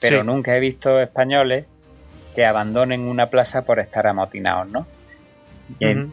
pero 0.00 0.24
nunca 0.24 0.56
he 0.56 0.60
visto 0.60 1.00
españoles 1.00 1.66
que 2.34 2.44
abandonen 2.44 3.02
una 3.02 3.26
plaza 3.26 3.62
por 3.62 3.78
estar 3.78 4.06
amotinados, 4.06 4.70
¿no? 4.70 4.86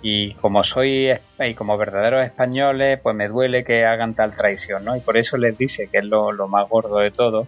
Y, 0.01 0.33
como 0.35 0.63
soy 0.63 1.11
y 1.39 1.53
como 1.55 1.77
verdaderos 1.77 2.25
españoles, 2.25 2.99
pues 3.01 3.15
me 3.15 3.27
duele 3.27 3.63
que 3.65 3.85
hagan 3.85 4.13
tal 4.13 4.35
traición, 4.35 4.85
¿no? 4.85 4.95
Y 4.95 5.01
por 5.01 5.17
eso 5.17 5.37
les 5.37 5.57
dice 5.57 5.89
que 5.91 5.99
es 5.99 6.05
lo, 6.05 6.31
más 6.47 6.69
gordo 6.69 6.99
de 6.99 7.11
todo. 7.11 7.47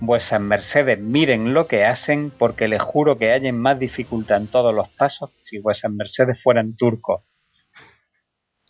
Vuesas 0.00 0.40
mercedes 0.40 0.98
miren 1.00 1.52
lo 1.52 1.66
que 1.66 1.84
hacen, 1.84 2.30
porque 2.30 2.68
les 2.68 2.80
juro 2.80 3.16
que 3.16 3.32
hallen 3.32 3.58
más 3.58 3.78
dificultad 3.78 4.38
en 4.38 4.46
todos 4.46 4.74
los 4.74 4.88
pasos 4.90 5.30
si 5.42 5.58
vuesas 5.58 5.90
mercedes 5.90 6.40
fueran 6.42 6.76
turcos. 6.76 7.22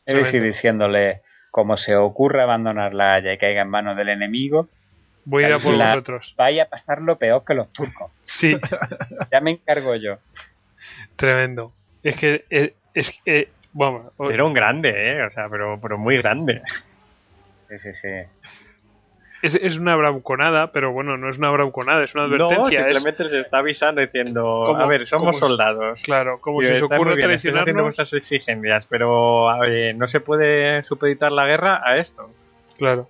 Es 0.07 0.15
decir, 0.15 0.43
diciéndole, 0.43 1.23
como 1.55 1.77
se 1.77 1.95
ocurra 1.95 2.43
abandonar 2.43 2.95
la 2.95 3.15
Haya 3.15 3.33
y 3.33 3.39
caiga 3.39 3.63
en 3.63 3.69
manos 3.69 3.97
del 3.97 4.09
enemigo, 4.09 4.69
voy 5.25 5.45
a 5.45 5.47
ir 5.47 5.53
a 5.53 5.59
por 5.61 5.77
vosotros. 5.77 6.35
Vaya 6.37 6.65
a 6.65 6.69
pasar 6.69 7.01
lo 7.01 7.17
peor 7.17 7.45
que 7.47 7.55
los 7.55 7.73
turcos. 7.73 8.11
Sí. 8.25 8.57
ya 9.31 9.41
me 9.41 9.53
encargo 9.53 9.95
yo. 9.95 10.19
Tremendo. 11.15 11.73
Es 12.03 12.17
que 12.17 12.45
eh, 12.51 12.75
es, 12.93 13.17
que 13.25 13.51
bueno, 13.73 14.11
era 14.33 14.45
un 14.45 14.53
grande, 14.53 14.91
¿eh? 14.91 15.23
O 15.23 15.31
sea, 15.31 15.49
pero, 15.49 15.79
pero 15.81 15.97
muy 15.97 16.17
grande. 16.17 16.61
Sí, 17.69 17.79
sí, 17.79 17.95
sí 18.03 18.09
es, 19.45 19.79
una 19.79 19.95
bravuconada, 19.97 20.73
pero 20.73 20.93
bueno, 20.93 21.17
no 21.17 21.29
es 21.29 21.39
una 21.39 21.51
bravuconada, 21.51 22.03
es 22.03 22.15
una 22.15 22.25
advertencia. 22.25 22.81
No, 22.81 22.93
simplemente 22.93 23.29
se 23.29 23.41
está 23.41 23.59
avisando 23.59 24.01
diciendo, 24.01 24.75
a 24.77 24.87
ver, 24.87 25.07
somos 25.07 25.39
soldados. 25.39 26.01
Claro, 26.03 26.41
como 26.41 26.63
si 26.63 26.75
se 26.75 26.85
ocurre 26.85 27.21
traicionarnos. 27.21 27.83
nuestras 27.83 28.13
exigencias, 28.13 28.87
pero 28.89 29.51
no 29.95 30.09
se 30.09 30.21
puede 30.21 30.83
supeditar 30.85 31.33
la 31.33 31.47
guerra 31.47 31.83
a 31.85 31.99
esto. 31.99 32.31
Claro. 32.79 33.09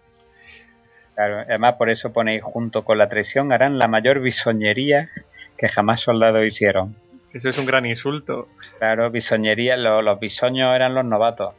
Claro, 1.14 1.44
además 1.48 1.76
por 1.76 1.90
eso 1.90 2.12
ponéis 2.12 2.42
junto 2.42 2.82
con 2.82 2.98
la 2.98 3.08
traición 3.08 3.52
harán 3.52 3.78
la 3.78 3.86
mayor 3.86 4.18
bisoñería 4.18 5.10
que 5.56 5.68
jamás 5.68 6.00
soldados 6.00 6.44
hicieron. 6.44 6.96
Eso 7.32 7.48
es 7.48 7.58
un 7.58 7.66
gran 7.66 7.86
insulto. 7.86 8.48
Claro, 8.78 9.10
bisoñería, 9.10 9.76
los, 9.76 10.18
bisoños 10.18 10.74
eran 10.74 10.94
los 10.94 11.04
novatos. 11.04 11.54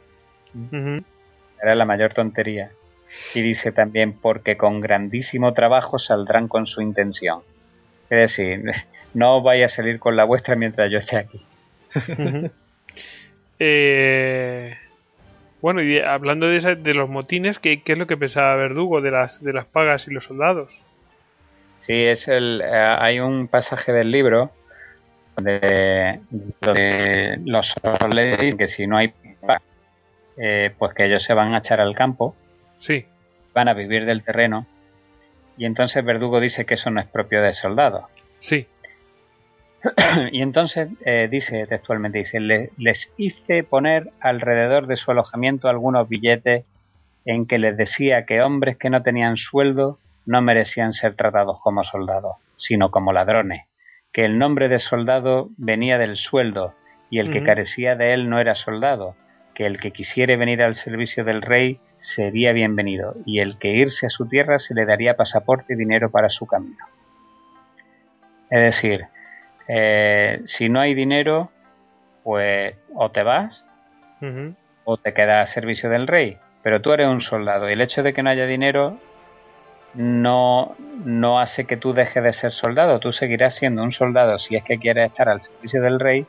Era 1.62 1.74
la 1.74 1.84
mayor 1.84 2.12
tontería. 2.12 2.70
Y 3.34 3.42
dice 3.42 3.72
también, 3.72 4.12
porque 4.12 4.56
con 4.56 4.80
grandísimo 4.80 5.52
trabajo 5.52 5.98
saldrán 5.98 6.48
con 6.48 6.66
su 6.66 6.80
intención. 6.80 7.40
Es 8.10 8.36
decir, 8.36 8.62
no 9.14 9.42
vaya 9.42 9.66
a 9.66 9.70
salir 9.70 9.98
con 9.98 10.16
la 10.16 10.24
vuestra 10.24 10.56
mientras 10.56 10.90
yo 10.90 10.98
esté 10.98 11.16
aquí. 11.16 11.40
Eh, 13.58 14.76
bueno, 15.62 15.82
y 15.82 15.98
hablando 15.98 16.46
de, 16.46 16.76
de 16.76 16.94
los 16.94 17.08
motines, 17.08 17.58
¿qué, 17.58 17.82
es 17.84 17.98
lo 17.98 18.06
que 18.06 18.18
pensaba 18.18 18.54
Verdugo 18.56 19.00
de 19.00 19.10
las, 19.10 19.42
de 19.42 19.52
las 19.54 19.64
pagas 19.64 20.06
y 20.06 20.10
los 20.12 20.24
soldados? 20.24 20.82
Sí, 21.78 21.94
es 21.94 22.28
el, 22.28 22.62
eh, 22.62 22.96
hay 22.98 23.20
un 23.20 23.48
pasaje 23.48 23.92
del 23.92 24.10
libro 24.10 24.50
donde, 25.36 26.20
los 27.44 27.66
soldados 27.68 28.40
dicen 28.40 28.58
que 28.58 28.68
si 28.68 28.86
no 28.86 28.96
hay 28.96 29.12
eh, 30.38 30.74
pues 30.78 30.92
que 30.94 31.06
ellos 31.06 31.22
se 31.22 31.32
van 31.32 31.54
a 31.54 31.58
echar 31.58 31.80
al 31.80 31.94
campo 31.94 32.36
Sí. 32.78 33.06
Van 33.54 33.68
a 33.68 33.74
vivir 33.74 34.04
del 34.04 34.22
terreno. 34.22 34.66
Y 35.56 35.64
entonces 35.64 36.04
Verdugo 36.04 36.40
dice 36.40 36.66
que 36.66 36.74
eso 36.74 36.90
no 36.90 37.00
es 37.00 37.06
propio 37.06 37.42
de 37.42 37.54
soldados. 37.54 38.04
Sí. 38.40 38.66
y 40.32 40.42
entonces 40.42 40.88
eh, 41.04 41.28
dice 41.30 41.66
textualmente, 41.66 42.18
dice, 42.18 42.40
les 42.40 43.10
hice 43.16 43.62
poner 43.62 44.10
alrededor 44.20 44.86
de 44.86 44.96
su 44.96 45.10
alojamiento 45.10 45.68
algunos 45.68 46.08
billetes 46.08 46.64
en 47.24 47.46
que 47.46 47.58
les 47.58 47.76
decía 47.76 48.24
que 48.24 48.42
hombres 48.42 48.76
que 48.76 48.90
no 48.90 49.02
tenían 49.02 49.36
sueldo 49.36 49.98
no 50.26 50.42
merecían 50.42 50.92
ser 50.92 51.14
tratados 51.14 51.58
como 51.62 51.84
soldados, 51.84 52.36
sino 52.56 52.90
como 52.90 53.12
ladrones, 53.12 53.62
que 54.12 54.24
el 54.24 54.38
nombre 54.38 54.68
de 54.68 54.80
soldado 54.80 55.50
venía 55.56 55.98
del 55.98 56.16
sueldo 56.16 56.74
y 57.10 57.20
el 57.20 57.30
que 57.30 57.44
carecía 57.44 57.94
de 57.94 58.12
él 58.12 58.28
no 58.28 58.40
era 58.40 58.56
soldado, 58.56 59.14
que 59.54 59.66
el 59.66 59.78
que 59.78 59.92
quisiere 59.92 60.36
venir 60.36 60.62
al 60.62 60.74
servicio 60.74 61.24
del 61.24 61.42
rey 61.42 61.78
sería 62.14 62.52
bienvenido 62.52 63.16
y 63.24 63.40
el 63.40 63.58
que 63.58 63.68
irse 63.68 64.06
a 64.06 64.10
su 64.10 64.28
tierra 64.28 64.58
se 64.58 64.74
le 64.74 64.86
daría 64.86 65.16
pasaporte 65.16 65.74
y 65.74 65.76
dinero 65.76 66.10
para 66.10 66.28
su 66.28 66.46
camino. 66.46 66.84
Es 68.50 68.74
decir, 68.74 69.06
eh, 69.68 70.40
si 70.44 70.68
no 70.68 70.80
hay 70.80 70.94
dinero, 70.94 71.50
pues 72.22 72.76
o 72.94 73.10
te 73.10 73.22
vas 73.22 73.64
o 74.84 74.96
te 74.96 75.12
quedas 75.12 75.50
a 75.50 75.52
servicio 75.52 75.90
del 75.90 76.06
rey. 76.06 76.38
Pero 76.62 76.80
tú 76.80 76.92
eres 76.92 77.08
un 77.08 77.20
soldado 77.20 77.68
y 77.68 77.72
el 77.72 77.80
hecho 77.80 78.02
de 78.02 78.12
que 78.12 78.22
no 78.22 78.30
haya 78.30 78.46
dinero 78.46 78.98
no, 79.94 80.74
no 81.04 81.40
hace 81.40 81.64
que 81.64 81.76
tú 81.76 81.92
dejes 81.92 82.22
de 82.22 82.32
ser 82.32 82.52
soldado. 82.52 83.00
Tú 83.00 83.12
seguirás 83.12 83.56
siendo 83.56 83.82
un 83.82 83.92
soldado 83.92 84.38
si 84.38 84.56
es 84.56 84.62
que 84.62 84.78
quieres 84.78 85.10
estar 85.10 85.28
al 85.28 85.42
servicio 85.42 85.82
del 85.82 86.00
rey, 86.00 86.26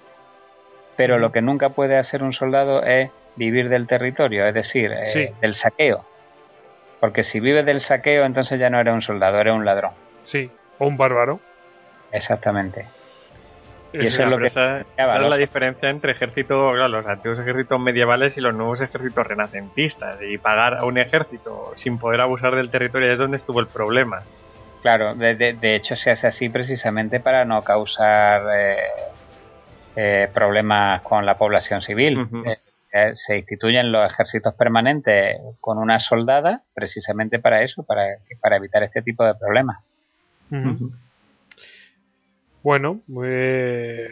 pero 0.96 1.20
lo 1.20 1.32
que 1.32 1.42
nunca 1.42 1.70
puede 1.70 1.98
hacer 1.98 2.24
un 2.24 2.34
soldado 2.34 2.84
es 2.84 3.12
vivir 3.38 3.70
del 3.70 3.88
territorio, 3.88 4.46
es 4.46 4.54
decir, 4.54 4.92
eh, 4.92 5.34
del 5.40 5.56
saqueo. 5.56 6.06
Porque 7.00 7.24
si 7.24 7.40
vives 7.40 7.66
del 7.66 7.82
saqueo, 7.82 8.26
entonces 8.26 8.60
ya 8.60 8.70
no 8.70 8.80
eres 8.80 8.94
un 8.94 9.02
soldado, 9.02 9.40
eres 9.40 9.54
un 9.54 9.66
ladrón. 9.66 9.92
Sí, 10.24 10.50
o 10.80 10.88
un 10.88 10.98
bárbaro. 10.98 11.40
Exactamente. 12.12 12.86
Y 13.94 14.06
eso 14.06 14.24
es 14.24 14.30
lo 14.30 14.38
que 14.38 14.48
esa, 14.48 14.82
es 14.82 14.88
la 14.98 15.38
diferencia 15.38 15.90
entre 15.90 16.12
ejércitos, 16.12 16.76
los 16.76 17.08
antiguos 17.08 17.40
ejércitos 17.40 17.80
medievales 17.80 18.38
y 18.38 18.42
los 18.42 18.54
nuevos 18.54 18.82
ejércitos 18.82 19.26
renacentistas. 19.26 20.18
Y 20.22 20.38
pagar 20.38 20.76
a 20.80 20.86
un 20.86 20.98
ejército 20.98 21.72
sin 21.76 21.98
poder 21.98 22.22
abusar 22.22 22.56
del 22.56 22.70
territorio 22.70 23.12
es 23.14 23.18
donde 23.18 23.38
estuvo 23.38 23.60
el 23.60 23.68
problema. 23.68 24.22
Claro, 24.82 25.16
de, 25.16 25.36
de, 25.36 25.76
hecho 25.76 25.96
se 25.96 26.12
hace 26.12 26.28
así 26.28 26.50
precisamente 26.50 27.20
para 27.20 27.46
no 27.46 27.62
causar 27.64 28.44
eh, 28.56 28.78
eh, 29.96 30.30
problemas 30.34 31.02
con 31.02 31.26
la 31.26 31.38
población 31.38 31.82
civil 31.82 32.28
se 33.14 33.38
instituyen 33.38 33.92
los 33.92 34.10
ejércitos 34.12 34.54
permanentes 34.56 35.38
con 35.60 35.78
una 35.78 36.00
soldada 36.00 36.64
precisamente 36.74 37.40
para 37.40 37.64
eso, 37.64 37.84
para, 37.84 38.04
para 38.42 38.58
evitar 38.58 38.84
este 38.84 39.02
tipo 39.02 39.26
de 39.26 39.36
problemas. 39.36 39.78
Bueno, 42.64 43.02
pues, 43.14 44.12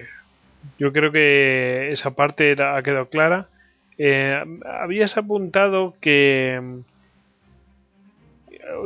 yo 0.77 0.91
creo 0.91 1.11
que 1.11 1.91
esa 1.91 2.11
parte 2.11 2.55
ha 2.61 2.81
quedado 2.83 3.09
clara. 3.09 3.47
Eh, 3.97 4.41
habías 4.65 5.17
apuntado 5.17 5.95
que 6.01 6.81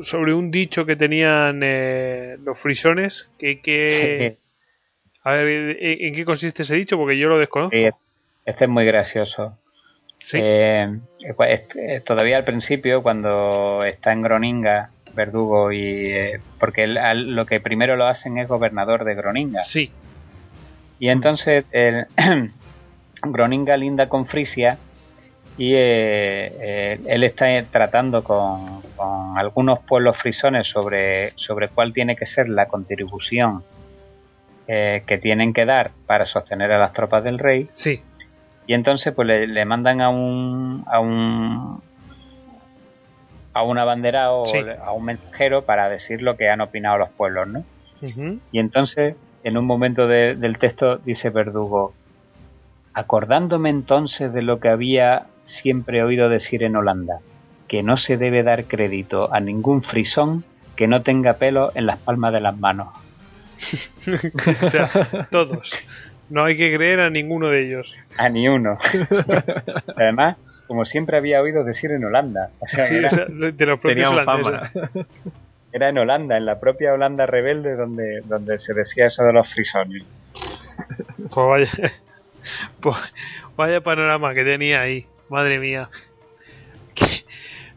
sobre 0.01 0.33
un 0.33 0.51
dicho 0.51 0.85
que 0.85 0.95
tenían 0.95 1.61
eh, 1.63 2.37
los 2.43 2.59
frisones, 2.59 3.29
que, 3.37 3.61
que 3.61 4.37
a 5.23 5.33
ver, 5.33 5.77
¿en 5.79 6.13
qué 6.13 6.25
consiste 6.25 6.61
ese 6.61 6.75
dicho? 6.75 6.97
Porque 6.97 7.17
yo 7.17 7.27
lo 7.27 7.39
desconozco. 7.39 7.75
este 8.45 8.63
es 8.63 8.69
muy 8.69 8.85
gracioso. 8.85 9.57
Eh, 10.33 10.99
pues, 11.35 11.61
todavía 12.03 12.37
al 12.37 12.43
principio, 12.43 13.01
cuando 13.01 13.83
está 13.83 14.11
en 14.11 14.21
Groninga, 14.21 14.91
Verdugo, 15.15 15.71
y 15.71 16.13
porque 16.59 16.87
lo 16.87 17.45
que 17.45 17.59
primero 17.59 17.95
lo 17.95 18.05
hacen 18.05 18.37
es 18.37 18.47
gobernador 18.47 19.05
de 19.05 19.15
Groninga. 19.15 19.63
Sí. 19.63 19.91
Y 20.99 21.09
entonces 21.09 21.65
el, 21.71 22.05
Groninga 23.21 23.77
linda 23.77 24.07
con 24.07 24.25
Frisia 24.25 24.77
y 25.57 25.73
eh, 25.73 26.51
eh, 26.61 26.99
él 27.05 27.23
está 27.25 27.47
tratando 27.69 28.23
con, 28.23 28.81
algunos 29.37 29.79
pueblos 29.79 30.17
frisones 30.17 30.67
sobre, 30.67 31.31
sobre 31.35 31.67
cuál 31.67 31.93
tiene 31.93 32.15
que 32.15 32.25
ser 32.25 32.47
la 32.47 32.67
contribución 32.67 33.63
eh, 34.67 35.03
que 35.05 35.17
tienen 35.17 35.53
que 35.53 35.65
dar 35.65 35.91
para 36.05 36.25
sostener 36.25 36.71
a 36.71 36.79
las 36.79 36.93
tropas 36.93 37.23
del 37.23 37.39
rey. 37.39 37.69
Sí. 37.73 38.01
Y 38.69 38.75
entonces 38.75 39.11
pues 39.15 39.27
le, 39.27 39.65
mandan 39.65 39.99
a 39.99 40.09
un 40.09 40.83
a 40.85 40.99
un 40.99 41.81
a 43.51 43.63
un 43.63 43.77
abanderado 43.79 44.43
a 44.85 44.91
un 44.91 45.05
mensajero 45.05 45.65
para 45.65 45.89
decir 45.89 46.21
lo 46.21 46.37
que 46.37 46.49
han 46.49 46.61
opinado 46.61 46.99
los 46.99 47.09
pueblos, 47.09 47.47
¿no? 47.47 47.63
Y 48.51 48.59
entonces 48.59 49.15
en 49.43 49.57
un 49.57 49.65
momento 49.65 50.07
del 50.07 50.59
texto 50.59 50.97
dice 50.97 51.31
Verdugo, 51.31 51.93
acordándome 52.93 53.71
entonces 53.71 54.31
de 54.33 54.43
lo 54.43 54.59
que 54.59 54.69
había 54.69 55.25
siempre 55.47 56.03
oído 56.03 56.29
decir 56.29 56.61
en 56.61 56.75
Holanda, 56.75 57.21
que 57.67 57.81
no 57.81 57.97
se 57.97 58.17
debe 58.17 58.43
dar 58.43 58.65
crédito 58.65 59.33
a 59.33 59.39
ningún 59.39 59.81
frisón 59.81 60.43
que 60.75 60.85
no 60.85 61.01
tenga 61.01 61.33
pelo 61.33 61.71
en 61.73 61.87
las 61.87 61.97
palmas 61.97 62.33
de 62.33 62.39
las 62.39 62.55
manos. 62.55 62.89
o 64.61 64.69
sea, 64.69 65.27
todos. 65.31 65.73
No 66.29 66.43
hay 66.43 66.55
que 66.57 66.73
creer 66.75 66.99
a 66.99 67.09
ninguno 67.09 67.49
de 67.49 67.65
ellos. 67.65 67.97
A 68.17 68.29
ni 68.29 68.47
uno. 68.47 68.77
Además, 69.95 70.37
como 70.67 70.85
siempre 70.85 71.17
había 71.17 71.41
oído 71.41 71.63
decir 71.63 71.91
en 71.91 72.05
Holanda. 72.05 72.51
O 72.59 72.67
sea, 72.67 72.87
era, 72.87 73.09
de 73.27 73.65
los 73.65 73.79
propios 73.79 74.11
holandeses. 74.11 75.07
Era 75.71 75.89
en 75.89 75.97
Holanda, 75.97 76.37
en 76.37 76.45
la 76.45 76.59
propia 76.59 76.93
Holanda 76.93 77.25
rebelde, 77.25 77.75
donde, 77.75 78.21
donde 78.25 78.59
se 78.59 78.73
decía 78.73 79.07
eso 79.07 79.23
de 79.23 79.33
los 79.33 79.51
frisones. 79.53 80.03
Pues 81.31 81.47
vaya, 81.47 81.93
pues 82.79 82.97
vaya 83.55 83.81
panorama 83.81 84.33
que 84.33 84.43
tenía 84.43 84.81
ahí. 84.81 85.05
Madre 85.29 85.59
mía. 85.59 85.89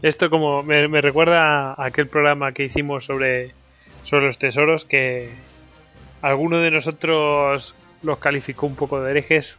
Esto 0.03 0.31
como 0.31 0.63
me, 0.63 1.01
recuerda 1.01 1.75
a 1.75 1.87
aquel 1.87 2.09
programa 2.09 2.53
que 2.53 2.65
hicimos 2.65 3.05
sobre, 3.05 3.53
sobre 4.03 4.27
los 4.27 4.39
tesoros 4.39 4.85
que 4.85 5.31
alguno 6.23 6.59
de 6.59 6.71
nosotros 6.71 7.75
los 8.03 8.19
calificó 8.19 8.67
un 8.67 8.77
poco 8.77 9.03
de 9.03 9.11
herejes. 9.11 9.59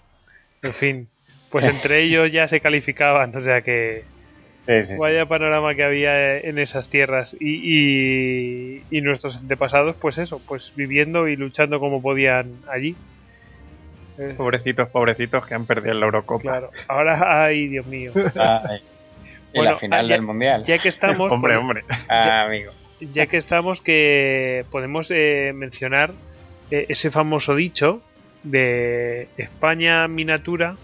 En 0.62 0.74
fin, 0.74 1.08
pues 1.50 1.66
entre 1.66 2.02
ellos 2.02 2.32
ya 2.32 2.48
se 2.48 2.60
calificaban, 2.60 3.36
o 3.36 3.42
sea 3.42 3.62
que 3.62 4.04
vaya 4.98 5.26
panorama 5.26 5.76
que 5.76 5.84
había 5.84 6.38
en 6.38 6.58
esas 6.58 6.90
tierras 6.90 7.36
y, 7.40 8.82
y, 8.90 9.02
nuestros 9.02 9.38
antepasados, 9.38 9.96
pues 10.00 10.18
eso, 10.18 10.42
pues 10.48 10.74
viviendo 10.76 11.28
y 11.28 11.36
luchando 11.36 11.80
como 11.80 12.02
podían 12.02 12.60
allí. 12.72 12.96
Eh. 14.18 14.36
Pobrecitos, 14.38 14.90
pobrecitos 14.90 15.46
que 15.46 15.54
han 15.54 15.66
perdido 15.66 15.96
la 15.96 16.06
Eurocopa. 16.06 16.42
Claro, 16.42 16.72
ahora, 16.88 17.44
ay, 17.44 17.68
Dios 17.68 17.88
mío. 17.88 18.12
en 19.54 19.66
la 19.66 19.78
final 19.78 20.08
del 20.08 20.22
Mundial. 20.22 20.64
Ya 20.64 20.78
que 20.78 20.90
estamos... 20.90 21.32
hombre, 21.32 21.58
hombre. 21.58 21.84
Ah, 22.08 22.46
amigo. 22.46 22.72
Ya 23.12 23.26
que 23.26 23.38
estamos, 23.38 23.82
que 23.82 24.66
podemos 24.72 25.12
eh, 25.12 25.52
mencionar 25.54 26.12
eh, 26.72 26.86
ese 26.88 27.12
famoso 27.12 27.56
dicho 27.56 28.02
de 28.44 29.28
España 29.38 30.08
miniatura. 30.08 30.76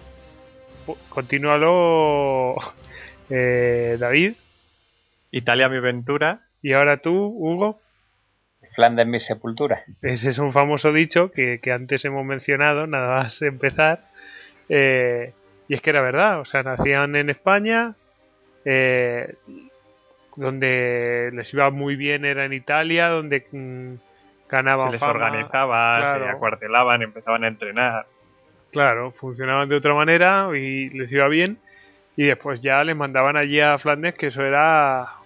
Continúalo, 1.09 2.55
David. 3.29 4.33
Italia 5.31 5.69
mi 5.69 5.79
ventura. 5.79 6.41
Y 6.61 6.73
ahora 6.73 6.97
tú, 6.97 7.13
Hugo. 7.13 7.79
Flandes 8.75 9.07
mi 9.07 9.19
sepultura. 9.19 9.83
Ese 10.01 10.29
es 10.29 10.37
un 10.37 10.51
famoso 10.51 10.93
dicho 10.93 11.31
que, 11.31 11.59
antes 11.71 12.05
hemos 12.05 12.25
mencionado, 12.25 12.87
nada 12.87 13.23
más 13.23 13.41
empezar. 13.41 14.05
Eh, 14.67 15.33
y 15.67 15.73
es 15.73 15.81
que 15.81 15.89
era 15.91 16.01
verdad, 16.01 16.39
o 16.39 16.45
sea, 16.45 16.63
nacían 16.63 17.15
en 17.15 17.29
España, 17.29 17.95
eh, 18.65 19.35
donde 20.35 21.29
les 21.33 21.53
iba 21.53 21.69
muy 21.69 21.95
bien 21.95 22.25
era 22.25 22.45
en 22.45 22.53
Italia, 22.53 23.07
donde 23.09 23.45
mm, 23.51 23.93
ganaban. 24.49 24.87
Se 24.87 24.93
les 24.93 25.03
organizaba, 25.03 26.17
se 26.17 26.29
acuartelaban, 26.29 27.01
empezaban 27.01 27.43
a 27.43 27.47
entrenar. 27.47 28.05
Claro, 28.71 29.11
funcionaban 29.11 29.69
de 29.69 29.75
otra 29.75 29.93
manera 29.93 30.49
y 30.55 30.89
les 30.89 31.11
iba 31.11 31.27
bien. 31.27 31.57
Y 32.15 32.25
después 32.25 32.59
ya 32.59 32.83
les 32.83 32.95
mandaban 32.95 33.37
allí 33.37 33.61
a 33.61 33.77
Flandes, 33.77 34.15
que 34.15 34.27
eso 34.27 34.43
era 34.43 35.19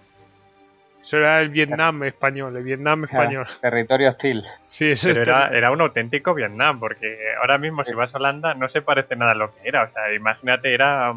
eso 1.04 1.18
era 1.18 1.41
el 1.41 1.50
Vietnam 1.50 2.02
español, 2.04 2.56
el 2.56 2.64
Vietnam 2.64 3.04
español. 3.04 3.45
territorio 3.62 4.08
hostil. 4.08 4.41
Sí, 4.68 4.91
eso 4.91 5.10
era, 5.10 5.50
era, 5.50 5.70
un 5.72 5.82
auténtico 5.82 6.34
Vietnam, 6.34 6.80
porque 6.80 7.18
ahora 7.41 7.58
mismo 7.58 7.84
si 7.84 7.94
vas 7.94 8.14
a 8.16 8.18
Holanda 8.18 8.54
no 8.54 8.70
se 8.70 8.82
parece 8.82 9.18
nada 9.18 9.34
a 9.34 9.36
lo 9.36 9.54
que 9.54 9.68
era. 9.68 9.84
O 9.84 9.91
sea, 9.91 10.14
imagínate, 10.14 10.74
era 10.74 11.14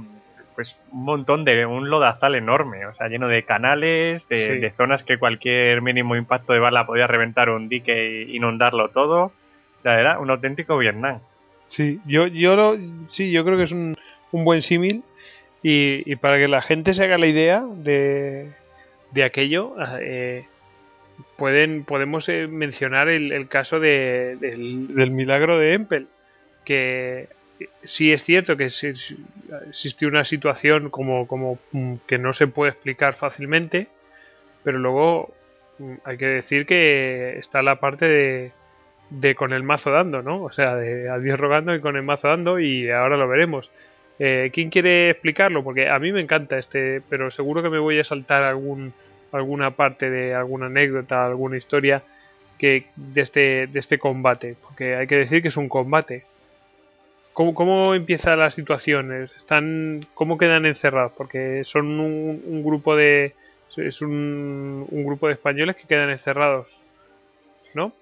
pues 0.56 0.76
un 0.90 1.04
montón 1.04 1.44
de 1.44 1.64
un 1.66 1.88
lodazal 1.88 2.34
enorme, 2.34 2.86
o 2.86 2.94
sea, 2.94 3.08
lleno 3.08 3.28
de 3.28 3.44
canales, 3.44 4.26
de, 4.28 4.72
zonas 4.76 5.04
que 5.04 5.18
cualquier 5.18 5.82
mínimo 5.82 6.16
impacto 6.16 6.52
de 6.52 6.58
bala 6.58 6.86
podía 6.86 7.06
reventar 7.06 7.50
un 7.50 7.68
dique 7.68 7.92
e 7.92 8.22
inundarlo 8.34 8.88
todo. 8.88 9.26
O 9.26 9.82
sea, 9.82 10.00
era 10.00 10.18
un 10.18 10.30
auténtico 10.30 10.78
Vietnam. 10.78 11.20
Sí, 11.68 12.00
yo, 12.06 12.26
yo 12.26 12.56
lo, 12.56 12.76
sí, 13.08 13.30
yo 13.30 13.44
creo 13.44 13.56
que 13.58 13.64
es 13.64 13.72
un, 13.72 13.94
un 14.32 14.44
buen 14.44 14.62
símil 14.62 15.04
y, 15.62 16.10
y 16.10 16.16
para 16.16 16.38
que 16.38 16.48
la 16.48 16.62
gente 16.62 16.94
se 16.94 17.04
haga 17.04 17.18
la 17.18 17.26
idea 17.26 17.64
de, 17.64 18.52
de 19.12 19.24
aquello, 19.24 19.74
eh, 20.00 20.46
pueden, 21.36 21.84
podemos 21.84 22.28
eh, 22.28 22.46
mencionar 22.46 23.08
el, 23.08 23.48
caso 23.48 23.80
de, 23.80 24.36
del, 24.40 25.10
milagro 25.10 25.58
de 25.58 25.74
Empel, 25.74 26.08
que 26.64 27.28
sí 27.82 28.12
es 28.12 28.22
cierto 28.24 28.56
que 28.56 28.64
existe 28.64 30.06
una 30.06 30.24
situación 30.24 30.90
como, 30.90 31.26
como 31.26 31.58
mm, 31.72 31.94
que 32.06 32.18
no 32.18 32.32
se 32.32 32.46
puede 32.46 32.72
explicar 32.72 33.14
fácilmente, 33.14 33.88
pero 34.64 34.78
luego 34.78 35.34
mm, 35.78 35.94
hay 36.04 36.16
que 36.18 36.26
decir 36.26 36.66
que 36.66 37.38
está 37.38 37.62
la 37.62 37.80
parte 37.80 38.06
de, 38.08 38.52
de 39.10 39.34
con 39.34 39.52
el 39.52 39.62
mazo 39.62 39.90
dando, 39.90 40.22
¿no? 40.22 40.42
O 40.42 40.52
sea, 40.52 40.76
de 40.76 41.08
a 41.08 41.18
Dios 41.18 41.38
rogando 41.38 41.74
y 41.74 41.80
con 41.80 41.96
el 41.96 42.02
mazo 42.02 42.28
dando 42.28 42.58
y 42.58 42.90
ahora 42.90 43.16
lo 43.16 43.28
veremos. 43.28 43.70
Eh, 44.18 44.50
¿Quién 44.52 44.70
quiere 44.70 45.10
explicarlo? 45.10 45.62
Porque 45.62 45.88
a 45.88 45.98
mí 45.98 46.12
me 46.12 46.20
encanta 46.20 46.58
este, 46.58 47.02
pero 47.08 47.30
seguro 47.30 47.62
que 47.62 47.70
me 47.70 47.78
voy 47.78 47.98
a 47.98 48.04
saltar 48.04 48.44
algún 48.44 48.94
alguna 49.32 49.72
parte 49.72 50.10
de 50.10 50.34
alguna 50.34 50.66
anécdota, 50.66 51.26
alguna 51.26 51.56
historia 51.56 52.02
que 52.58 52.86
de 52.96 53.20
este, 53.20 53.66
de 53.66 53.78
este 53.78 53.98
combate, 53.98 54.56
porque 54.62 54.96
hay 54.96 55.06
que 55.06 55.16
decir 55.16 55.42
que 55.42 55.48
es 55.48 55.56
un 55.56 55.68
combate. 55.68 56.24
¿Cómo, 57.36 57.52
cómo 57.52 57.94
empieza 57.94 58.34
la 58.34 58.50
situación? 58.50 59.12
¿Están, 59.12 60.06
¿Cómo 60.14 60.38
quedan 60.38 60.64
encerrados? 60.64 61.12
Porque 61.14 61.64
son 61.64 62.00
un, 62.00 62.64
grupo 62.64 62.96
de 62.96 63.34
es 63.76 64.00
un, 64.00 64.86
un, 64.90 65.04
grupo 65.04 65.26
de 65.26 65.34
españoles 65.34 65.76
que 65.76 65.86
quedan 65.86 66.08
encerrados, 66.08 66.80
¿no? 67.74 67.92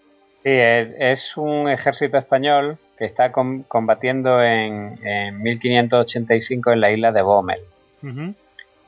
Sí, 0.44 0.51
es, 0.52 1.36
un 1.36 1.69
ejército 1.69 2.16
español 2.16 2.78
que 2.97 3.06
está 3.06 3.32
combatiendo 3.32 4.40
en, 4.40 5.01
1585 5.43 6.70
en 6.70 6.81
la 6.81 6.93
isla 6.93 7.11
de 7.11 7.23
Bommel. 7.23 7.61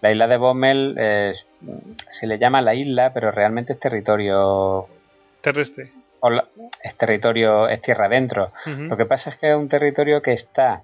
La 0.01 0.13
isla 0.13 0.29
de 0.29 0.37
Bommel 0.37 0.95
se 2.21 2.27
le 2.29 2.39
llama 2.39 2.63
la 2.63 2.77
isla, 2.77 3.13
pero 3.13 3.33
realmente 3.33 3.73
es 3.73 3.81
territorio 3.81 4.87
terrestre. 5.41 5.91
Es 6.83 6.97
territorio, 6.97 7.69
es 7.69 7.81
tierra 7.83 8.07
adentro. 8.07 8.53
Lo 8.65 8.97
que 8.97 9.07
pasa 9.07 9.31
es 9.31 9.37
que 9.37 9.51
es 9.51 9.57
un 9.57 9.69
territorio 9.69 10.23
que 10.23 10.33
está 10.33 10.83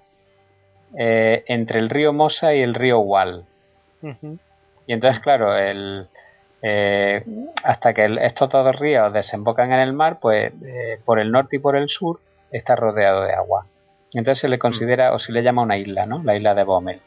eh, 0.97 1.43
entre 1.47 1.79
el 1.79 1.89
río 1.89 2.13
Mosa 2.13 2.53
y 2.53 2.61
el 2.61 2.73
río 2.73 2.99
Wal. 2.99 3.45
Y 4.85 4.93
entonces, 4.93 5.21
claro, 5.21 5.55
el, 5.57 6.07
eh, 6.61 7.23
hasta 7.63 7.93
que 7.93 8.17
estos 8.21 8.49
dos 8.49 8.75
ríos 8.77 9.11
desembocan 9.13 9.71
en 9.71 9.79
el 9.79 9.93
mar, 9.93 10.19
pues 10.21 10.53
eh, 10.65 10.99
por 11.05 11.19
el 11.19 11.31
norte 11.31 11.57
y 11.57 11.59
por 11.59 11.75
el 11.75 11.89
sur 11.89 12.19
está 12.51 12.75
rodeado 12.75 13.23
de 13.23 13.33
agua. 13.33 13.65
Entonces 14.13 14.41
se 14.41 14.47
le 14.47 14.59
considera 14.59 15.13
o 15.13 15.19
se 15.19 15.31
le 15.31 15.41
llama 15.41 15.63
una 15.63 15.77
isla, 15.77 16.05
¿no? 16.05 16.21
La 16.23 16.35
isla 16.35 16.53
de 16.53 16.63
Bommel. 16.63 17.01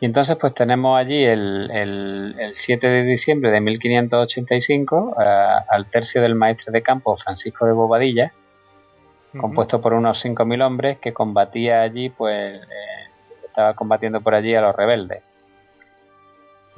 Y 0.00 0.06
entonces 0.06 0.36
pues 0.40 0.54
tenemos 0.54 0.98
allí 0.98 1.22
el, 1.22 1.70
el, 1.70 2.52
7 2.54 2.86
de 2.86 3.02
diciembre 3.04 3.50
de 3.50 3.60
1585 3.60 5.16
eh, 5.20 5.24
al 5.68 5.90
tercio 5.90 6.22
del 6.22 6.34
maestre 6.34 6.72
de 6.72 6.82
campo 6.82 7.18
Francisco 7.18 7.66
de 7.66 7.72
Bobadilla, 7.72 8.32
compuesto 9.38 9.80
por 9.80 9.92
unos 9.92 10.24
5.000 10.24 10.66
hombres 10.66 10.98
que 10.98 11.12
combatía 11.12 11.82
allí, 11.82 12.08
pues 12.08 12.62
eh, 12.62 13.10
estaba 13.44 13.74
combatiendo 13.74 14.22
por 14.22 14.34
allí 14.34 14.54
a 14.54 14.62
los 14.62 14.74
rebeldes. 14.74 15.22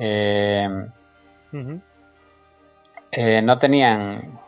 Eh, 0.01 0.69
Eh, 3.13 3.43
no 3.43 3.59
tenían. 3.59 4.41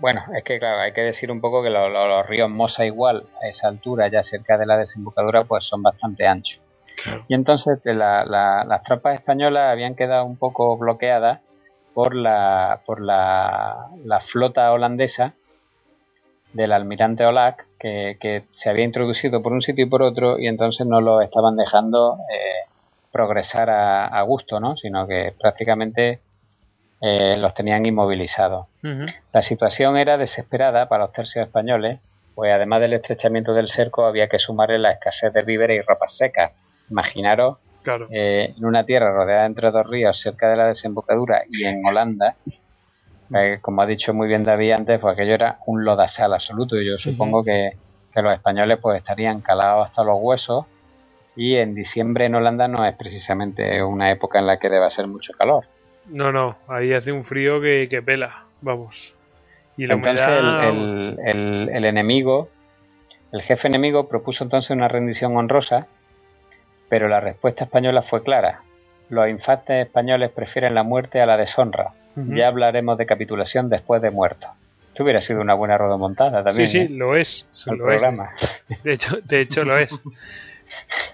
Bueno, 0.00 0.22
es 0.34 0.44
que 0.44 0.58
claro, 0.58 0.80
hay 0.80 0.92
que 0.92 1.02
decir 1.02 1.30
un 1.30 1.40
poco 1.40 1.62
que 1.62 1.70
los 1.70 2.26
ríos 2.26 2.48
Mosa 2.48 2.86
igual 2.86 3.26
a 3.42 3.48
esa 3.48 3.68
altura, 3.68 4.08
ya 4.08 4.22
cerca 4.22 4.56
de 4.56 4.64
la 4.64 4.78
desembocadura, 4.78 5.44
pues 5.44 5.64
son 5.64 5.82
bastante 5.82 6.26
anchos. 6.26 6.61
Y 7.28 7.34
entonces 7.34 7.78
las 7.84 8.82
tropas 8.84 9.14
españolas 9.14 9.72
habían 9.72 9.94
quedado 9.94 10.24
un 10.24 10.36
poco 10.36 10.76
bloqueadas 10.76 11.40
por 11.94 12.14
la, 12.14 12.80
por 12.86 13.00
la, 13.00 13.88
flota 14.30 14.72
holandesa 14.72 15.34
del 16.52 16.72
almirante 16.72 17.24
Olac, 17.24 17.66
que, 17.78 18.44
se 18.52 18.70
había 18.70 18.84
introducido 18.84 19.42
por 19.42 19.52
un 19.52 19.62
sitio 19.62 19.86
y 19.86 19.88
por 19.88 20.02
otro, 20.02 20.38
y 20.38 20.46
entonces 20.46 20.86
no 20.86 21.00
lo 21.00 21.20
estaban 21.20 21.56
dejando 21.56 22.18
eh, 22.32 22.68
progresar 23.10 23.70
a, 23.70 24.22
gusto, 24.22 24.60
¿no? 24.60 24.76
sino 24.76 25.06
que 25.06 25.34
prácticamente 25.38 26.20
eh, 27.00 27.36
los 27.36 27.54
tenían 27.54 27.84
inmovilizados. 27.84 28.66
La 29.32 29.42
situación 29.42 29.96
era 29.96 30.16
desesperada 30.16 30.88
para 30.88 31.04
los 31.04 31.12
tercios 31.12 31.46
españoles, 31.46 32.00
pues 32.34 32.52
además 32.52 32.80
del 32.80 32.94
estrechamiento 32.94 33.52
del 33.54 33.68
cerco 33.68 34.06
había 34.06 34.28
que 34.28 34.38
sumarle 34.38 34.78
la 34.78 34.92
escasez 34.92 35.32
de 35.32 35.42
víveres 35.42 35.78
y 35.78 35.86
ropas 35.86 36.16
secas. 36.16 36.52
Imaginaros 36.90 37.58
eh, 38.10 38.54
en 38.56 38.64
una 38.64 38.84
tierra 38.84 39.12
rodeada 39.12 39.46
entre 39.46 39.70
dos 39.70 39.86
ríos 39.86 40.20
cerca 40.20 40.48
de 40.48 40.56
la 40.56 40.66
desembocadura 40.68 41.42
y 41.50 41.64
en 41.64 41.84
Holanda, 41.84 42.36
eh, 43.34 43.58
como 43.60 43.82
ha 43.82 43.86
dicho 43.86 44.14
muy 44.14 44.28
bien 44.28 44.44
David 44.44 44.72
antes, 44.72 45.00
pues 45.00 45.14
aquello 45.14 45.34
era 45.34 45.58
un 45.66 45.84
lodazal 45.84 46.32
absoluto 46.32 46.80
y 46.80 46.86
yo 46.86 46.98
supongo 46.98 47.42
que, 47.42 47.72
los 48.14 48.34
españoles 48.34 48.78
pues 48.80 48.98
estarían 48.98 49.40
calados 49.40 49.86
hasta 49.86 50.04
los 50.04 50.18
huesos 50.20 50.66
y 51.34 51.56
en 51.56 51.74
diciembre 51.74 52.26
en 52.26 52.34
Holanda 52.34 52.68
no 52.68 52.84
es 52.86 52.94
precisamente 52.94 53.82
una 53.82 54.10
época 54.10 54.38
en 54.38 54.46
la 54.46 54.58
que 54.58 54.68
deba 54.68 54.90
ser 54.90 55.06
mucho 55.06 55.32
calor. 55.32 55.64
No, 56.08 56.30
no, 56.30 56.58
ahí 56.68 56.92
hace 56.92 57.10
un 57.10 57.24
frío 57.24 57.60
que, 57.62 58.02
pela, 58.04 58.44
vamos. 58.60 59.14
Y 59.78 59.84
entonces 59.84 60.28
el, 60.28 61.16
el, 61.24 61.70
el 61.72 61.84
enemigo, 61.86 62.50
el 63.32 63.40
jefe 63.40 63.66
enemigo 63.66 64.08
propuso 64.08 64.44
entonces 64.44 64.70
una 64.72 64.88
rendición 64.88 65.34
honrosa 65.38 65.86
pero 66.92 67.08
la 67.08 67.20
respuesta 67.20 67.64
española 67.64 68.02
fue 68.02 68.22
clara. 68.22 68.60
Los 69.08 69.26
infantes 69.26 69.86
españoles 69.86 70.30
prefieren 70.30 70.74
la 70.74 70.82
muerte 70.82 71.22
a 71.22 71.24
la 71.24 71.38
deshonra. 71.38 71.94
Ya 72.16 72.48
hablaremos 72.48 72.98
de 72.98 73.06
capitulación 73.06 73.70
después 73.70 74.02
de 74.02 74.10
muerto. 74.10 74.48
Esto 74.88 75.02
hubiera 75.02 75.22
sido 75.22 75.40
una 75.40 75.54
buena 75.54 75.78
rodomontada 75.78 76.44
también. 76.44 76.68
Sí, 76.68 76.80
sí, 76.80 76.84
¿eh? 76.84 76.88
lo 76.90 77.16
es. 77.16 77.48
programa. 77.64 78.32
De 78.84 78.92
hecho, 78.92 79.16
de 79.24 79.40
hecho 79.40 79.64
lo 79.64 79.78
es. 79.78 79.98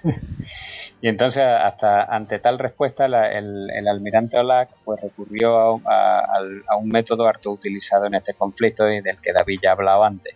y 1.01 1.07
entonces, 1.07 1.45
hasta 1.45 2.07
ante 2.07 2.41
tal 2.41 2.59
respuesta, 2.59 3.07
el, 3.07 3.87
almirante 3.89 4.37
Olac 4.37 4.71
pues 4.85 5.01
recurrió 5.01 5.81
a, 5.87 6.77
un 6.77 6.89
método 6.89 7.29
harto 7.29 7.53
utilizado 7.53 8.07
en 8.07 8.17
este 8.17 8.35
conflicto 8.35 8.91
y 8.91 9.01
del 9.01 9.19
que 9.19 9.33
David 9.33 9.61
ya 9.63 9.71
ha 9.71 9.75
hablado 9.75 10.03
antes, 10.03 10.35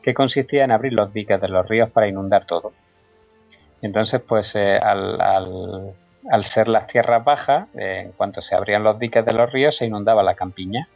que 0.00 0.14
consistía 0.14 0.64
en 0.64 0.70
abrir 0.70 0.94
los 0.94 1.12
diques 1.12 1.38
de 1.38 1.48
los 1.48 1.68
ríos 1.68 1.90
para 1.90 2.08
inundar 2.08 2.46
todo. 2.46 2.72
Entonces, 3.82 4.20
pues 4.26 4.50
eh, 4.54 4.78
al, 4.78 5.20
al, 5.20 6.44
ser 6.52 6.68
las 6.68 6.86
tierras 6.86 7.24
bajas, 7.24 7.68
eh, 7.74 8.02
en 8.04 8.12
cuanto 8.12 8.42
se 8.42 8.54
abrían 8.54 8.84
los 8.84 8.98
diques 8.98 9.24
de 9.24 9.32
los 9.32 9.50
ríos, 9.50 9.76
se 9.76 9.86
inundaba 9.86 10.22
la 10.22 10.34
campiña. 10.34 10.88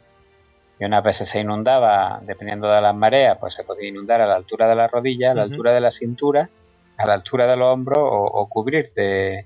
Y 0.79 0.85
unas 0.85 1.03
veces 1.03 1.29
se 1.29 1.39
inundaba, 1.39 2.19
dependiendo 2.23 2.69
de 2.69 2.81
las 2.81 2.95
mareas, 2.95 3.37
pues 3.39 3.55
se 3.55 3.63
podía 3.63 3.89
inundar 3.89 4.21
a 4.21 4.27
la 4.27 4.35
altura 4.35 4.67
de 4.67 4.75
la 4.75 4.87
rodilla, 4.87 5.31
a 5.31 5.35
la 5.35 5.43
altura 5.43 5.73
de 5.73 5.79
la 5.79 5.91
cintura, 5.91 6.49
a 6.97 7.05
la 7.05 7.13
altura 7.13 7.47
de 7.47 7.55
los 7.55 7.73
hombros 7.73 7.99
o, 8.01 8.47
cubrirte 8.49 9.45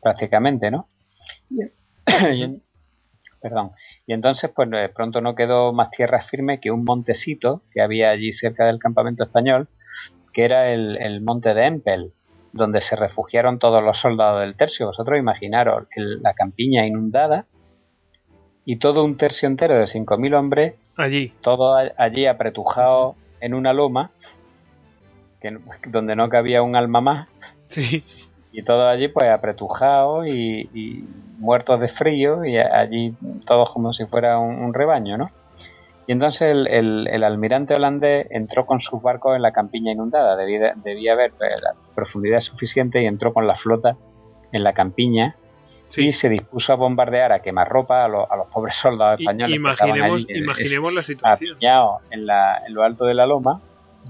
prácticamente, 0.00 0.70
¿no? 0.70 0.88
perdón. 3.42 3.72
Y 4.06 4.14
entonces, 4.14 4.50
pues 4.54 4.70
de 4.70 4.88
pronto 4.88 5.20
no 5.20 5.34
quedó 5.34 5.74
más 5.74 5.90
tierra 5.90 6.22
firme 6.22 6.58
que 6.58 6.70
un 6.70 6.84
montecito 6.84 7.60
que 7.70 7.82
había 7.82 8.08
allí 8.10 8.32
cerca 8.32 8.64
del 8.64 8.78
campamento 8.78 9.24
español, 9.24 9.68
que 10.32 10.44
era 10.46 10.70
el, 10.70 10.96
el 11.02 11.20
monte 11.20 11.52
de 11.52 11.66
Empel 11.66 12.12
donde 12.52 12.80
se 12.82 12.96
refugiaron 12.96 13.58
todos 13.58 13.82
los 13.82 13.98
soldados 13.98 14.40
del 14.40 14.56
tercio. 14.56 14.86
Vosotros 14.86 15.18
imaginaros 15.18 15.86
la 15.96 16.34
campiña 16.34 16.86
inundada 16.86 17.46
y 18.64 18.76
todo 18.76 19.04
un 19.04 19.16
tercio 19.16 19.48
entero 19.48 19.74
de 19.74 19.86
5.000 19.86 20.38
hombres 20.38 20.74
allí, 20.96 21.32
todo 21.40 21.76
allí 21.96 22.26
apretujado 22.26 23.16
en 23.40 23.54
una 23.54 23.72
loma 23.72 24.10
que, 25.40 25.58
donde 25.88 26.14
no 26.14 26.28
cabía 26.28 26.62
un 26.62 26.76
alma 26.76 27.00
más. 27.00 27.28
Sí. 27.66 28.04
Y 28.52 28.62
todo 28.64 28.86
allí 28.86 29.08
pues 29.08 29.30
apretujado 29.30 30.26
y, 30.26 31.08
muertos 31.38 31.80
de 31.80 31.88
frío 31.88 32.44
y 32.44 32.56
allí 32.56 33.14
todos 33.46 33.70
como 33.70 33.92
si 33.92 34.04
fuera 34.06 34.38
un 34.38 34.72
rebaño, 34.72 35.18
¿no? 35.18 35.30
Y 36.06 36.12
entonces 36.12 36.66
el, 36.68 37.24
almirante 37.24 37.74
holandés 37.74 38.26
entró 38.30 38.66
con 38.66 38.80
sus 38.80 39.00
barcos 39.02 39.36
en 39.36 39.42
la 39.42 39.52
campiña 39.52 39.92
inundada. 39.92 40.36
Debía, 40.36 40.74
debía 40.76 41.12
haber 41.12 41.30
eh, 41.30 41.60
la 41.60 41.74
profundidad 41.94 42.40
suficiente 42.40 43.02
y 43.02 43.06
entró 43.06 43.32
con 43.32 43.46
la 43.46 43.56
flota 43.56 43.96
en 44.52 44.64
la 44.64 44.72
campiña 44.72 45.36
y 45.96 46.12
se 46.12 46.28
dispuso 46.28 46.72
a 46.72 46.76
bombardear, 46.76 47.32
a 47.32 47.40
quemar 47.40 47.68
ropa 47.68 48.04
a, 48.04 48.08
los 48.08 48.46
pobres 48.52 48.74
soldados 48.82 49.20
españoles. 49.20 49.56
Imaginemos, 49.56 50.26
que 50.26 50.38
imaginemos 50.38 50.92
la 50.92 51.02
situación. 51.02 51.58
En, 52.10 52.26
la, 52.26 52.62
en 52.66 52.74
lo 52.74 52.82
alto 52.82 53.04
de 53.04 53.14
la 53.14 53.26
loma. 53.26 53.60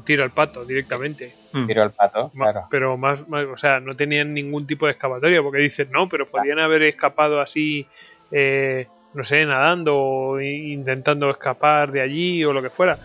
Tiro 0.04 0.24
al 0.24 0.30
pato 0.30 0.64
directamente. 0.64 1.34
Mm. 1.52 1.66
Tiro 1.66 1.82
al 1.82 1.92
pato, 1.92 2.30
claro. 2.30 2.66
Pero 2.70 2.96
más, 2.96 3.26
o 3.30 3.56
sea, 3.58 3.78
no 3.80 3.94
tenían 3.94 4.32
ningún 4.32 4.66
tipo 4.66 4.86
de 4.86 4.92
escapatoria 4.92 5.42
porque 5.42 5.60
dicen, 5.60 5.90
no, 5.90 6.08
pero 6.08 6.30
podían 6.30 6.58
haber 6.58 6.82
escapado 6.82 7.40
así. 7.40 7.86
Eh, 8.30 8.86
no 9.14 9.24
sé, 9.24 9.44
nadando 9.44 9.96
o 9.96 10.40
intentando 10.40 11.30
escapar 11.30 11.90
de 11.90 12.00
allí 12.00 12.44
o 12.44 12.52
lo 12.52 12.62
que 12.62 12.70
fuera. 12.70 12.98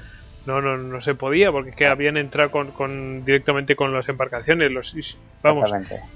No, 0.45 0.61
no, 0.61 0.77
no 0.77 1.01
se 1.01 1.13
podía 1.13 1.51
porque 1.51 1.71
es 1.71 1.75
que 1.75 1.87
habían 1.87 2.15
entrado 2.15 2.51
con, 2.51 3.25
directamente 3.25 3.75
con 3.75 3.93
las 3.93 4.07
embarcaciones. 4.07 4.71
Los, 4.71 4.95
vamos, 5.43 5.69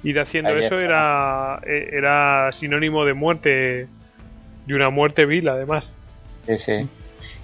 ir 0.04 0.20
haciendo 0.22 0.56
eso 0.56 0.80
era, 0.80 1.60
e, 1.66 1.90
era 1.92 2.50
sinónimo 2.54 3.04
de 3.04 3.14
muerte, 3.14 3.88
de 4.66 4.74
una 4.74 4.90
muerte 4.90 5.26
vil 5.26 5.50
además. 5.50 5.94
Sí, 6.46 6.58
sí. 6.60 6.88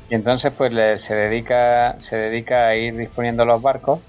Y 0.10 0.16
entonces 0.16 0.54
pues 0.58 0.72
se 1.02 1.14
dedica 1.14 2.00
se 2.00 2.16
dedica 2.16 2.68
a 2.68 2.76
ir 2.78 2.96
disponiendo 2.96 3.44
los 3.44 3.62
barcos 3.62 4.00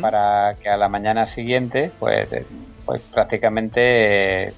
para 0.00 0.54
que 0.62 0.70
a 0.70 0.78
la 0.78 0.88
mañana 0.88 1.26
siguiente 1.26 1.90
pues, 1.98 2.28
pues 2.86 3.02
prácticamente 3.12 4.54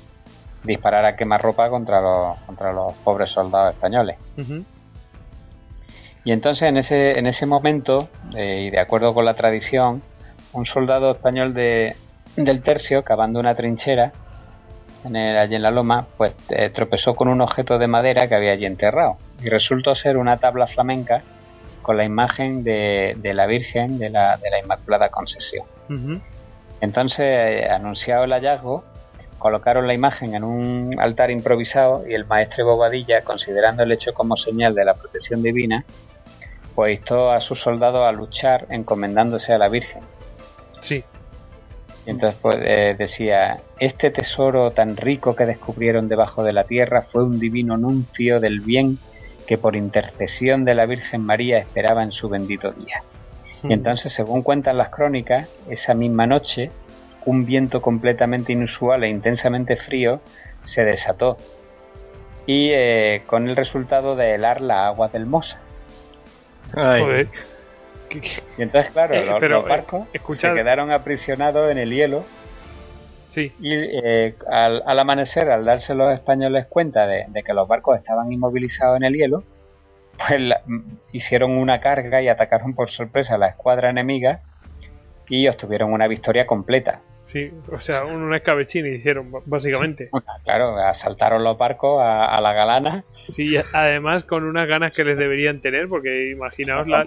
disparar 0.65 1.05
a 1.05 1.17
quemarropa 1.17 1.69
contra 1.71 2.01
los, 2.01 2.39
contra 2.41 2.73
los 2.73 2.93
pobres 2.95 3.31
soldados 3.31 3.75
españoles. 3.75 4.17
Y 6.25 6.33
entonces 6.33 6.69
en 6.69 6.77
ese, 6.77 7.19
en 7.19 7.27
ese 7.27 7.47
momento, 7.47 8.09
eh, 8.35 8.65
y 8.67 8.71
de 8.71 8.81
acuerdo 8.81 9.15
con 9.15 9.25
la 9.25 9.35
tradición, 9.35 10.03
un 10.53 10.67
soldado 10.67 11.13
español 11.13 11.55
de, 11.55 11.95
del 12.35 12.63
tercio, 12.63 13.05
cavando 13.05 13.39
una 13.39 13.55
trinchera 13.55 14.13
en 15.05 15.15
el, 15.15 15.39
allí 15.39 15.55
en 15.55 15.63
la 15.63 15.71
loma, 15.71 16.07
pues 16.17 16.35
eh, 16.51 16.71
tropezó 16.71 17.15
con 17.15 17.29
un 17.29 17.41
objeto 17.41 17.79
de 17.79 17.87
madera 17.87 18.27
que 18.27 18.35
había 18.35 18.53
allí 18.53 18.67
enterrado. 18.67 19.19
Y 19.41 19.49
resultó 19.51 19.95
ser 19.95 20.17
una 20.17 20.39
tabla 20.39 20.67
flamenca 20.67 21.23
con 21.83 21.97
la 21.97 22.05
imagen 22.05 22.65
de, 22.65 23.15
de 23.19 23.33
la 23.33 23.47
Virgen 23.47 24.01
de 24.01 24.11
la, 24.11 24.37
de 24.39 24.51
la 24.51 24.59
Inmaculada 24.59 25.11
Concesión. 25.11 25.65
Entonces, 26.81 27.21
eh, 27.21 27.69
anunciado 27.71 28.25
el 28.25 28.33
hallazgo, 28.33 28.83
colocaron 29.39 29.87
la 29.87 29.95
imagen 29.95 30.35
en 30.35 30.45
un 30.45 30.97
altar 30.99 31.31
improvisado 31.31 32.07
y 32.09 32.15
el 32.15 32.25
maestre 32.25 32.63
Bobadilla, 32.63 33.23
considerando 33.23 33.83
el 33.83 33.93
hecho 33.93 34.15
como 34.15 34.37
señal 34.37 34.75
de 34.75 34.85
la 34.85 34.95
protección 34.95 35.43
divina, 35.43 35.85
pues 36.75 36.99
instó 36.99 37.31
a 37.31 37.41
sus 37.41 37.61
soldados 37.61 38.07
a 38.07 38.13
luchar 38.13 38.67
encomendándose 38.71 39.53
a 39.53 39.59
la 39.59 39.69
Virgen. 39.69 40.03
Sí. 40.81 41.05
Y 42.07 42.11
entonces 42.11 42.39
pues, 42.41 42.57
eh, 42.61 42.95
decía, 42.99 43.59
este 43.81 44.11
tesoro 44.11 44.71
tan 44.71 44.97
rico 44.97 45.35
que 45.35 45.47
descubrieron 45.47 46.09
debajo 46.09 46.45
de 46.45 46.53
la 46.53 46.65
tierra 46.65 47.03
fue 47.03 47.25
un 47.25 47.41
divino 47.41 47.77
nuncio 47.77 48.41
del 48.41 48.61
bien 48.61 48.99
que 49.47 49.59
por 49.59 49.77
intercesión 49.77 50.65
de 50.65 50.75
la 50.75 50.87
Virgen 50.87 51.23
María 51.23 51.59
esperaba 51.59 52.03
en 52.03 52.13
su 52.13 52.29
bendito 52.29 52.73
día. 52.73 53.03
Y 53.63 53.69
mm. 53.69 53.73
entonces, 53.73 54.13
según 54.13 54.43
cuentan 54.43 54.77
las 54.77 54.91
crónicas, 54.91 55.49
esa 55.69 55.95
misma 55.95 56.27
noche 56.27 56.71
un 57.27 57.45
viento 57.45 57.83
completamente 57.83 58.53
inusual 58.53 59.05
e 59.05 59.09
intensamente 59.09 59.77
frío 59.77 60.21
se 60.65 60.85
desató 60.85 61.37
y 62.47 62.71
eh, 62.73 63.23
con 63.27 63.49
el 63.49 63.57
resultado 63.57 64.15
de 64.17 64.35
helar 64.35 64.61
la 64.61 64.87
agua 64.87 65.09
del 65.09 65.27
Mosa. 65.27 65.59
Y 68.57 68.63
entonces, 68.63 68.93
claro, 68.93 69.15
eh, 69.15 69.25
los, 69.27 69.43
eh, 69.43 69.69
barcos 69.69 70.07
se 70.39 70.55
quedaron 70.55 70.93
aprisionados 70.93 71.71
en 71.71 71.79
el 71.79 71.91
hielo. 71.91 72.25
Sí. 73.27 73.53
Y 73.61 73.75
al, 74.51 74.99
amanecer, 74.99 75.51
al 75.51 75.65
darse 75.65 75.95
los 75.95 76.15
españoles 76.15 76.67
cuenta 76.67 77.07
de, 77.07 77.27
que 77.45 77.53
los 77.53 77.69
barcos 77.69 77.99
estaban 77.99 78.33
inmovilizados 78.33 78.97
en 78.97 79.05
el 79.05 79.15
hielo, 79.15 79.43
pues 80.17 80.41
hicieron 81.13 81.51
una 81.51 81.81
carga 81.81 82.23
y 82.23 82.29
atacaron 82.29 82.75
por 82.75 82.91
sorpresa 82.91 83.35
a 83.35 83.39
la 83.39 83.49
escuadra 83.49 83.91
enemiga 83.91 84.41
y 85.29 85.49
obtuvieron 85.49 85.93
una 85.93 86.07
victoria 86.07 86.47
completa 86.47 87.01
Sí, 87.27 87.51
o 87.73 87.81
sea, 87.81 88.05
un, 88.05 88.33
escabechín 88.35 88.87
hicieron, 88.87 89.33
básicamente. 89.47 90.11
Claro, 90.45 90.77
asaltaron 90.77 91.43
los 91.43 91.59
barcos 91.59 92.01
a, 92.01 92.41
la 92.41 92.53
galana. 92.53 93.05
Sí, 93.29 93.57
además 93.73 94.23
con 94.23 94.45
unas 94.45 94.69
ganas 94.69 94.93
que 94.93 95.05
les 95.05 95.19
deberían 95.19 95.61
tener, 95.61 95.89
porque 95.89 96.31
imaginaos 96.31 96.87
la, 96.87 97.05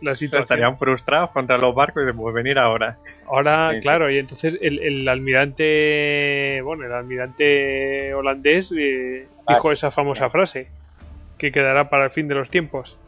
la, 0.00 0.16
situación. 0.16 0.40
Estarían 0.40 0.78
frustrados 0.78 1.30
contra 1.30 1.58
los 1.58 1.76
barcos 1.76 2.02
y 2.02 2.06
de 2.06 2.12
pues 2.12 2.34
venir 2.34 2.58
ahora. 2.58 2.98
Ahora, 3.28 3.70
claro, 3.80 4.10
y 4.10 4.18
entonces 4.18 4.58
el, 4.60 5.08
almirante, 5.08 6.60
bueno, 6.64 6.84
el 6.84 6.92
almirante 6.92 8.12
holandés 8.14 8.72
eh, 8.76 9.28
dijo 9.46 9.70
esa 9.70 9.92
famosa 9.92 10.28
frase, 10.28 10.66
que 11.38 11.52
quedará 11.52 11.88
para 11.88 12.06
el 12.06 12.10
fin 12.10 12.26
de 12.26 12.34
los 12.34 12.50
tiempos. 12.50 12.98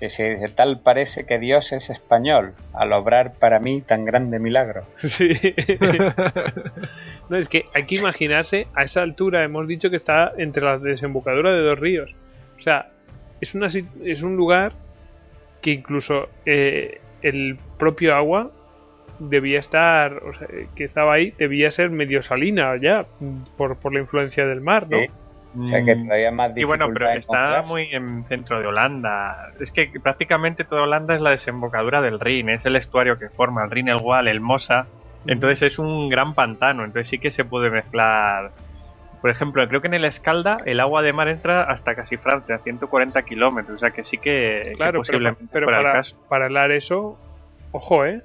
Sí, 0.00 0.08
sí, 0.08 0.24
tal 0.56 0.80
parece 0.80 1.26
que 1.26 1.38
Dios 1.38 1.72
es 1.72 1.90
español, 1.90 2.54
al 2.72 2.94
obrar 2.94 3.34
para 3.34 3.60
mí 3.60 3.82
tan 3.82 4.06
grande 4.06 4.38
milagro. 4.38 4.84
Sí. 4.98 5.28
no, 7.28 7.36
es 7.36 7.48
que 7.50 7.66
hay 7.74 7.84
que 7.84 7.96
imaginarse, 7.96 8.66
a 8.74 8.84
esa 8.84 9.02
altura 9.02 9.44
hemos 9.44 9.68
dicho 9.68 9.90
que 9.90 9.96
está 9.96 10.32
entre 10.38 10.64
la 10.64 10.78
desembocadura 10.78 11.52
de 11.52 11.60
dos 11.60 11.78
ríos. 11.78 12.16
O 12.56 12.60
sea, 12.60 12.88
es, 13.42 13.54
una, 13.54 13.68
es 14.04 14.22
un 14.22 14.36
lugar 14.36 14.72
que 15.60 15.72
incluso 15.72 16.30
eh, 16.46 17.00
el 17.20 17.58
propio 17.78 18.14
agua 18.14 18.50
debía 19.18 19.60
estar, 19.60 20.14
o 20.14 20.32
sea, 20.32 20.48
que 20.74 20.84
estaba 20.84 21.12
ahí, 21.12 21.34
debía 21.36 21.70
ser 21.70 21.90
medio 21.90 22.22
salina 22.22 22.74
ya, 22.80 23.04
por, 23.58 23.76
por 23.76 23.92
la 23.92 24.00
influencia 24.00 24.46
del 24.46 24.62
mar, 24.62 24.88
¿no? 24.88 24.98
Que 25.52 26.30
más 26.32 26.54
Sí, 26.54 26.64
bueno, 26.64 26.88
pero 26.92 27.10
está 27.10 27.62
muy 27.62 27.88
en 27.92 28.24
centro 28.24 28.60
de 28.60 28.66
Holanda. 28.66 29.50
Es 29.60 29.70
que 29.72 29.90
prácticamente 30.02 30.64
toda 30.64 30.82
Holanda 30.82 31.14
es 31.14 31.20
la 31.20 31.30
desembocadura 31.30 32.00
del 32.00 32.20
Rin, 32.20 32.50
es 32.50 32.64
el 32.66 32.76
estuario 32.76 33.18
que 33.18 33.28
forma 33.28 33.64
el 33.64 33.70
Rin, 33.70 33.88
el 33.88 33.98
Wal, 34.02 34.28
el 34.28 34.40
Mosa. 34.40 34.86
Entonces 35.26 35.62
es 35.62 35.78
un 35.78 36.08
gran 36.08 36.34
pantano, 36.34 36.84
entonces 36.84 37.08
sí 37.08 37.18
que 37.18 37.30
se 37.30 37.44
puede 37.44 37.70
mezclar. 37.70 38.52
Por 39.20 39.30
ejemplo, 39.30 39.66
creo 39.68 39.82
que 39.82 39.88
en 39.88 39.94
el 39.94 40.06
Escalda 40.06 40.58
el 40.64 40.80
agua 40.80 41.02
de 41.02 41.12
mar 41.12 41.28
entra 41.28 41.64
hasta 41.64 41.94
casi 41.94 42.16
Francia, 42.16 42.54
a 42.54 42.58
140 42.58 43.20
kilómetros, 43.22 43.76
o 43.76 43.78
sea 43.78 43.90
que 43.90 44.02
sí 44.02 44.16
que, 44.16 44.72
claro, 44.76 45.02
pero, 45.52 45.66
para, 45.66 46.00
para 46.28 46.46
hablar 46.46 46.70
eso, 46.70 47.18
ojo, 47.72 48.06
¿eh? 48.06 48.22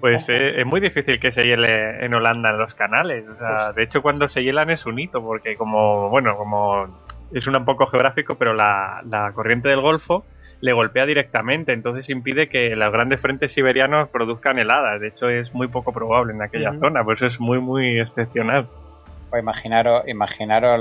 Pues 0.00 0.28
eh, 0.28 0.60
es 0.60 0.66
muy 0.66 0.80
difícil 0.80 1.18
que 1.18 1.32
se 1.32 1.42
hiele 1.42 2.04
en 2.04 2.12
Holanda 2.12 2.50
en 2.50 2.58
los 2.58 2.74
canales. 2.74 3.26
O 3.28 3.34
sea, 3.36 3.66
pues 3.66 3.76
de 3.76 3.82
hecho, 3.84 4.02
cuando 4.02 4.28
se 4.28 4.42
hielan 4.42 4.70
es 4.70 4.84
un 4.84 4.98
hito, 4.98 5.22
porque 5.22 5.56
como, 5.56 6.10
bueno, 6.10 6.36
como 6.36 6.86
es 7.32 7.46
un 7.46 7.64
poco 7.64 7.86
geográfico, 7.86 8.34
pero 8.34 8.52
la, 8.52 9.32
corriente 9.34 9.68
del 9.68 9.80
Golfo 9.80 10.24
le 10.60 10.72
golpea 10.72 11.06
directamente, 11.06 11.72
entonces 11.72 12.10
impide 12.10 12.48
que 12.48 12.74
los 12.74 12.92
grandes 12.92 13.22
frentes 13.22 13.52
siberianos 13.52 14.08
produzcan 14.08 14.58
heladas. 14.58 15.00
De 15.00 15.08
hecho, 15.08 15.28
es 15.30 15.54
muy 15.54 15.68
poco 15.68 15.92
probable 15.92 16.34
en 16.34 16.42
aquella 16.42 16.74
zona, 16.78 17.02
por 17.04 17.14
eso 17.14 17.26
es 17.26 17.40
muy, 17.40 17.58
muy 17.58 18.00
excepcional. 18.00 18.66
Pues 19.30 19.42
imaginaros, 19.42 20.08
imaginaros 20.08 20.80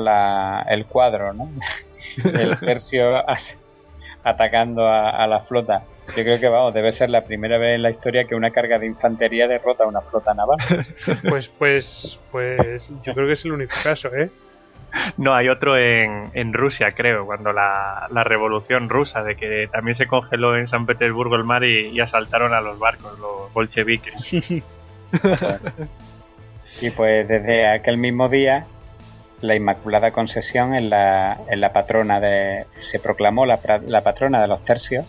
el 0.67 0.85
cuadro, 0.87 1.33
¿no? 1.33 1.49
el 2.23 2.59
tercio 2.59 3.23
atacando 4.23 4.87
a 4.89 5.25
la 5.27 5.41
flota. 5.41 5.83
Yo 6.15 6.23
creo 6.23 6.39
que 6.39 6.47
vamos, 6.47 6.73
debe 6.73 6.93
ser 6.93 7.09
la 7.09 7.25
primera 7.25 7.57
vez 7.57 7.75
en 7.75 7.83
la 7.83 7.91
historia 7.91 8.25
que 8.25 8.35
una 8.35 8.51
carga 8.51 8.79
de 8.79 8.85
infantería 8.85 9.47
derrota 9.47 9.83
a 9.83 9.87
una 9.87 10.01
flota 10.01 10.33
naval. 10.33 10.57
pues, 11.29 11.49
pues, 11.49 12.19
pues, 12.31 12.89
yo 13.03 13.13
creo 13.13 13.27
que 13.27 13.33
es 13.33 13.45
el 13.45 13.51
único 13.51 13.75
caso, 13.83 14.13
¿eh? 14.15 14.29
No, 15.17 15.35
hay 15.35 15.49
otro 15.49 15.77
en, 15.77 16.31
en 16.33 16.53
Rusia, 16.53 16.93
creo, 16.93 17.25
cuando 17.25 17.51
la, 17.51 18.07
la, 18.09 18.23
revolución 18.23 18.87
rusa, 18.87 19.21
de 19.21 19.35
que 19.35 19.67
también 19.71 19.95
se 19.95 20.07
congeló 20.07 20.55
en 20.57 20.69
San 20.69 20.85
Petersburgo 20.85 21.35
el 21.35 21.43
mar 21.43 21.65
y, 21.65 21.99
asaltaron 21.99 22.53
a 22.53 22.61
los 22.61 22.79
barcos, 22.79 23.19
los 23.19 23.51
bolcheviques. 23.53 24.33
y 26.81 26.89
pues 26.91 27.27
desde 27.27 27.67
aquel 27.67 27.97
mismo 27.97 28.29
día, 28.29 28.65
la 29.41 29.55
Inmaculada 29.55 30.11
Concesión 30.11 30.73
en 30.73 30.89
la, 30.89 31.37
en 31.49 31.59
la 31.59 31.73
patrona 31.73 32.21
de. 32.21 32.65
se 32.89 32.99
proclamó 32.99 33.45
la, 33.45 33.59
la 33.85 34.01
patrona 34.01 34.41
de 34.41 34.47
los 34.47 34.63
tercios 34.63 35.05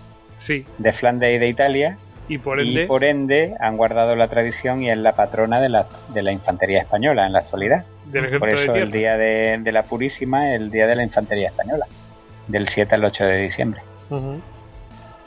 de 0.47 0.93
Flandes 0.93 1.37
y 1.37 1.39
de 1.39 1.49
Italia. 1.49 1.97
Y 2.29 2.39
por, 2.39 2.61
ende... 2.61 2.87
por 2.87 3.05
ende 3.05 3.55
han 3.59 3.77
guardado 3.77 4.15
la 4.15 4.29
tradición 4.29 4.83
y 4.83 4.91
es 4.91 4.99
la 4.99 5.15
patrona 5.15 5.61
de 5.61 5.71
la, 5.71 5.87
de 6.13 6.23
la 6.23 6.31
infantería 6.31 6.83
española 6.83 7.27
en 7.27 7.33
la 7.33 7.39
actualidad. 7.39 7.85
por 8.39 8.51
eso 8.51 8.75
el 8.75 8.91
día 8.91 9.17
de, 9.17 9.73
la 9.73 9.83
Purísima 9.83 10.53
es 10.53 10.61
el 10.61 10.71
día 10.71 10.87
de 10.87 10.97
la 10.97 11.05
infantería 11.05 11.49
española, 11.49 11.87
del 12.47 12.69
7 12.69 12.95
al 12.95 13.05
8 13.05 13.25
de 13.25 13.39
diciembre. 13.39 13.81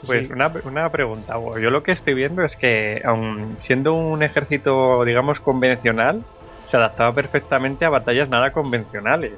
Pues 0.06 0.30
una, 0.30 0.52
una, 0.64 0.90
pregunta, 0.90 1.34
yo 1.60 1.70
lo 1.70 1.82
que 1.82 1.92
estoy 1.92 2.14
viendo 2.14 2.44
es 2.44 2.56
que, 2.56 3.02
aun 3.04 3.56
siendo 3.60 3.94
un 3.94 4.22
ejército, 4.22 5.04
digamos, 5.04 5.38
convencional, 5.40 6.22
se 6.66 6.76
adaptaba 6.76 7.12
perfectamente 7.12 7.84
a 7.84 7.90
batallas 7.90 8.28
nada 8.28 8.50
convencionales. 8.50 9.34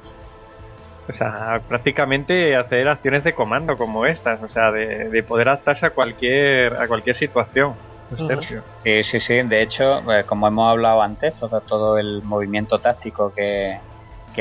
O 1.07 1.13
sea, 1.13 1.61
prácticamente 1.67 2.55
hacer 2.55 2.87
acciones 2.87 3.23
de 3.23 3.33
comando 3.33 3.77
como 3.77 4.05
estas, 4.05 4.41
o 4.41 4.47
sea, 4.47 4.71
de, 4.71 5.23
poder 5.23 5.49
adaptarse 5.49 5.85
a 5.85 5.89
cualquier, 5.91 6.75
a 6.77 6.87
cualquier 6.87 7.15
situación. 7.15 7.75
Sí, 8.83 9.03
sí, 9.03 9.19
sí. 9.19 9.41
De 9.43 9.61
hecho, 9.61 10.11
eh, 10.11 10.23
como 10.25 10.47
hemos 10.47 10.69
hablado 10.71 11.01
antes, 11.01 11.33
todo, 11.35 11.61
todo 11.61 11.97
el 11.97 12.21
movimiento 12.23 12.79
táctico 12.79 13.33
que, 13.33 13.79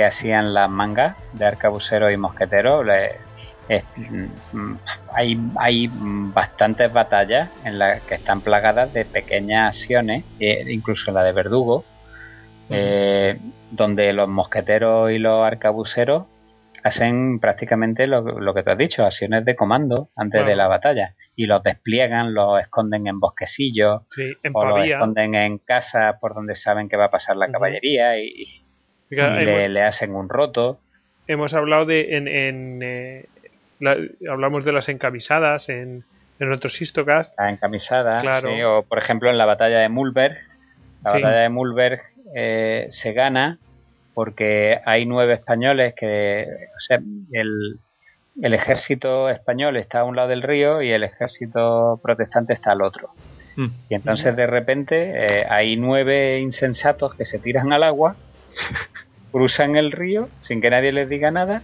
hacían 0.02 0.52
las 0.52 0.68
mangas 0.68 1.16
de 1.34 1.44
arcabuceros 1.44 2.12
y 2.12 2.16
mosqueteros, 2.16 2.84
mm, 3.96 4.72
hay, 5.12 5.40
hay 5.56 5.88
bastantes 5.92 6.92
batallas 6.92 7.48
en 7.64 7.78
las 7.78 8.02
que 8.02 8.16
están 8.16 8.40
plagadas 8.40 8.92
de 8.92 9.04
pequeñas 9.04 9.76
acciones, 9.76 10.24
eh, 10.40 10.64
incluso 10.68 11.12
la 11.12 11.22
de 11.22 11.30
verdugo, 11.30 11.84
eh, 12.70 13.38
donde 13.70 14.12
los 14.12 14.28
mosqueteros 14.28 15.12
y 15.12 15.18
los 15.18 15.44
arcabuceros 15.46 16.24
hacen 16.84 17.40
prácticamente 17.40 18.06
lo, 18.06 18.54
que 18.54 18.62
tú 18.62 18.70
has 18.70 18.78
dicho, 18.78 19.04
acciones 19.04 19.44
de 19.46 19.56
comando 19.56 20.10
antes 20.14 20.44
de 20.46 20.54
la 20.54 20.68
batalla. 20.68 21.14
Y 21.34 21.46
los 21.46 21.62
despliegan, 21.62 22.34
los 22.34 22.60
esconden 22.60 23.06
en 23.06 23.18
bosquecillos, 23.18 24.02
o 24.52 24.64
los 24.66 24.86
esconden 24.86 25.34
en 25.34 25.58
casa 25.58 26.18
por 26.20 26.34
donde 26.34 26.54
saben 26.56 26.90
que 26.90 26.98
va 26.98 27.06
a 27.06 27.10
pasar 27.10 27.36
la 27.36 27.50
caballería 27.50 28.18
y, 28.18 28.62
le, 29.10 29.82
hacen 29.82 30.14
un 30.14 30.28
roto. 30.28 30.78
Hemos 31.26 31.54
hablado 31.54 31.86
de. 31.86 32.16
En, 32.16 32.80
eh, 32.82 33.26
hablamos 34.30 34.66
de 34.66 34.72
las 34.72 34.90
encamisadas 34.90 35.70
en, 35.70 36.04
en 36.38 36.52
otros 36.52 36.80
histocast. 36.80 37.34
La 37.38 37.48
encamisada, 37.48 38.18
claro. 38.18 38.78
o 38.78 38.82
por 38.82 38.98
ejemplo 38.98 39.30
en 39.30 39.38
la 39.38 39.46
batalla 39.46 39.78
de 39.78 39.88
Mulberg. 39.88 40.36
La 41.02 41.12
batalla 41.12 41.40
de 41.40 41.48
Mulberg 41.48 42.02
eh, 42.36 42.88
se 42.90 43.14
gana 43.14 43.58
porque 44.14 44.78
hay 44.84 45.06
nueve 45.06 45.34
españoles 45.34 45.94
que, 45.94 46.46
o 46.46 46.80
sea, 46.86 47.00
el, 47.32 47.80
ejército 48.42 49.28
español 49.28 49.76
está 49.76 50.00
a 50.00 50.04
un 50.04 50.16
lado 50.16 50.28
del 50.28 50.42
río 50.42 50.82
y 50.82 50.90
el 50.90 51.04
ejército 51.04 52.00
protestante 52.02 52.52
está 52.52 52.72
al 52.72 52.82
otro. 52.82 53.10
Mm. 53.56 53.66
Y 53.88 53.94
entonces 53.94 54.34
de 54.34 54.46
repente 54.46 55.12
eh, 55.14 55.46
hay 55.48 55.76
nueve 55.76 56.40
insensatos 56.40 57.14
que 57.14 57.24
se 57.24 57.38
tiran 57.38 57.72
al 57.72 57.82
agua, 57.82 58.16
cruzan 59.32 59.76
el 59.76 59.92
río 59.92 60.28
sin 60.42 60.60
que 60.60 60.70
nadie 60.70 60.92
les 60.92 61.08
diga 61.08 61.30
nada 61.30 61.62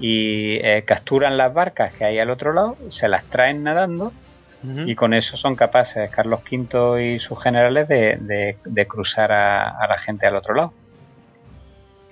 y 0.00 0.56
eh, 0.66 0.84
capturan 0.86 1.36
las 1.36 1.52
barcas 1.52 1.92
que 1.94 2.04
hay 2.04 2.18
al 2.18 2.30
otro 2.30 2.52
lado, 2.52 2.76
se 2.90 3.08
las 3.08 3.24
traen 3.24 3.62
nadando 3.62 4.12
y 4.86 4.94
con 4.94 5.12
eso 5.12 5.36
son 5.36 5.56
capaces 5.56 6.08
Carlos 6.10 6.40
V 6.50 7.04
y 7.04 7.18
sus 7.18 7.42
generales 7.42 7.88
de, 7.88 8.56
de, 8.64 8.86
cruzar 8.86 9.32
a, 9.32 9.86
la 9.88 9.98
gente 9.98 10.26
al 10.26 10.36
otro 10.36 10.54
lado. 10.54 10.72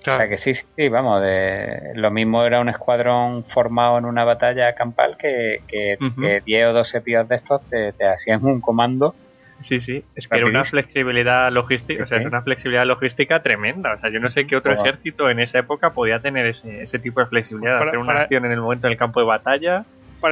O 0.01 0.03
sea 0.03 0.29
que 0.29 0.39
sí, 0.39 0.55
sí, 0.55 0.89
vamos, 0.89 1.21
de, 1.23 1.93
lo 1.95 2.11
mismo 2.11 2.45
era 2.45 2.61
un 2.61 2.69
escuadrón 2.69 3.45
formado 3.45 3.99
en 3.99 4.07
una 4.07 4.25
batalla 4.25 4.75
campal 4.75 5.17
que, 5.19 5.61
que, 5.69 5.99
10 6.45 6.67
o 6.69 6.73
12 6.73 7.01
tíos 7.03 7.29
de 7.29 7.37
estos 7.37 7.61
te, 7.69 7.93
hacían 8.07 8.45
un 8.45 8.61
comando. 8.61 9.15
Sí, 9.61 9.79
sí, 9.79 10.03
es 10.15 10.27
que 10.27 10.39
era 10.39 10.47
una 10.47 10.65
flexibilidad 10.65 11.53
logística, 11.53 12.05
o 12.05 12.07
sea, 12.07 12.19
una 12.27 12.41
flexibilidad 12.41 12.87
logística 12.87 13.43
tremenda. 13.43 13.93
O 13.93 13.99
sea, 13.99 14.11
yo 14.11 14.19
no 14.19 14.31
sé 14.31 14.47
qué 14.47 14.57
otro 14.57 14.73
ejército 14.73 15.29
en 15.29 15.39
esa 15.39 15.59
época 15.59 15.91
podía 15.91 16.19
tener 16.21 16.47
ese, 16.47 16.83
ese 16.83 16.99
tipo 16.99 17.21
de 17.21 17.27
flexibilidad, 17.27 17.77
hacer 17.87 17.99
una 17.99 18.23
acción 18.23 18.47
en 18.47 18.53
el 18.53 18.61
momento 18.61 18.89
del 18.89 18.97
campo 18.97 19.21
de 19.21 19.27
batalla 19.27 19.85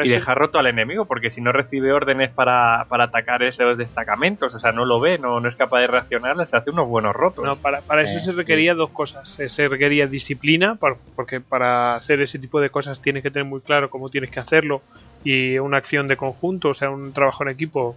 y 0.05 0.09
dejar 0.09 0.39
roto 0.39 0.59
al 0.59 0.67
enemigo, 0.67 1.05
porque 1.07 1.31
si 1.31 1.41
no 1.41 1.53
recibe 1.53 1.93
órdenes 1.93 2.31
para, 2.31 2.87
para, 2.89 3.05
atacar 3.05 3.43
esos 3.43 3.79
destacamentos, 3.79 4.55
o 4.55 4.59
sea, 4.59 4.73
no 4.73 4.85
lo 4.85 5.01
ve, 5.01 5.19
no, 5.19 5.41
no 5.41 5.49
es 5.49 5.57
capaz 5.57 5.81
de 5.81 5.87
reaccionar, 5.87 6.37
se 6.49 6.57
hace 6.57 6.71
unos 6.71 6.89
buenos 6.89 7.15
rotos. 7.15 7.45
No, 7.45 7.57
para, 7.57 7.81
para 7.81 8.03
eso 8.03 8.19
se 8.21 8.33
requería 8.33 8.75
dos 8.75 8.91
cosas. 8.91 9.39
Eh, 9.41 9.49
se 9.49 9.69
requería 9.69 10.07
disciplina, 10.07 10.79
porque 11.17 11.41
para 11.41 11.97
hacer 11.97 12.21
ese 12.21 12.39
tipo 12.39 12.61
de 12.61 12.71
cosas 12.71 13.01
tienes 13.01 13.23
que 13.23 13.31
tener 13.31 13.47
muy 13.47 13.61
claro 13.61 13.91
cómo 13.91 14.11
tienes 14.11 14.31
que 14.31 14.41
hacerlo, 14.41 14.83
y 15.25 15.59
una 15.59 15.79
acción 15.79 16.07
de 16.09 16.17
conjunto, 16.17 16.71
o 16.71 16.75
sea, 16.75 16.91
un 16.91 17.13
trabajo 17.13 17.43
en 17.43 17.51
equipo 17.51 17.97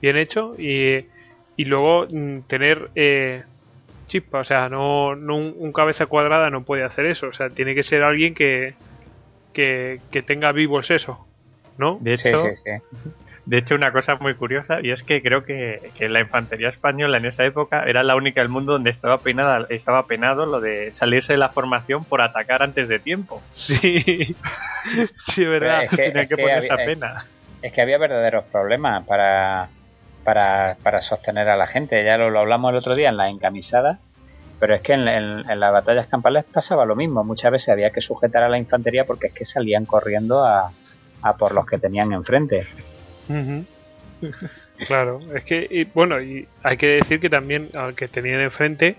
bien 0.00 0.16
hecho, 0.16 0.54
y, 0.58 1.06
y 1.56 1.64
luego 1.64 2.06
mm, 2.10 2.40
tener 2.46 2.90
eh, 2.94 3.42
chispa, 4.06 4.40
o 4.40 4.44
sea, 4.44 4.68
no, 4.68 5.16
no 5.16 5.36
un 5.36 5.72
cabeza 5.72 6.06
cuadrada 6.06 6.50
no 6.50 6.64
puede 6.64 6.84
hacer 6.84 7.06
eso, 7.06 7.28
o 7.28 7.32
sea, 7.32 7.48
tiene 7.50 7.74
que 7.74 7.82
ser 7.82 8.02
alguien 8.02 8.34
que 8.34 8.74
que, 9.52 10.00
tenga 10.26 10.52
vivo 10.52 10.80
eso, 10.80 11.26
¿no? 11.78 11.98
De 12.00 12.14
hecho, 12.14 12.44
De 13.44 13.58
hecho, 13.58 13.74
una 13.74 13.90
cosa 13.90 14.14
muy 14.16 14.34
curiosa, 14.34 14.78
y 14.82 14.92
es 14.92 15.02
que 15.02 15.20
creo 15.20 15.44
que, 15.44 15.90
la 15.98 16.20
infantería 16.20 16.68
española 16.68 17.18
en 17.18 17.26
esa 17.26 17.44
época 17.44 17.84
era 17.86 18.04
la 18.04 18.14
única 18.14 18.40
del 18.40 18.48
mundo 18.48 18.72
donde 18.72 18.90
estaba 18.90 19.18
penada, 19.18 19.66
estaba 19.68 20.06
penado 20.06 20.46
lo 20.46 20.60
de 20.60 20.94
salirse 20.94 21.32
de 21.32 21.38
la 21.38 21.48
formación 21.48 22.04
por 22.04 22.22
atacar 22.22 22.62
antes 22.62 22.88
de 22.88 23.00
tiempo. 23.00 23.42
Sí, 23.52 24.36
sí, 25.26 25.44
verdad. 25.44 25.84
Es 25.84 25.90
que, 25.90 25.96
Tenía 25.96 26.26
que, 26.26 26.36
poner 26.36 26.64
esa 26.64 26.76
pena. 26.76 27.26
Es 27.62 27.72
que 27.72 27.82
había 27.82 27.98
verdaderos 27.98 28.44
problemas 28.44 29.04
para, 29.06 29.68
para, 30.22 30.76
para 30.82 31.02
sostener 31.02 31.48
a 31.48 31.56
la 31.56 31.66
gente. 31.66 32.04
Ya 32.04 32.16
lo, 32.18 32.30
lo 32.30 32.40
hablamos 32.40 32.70
el 32.70 32.76
otro 32.76 32.94
día 32.94 33.08
en 33.08 33.16
la 33.16 33.28
encamisada 33.28 33.98
pero 34.62 34.76
es 34.76 34.80
que 34.82 34.92
en, 34.92 35.04
las 35.04 35.72
batallas 35.72 36.06
campales 36.06 36.44
pasaba 36.44 36.86
lo 36.86 36.94
mismo. 36.94 37.24
Muchas 37.24 37.50
veces 37.50 37.68
había 37.70 37.90
que 37.90 38.00
sujetar 38.00 38.44
a 38.44 38.48
la 38.48 38.58
infantería 38.58 39.04
porque 39.04 39.26
es 39.26 39.32
que 39.32 39.44
salían 39.44 39.86
corriendo 39.86 40.44
a, 40.44 40.70
por 41.36 41.52
los 41.52 41.66
que 41.66 41.78
tenían 41.78 42.12
enfrente. 42.12 42.64
Claro, 44.86 45.18
es 45.34 45.42
que, 45.42 45.88
bueno, 45.92 46.20
y 46.20 46.46
hay 46.62 46.76
que 46.76 46.86
decir 46.86 47.18
que 47.18 47.28
también 47.28 47.70
al 47.74 47.96
que 47.96 48.06
tenían 48.06 48.40
enfrente, 48.40 48.94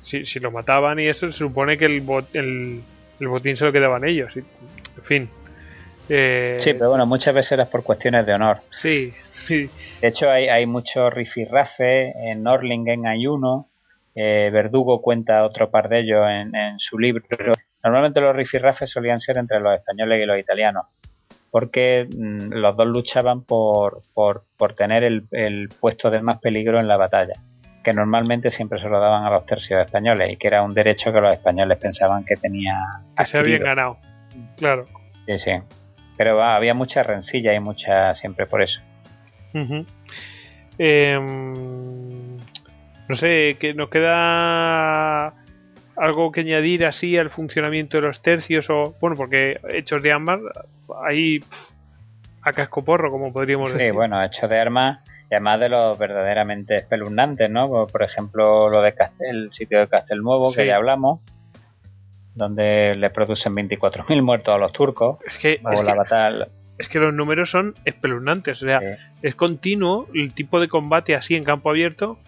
si, 0.00 0.24
si 0.24 0.40
lo 0.40 0.50
mataban 0.50 0.98
y 0.98 1.06
eso, 1.06 1.30
se 1.30 1.38
supone 1.38 1.78
que 1.78 1.84
el, 1.84 2.02
el, 2.34 3.28
botín 3.28 3.56
se 3.56 3.66
lo 3.66 3.72
quedaban 3.72 4.04
ellos. 4.04 4.36
en 4.36 4.44
fin. 5.04 5.28
Eh, 6.08 6.58
sí, 6.64 6.72
pero 6.72 6.88
bueno, 6.88 7.06
muchas 7.06 7.36
veces 7.36 7.52
era 7.52 7.66
por 7.66 7.84
cuestiones 7.84 8.26
de 8.26 8.34
honor. 8.34 8.62
Sí, 8.72 9.12
sí. 9.46 9.70
De 10.00 10.08
hecho, 10.08 10.28
hay, 10.28 10.48
hay 10.48 10.66
mucho 10.66 11.08
rifirrafe. 11.08 12.30
En 12.30 12.42
Norlingen 12.42 13.06
hay 13.06 13.28
uno 13.28 13.68
eh, 14.20 14.50
Verdugo 14.50 15.00
cuenta 15.00 15.44
otro 15.44 15.70
par 15.70 15.88
de 15.88 16.00
ellos 16.00 16.26
en, 16.28 16.52
su 16.78 16.98
libro. 16.98 17.22
Normalmente 17.84 18.20
los 18.20 18.34
rifirrafes 18.34 18.90
solían 18.90 19.20
ser 19.20 19.38
entre 19.38 19.60
los 19.60 19.72
españoles 19.74 20.20
y 20.20 20.26
los 20.26 20.36
italianos, 20.36 20.86
porque 21.52 22.04
mm, 22.04 22.52
los 22.54 22.76
dos 22.76 22.88
luchaban 22.88 23.44
por, 23.44 24.02
por, 24.12 24.74
tener 24.74 25.04
el, 25.04 25.68
puesto 25.80 26.10
de 26.10 26.20
más 26.20 26.40
peligro 26.40 26.80
en 26.80 26.88
la 26.88 26.96
batalla, 26.96 27.34
que 27.84 27.92
normalmente 27.92 28.50
siempre 28.50 28.80
se 28.80 28.88
lo 28.88 28.98
daban 28.98 29.24
a 29.24 29.30
los 29.30 29.46
tercios 29.46 29.80
españoles 29.80 30.32
y 30.32 30.36
que 30.36 30.48
era 30.48 30.64
un 30.64 30.74
derecho 30.74 31.12
que 31.12 31.20
los 31.20 31.30
españoles 31.30 31.78
pensaban 31.78 32.24
que 32.24 32.34
tenía. 32.34 32.74
Que 33.16 33.24
se 33.24 33.38
habían 33.38 33.62
ganado, 33.62 33.98
claro. 34.56 34.84
Sí, 35.26 35.38
sí. 35.38 35.52
Pero 36.16 36.42
había 36.42 36.74
mucha 36.74 37.04
rencilla 37.04 37.54
y 37.54 37.60
mucha 37.60 38.16
siempre 38.16 38.46
por 38.46 38.62
eso. 38.62 38.82
No 43.08 43.16
sé, 43.16 43.56
que 43.58 43.74
nos 43.74 43.88
queda 43.88 45.34
algo 45.96 46.30
que 46.30 46.40
añadir 46.40 46.84
así 46.84 47.16
al 47.16 47.30
funcionamiento 47.30 47.96
de 47.96 48.06
los 48.06 48.22
tercios 48.22 48.68
o 48.70 48.94
bueno, 49.00 49.16
porque 49.16 49.58
hechos 49.70 50.02
de 50.02 50.12
armas 50.12 50.40
ahí 51.04 51.40
a 52.42 52.52
casco 52.52 52.84
porro, 52.84 53.10
como 53.10 53.32
podríamos 53.32 53.72
decir. 53.72 53.86
Sí, 53.88 53.92
bueno, 53.92 54.22
hechos 54.22 54.48
de 54.48 54.60
armas 54.60 55.00
y 55.30 55.34
además 55.34 55.60
de 55.60 55.68
los 55.68 55.98
verdaderamente 55.98 56.74
espeluznantes, 56.76 57.50
¿no? 57.50 57.86
Por 57.86 58.02
ejemplo, 58.02 58.68
lo 58.68 58.80
de 58.82 58.94
el 59.20 59.52
sitio 59.52 59.80
de 59.80 59.88
Castelnuovo 59.88 60.52
que 60.52 60.66
ya 60.66 60.76
hablamos, 60.76 61.20
donde 62.34 62.94
le 62.94 63.10
producen 63.10 63.54
24.000 63.54 64.22
muertos 64.22 64.54
a 64.54 64.58
los 64.58 64.72
turcos. 64.72 65.18
Es 65.26 65.36
que, 65.36 65.60
es, 66.78 66.88
que 66.88 66.98
los 66.98 67.12
números 67.12 67.50
son 67.50 67.74
espeluznantes, 67.84 68.62
o 68.62 68.66
sea, 68.66 68.80
es 69.20 69.34
continuo 69.34 70.08
el 70.14 70.32
tipo 70.32 70.60
de 70.60 70.68
combate 70.68 71.14
así 71.14 71.34
en 71.34 71.42
campo 71.42 71.70
abierto 71.70 72.18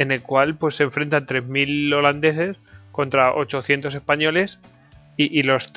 en 0.00 0.12
el 0.12 0.22
cual 0.22 0.56
pues 0.56 0.76
se 0.76 0.82
enfrentan 0.82 1.26
3.000 1.26 1.94
holandeses 1.94 2.56
contra 2.90 3.34
800 3.34 3.94
españoles 3.94 4.58
y, 5.18 5.42
los 5.42 5.70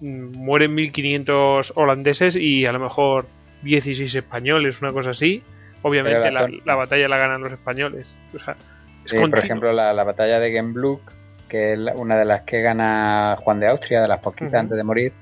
mueren 0.00 0.76
1.500 0.76 1.72
holandeses 1.74 2.36
y 2.36 2.64
a 2.64 2.70
lo 2.70 2.78
mejor 2.78 3.26
16 3.62 4.14
españoles, 4.14 4.80
una 4.80 4.92
cosa 4.92 5.10
así. 5.10 5.42
Obviamente 5.82 6.30
la, 6.30 6.74
batalla 6.76 7.08
la 7.08 7.18
ganan 7.18 7.40
los 7.40 7.52
españoles. 7.52 8.16
por 8.30 9.38
ejemplo, 9.40 9.72
la, 9.72 10.04
batalla 10.04 10.38
de 10.38 10.52
Genbluk, 10.52 11.00
que 11.48 11.72
es 11.72 11.80
una 11.96 12.16
de 12.16 12.24
las 12.24 12.42
que 12.42 12.62
gana 12.62 13.36
Juan 13.40 13.58
de 13.58 13.66
Austria, 13.66 14.02
de 14.02 14.06
las 14.06 14.20
poquitas 14.20 14.54
antes 14.54 14.76
de 14.76 14.84
morir, 14.84 15.12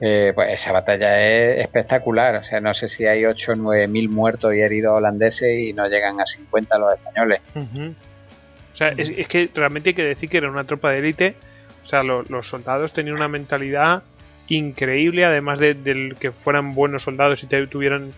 eh, 0.00 0.32
pues 0.34 0.58
esa 0.58 0.72
batalla 0.72 1.26
es 1.26 1.60
espectacular. 1.60 2.36
O 2.36 2.42
sea, 2.42 2.60
no 2.60 2.72
sé 2.72 2.88
si 2.88 3.06
hay 3.06 3.26
8 3.26 3.52
o 3.52 3.54
9 3.54 3.86
mil 3.88 4.08
muertos 4.08 4.54
y 4.54 4.60
heridos 4.60 4.96
holandeses 4.96 5.58
y 5.58 5.72
no 5.72 5.86
llegan 5.88 6.20
a 6.20 6.24
50 6.24 6.78
los 6.78 6.94
españoles. 6.94 7.40
O 7.54 8.76
sea, 8.76 8.88
es, 8.88 9.28
que 9.28 9.50
realmente 9.54 9.90
hay 9.90 9.94
que 9.94 10.04
decir 10.04 10.30
que 10.30 10.38
era 10.38 10.50
una 10.50 10.64
tropa 10.64 10.90
de 10.90 10.98
élite. 10.98 11.34
O 11.82 11.86
sea, 11.86 12.02
los 12.02 12.48
soldados 12.48 12.92
tenían 12.92 13.16
una 13.16 13.28
mentalidad 13.28 14.02
increíble, 14.48 15.24
además 15.24 15.58
de, 15.58 16.14
que 16.18 16.32
fueran 16.32 16.74
buenos 16.74 17.02
soldados 17.02 17.42
y 17.42 17.46
tuvieran 17.66 18.12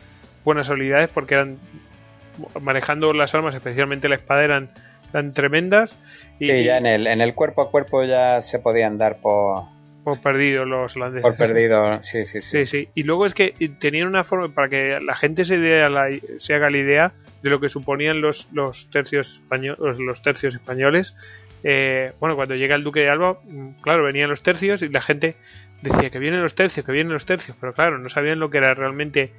buenas 0.44 0.68
habilidades, 0.70 1.10
porque 1.10 1.34
eran 1.34 1.58
manejando 2.60 3.12
las 3.12 3.34
armas, 3.34 3.54
especialmente 3.54 4.08
la 4.08 4.14
espada, 4.14 4.44
eran, 4.44 4.70
tremendas. 5.34 5.98
Y, 6.38 6.48
sí, 6.48 6.64
ya 6.64 6.78
en 6.78 6.86
el, 6.86 7.06
en 7.06 7.20
el 7.20 7.34
cuerpo 7.34 7.62
a 7.62 7.70
cuerpo 7.70 8.04
ya 8.04 8.42
se 8.42 8.58
podían 8.58 8.98
dar 8.98 9.16
por, 9.16 9.64
por 10.04 10.20
perdido 10.20 10.64
los 10.64 10.96
holandeses. 10.96 11.22
Por 11.22 11.36
perdido, 11.36 12.02
sí, 12.02 12.26
sí, 12.26 12.42
sí. 12.42 12.66
Sí, 12.66 12.88
Y 12.94 13.04
luego 13.04 13.26
es 13.26 13.34
que 13.34 13.54
tenían 13.78 14.08
una 14.08 14.24
forma, 14.24 14.48
para 14.48 14.68
que 14.68 14.98
la 15.00 15.14
gente 15.14 15.44
se, 15.44 15.56
se 16.38 16.54
haga 16.54 16.70
la 16.70 16.76
idea 16.76 17.14
de 17.42 17.50
lo 17.50 17.60
que 17.60 17.68
suponían 17.68 18.20
los, 18.20 18.48
los, 18.52 18.88
tercios, 18.90 19.40
españoles, 19.42 19.98
los 19.98 20.22
tercios 20.22 20.54
españoles. 20.54 21.14
Eh, 21.64 22.12
bueno, 22.20 22.34
cuando 22.36 22.54
llega 22.54 22.74
el 22.74 22.84
duque 22.84 23.00
de 23.00 23.10
Alba, 23.10 23.38
mm, 23.44 23.80
claro, 23.82 24.04
venían 24.04 24.30
los 24.30 24.42
tercios 24.42 24.82
y 24.82 24.88
la 24.88 25.02
gente 25.02 25.36
decía 25.80 26.10
que 26.10 26.18
vienen 26.18 26.42
los 26.42 26.54
tercios, 26.54 26.84
que 26.84 26.92
vienen 26.92 27.12
los 27.12 27.26
tercios, 27.26 27.56
pero 27.60 27.72
claro, 27.72 27.98
no 27.98 28.08
sabían 28.08 28.40
lo 28.40 28.50
que 28.50 28.58
era 28.58 28.74
realmente 28.74 29.32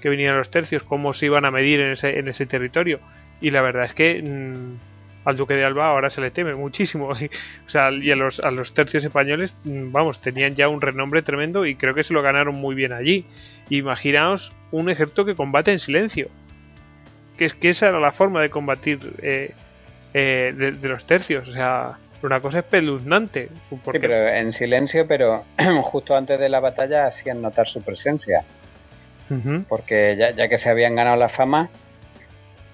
que 0.00 0.08
venían 0.08 0.36
los 0.36 0.50
tercios, 0.50 0.82
cómo 0.82 1.12
se 1.12 1.26
iban 1.26 1.44
a 1.44 1.50
medir 1.50 1.80
en 1.80 1.92
ese, 1.92 2.18
en 2.18 2.28
ese 2.28 2.46
territorio. 2.46 3.00
Y 3.40 3.50
la 3.50 3.62
verdad 3.62 3.84
es 3.84 3.94
que... 3.94 4.22
Mm, 4.22 4.89
al 5.30 5.36
duque 5.36 5.54
de 5.54 5.64
Alba 5.64 5.88
ahora 5.88 6.10
se 6.10 6.20
le 6.20 6.30
teme 6.30 6.54
muchísimo. 6.54 7.08
o 7.66 7.70
sea, 7.70 7.90
y 7.90 8.10
a 8.10 8.16
los, 8.16 8.40
a 8.40 8.50
los 8.50 8.74
tercios 8.74 9.04
españoles, 9.04 9.56
mm, 9.64 9.92
vamos, 9.92 10.20
tenían 10.20 10.54
ya 10.54 10.68
un 10.68 10.80
renombre 10.80 11.22
tremendo 11.22 11.66
y 11.66 11.76
creo 11.76 11.94
que 11.94 12.04
se 12.04 12.12
lo 12.12 12.22
ganaron 12.22 12.56
muy 12.56 12.74
bien 12.74 12.92
allí. 12.92 13.24
Imaginaos 13.70 14.52
un 14.70 14.90
ejército 14.90 15.24
que 15.24 15.34
combate 15.34 15.72
en 15.72 15.78
silencio. 15.78 16.28
Que 17.38 17.46
es 17.46 17.54
que 17.54 17.70
esa 17.70 17.88
era 17.88 18.00
la 18.00 18.12
forma 18.12 18.42
de 18.42 18.50
combatir 18.50 18.98
eh, 19.22 19.52
eh, 20.12 20.52
de, 20.54 20.88
los 20.88 21.06
tercios. 21.06 21.48
O 21.48 21.52
sea, 21.52 21.98
una 22.22 22.40
cosa 22.40 22.58
espeluznante. 22.58 23.48
Sí, 23.70 23.98
pero 23.98 24.28
en 24.28 24.52
silencio, 24.52 25.06
pero 25.08 25.44
justo 25.82 26.14
antes 26.14 26.38
de 26.38 26.48
la 26.48 26.60
batalla 26.60 27.06
hacían 27.06 27.40
notar 27.40 27.68
su 27.68 27.80
presencia. 27.82 28.44
Porque 29.68 30.16
ya, 30.18 30.32
ya 30.32 30.48
que 30.48 30.58
se 30.58 30.68
habían 30.68 30.96
ganado 30.96 31.16
la 31.16 31.28
fama, 31.28 31.70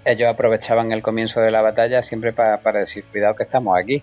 ellos 0.06 0.28
aprovechaban 0.28 0.92
el 0.92 1.02
comienzo 1.02 1.40
de 1.40 1.50
la 1.50 1.60
batalla 1.60 2.02
siempre 2.02 2.32
para, 2.32 2.58
decir, 2.78 3.04
cuidado 3.10 3.34
que 3.34 3.42
estamos 3.42 3.76
aquí. 3.76 4.02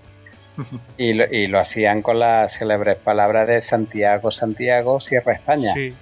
y, 0.98 1.14
lo, 1.14 1.26
y 1.32 1.48
lo 1.48 1.60
hacían 1.60 2.02
con 2.02 2.20
las 2.20 2.56
célebres 2.58 2.98
palabras 2.98 3.48
de 3.48 3.62
Santiago, 3.62 4.30
Santiago, 4.30 5.00
Sierra 5.00 5.34
España. 5.34 5.74
Sí. 5.74 5.96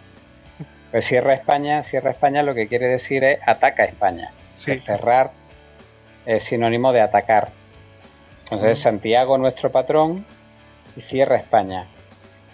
Pues 0.92 1.06
Sierra 1.06 1.36
España, 1.36 1.84
Sierra 1.84 2.12
España 2.12 2.44
lo 2.44 2.54
que 2.54 2.68
quiere 2.68 2.90
decir 2.90 3.24
es 3.24 3.40
ataca 3.48 3.86
España. 3.86 4.32
Cerrar 4.58 5.32
es 6.26 6.44
sinónimo 6.46 6.92
de 6.92 7.02
atacar. 7.02 7.50
Entonces 8.44 8.80
Santiago 8.82 9.38
nuestro 9.38 9.72
patrón 9.72 10.26
y 10.98 11.02
Sierra 11.04 11.38
España. 11.38 11.88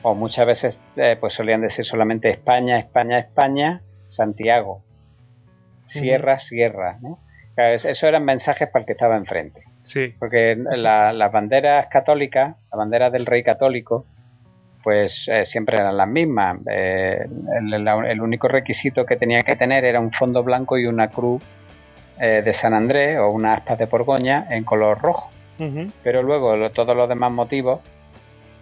O 0.04 0.14
muchas 0.14 0.46
veces 0.46 0.80
eh, 0.98 1.18
pues 1.20 1.34
solían 1.34 1.62
decir 1.62 1.84
solamente 1.86 2.30
España, 2.30 2.78
España, 2.78 3.18
España, 3.20 3.82
Santiago. 4.08 4.84
Sierra, 5.88 6.40
Sierra, 6.40 6.98
¿no? 7.02 7.20
Eso 7.58 8.08
eran 8.08 8.24
mensajes 8.24 8.70
para 8.70 8.82
el 8.82 8.86
que 8.86 8.92
estaba 8.94 9.18
enfrente. 9.18 9.64
Sí. 9.82 10.14
Porque 10.20 10.56
las 10.56 11.32
banderas 11.32 11.88
católicas, 11.88 12.56
la 12.72 12.78
bandera 12.78 13.10
del 13.10 13.26
rey 13.26 13.42
católico, 13.44 14.06
pues 14.84 15.26
eh, 15.28 15.46
siempre 15.46 15.78
eran 15.78 15.98
las 15.98 16.08
mismas. 16.08 16.60
Eh, 16.70 17.26
el, 17.60 18.22
único 18.22 18.48
requisito 18.48 19.06
que 19.06 19.18
tenía 19.18 19.44
que 19.44 19.56
tener 19.56 19.84
era 19.86 20.00
un 20.00 20.12
fondo 20.12 20.44
blanco 20.44 20.78
y 20.78 20.86
una 20.86 21.10
cruz 21.10 21.44
eh, 22.22 22.42
de 22.46 22.54
San 22.54 22.74
Andrés 22.74 23.18
o 23.18 23.30
una 23.30 23.56
aspas 23.56 23.80
de 23.80 23.86
Borgoña 23.86 24.48
en 24.50 24.64
color 24.64 25.02
rojo. 25.02 25.30
Pero 26.04 26.22
luego 26.22 26.70
todos 26.70 26.96
los 26.96 27.10
demás 27.10 27.32
motivos 27.32 27.82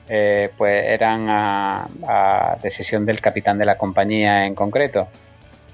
pues 0.08 0.86
eran 0.86 1.26
a 1.28 2.58
decisión 2.64 3.06
del 3.06 3.20
capitán 3.20 3.58
de 3.58 3.66
la 3.66 3.78
compañía 3.78 4.46
en 4.46 4.56
concreto. 4.56 5.10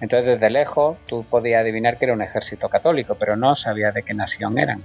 Entonces, 0.02 0.40
desde 0.40 0.50
lejos, 0.50 0.98
tú 1.06 1.24
podías 1.30 1.62
adivinar 1.62 1.98
que 1.98 2.06
era 2.06 2.14
un 2.14 2.24
ejército 2.24 2.68
católico, 2.68 3.16
pero 3.16 3.36
no 3.36 3.56
sabías 3.56 3.94
de 3.94 4.02
qué 4.02 4.16
nación 4.16 4.58
eran. 4.58 4.82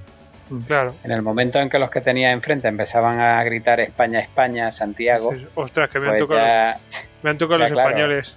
Claro. 0.66 0.94
En 1.02 1.10
el 1.10 1.22
momento 1.22 1.58
en 1.58 1.68
que 1.68 1.78
los 1.78 1.90
que 1.90 2.00
tenía 2.00 2.30
enfrente 2.32 2.68
empezaban 2.68 3.18
a 3.18 3.42
gritar 3.42 3.80
España, 3.80 4.20
España, 4.20 4.70
Santiago. 4.70 5.32
ostras, 5.54 5.90
que 5.90 5.98
me 5.98 6.06
han 6.08 6.18
pues 6.18 7.38
tocado, 7.38 7.58
los 7.58 7.70
españoles. 7.70 8.36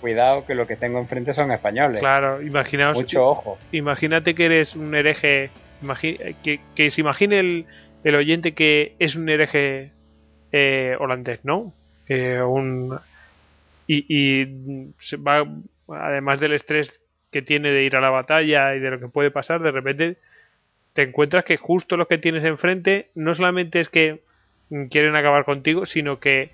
Cuidado, 0.00 0.44
que 0.44 0.54
lo 0.54 0.66
que 0.66 0.76
tengo 0.76 0.98
enfrente 0.98 1.34
son 1.34 1.52
españoles. 1.52 1.98
Claro, 1.98 2.42
imaginaos. 2.42 2.96
Mucho 2.96 3.26
ojo. 3.26 3.58
Imagínate 3.72 4.34
que 4.34 4.46
eres 4.46 4.74
un 4.74 4.94
hereje. 4.94 5.50
que, 6.02 6.60
que 6.74 6.90
se 6.90 7.00
imagine 7.00 7.38
el, 7.38 7.66
el, 8.04 8.14
oyente 8.14 8.54
que 8.54 8.96
es 8.98 9.16
un 9.16 9.28
hereje 9.28 9.92
eh, 10.52 10.96
holandés, 10.98 11.40
¿no? 11.44 11.72
Eh, 12.08 12.40
un, 12.40 12.98
y, 13.86 14.06
y 14.08 14.92
se 14.98 15.16
va 15.16 15.46
además 15.88 16.40
del 16.40 16.52
estrés 16.52 17.00
que 17.30 17.42
tiene 17.42 17.70
de 17.70 17.84
ir 17.84 17.96
a 17.96 18.00
la 18.00 18.10
batalla 18.10 18.74
y 18.74 18.80
de 18.80 18.90
lo 18.90 19.00
que 19.00 19.08
puede 19.08 19.30
pasar, 19.30 19.62
de 19.62 19.70
repente 19.70 20.18
te 20.92 21.02
encuentras 21.02 21.44
que 21.44 21.56
justo 21.56 21.96
los 21.96 22.08
que 22.08 22.18
tienes 22.18 22.44
enfrente 22.44 23.10
no 23.14 23.34
solamente 23.34 23.80
es 23.80 23.88
que 23.88 24.22
quieren 24.90 25.16
acabar 25.16 25.44
contigo, 25.44 25.86
sino 25.86 26.18
que 26.18 26.52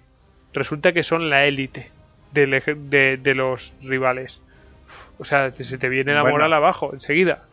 resulta 0.52 0.92
que 0.92 1.02
son 1.02 1.30
la 1.30 1.46
élite 1.46 1.90
de, 2.32 3.18
de, 3.22 3.34
los 3.34 3.74
rivales. 3.82 4.40
O 5.18 5.24
sea, 5.24 5.52
se 5.52 5.78
te 5.78 5.88
viene 5.88 6.14
la 6.14 6.24
moral 6.24 6.52
abajo 6.52 6.92
enseguida. 6.92 7.44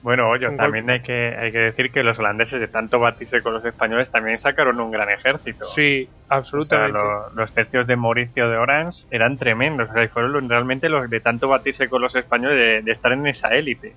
Bueno, 0.00 0.28
oye, 0.28 0.48
también 0.50 0.88
hay 0.90 1.00
que, 1.00 1.34
hay 1.36 1.50
que 1.50 1.58
decir 1.58 1.90
que 1.90 2.04
los 2.04 2.18
holandeses, 2.18 2.60
de 2.60 2.68
tanto 2.68 3.00
batirse 3.00 3.42
con 3.42 3.52
los 3.52 3.64
españoles, 3.64 4.10
también 4.10 4.38
sacaron 4.38 4.78
un 4.80 4.92
gran 4.92 5.10
ejército. 5.10 5.64
Sí, 5.64 6.08
absolutamente. 6.28 6.98
los 7.34 7.52
tercios 7.52 7.86
de 7.88 7.96
Mauricio 7.96 8.48
de 8.48 8.56
Orange 8.56 9.06
eran 9.10 9.36
tremendos. 9.36 9.90
O 9.90 9.92
sea, 9.92 10.08
fueron 10.08 10.48
realmente 10.48 10.88
los 10.88 11.10
de 11.10 11.20
tanto 11.20 11.48
batirse 11.48 11.88
con 11.88 12.00
los 12.00 12.14
españoles, 12.14 12.84
de, 12.84 12.92
estar 12.92 13.12
en 13.12 13.26
esa 13.26 13.48
élite. 13.48 13.94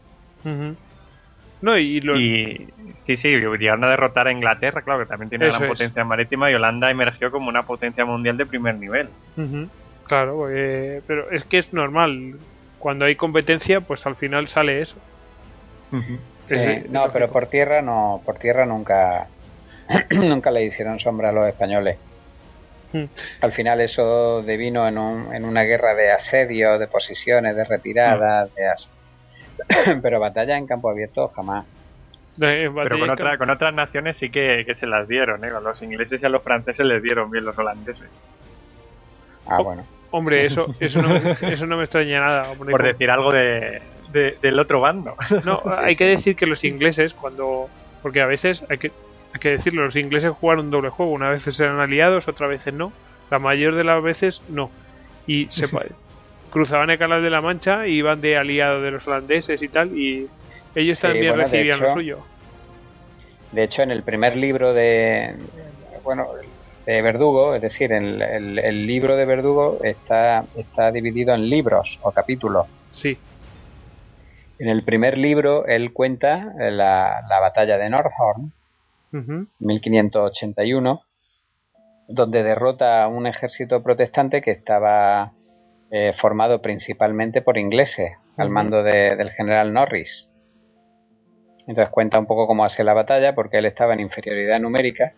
No, 1.62 1.78
y, 1.78 2.02
sí, 3.06 3.16
sí, 3.16 3.28
llegaron 3.28 3.84
a 3.84 3.90
derrotar 3.90 4.28
a 4.28 4.32
Inglaterra, 4.32 4.82
claro, 4.82 5.02
que 5.02 5.06
también 5.06 5.30
tiene 5.30 5.48
una 5.48 5.60
gran 5.60 5.70
potencia 5.70 6.04
marítima, 6.04 6.50
y 6.50 6.56
Holanda 6.56 6.90
emergió 6.90 7.30
como 7.30 7.50
una 7.50 7.62
potencia 7.62 8.04
mundial 8.06 8.38
de 8.38 8.48
primer 8.48 8.76
nivel. 8.76 9.10
Claro, 10.08 10.48
eh, 10.50 11.04
pero 11.06 11.30
es 11.30 11.44
que 11.46 11.60
es 11.60 11.72
normal. 11.72 12.38
Cuando 12.80 13.06
hay 13.06 13.16
competencia, 13.16 13.82
pues 13.82 14.08
al 14.08 14.16
final 14.16 14.48
sale 14.48 14.82
eso. 14.82 14.98
No, 16.90 17.12
pero 17.12 17.30
por 17.30 17.48
tierra 17.48 17.82
no, 17.82 18.22
por 18.26 18.38
tierra 18.38 18.66
nunca, 18.66 19.28
nunca 20.12 20.52
le 20.52 20.66
hicieron 20.66 21.00
sombra 21.00 21.30
a 21.30 21.32
los 21.32 21.48
españoles. 21.48 21.98
Al 23.40 23.54
final 23.54 23.80
eso 23.80 24.42
devino 24.42 24.86
en, 24.86 24.98
un, 24.98 25.34
en 25.34 25.46
una 25.46 25.62
guerra 25.64 25.96
de 25.96 26.12
asedio, 26.12 26.78
de 26.78 26.88
posiciones, 26.88 27.56
de 27.56 27.64
retirada, 27.64 28.46
de 28.48 28.74
pero 30.02 30.20
batalla 30.20 30.58
en 30.58 30.68
campo 30.68 30.90
abierto 30.90 31.30
jamás. 31.30 31.66
Pero 32.38 32.74
con, 32.74 33.10
otra, 33.10 33.38
con 33.38 33.50
otras 33.50 33.74
naciones 33.74 34.18
sí 34.18 34.30
que, 34.30 34.66
se 34.74 34.88
las 34.88 35.08
dieron, 35.08 35.44
¿eh? 35.44 35.50
A 35.50 35.60
los 35.60 35.82
ingleses 35.82 36.22
y 36.22 36.26
a 36.26 36.30
los 36.30 36.44
franceses 36.44 36.86
les 36.86 37.04
dieron 37.04 37.30
bien 37.30 37.46
los 37.46 37.58
holandeses. 37.58 38.10
Ah, 39.48 39.62
bueno. 39.62 39.86
Hombre, 40.12 40.46
eso, 40.46 40.74
eso, 40.80 41.02
no, 41.02 41.16
eso 41.42 41.66
no 41.66 41.78
me 41.78 41.84
extraña 41.84 42.20
nada. 42.20 42.54
Por 42.56 42.84
decir 42.84 43.10
algo 43.10 43.32
de, 43.32 43.82
del 44.12 44.60
otro 44.60 44.82
bando. 44.82 45.16
No, 45.44 45.62
hay 45.78 45.96
que 45.96 46.06
decir 46.06 46.36
que 46.36 46.46
los 46.46 46.64
ingleses, 46.64 47.14
cuando. 47.14 47.70
Porque 48.02 48.22
a 48.22 48.26
veces, 48.26 48.64
hay 48.70 48.78
que, 48.78 48.92
hay 49.34 49.40
que 49.40 49.50
decirlo, 49.50 49.86
los 49.86 49.96
ingleses 49.96 50.32
jugaron 50.32 50.66
un 50.66 50.72
doble 50.72 50.90
juego. 50.90 51.12
Una 51.12 51.30
vez 51.30 51.60
eran 51.60 51.80
aliados, 51.80 52.28
otras 52.28 52.50
veces 52.50 52.74
no. 52.74 52.92
La 53.30 53.40
mayor 53.40 53.76
de 53.76 53.84
las 53.84 54.02
veces 54.02 54.42
no. 54.50 54.70
Y 55.28 55.46
se, 55.46 55.68
cruzaban 56.52 56.90
el 56.92 57.00
canal 57.00 57.24
de 57.24 57.30
la 57.30 57.42
Mancha 57.42 57.88
y 57.88 57.94
iban 57.94 58.22
de 58.22 58.38
aliados 58.38 58.84
de 58.84 58.92
los 58.92 59.08
holandeses 59.08 59.64
y 59.64 59.68
tal, 59.68 59.98
y 59.98 60.28
ellos 60.76 61.00
también 61.00 61.36
recibían 61.36 61.80
lo 61.80 61.94
suyo. 61.94 62.20
De 63.52 63.64
hecho, 63.64 63.82
en 63.82 63.92
el 63.92 64.04
primer 64.04 64.36
libro 64.38 64.74
de, 64.74 65.36
bueno, 66.04 66.28
de 66.86 67.02
Verdugo, 67.02 67.56
es 67.56 67.62
decir, 67.62 67.92
el, 67.92 68.22
el, 68.22 68.86
libro 68.86 69.16
de 69.16 69.26
Verdugo 69.26 69.80
está, 69.84 70.46
está 70.56 70.92
dividido 70.92 71.34
en 71.34 71.50
libros 71.50 71.98
o 72.02 72.12
capítulos. 72.12 72.68
Sí. 72.94 73.18
En 74.62 74.70
el 74.70 74.84
primer 74.84 75.18
libro 75.18 75.66
él 75.66 75.92
cuenta 75.92 76.54
la, 76.56 77.24
la 77.28 77.40
batalla 77.40 77.80
de 77.80 77.90
Northorn, 77.90 78.54
1581, 79.58 81.02
donde 82.08 82.44
derrota 82.44 83.02
a 83.02 83.08
un 83.08 83.26
ejército 83.26 83.82
protestante 83.82 84.44
que 84.44 84.52
estaba 84.52 85.32
eh, 85.90 86.14
formado 86.22 86.62
principalmente 86.62 87.42
por 87.42 87.58
ingleses, 87.58 88.12
al 88.38 88.52
mando 88.52 88.84
del 88.84 89.32
general 89.32 89.74
Norris. 89.74 90.30
Entonces 91.66 91.90
cuenta 91.90 92.20
un 92.20 92.28
poco 92.28 92.46
cómo 92.46 92.64
hace 92.64 92.84
la 92.84 92.94
batalla, 92.94 93.34
porque 93.34 93.58
él 93.58 93.66
estaba 93.66 93.96
en 93.96 94.02
inferioridad 94.02 94.60
numérica, 94.60 95.14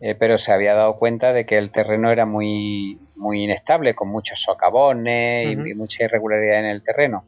eh, 0.00 0.14
pero 0.14 0.38
se 0.38 0.50
había 0.50 0.72
dado 0.72 0.96
cuenta 0.98 1.34
de 1.34 1.44
que 1.44 1.58
el 1.58 1.72
terreno 1.72 2.10
era 2.10 2.24
muy, 2.24 2.98
muy 3.16 3.44
inestable, 3.44 3.94
con 3.94 4.08
muchos 4.08 4.40
socavones 4.40 5.52
y, 5.52 5.74
mucha 5.74 6.04
irregularidad 6.04 6.60
en 6.60 6.64
el 6.64 6.82
terreno. 6.82 7.24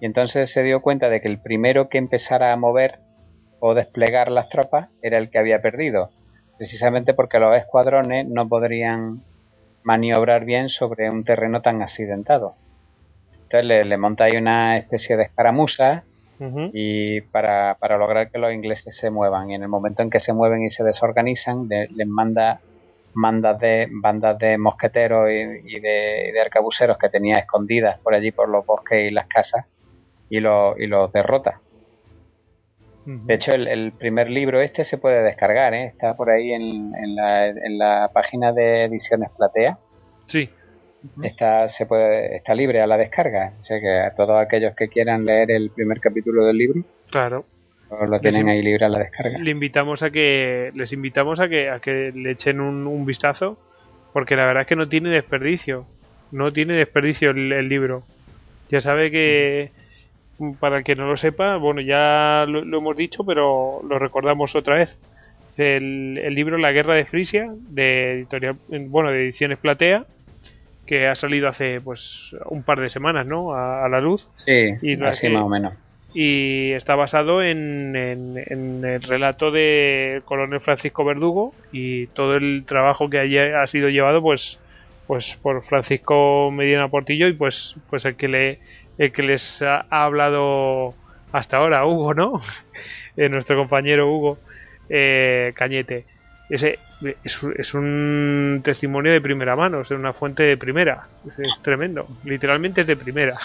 Y 0.00 0.06
entonces 0.06 0.52
se 0.52 0.62
dio 0.62 0.80
cuenta 0.80 1.08
de 1.08 1.20
que 1.20 1.28
el 1.28 1.38
primero 1.38 1.88
que 1.88 1.98
empezara 1.98 2.52
a 2.52 2.56
mover 2.56 2.98
o 3.60 3.74
desplegar 3.74 4.30
las 4.30 4.48
tropas 4.48 4.88
era 5.02 5.18
el 5.18 5.30
que 5.30 5.38
había 5.38 5.62
perdido, 5.62 6.10
precisamente 6.58 7.14
porque 7.14 7.38
los 7.38 7.56
escuadrones 7.56 8.26
no 8.28 8.48
podrían 8.48 9.22
maniobrar 9.82 10.44
bien 10.44 10.68
sobre 10.68 11.10
un 11.10 11.24
terreno 11.24 11.62
tan 11.62 11.82
accidentado. 11.82 12.56
Entonces 13.44 13.86
le, 13.86 13.96
monta 13.96 14.24
ahí 14.24 14.36
una 14.36 14.76
especie 14.76 15.16
de 15.16 15.24
escaramuza 15.24 16.04
y 16.72 17.22
para, 17.22 17.76
para, 17.80 17.96
lograr 17.96 18.30
que 18.30 18.38
los 18.38 18.52
ingleses 18.52 18.96
se 18.96 19.08
muevan. 19.08 19.50
Y 19.50 19.54
en 19.54 19.62
el 19.62 19.68
momento 19.68 20.02
en 20.02 20.10
que 20.10 20.20
se 20.20 20.32
mueven 20.32 20.62
y 20.62 20.70
se 20.70 20.84
desorganizan, 20.84 21.68
les 21.68 22.06
manda 22.06 22.60
bandas 23.14 23.58
de, 23.60 23.88
bandas 23.90 24.38
de 24.38 24.58
mosqueteros 24.58 25.30
y, 25.30 25.80
de, 25.80 26.30
de, 26.32 26.40
arcabuceros 26.40 26.98
que 26.98 27.08
tenía 27.08 27.36
escondidas 27.36 27.98
por 28.00 28.14
allí 28.14 28.30
por 28.30 28.48
los 28.48 28.66
bosques 28.66 29.08
y 29.08 29.10
las 29.10 29.26
casas 29.26 29.64
y, 30.28 30.40
lo, 30.40 30.76
y 30.78 30.86
los 30.86 31.12
derrota. 31.12 31.60
De 33.06 33.34
hecho, 33.34 33.52
el, 33.52 33.92
primer 33.92 34.30
libro 34.30 34.62
este 34.62 34.84
se 34.86 34.96
puede 34.96 35.22
descargar, 35.22 35.74
¿eh? 35.74 35.86
está 35.86 36.16
por 36.16 36.30
ahí 36.30 36.52
en, 36.52 36.94
en, 36.94 37.14
la, 37.14 37.48
en 37.48 37.76
la 37.76 38.10
página 38.14 38.52
de 38.52 38.84
Ediciones 38.84 39.28
Platea. 39.36 39.78
Sí. 40.26 40.48
Está, 41.22 41.68
se 41.68 41.84
puede, 41.84 42.36
está 42.36 42.54
libre 42.54 42.80
a 42.80 42.86
la 42.86 42.96
descarga. 42.96 43.52
O 43.60 43.62
sea 43.62 43.78
que 43.78 44.00
a 44.00 44.14
todos 44.14 44.40
aquellos 44.40 44.74
que 44.74 44.88
quieran 44.88 45.26
leer 45.26 45.50
el 45.50 45.68
primer 45.68 46.00
capítulo 46.00 46.46
del 46.46 46.56
libro, 46.56 46.80
claro. 47.10 47.44
lo 47.90 48.20
tienen 48.20 48.48
ahí 48.48 48.62
libre 48.62 48.86
a 48.86 48.88
la 48.88 49.00
descarga. 49.00 49.38
Le 49.38 49.50
invitamos 49.50 50.02
a 50.02 50.08
que, 50.08 50.70
les 50.74 50.94
invitamos 50.94 51.40
a 51.40 51.48
que, 51.48 51.68
a 51.68 51.80
que 51.80 52.10
le 52.14 52.30
echen 52.30 52.58
un, 52.58 53.04
vistazo, 53.04 53.58
porque 54.14 54.34
la 54.34 54.46
verdad 54.46 54.62
es 54.62 54.66
que 54.66 54.76
no 54.76 54.88
tiene 54.88 55.10
desperdicio. 55.10 55.86
No 56.32 56.54
tiene 56.54 56.72
desperdicio 56.72 57.32
el 57.32 57.68
libro. 57.68 58.02
Ya 58.70 58.80
sabe 58.80 59.10
que 59.10 59.72
para 60.60 60.78
el 60.78 60.84
que 60.84 60.94
no 60.94 61.06
lo 61.06 61.16
sepa, 61.16 61.56
bueno, 61.56 61.80
ya 61.80 62.44
lo, 62.48 62.60
hemos 62.60 62.96
dicho, 62.96 63.24
pero 63.24 63.80
lo 63.88 63.98
recordamos 63.98 64.54
otra 64.56 64.76
vez. 64.76 64.96
El, 65.56 66.14
libro 66.34 66.58
La 66.58 66.72
Guerra 66.72 66.96
de 66.96 67.04
Frisia, 67.04 67.52
de 67.68 68.12
editorial, 68.12 68.56
bueno, 68.88 69.10
de 69.10 69.22
Ediciones 69.22 69.58
Platea, 69.58 70.04
que 70.86 71.06
ha 71.06 71.14
salido 71.14 71.48
hace 71.48 71.80
pues 71.80 72.34
un 72.46 72.62
par 72.62 72.80
de 72.80 72.90
semanas, 72.90 73.26
¿no? 73.26 73.54
A, 73.54 73.88
la 73.88 74.00
luz. 74.00 74.26
Sí, 74.34 74.74
y 74.82 75.02
así 75.02 75.28
más 75.28 75.44
o 75.44 75.48
menos. 75.48 75.74
Y 76.12 76.72
está 76.72 76.94
basado 76.94 77.42
en, 77.42 77.96
en, 77.96 78.84
el 78.84 79.02
relato 79.02 79.50
del 79.50 80.22
coronel 80.22 80.60
Francisco 80.60 81.04
Verdugo 81.04 81.54
y 81.72 82.06
todo 82.08 82.36
el 82.36 82.64
trabajo 82.66 83.10
que 83.10 83.18
ha 83.52 83.66
sido 83.66 83.88
llevado, 83.88 84.22
pues, 84.22 84.60
pues 85.08 85.36
por 85.42 85.62
Francisco 85.64 86.50
Medina 86.52 86.88
Portillo 86.88 87.26
y 87.26 87.32
pues, 87.32 87.74
pues 87.90 88.04
el 88.04 88.14
que 88.14 88.28
le 88.28 88.58
el 88.98 89.12
que 89.12 89.22
les 89.22 89.62
ha, 89.62 89.86
hablado 89.90 90.94
hasta 91.32 91.58
ahora, 91.58 91.86
Hugo, 91.86 92.14
¿no? 92.14 92.40
Eh, 93.16 93.28
nuestro 93.28 93.56
compañero 93.56 94.12
Hugo 94.12 94.38
eh, 94.88 95.52
Cañete. 95.54 96.04
Ese 96.50 96.80
es, 97.22 97.74
un 97.74 98.60
testimonio 98.64 99.12
de 99.12 99.20
primera 99.20 99.54
mano, 99.54 99.82
es 99.82 99.90
una 99.92 100.12
fuente 100.12 100.42
de 100.42 100.56
primera. 100.56 101.06
Es, 101.24 101.62
tremendo, 101.62 102.08
literalmente 102.24 102.80
es 102.80 102.88
de 102.88 102.96
primera. 102.96 103.36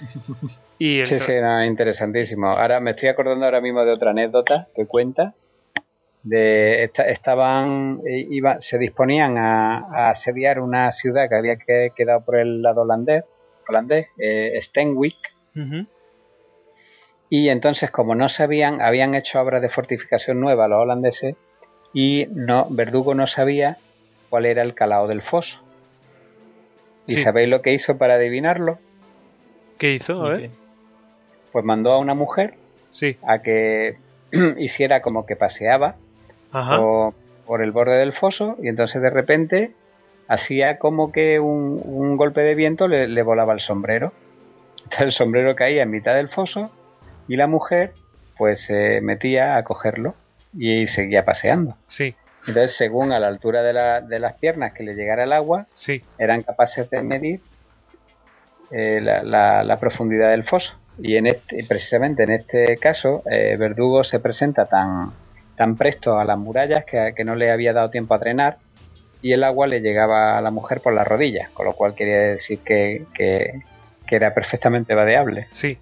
y 0.78 1.02
sí, 1.04 1.18
sí, 1.18 1.32
interesantísimo. 1.66 2.48
Ahora 2.48 2.80
me 2.80 2.92
estoy 2.92 3.10
acordando 3.10 3.44
ahora 3.44 3.60
mismo 3.60 3.84
de 3.84 3.92
otra 3.92 4.12
anécdota 4.12 4.68
que 4.74 4.86
cuenta. 4.86 5.34
De, 6.22 6.90
estaban, 7.08 8.00
eh, 8.06 8.26
iba, 8.30 8.58
se 8.62 8.78
disponían 8.78 9.36
a, 9.36 10.08
asediar 10.12 10.60
una 10.60 10.92
ciudad 10.92 11.28
que 11.28 11.36
había 11.36 11.56
quedado 11.94 12.24
por 12.24 12.36
el 12.36 12.62
lado 12.62 12.80
holandés 12.80 13.24
holandés, 13.68 14.08
eh, 14.18 14.58
Stenwick. 14.62 15.16
Y 17.30 17.48
entonces, 17.48 17.90
como 17.90 18.14
no 18.14 18.28
sabían, 18.28 18.80
habían 18.80 19.14
hecho 19.14 19.40
obras 19.40 19.60
de 19.60 19.68
fortificación 19.68 20.40
nueva 20.40 20.68
los 20.68 20.80
holandeses 20.80 21.36
y 21.92 22.26
no, 22.30 22.66
Verdugo 22.70 23.14
no 23.14 23.26
sabía 23.26 23.76
cuál 24.30 24.46
era 24.46 24.62
el 24.62 24.74
calao 24.74 25.08
del 25.08 25.22
foso. 25.22 25.58
¿Y 27.06 27.22
sabéis 27.22 27.48
lo 27.48 27.62
que 27.62 27.72
hizo 27.72 27.96
para 27.96 28.14
adivinarlo? 28.14 28.78
¿Qué 29.78 29.94
hizo? 29.94 30.24
A 30.24 30.30
ver. 30.30 30.50
Pues 31.52 31.64
mandó 31.64 31.92
a 31.92 31.98
una 31.98 32.14
mujer 32.14 32.54
sí. 32.90 33.16
a 33.26 33.40
que 33.40 33.96
hiciera 34.58 35.00
como 35.00 35.24
que 35.24 35.34
paseaba 35.34 35.96
por, 36.52 37.14
por, 37.46 37.62
el 37.62 37.72
borde 37.72 37.96
del 37.96 38.12
foso 38.12 38.56
y 38.62 38.68
entonces 38.68 39.00
de 39.00 39.10
repente 39.10 39.72
hacía 40.28 40.78
como 40.78 41.10
que 41.10 41.40
un, 41.40 42.16
golpe 42.16 42.42
de 42.42 42.54
viento 42.54 42.86
le, 42.86 43.22
volaba 43.22 43.54
el 43.54 43.60
sombrero. 43.60 44.12
el 44.98 45.12
sombrero 45.12 45.56
caía 45.56 45.82
en 45.82 45.90
mitad 45.90 46.14
del 46.14 46.28
foso 46.28 46.70
y 47.26 47.36
la 47.36 47.46
mujer 47.46 47.92
pues 48.36 48.64
se 48.66 49.00
metía 49.00 49.56
a 49.56 49.64
cogerlo 49.64 50.14
y 50.56 50.86
seguía 50.88 51.24
paseando. 51.24 51.76
Sí. 51.86 52.14
Entonces, 52.46 52.76
según 52.76 53.12
a 53.12 53.18
la 53.18 53.26
altura 53.26 53.62
de, 53.62 53.72
la, 53.72 54.00
de 54.00 54.20
las 54.20 54.34
piernas 54.34 54.72
que 54.72 54.84
le 54.84 54.94
llegara 54.94 55.24
el 55.24 55.32
agua, 55.32 55.66
sí. 55.74 56.02
eran 56.18 56.42
capaces 56.42 56.88
de 56.88 57.02
medir 57.02 57.40
eh, 58.70 59.00
la, 59.02 59.76
profundidad 59.80 60.30
del 60.30 60.44
foso. 60.44 60.72
Y 60.98 61.16
en 61.16 61.26
este, 61.26 61.64
precisamente 61.68 62.22
en 62.22 62.30
este 62.30 62.76
caso, 62.76 63.22
eh, 63.30 63.56
Verdugo 63.58 64.04
se 64.04 64.20
presenta 64.20 64.66
tan, 64.66 65.12
tan 65.56 65.76
presto 65.76 66.18
a 66.18 66.24
las 66.24 66.38
murallas 66.38 66.84
que, 66.84 67.12
que, 67.14 67.24
no 67.24 67.34
le 67.34 67.50
había 67.50 67.72
dado 67.72 67.90
tiempo 67.90 68.14
a 68.14 68.18
drenar 68.18 68.58
y 69.20 69.32
el 69.32 69.44
agua 69.44 69.66
le 69.66 69.80
llegaba 69.80 70.38
a 70.38 70.40
la 70.40 70.50
mujer 70.50 70.80
por 70.80 70.94
las 70.94 71.06
rodillas, 71.06 71.50
con 71.50 71.66
lo 71.66 71.72
cual 71.72 71.94
quería 71.94 72.18
decir 72.18 72.60
que, 72.60 73.04
que, 73.14 73.62
era 74.10 74.32
perfectamente 74.32 74.94
vadeable. 74.94 75.46
Sí, 75.50 75.76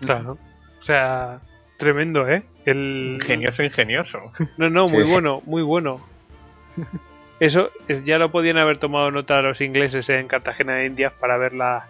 claro. 0.00 0.38
O 0.78 0.82
sea, 0.82 1.40
tremendo, 1.76 2.28
¿eh? 2.28 2.44
El... 2.64 3.18
Ingenioso, 3.20 3.62
ingenioso. 3.62 4.32
No, 4.56 4.70
no, 4.70 4.88
muy 4.88 5.08
bueno, 5.08 5.42
muy 5.44 5.62
bueno. 5.62 6.00
Eso 7.38 7.70
ya 8.04 8.18
lo 8.18 8.30
podían 8.30 8.56
haber 8.56 8.78
tomado 8.78 9.10
nota 9.10 9.42
los 9.42 9.60
ingleses 9.60 10.08
en 10.08 10.28
Cartagena 10.28 10.76
de 10.76 10.86
Indias 10.86 11.12
para 11.12 11.36
ver 11.36 11.52
la, 11.52 11.88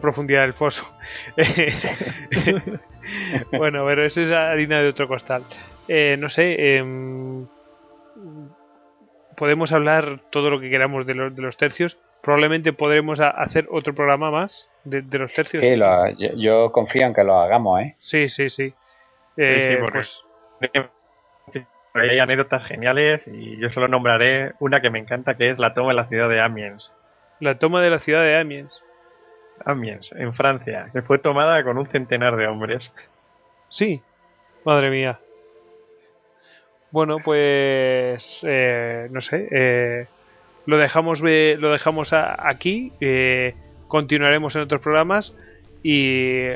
profundidad 0.00 0.42
del 0.42 0.54
foso. 0.54 0.90
bueno, 3.52 3.84
pero 3.86 4.04
eso 4.04 4.22
es 4.22 4.30
harina 4.30 4.80
de 4.80 4.88
otro 4.88 5.08
costal. 5.08 5.42
Eh, 5.88 6.16
no 6.18 6.28
sé, 6.28 6.76
em, 6.76 7.46
podemos 9.36 9.72
hablar 9.72 10.20
todo 10.30 10.50
lo 10.50 10.60
que 10.60 10.70
queramos 10.70 11.06
de, 11.06 11.14
los, 11.14 11.34
de 11.34 11.42
los 11.42 11.56
tercios. 11.56 11.98
Probablemente 12.22 12.72
podremos 12.72 13.20
hacer 13.20 13.68
otro 13.70 13.94
programa 13.94 14.30
más 14.30 14.68
de, 14.84 15.02
los 15.18 15.32
tercios. 15.32 15.62
Sí, 15.62 15.78
yo, 16.36 16.72
confío 16.72 17.06
en 17.06 17.14
que 17.14 17.22
lo 17.22 17.38
hagamos, 17.38 17.82
¿eh? 17.82 17.94
Sí, 17.98 18.28
sí, 18.28 18.48
sí. 18.48 18.74
Eh, 19.36 19.78
pues, 19.92 20.24
hay 21.94 22.18
anécdotas 22.18 22.64
geniales 22.66 23.26
y 23.26 23.58
yo 23.58 23.70
solo 23.70 23.88
nombraré 23.88 24.52
una 24.58 24.80
que 24.80 24.90
me 24.90 24.98
encanta 24.98 25.36
que 25.36 25.50
es 25.50 25.58
la 25.58 25.72
toma 25.72 25.90
de 25.90 25.94
la 25.94 26.08
ciudad 26.08 26.28
de 26.28 26.40
Amiens. 26.40 26.92
La 27.40 27.58
toma 27.58 27.80
de 27.80 27.90
la 27.90 27.98
ciudad 27.98 28.22
de 28.22 28.36
Amiens. 28.38 28.82
Amiens, 29.64 30.12
en 30.12 30.34
Francia, 30.34 30.90
que 30.92 31.02
fue 31.02 31.18
tomada 31.18 31.62
con 31.64 31.78
un 31.78 31.86
centenar 31.86 32.36
de 32.36 32.46
hombres. 32.46 32.92
Sí, 33.68 34.02
madre 34.64 34.90
mía. 34.90 35.20
Bueno, 36.90 37.18
pues 37.22 38.40
eh, 38.46 39.08
no 39.10 39.20
sé, 39.20 39.48
eh, 39.50 40.06
lo 40.66 40.78
dejamos 40.78 41.20
lo 41.20 41.72
dejamos 41.72 42.12
aquí. 42.12 42.92
Eh, 43.00 43.54
continuaremos 43.88 44.54
en 44.56 44.62
otros 44.62 44.80
programas 44.80 45.34
y 45.82 46.48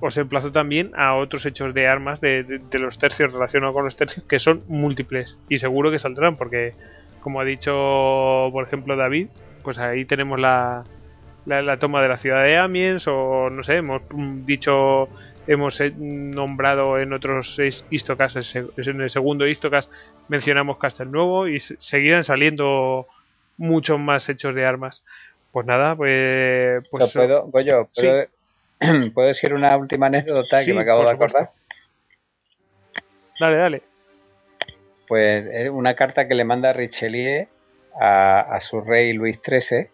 os 0.00 0.16
emplazo 0.16 0.50
también 0.50 0.90
a 0.96 1.14
otros 1.14 1.46
hechos 1.46 1.74
de 1.74 1.86
armas 1.86 2.20
de, 2.20 2.60
los 2.72 2.98
tercios 2.98 3.32
relacionados 3.32 3.74
con 3.74 3.84
los 3.84 3.96
tercios 3.96 4.26
que 4.26 4.38
son 4.38 4.62
múltiples 4.66 5.36
y 5.48 5.58
seguro 5.58 5.90
que 5.92 6.00
saldrán 6.00 6.36
porque 6.36 6.74
como 7.20 7.40
ha 7.40 7.44
dicho 7.44 8.48
por 8.50 8.66
ejemplo 8.66 8.96
David 8.96 9.28
pues 9.62 9.78
ahí 9.78 10.04
tenemos 10.04 10.40
la, 10.40 10.82
la, 11.46 11.76
toma 11.76 12.02
de 12.02 12.08
la 12.08 12.16
ciudad 12.16 12.42
de 12.42 12.56
Amiens 12.56 13.06
o 13.06 13.48
no 13.48 13.62
sé 13.62 13.76
hemos 13.76 14.02
dicho 14.44 15.08
hemos 15.46 15.80
eh, 15.80 15.92
nombrado 15.96 16.98
en 16.98 17.12
otros 17.12 17.54
seis 17.54 17.84
histocast 17.90 18.36
en 18.54 19.00
el 19.00 19.10
segundo 19.10 19.46
histocast 19.46 19.90
mencionamos 20.28 20.78
Castelnuovo 20.78 21.48
y 21.48 21.60
seguirán 21.60 22.24
saliendo 22.24 23.06
muchos 23.56 23.98
más 23.98 24.28
hechos 24.28 24.54
de 24.54 24.64
armas 24.64 25.04
pues 25.50 25.66
nada 25.66 25.96
pues, 25.96 26.84
pues 26.90 27.12
puedo, 27.12 27.50
¿puedo, 27.50 27.88
¿Puedo 29.14 29.28
decir 29.28 29.54
una 29.54 29.76
última 29.76 30.06
anécdota 30.06 30.64
que 30.64 30.74
me 30.74 30.82
acabo 30.82 31.04
de 31.04 31.10
acordar? 31.10 31.50
Dale, 33.38 33.56
dale. 33.56 33.82
Pues 35.06 35.46
es 35.52 35.70
una 35.70 35.94
carta 35.94 36.26
que 36.26 36.34
le 36.34 36.44
manda 36.44 36.72
Richelieu 36.72 37.46
a, 38.00 38.58
su 38.60 38.80
rey 38.80 39.12
Luis 39.12 39.38
XIII 39.44 39.88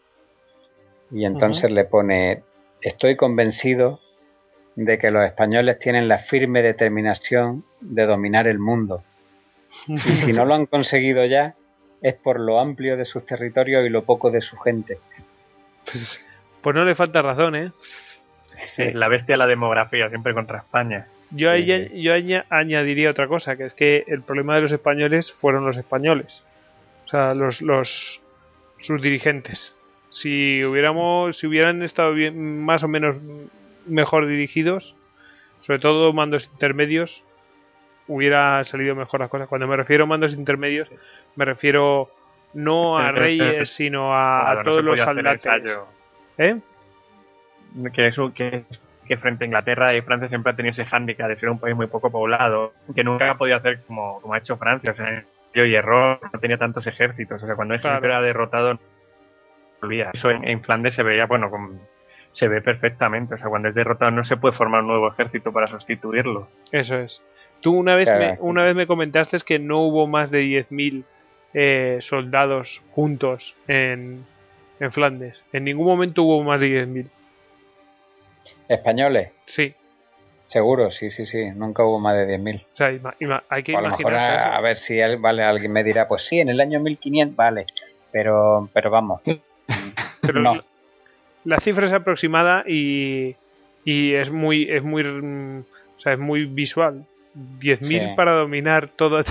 y 1.10 1.24
entonces 1.24 1.70
le 1.70 1.84
pone, 1.84 2.42
estoy 2.80 3.16
convencido 3.16 4.00
de 4.84 4.96
que 4.96 5.10
los 5.10 5.24
españoles 5.24 5.80
tienen 5.80 6.06
la 6.06 6.20
firme 6.20 6.62
determinación 6.62 7.64
de 7.80 8.06
dominar 8.06 8.46
el 8.46 8.60
mundo. 8.60 9.02
Y 9.88 9.98
si 9.98 10.32
no 10.32 10.44
lo 10.44 10.54
han 10.54 10.66
conseguido 10.66 11.24
ya, 11.26 11.56
es 12.00 12.14
por 12.14 12.38
lo 12.38 12.60
amplio 12.60 12.96
de 12.96 13.04
sus 13.04 13.26
territorios 13.26 13.84
y 13.84 13.88
lo 13.88 14.04
poco 14.04 14.30
de 14.30 14.40
su 14.40 14.56
gente. 14.56 14.98
Pues 16.62 16.76
no 16.76 16.84
le 16.84 16.94
falta 16.94 17.22
razón, 17.22 17.56
¿eh? 17.56 17.72
la 18.92 19.08
bestia 19.08 19.32
de 19.34 19.38
la 19.38 19.48
demografía, 19.48 20.08
siempre 20.10 20.32
contra 20.32 20.58
España. 20.58 21.08
Yo, 21.32 21.56
yo 21.56 22.12
añadiría 22.48 23.10
otra 23.10 23.26
cosa, 23.26 23.56
que 23.56 23.66
es 23.66 23.74
que 23.74 24.04
el 24.06 24.22
problema 24.22 24.54
de 24.54 24.62
los 24.62 24.72
españoles 24.72 25.32
fueron 25.32 25.66
los 25.66 25.76
españoles. 25.76 26.44
O 27.04 27.08
sea, 27.08 27.34
los, 27.34 27.62
los 27.62 28.20
sus 28.78 29.02
dirigentes. 29.02 29.74
Si 30.10 30.64
hubiéramos, 30.64 31.36
si 31.36 31.48
hubieran 31.48 31.82
estado 31.82 32.14
bien, 32.14 32.64
más 32.64 32.84
o 32.84 32.88
menos 32.88 33.18
mejor 33.88 34.26
dirigidos, 34.26 34.94
sobre 35.60 35.78
todo 35.78 36.12
mandos 36.12 36.48
intermedios, 36.52 37.24
hubiera 38.06 38.64
salido 38.64 38.94
mejor 38.94 39.20
las 39.20 39.30
cosas. 39.30 39.48
Cuando 39.48 39.66
me 39.66 39.76
refiero 39.76 40.04
a 40.04 40.06
mandos 40.06 40.34
intermedios, 40.34 40.90
me 41.36 41.44
refiero 41.44 42.10
no 42.54 42.98
a 42.98 43.12
reyes, 43.12 43.70
sino 43.70 44.14
a, 44.14 44.62
todos 44.64 44.82
los 44.82 44.98
soldados. 45.00 45.44
¿Eh? 46.38 46.58
que, 47.92 48.06
eso, 48.06 48.32
que, 48.32 48.64
que 49.06 49.16
frente 49.16 49.44
a 49.44 49.46
Inglaterra 49.46 49.94
y 49.94 50.02
Francia 50.02 50.28
siempre 50.28 50.52
ha 50.52 50.56
tenido 50.56 50.72
ese 50.72 50.84
hándicap 50.84 51.28
de 51.28 51.36
ser 51.36 51.50
un 51.50 51.58
país 51.58 51.76
muy 51.76 51.86
poco 51.86 52.10
poblado, 52.10 52.72
que 52.94 53.04
nunca 53.04 53.32
ha 53.32 53.36
podido 53.36 53.56
hacer 53.56 53.82
como, 53.86 54.20
como 54.20 54.34
ha 54.34 54.38
hecho 54.38 54.56
Francia, 54.56 54.92
o 54.92 54.94
sea, 54.94 55.24
yo 55.54 55.64
y 55.64 55.74
error, 55.74 56.20
no 56.32 56.40
tenía 56.40 56.58
tantos 56.58 56.86
ejércitos, 56.86 57.42
o 57.42 57.46
sea, 57.46 57.56
cuando 57.56 57.74
Egipto 57.74 58.06
era 58.06 58.20
derrotado, 58.20 58.78
olvida. 59.82 60.10
Eso 60.12 60.30
en, 60.30 60.62
Flandes 60.62 60.94
se 60.94 61.02
veía, 61.02 61.26
bueno, 61.26 61.50
se 62.32 62.48
ve 62.48 62.60
perfectamente, 62.60 63.34
o 63.34 63.38
sea, 63.38 63.48
cuando 63.48 63.68
es 63.68 63.74
derrotado 63.74 64.10
no 64.10 64.24
se 64.24 64.36
puede 64.36 64.54
formar 64.54 64.82
un 64.82 64.88
nuevo 64.88 65.08
ejército 65.08 65.52
para 65.52 65.66
sustituirlo. 65.66 66.48
Eso 66.72 66.96
es. 66.96 67.22
Tú 67.60 67.76
una 67.76 67.96
vez, 67.96 68.08
me, 68.08 68.36
una 68.40 68.62
vez 68.62 68.74
me 68.74 68.86
comentaste 68.86 69.38
que 69.44 69.58
no 69.58 69.80
hubo 69.80 70.06
más 70.06 70.30
de 70.30 70.42
10.000 70.42 71.04
eh, 71.54 71.98
soldados 72.00 72.82
juntos 72.92 73.56
en, 73.66 74.24
en 74.78 74.92
Flandes. 74.92 75.44
En 75.52 75.64
ningún 75.64 75.86
momento 75.86 76.22
hubo 76.22 76.42
más 76.44 76.60
de 76.60 76.86
10.000. 76.86 77.10
¿Españoles? 78.68 79.30
Sí. 79.46 79.74
Seguro, 80.46 80.90
sí, 80.90 81.10
sí, 81.10 81.26
sí. 81.26 81.50
Nunca 81.50 81.84
hubo 81.84 81.98
más 81.98 82.16
de 82.16 82.38
10.000. 82.38 82.62
O 82.62 82.76
sea, 82.76 83.42
hay 83.48 83.62
que 83.62 83.76
a 83.76 83.80
lo 83.80 83.90
mejor 83.90 84.14
a, 84.14 84.60
ver 84.60 84.78
si 84.78 84.98
vale, 85.16 85.42
alguien 85.42 85.72
me 85.72 85.82
dirá, 85.82 86.06
pues 86.06 86.26
sí, 86.28 86.38
en 86.38 86.48
el 86.48 86.60
año 86.60 86.80
1500 86.80 87.36
vale. 87.36 87.66
Pero, 88.12 88.68
pero 88.72 88.90
vamos. 88.90 89.20
pero 90.20 90.40
no. 90.40 90.62
La 91.48 91.60
cifra 91.60 91.86
es 91.86 91.92
aproximada 91.94 92.62
y, 92.66 93.34
y 93.82 94.12
es 94.12 94.30
muy, 94.30 94.70
es 94.70 94.82
muy, 94.82 95.02
o 95.02 96.00
sea, 96.00 96.12
es 96.12 96.18
muy 96.18 96.44
visual. 96.44 97.06
10.000 97.34 98.16
para 98.16 98.32
dominar 98.32 98.88
todo 98.88 99.22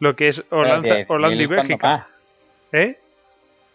lo 0.00 0.14
que 0.14 0.28
es 0.28 0.44
Holanda, 0.50 1.06
Holanda 1.08 1.42
y 1.42 1.46
Bélgica. 1.46 2.08
¿Eh? 2.72 2.98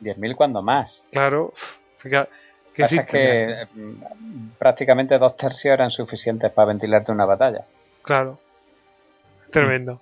10.000 0.01 0.35
cuando 0.35 0.61
más. 0.61 1.03
Claro. 1.11 1.53
Fíjate, 1.97 2.29
que 2.75 3.05
que 3.09 3.67
mm, 3.73 4.49
prácticamente 4.59 5.17
dos 5.17 5.35
tercios 5.35 5.73
eran 5.73 5.89
suficientes 5.89 6.51
para 6.51 6.67
ventilarte 6.67 7.11
una 7.11 7.25
batalla. 7.25 7.65
Claro. 8.03 8.39
Tremendo. 9.51 10.01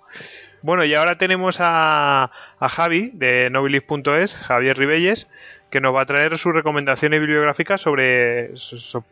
Bueno, 0.62 0.84
y 0.84 0.94
ahora 0.94 1.18
tenemos 1.18 1.58
a, 1.60 2.30
Javi 2.60 3.10
de 3.14 3.50
nobilis.es, 3.50 4.34
Javier 4.34 4.76
Ribelles, 4.76 5.28
que 5.70 5.80
nos 5.80 5.94
va 5.94 6.02
a 6.02 6.06
traer 6.06 6.36
sus 6.38 6.54
recomendaciones 6.54 7.20
bibliográficas 7.20 7.80
sobre 7.80 8.50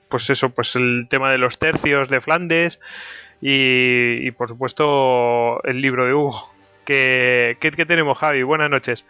pues 0.09 0.31
eso, 0.31 0.51
pues 0.51 0.75
el 0.77 1.07
tema 1.09 1.31
de 1.31 1.39
los 1.39 1.59
tercios 1.59 2.09
de 2.09 2.21
Flandes 2.21 2.81
y, 3.41 4.31
por 4.33 4.49
supuesto 4.49 5.63
el 5.65 5.81
libro 5.81 6.07
de 6.07 6.15
Hugo. 6.15 6.51
¿Qué, 6.85 7.57
qué 7.61 7.87
tenemos, 7.87 8.19
Javi? 8.19 8.43
Buenas 8.43 8.71
noches. 8.71 9.05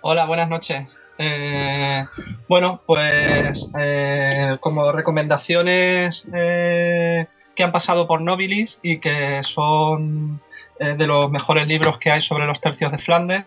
Hola, 0.00 0.26
buenas 0.26 0.48
noches. 0.48 0.96
Eh, 1.18 2.04
bueno, 2.48 2.80
pues 2.86 3.70
eh, 3.78 4.56
como 4.60 4.90
recomendaciones 4.92 6.26
eh, 6.34 7.26
que 7.54 7.62
han 7.62 7.72
pasado 7.72 8.06
por 8.06 8.20
Nobilis 8.20 8.80
y 8.82 8.98
que 8.98 9.42
son 9.42 10.40
de 10.78 11.06
los 11.06 11.30
mejores 11.30 11.66
libros 11.68 11.98
que 11.98 12.10
hay 12.10 12.20
sobre 12.20 12.46
los 12.46 12.60
tercios 12.60 12.90
de 12.92 12.98
Flandes, 12.98 13.44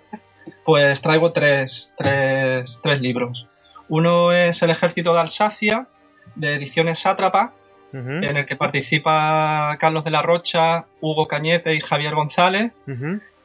pues 0.63 1.01
traigo 1.01 1.31
tres, 1.31 1.91
tres, 1.97 2.79
tres 2.81 3.01
libros. 3.01 3.47
Uno 3.89 4.31
es 4.31 4.61
El 4.61 4.69
ejército 4.69 5.13
de 5.13 5.19
Alsacia, 5.19 5.87
de 6.35 6.55
ediciones 6.55 6.99
Sátrapa, 6.99 7.53
en 7.93 8.37
el 8.37 8.45
que 8.45 8.55
participa 8.55 9.77
Carlos 9.79 10.03
de 10.03 10.11
la 10.11 10.21
Rocha, 10.21 10.85
Hugo 10.99 11.27
Cañete 11.27 11.73
y 11.73 11.79
Javier 11.79 12.15
González. 12.15 12.73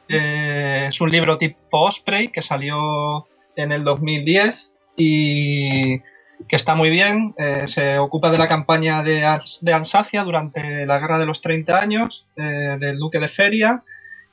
es 0.07 1.01
un 1.01 1.09
libro 1.09 1.37
tipo 1.37 1.57
Osprey 1.71 2.27
que 2.27 2.41
salió 2.41 3.25
en 3.55 3.71
el 3.71 3.83
2010 3.83 4.69
y 4.97 6.01
que 6.47 6.55
está 6.55 6.75
muy 6.75 6.89
bien. 6.89 7.33
Eh, 7.37 7.63
se 7.67 7.97
ocupa 7.99 8.31
de 8.31 8.37
la 8.37 8.47
campaña 8.47 9.03
de, 9.03 9.25
de, 9.61 9.73
Alsacia 9.73 10.23
durante 10.23 10.85
la 10.85 10.99
Guerra 10.99 11.19
de 11.19 11.25
los 11.25 11.41
30 11.41 11.79
años 11.79 12.25
eh, 12.35 12.77
del 12.79 12.97
Duque 12.97 13.19
de 13.19 13.27
Feria. 13.27 13.83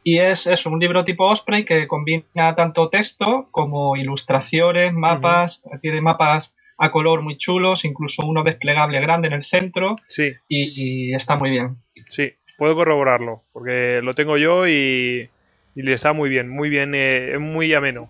Y 0.03 0.19
es, 0.19 0.47
es, 0.47 0.65
un 0.65 0.78
libro 0.78 1.05
tipo 1.05 1.27
Osprey 1.27 1.65
que 1.65 1.87
combina 1.87 2.55
tanto 2.55 2.89
texto 2.89 3.49
como 3.51 3.97
ilustraciones, 3.97 4.95
mapas, 4.95 5.62
tiene 5.82 6.01
mapas 6.01 6.55
a 6.78 6.91
color 6.91 7.20
muy 7.20 7.37
chulos, 7.37 7.85
incluso 7.85 8.24
uno 8.24 8.43
desplegable 8.43 9.01
grande 9.01 9.28
en 9.28 9.35
el 9.35 9.45
centro. 9.45 9.97
Sí. 10.09 10.32
Y, 10.49 11.15
está 11.15 11.37
muy 11.37 11.51
bien. 11.51 11.77
Sí, 12.09 12.32
puedo 12.57 12.74
corroborarlo, 12.74 13.43
porque 13.53 14.01
lo 14.03 14.15
tengo 14.15 14.39
yo 14.39 14.66
y, 14.66 15.28
y 15.74 15.93
está 15.93 16.15
muy 16.15 16.31
bien, 16.31 16.49
muy 16.49 16.70
bien, 16.70 16.95
eh, 16.95 17.35
es 17.35 17.41
muy 17.41 17.74
ameno. 17.74 18.09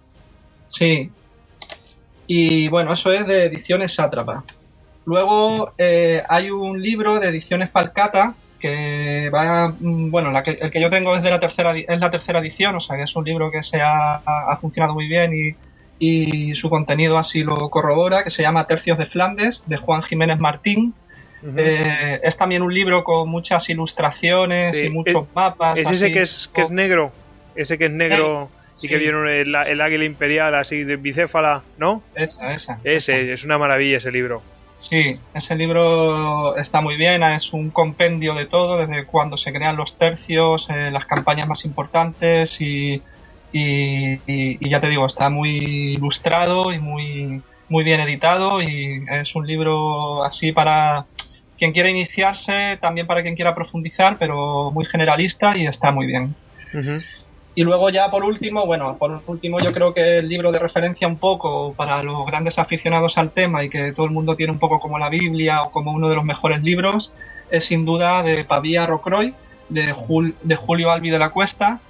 Sí. 0.69 1.11
Y 2.33 2.69
bueno, 2.69 2.93
eso 2.93 3.11
es 3.11 3.27
de 3.27 3.47
ediciones 3.47 3.95
Sátrapa. 3.95 4.45
Luego 5.05 5.73
eh, 5.77 6.23
hay 6.29 6.53
un 6.53 6.81
libro 6.81 7.19
de 7.19 7.29
ediciones 7.29 7.73
Falcata 7.73 8.35
que 8.61 9.29
va, 9.35 9.75
mm, 9.77 10.13
bueno, 10.13 10.31
el 10.47 10.71
que 10.71 10.81
yo 10.81 10.91
tengo 10.91 11.17
es 11.17 11.25
de 11.25 11.31
la 11.31 11.41
tercera 11.41 11.77
es 11.77 11.99
la 11.99 12.09
tercera 12.09 12.39
edición, 12.39 12.77
o 12.77 12.81
sea 12.81 12.97
que 12.97 13.03
es 13.03 13.17
un 13.17 13.25
libro 13.25 13.51
que 13.51 13.65
se 13.65 13.81
ha, 13.81 14.23
ha 14.25 14.57
funcionado 14.59 14.95
muy 14.95 15.09
bien 15.09 15.33
y, 15.35 15.57
y 15.99 16.55
su 16.55 16.71
contenido 16.71 17.19
así 17.19 17.43
lo 17.43 17.69
corrobora, 17.69 18.23
que 18.23 18.31
se 18.31 18.43
llama 18.43 18.69
Tercios 18.69 18.97
de 18.97 19.07
Flandes, 19.07 19.65
de 19.67 19.77
Juan 19.77 20.03
Jiménez 20.03 20.39
Martín. 20.39 20.95
Eh, 21.57 22.21
es 22.23 22.37
también 22.37 22.63
un 22.63 22.73
libro 22.73 23.03
con 23.03 23.29
muchas 23.29 23.69
ilustraciones 23.71 24.77
y 24.77 24.89
muchos 24.89 25.27
mapas. 25.35 25.81
Es 25.81 25.91
ese 25.91 26.13
que 26.13 26.23
es, 26.23 26.49
que 26.55 26.63
es 26.63 26.71
negro, 26.71 27.11
ese 27.57 27.77
que 27.77 27.87
es 27.87 27.91
negro 27.91 28.51
y 28.83 28.89
que 28.89 28.99
viene 28.99 29.41
el, 29.41 29.81
águila 29.81 30.05
imperial 30.05 30.55
así 30.55 30.85
de 30.85 30.97
bicéfala, 30.97 31.63
¿no? 31.79 32.03
Esa, 32.15 32.55
esa. 32.55 32.79
Ese, 32.85 33.33
es 33.33 33.45
una 33.45 33.59
maravilla 33.59 33.99
ese 33.99 34.11
libro. 34.11 34.43
Sí, 34.79 35.21
ese 35.35 35.55
libro 35.57 36.57
está 36.57 36.81
muy 36.81 36.97
bien, 36.97 37.23
es 37.23 37.53
un 37.53 37.71
compendio 37.71 38.35
de 38.35 38.47
todo, 38.47 38.79
desde 38.79 39.05
cuando 39.05 39.37
se 39.37 39.53
crean 39.53 39.77
los 39.77 39.99
tercios, 39.99 40.69
eh, 40.71 40.91
las 40.91 41.05
campañas 41.05 41.47
más 41.47 41.65
importantes 41.67 42.59
y 42.61 43.03
y, 43.53 44.69
ya 44.69 44.81
te 44.81 44.89
digo, 44.89 45.07
está 45.07 45.29
muy 45.29 45.95
ilustrado 45.95 46.73
y 46.73 46.79
muy, 46.79 47.43
muy 47.69 47.85
bien 47.85 48.01
editado 48.01 48.63
y 48.63 49.05
es 49.11 49.35
un 49.35 49.47
libro 49.47 50.25
así 50.25 50.53
para 50.53 51.07
quien 51.59 51.73
quiera 51.73 51.91
iniciarse, 51.91 52.79
también 52.81 53.07
para 53.07 53.23
quien 53.23 53.35
quiera 53.35 53.55
profundizar, 53.55 54.17
pero 54.19 54.71
muy 54.71 54.85
generalista 54.85 55.57
y 55.57 55.67
está 55.67 55.91
muy 55.91 56.07
bien. 56.07 56.35
Y 57.61 57.63
luego 57.63 57.91
ya 57.91 58.11
por 58.11 58.25
último, 58.25 58.65
bueno, 58.65 58.97
por 58.97 59.21
último 59.27 59.59
yo 59.61 59.71
creo 59.75 59.93
que 59.93 60.17
el 60.17 60.31
libro 60.31 60.51
de 60.51 60.59
referencia 60.59 61.07
un 61.07 61.19
poco 61.19 61.75
para 61.75 62.03
los 62.03 62.25
grandes 62.25 62.59
aficionados 62.59 63.19
al 63.19 63.33
tema 63.33 63.63
y 63.63 63.69
que 63.69 63.93
todo 63.93 64.07
el 64.07 64.13
mundo 64.13 64.35
tiene 64.35 64.51
un 64.51 64.59
poco 64.59 64.81
como 64.81 64.99
la 64.99 65.11
Biblia 65.11 65.65
o 65.65 65.71
como 65.71 65.93
uno 65.93 66.09
de 66.09 66.15
los 66.15 66.25
mejores 66.25 66.63
libros 66.63 67.13
es 67.51 67.67
sin 67.67 67.85
duda 67.85 68.23
de 68.23 68.45
Pavía 68.45 68.87
Rocroy, 68.87 69.35
de, 69.69 69.95
de 70.43 70.57
Julio 70.57 70.91
Albi 70.91 71.11
de 71.11 71.19
la 71.19 71.29
Cuesta, 71.29 71.81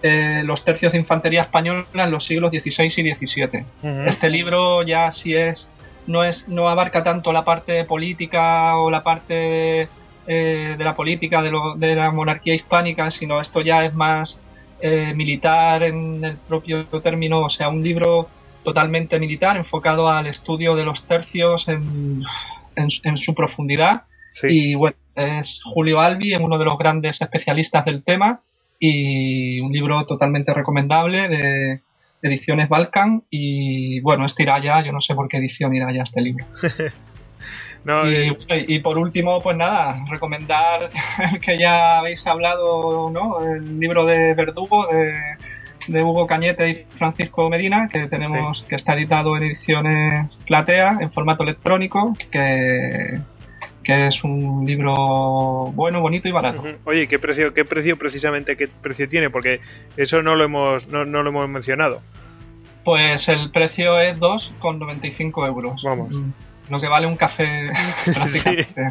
eh, 0.00 0.42
los 0.44 0.64
tercios 0.64 0.92
de 0.92 0.98
infantería 0.98 1.40
española 1.40 1.84
en 1.92 2.10
los 2.12 2.24
siglos 2.24 2.52
XVI 2.52 2.84
y 2.84 3.12
XVII. 3.12 3.64
Este 4.06 4.30
libro 4.30 4.84
ya 4.84 5.10
sí 5.10 5.34
es 5.34 5.68
no 6.06 6.22
es 6.22 6.46
no 6.46 6.68
abarca 6.68 7.02
tanto 7.02 7.32
la 7.32 7.44
parte 7.44 7.82
política 7.82 8.76
o 8.76 8.92
la 8.92 9.02
parte 9.02 9.88
eh, 10.28 10.76
de, 10.78 10.84
la 10.84 10.94
política 10.94 11.42
de, 11.42 11.96
la 11.96 12.12
monarquía 12.12 12.54
hispánica, 12.54 13.10
sino 13.10 13.40
esto 13.40 13.60
ya 13.60 13.84
es 13.84 13.92
más 13.92 14.38
eh, 14.80 15.14
militar 15.14 15.82
en 15.82 16.24
el 16.24 16.36
propio 16.36 16.84
término, 17.02 17.40
o 17.40 17.48
sea, 17.48 17.68
un 17.68 17.82
libro 17.82 18.28
totalmente 18.62 19.18
militar 19.18 19.56
enfocado 19.56 20.08
al 20.08 20.26
estudio 20.26 20.74
de 20.74 20.84
los 20.84 21.06
tercios 21.06 21.68
en, 21.68 22.22
en, 22.74 23.16
su 23.16 23.34
profundidad. 23.34 24.02
Y 24.42 24.74
bueno, 24.74 24.96
es 25.14 25.60
Julio 25.64 26.00
Albi, 26.00 26.34
uno 26.34 26.58
de 26.58 26.64
los 26.64 26.76
grandes 26.76 27.22
especialistas 27.22 27.84
del 27.84 28.02
tema 28.02 28.42
y 28.78 29.60
un 29.60 29.72
libro 29.72 30.04
totalmente 30.04 30.52
recomendable 30.52 31.28
de 31.28 31.80
ediciones 32.22 32.68
Balkan 32.68 33.22
y 33.30 34.00
bueno, 34.00 34.26
este 34.26 34.42
irá 34.42 34.58
ya, 34.60 34.84
yo 34.84 34.92
no 34.92 35.00
sé 35.00 35.14
por 35.14 35.28
qué 35.28 35.38
edición 35.38 35.74
irá 35.74 35.92
ya 35.92 36.02
este 36.02 36.20
libro. 36.20 36.44
Eh, 37.88 38.36
y, 38.66 38.80
por 38.80 38.98
último, 38.98 39.40
pues 39.40 39.56
nada, 39.56 40.04
recomendar 40.10 40.90
el 41.32 41.40
que 41.40 41.58
ya 41.58 41.98
habéis 41.98 42.26
hablado, 42.26 43.10
¿no? 43.10 43.40
El 43.40 43.78
libro 43.78 44.04
de 44.04 44.34
Verdugo 44.34 44.88
de, 44.88 46.02
Hugo 46.02 46.26
Cañete 46.26 46.68
y 46.68 46.74
Francisco 46.90 47.48
Medina, 47.48 47.88
que 47.88 48.08
tenemos, 48.08 48.64
que 48.68 48.74
está 48.74 48.94
editado 48.94 49.36
en 49.36 49.44
ediciones 49.44 50.36
Platea, 50.46 50.98
en 51.00 51.12
formato 51.12 51.44
electrónico, 51.44 52.16
que 52.32 53.20
que 53.86 54.08
es 54.08 54.24
un 54.24 54.66
libro 54.66 55.70
bueno, 55.72 56.00
bonito 56.00 56.28
y 56.28 56.32
barato. 56.32 56.64
Oye, 56.84 57.06
¿qué 57.06 57.20
precio, 57.20 57.54
qué 57.54 57.64
precio 57.64 57.96
precisamente, 57.96 58.56
qué 58.56 58.66
precio 58.66 59.08
tiene? 59.08 59.30
Porque 59.30 59.60
eso 59.96 60.22
no 60.22 60.34
lo 60.34 60.42
hemos, 60.42 60.88
no, 60.88 61.04
lo 61.04 61.28
hemos 61.28 61.48
mencionado. 61.48 62.02
Pues 62.84 63.28
el 63.28 63.52
precio 63.52 64.00
es 64.00 64.18
2,95 64.18 65.46
euros. 65.46 65.82
Vamos. 65.84 66.16
Mm, 66.16 66.30
lo 66.68 66.78
que 66.78 66.88
vale 66.88 67.06
un 67.06 67.16
café. 67.16 67.70
sí, 68.32 68.84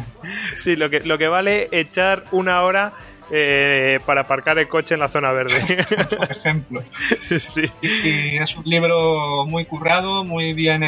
sí, 0.62 0.76
lo, 0.76 0.90
que, 0.90 1.00
lo 1.00 1.18
que 1.18 1.28
vale 1.28 1.68
echar 1.72 2.24
una 2.32 2.62
hora 2.62 2.94
eh, 3.28 3.98
para 4.06 4.20
aparcar 4.20 4.56
el 4.58 4.68
coche 4.68 4.94
en 4.94 5.00
la 5.00 5.08
zona 5.08 5.32
verde. 5.32 5.60
Por 6.16 6.30
ejemplo. 6.30 6.82
Sí. 7.28 7.62
Y, 7.82 8.36
es 8.38 8.54
un 8.54 8.64
libro 8.64 9.46
muy 9.46 9.64
currado, 9.64 10.22
muy 10.22 10.52
bien 10.52 10.82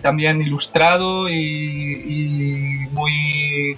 también 0.00 0.40
ilustrado 0.40 1.28
y, 1.28 2.88
muy 2.92 3.76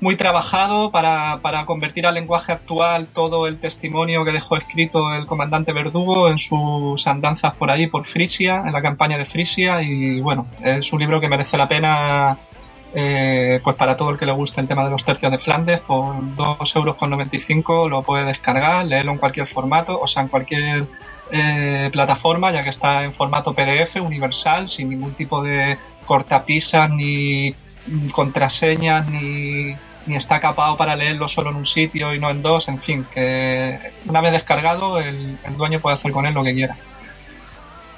muy 0.00 0.16
trabajado 0.16 0.90
para, 0.90 1.40
para, 1.42 1.66
convertir 1.66 2.06
al 2.06 2.14
lenguaje 2.14 2.52
actual 2.52 3.08
todo 3.08 3.46
el 3.46 3.58
testimonio 3.58 4.24
que 4.24 4.32
dejó 4.32 4.56
escrito 4.56 5.12
el 5.14 5.26
comandante 5.26 5.72
Verdugo 5.72 6.28
en 6.28 6.38
sus 6.38 7.06
andanzas 7.06 7.54
por 7.54 7.70
ahí, 7.70 7.88
por 7.88 8.04
Frisia, 8.04 8.62
en 8.64 8.72
la 8.72 8.80
campaña 8.80 9.18
de 9.18 9.24
Frisia. 9.24 9.82
Y 9.82 10.20
bueno, 10.20 10.46
es 10.62 10.92
un 10.92 11.00
libro 11.00 11.20
que 11.20 11.28
merece 11.28 11.56
la 11.56 11.66
pena 11.66 12.38
eh, 12.94 13.60
pues 13.62 13.76
para 13.76 13.96
todo 13.96 14.10
el 14.10 14.18
que 14.18 14.24
le 14.24 14.32
guste 14.32 14.60
el 14.60 14.68
tema 14.68 14.84
de 14.84 14.90
los 14.90 15.04
tercios 15.04 15.30
de 15.30 15.38
Flandes, 15.38 15.80
por 15.80 16.14
2,95 16.36 17.54
euros 17.56 17.90
lo 17.90 18.02
puede 18.02 18.24
descargar, 18.24 18.86
leerlo 18.86 19.12
en 19.12 19.18
cualquier 19.18 19.46
formato, 19.46 19.98
o 20.00 20.06
sea, 20.06 20.22
en 20.22 20.28
cualquier 20.28 20.86
eh, 21.30 21.90
plataforma, 21.92 22.50
ya 22.50 22.62
que 22.62 22.70
está 22.70 23.04
en 23.04 23.12
formato 23.12 23.52
PDF 23.52 23.96
universal, 23.96 24.68
sin 24.68 24.88
ningún 24.88 25.12
tipo 25.12 25.42
de 25.42 25.76
cortapisas, 26.06 26.90
ni 26.90 27.54
contraseñas, 28.12 29.06
ni, 29.08 29.74
ni 30.08 30.16
está 30.16 30.40
capado 30.40 30.76
para 30.76 30.96
leerlo 30.96 31.28
solo 31.28 31.50
en 31.50 31.56
un 31.56 31.66
sitio 31.66 32.14
y 32.14 32.18
no 32.18 32.30
en 32.30 32.42
dos, 32.42 32.68
en 32.68 32.80
fin, 32.80 33.06
que 33.12 33.78
una 34.06 34.20
vez 34.20 34.32
descargado 34.32 34.98
el, 34.98 35.38
dueño 35.56 35.80
puede 35.80 35.96
hacer 35.96 36.10
con 36.10 36.26
él 36.26 36.34
lo 36.34 36.42
que 36.42 36.54
quiera. 36.54 36.76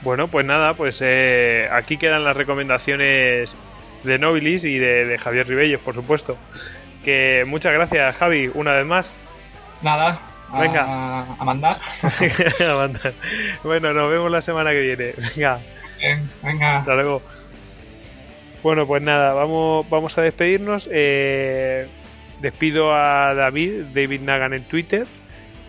Bueno, 0.03 0.29
pues 0.29 0.45
nada, 0.47 0.75
pues 0.75 0.99
eh, 1.01 1.69
aquí 1.73 1.97
quedan 1.97 2.25
las 2.25 2.37
recomendaciones 2.37 3.55
de 4.03 4.19
Nobilis 4.19 4.65
y 4.65 4.79
de, 4.79 5.19
Javier 5.19 5.47
Ribelles, 5.47 5.79
por 5.79 5.95
supuesto. 5.95 6.37
Que 7.05 7.45
muchas 7.47 7.73
gracias, 7.73 8.17
Javi, 8.17 8.51
una 8.55 8.73
vez 8.73 8.87
más. 8.87 9.15
Nada, 9.83 10.19
Venga. 10.59 11.21
A, 11.39 11.45
mandar. 11.45 11.79
a 12.03 12.75
mandar. 12.75 13.13
Bueno, 13.63 13.93
nos 13.93 14.11
vemos 14.11 14.31
la 14.31 14.43
semana 14.43 14.71
que 14.71 14.81
viene. 14.81 15.15
Venga. 15.37 15.61
venga. 16.43 16.77
Hasta 16.79 16.95
luego. 16.95 17.23
Bueno, 18.63 18.87
pues 18.87 19.03
nada, 19.03 19.33
vamos, 19.33 19.89
vamos 19.89 20.19
a 20.19 20.23
despedirnos. 20.23 20.89
Eh, 20.91 21.89
despido 22.41 22.95
a 22.95 23.35
David, 23.35 23.85
David 23.95 24.21
Nagan 24.23 24.55
en 24.55 24.65
Twitter. 24.65 25.07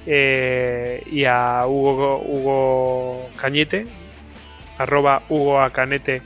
Eh, 0.07 1.03
y 1.11 1.25
a 1.25 1.63
Hugo, 1.67 2.23
Hugo 2.25 3.29
Cañete, 3.37 3.85
arroba 4.79 5.21
Hugo 5.29 5.61
Acanete 5.61 6.23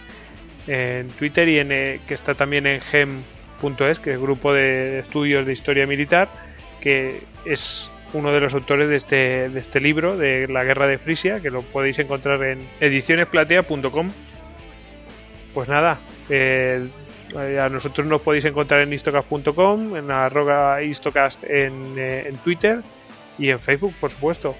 en 0.67 1.09
Twitter 1.09 1.47
y 1.49 1.59
en, 1.59 1.71
eh, 1.71 1.99
que 2.07 2.13
está 2.13 2.35
también 2.35 2.67
en 2.67 2.79
gem.es, 2.81 3.99
que 3.99 4.11
es 4.11 4.15
el 4.15 4.21
grupo 4.21 4.53
de 4.53 4.99
estudios 4.99 5.45
de 5.45 5.53
historia 5.53 5.85
militar, 5.85 6.29
que 6.79 7.21
es 7.45 7.89
uno 8.13 8.31
de 8.31 8.39
los 8.39 8.53
autores 8.53 8.89
de 8.89 8.95
este, 8.95 9.49
de 9.49 9.59
este 9.59 9.81
libro, 9.81 10.17
de 10.17 10.47
la 10.47 10.63
guerra 10.63 10.87
de 10.87 10.97
Frisia, 10.97 11.41
que 11.41 11.49
lo 11.49 11.61
podéis 11.61 11.99
encontrar 11.99 12.41
en 12.43 12.59
edicionesplatea.com. 12.79 14.11
Pues 15.53 15.67
nada, 15.67 15.99
eh, 16.29 16.87
a 17.37 17.69
nosotros 17.69 18.07
nos 18.07 18.21
podéis 18.21 18.45
encontrar 18.45 18.81
en 18.81 18.93
istocast.com, 18.93 19.95
en 19.95 20.11
arroba 20.11 20.81
istocast 20.81 21.43
en, 21.43 21.97
eh, 21.97 22.27
en 22.27 22.37
Twitter 22.37 22.81
y 23.37 23.49
en 23.49 23.59
Facebook, 23.59 23.93
por 23.99 24.11
supuesto. 24.11 24.55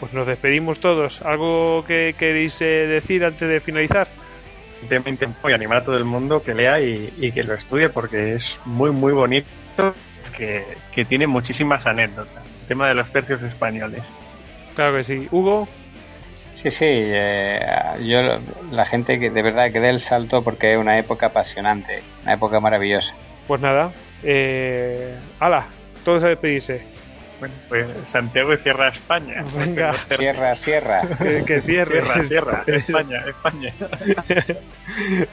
Pues 0.00 0.12
nos 0.12 0.26
despedimos 0.26 0.80
todos. 0.80 1.22
¿Algo 1.22 1.84
que 1.86 2.14
queréis 2.18 2.58
decir 2.58 3.24
antes 3.24 3.48
de 3.48 3.60
finalizar? 3.60 4.08
simplemente 4.82 5.28
voy 5.40 5.52
a 5.52 5.54
animar 5.54 5.78
a 5.78 5.84
todo 5.84 5.96
el 5.96 6.04
mundo 6.04 6.42
que 6.42 6.54
lea 6.54 6.80
y, 6.80 7.32
que 7.32 7.42
lo 7.44 7.54
estudie 7.54 7.88
porque 7.88 8.34
es 8.34 8.58
muy, 8.64 8.90
muy 8.90 9.12
bonito, 9.12 9.46
que, 10.36 11.04
tiene 11.04 11.26
muchísimas 11.26 11.86
anécdotas. 11.86 12.42
El 12.62 12.66
tema 12.66 12.88
de 12.88 12.94
los 12.94 13.10
tercios 13.12 13.42
españoles. 13.42 14.02
Claro 14.74 14.96
que 14.96 15.04
sí. 15.04 15.28
Hugo. 15.30 15.68
Sí, 16.62 16.70
sí, 16.70 16.84
eh, 16.86 17.60
yo, 18.04 18.38
la 18.70 18.86
gente 18.86 19.18
que 19.18 19.30
de 19.30 19.42
verdad 19.42 19.72
que 19.72 19.80
dé 19.80 19.90
el 19.90 20.00
salto 20.00 20.42
porque 20.42 20.74
es 20.74 20.78
una 20.78 20.96
época 20.96 21.26
apasionante, 21.26 22.02
una 22.22 22.34
época 22.34 22.60
maravillosa. 22.60 23.12
Pues 23.48 23.60
nada, 23.60 23.92
eh, 24.22 25.16
ala, 25.40 25.66
todos 26.04 26.22
a 26.22 26.28
despedirse. 26.28 26.82
Bueno, 27.40 27.54
pues 27.68 27.86
Santiago 28.12 28.54
y 28.54 28.58
cierra 28.58 28.90
España. 28.90 29.44
Venga. 29.56 29.94
Cierra, 30.16 30.54
cierra. 30.54 31.00
que 31.46 31.60
cierre. 31.62 32.00
Cierra, 32.00 32.22
cierra. 32.22 32.64
España, 32.68 33.24
España. 33.26 33.72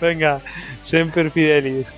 Venga, 0.02 0.42
Semper 0.82 1.30
Fidelis. 1.30 1.94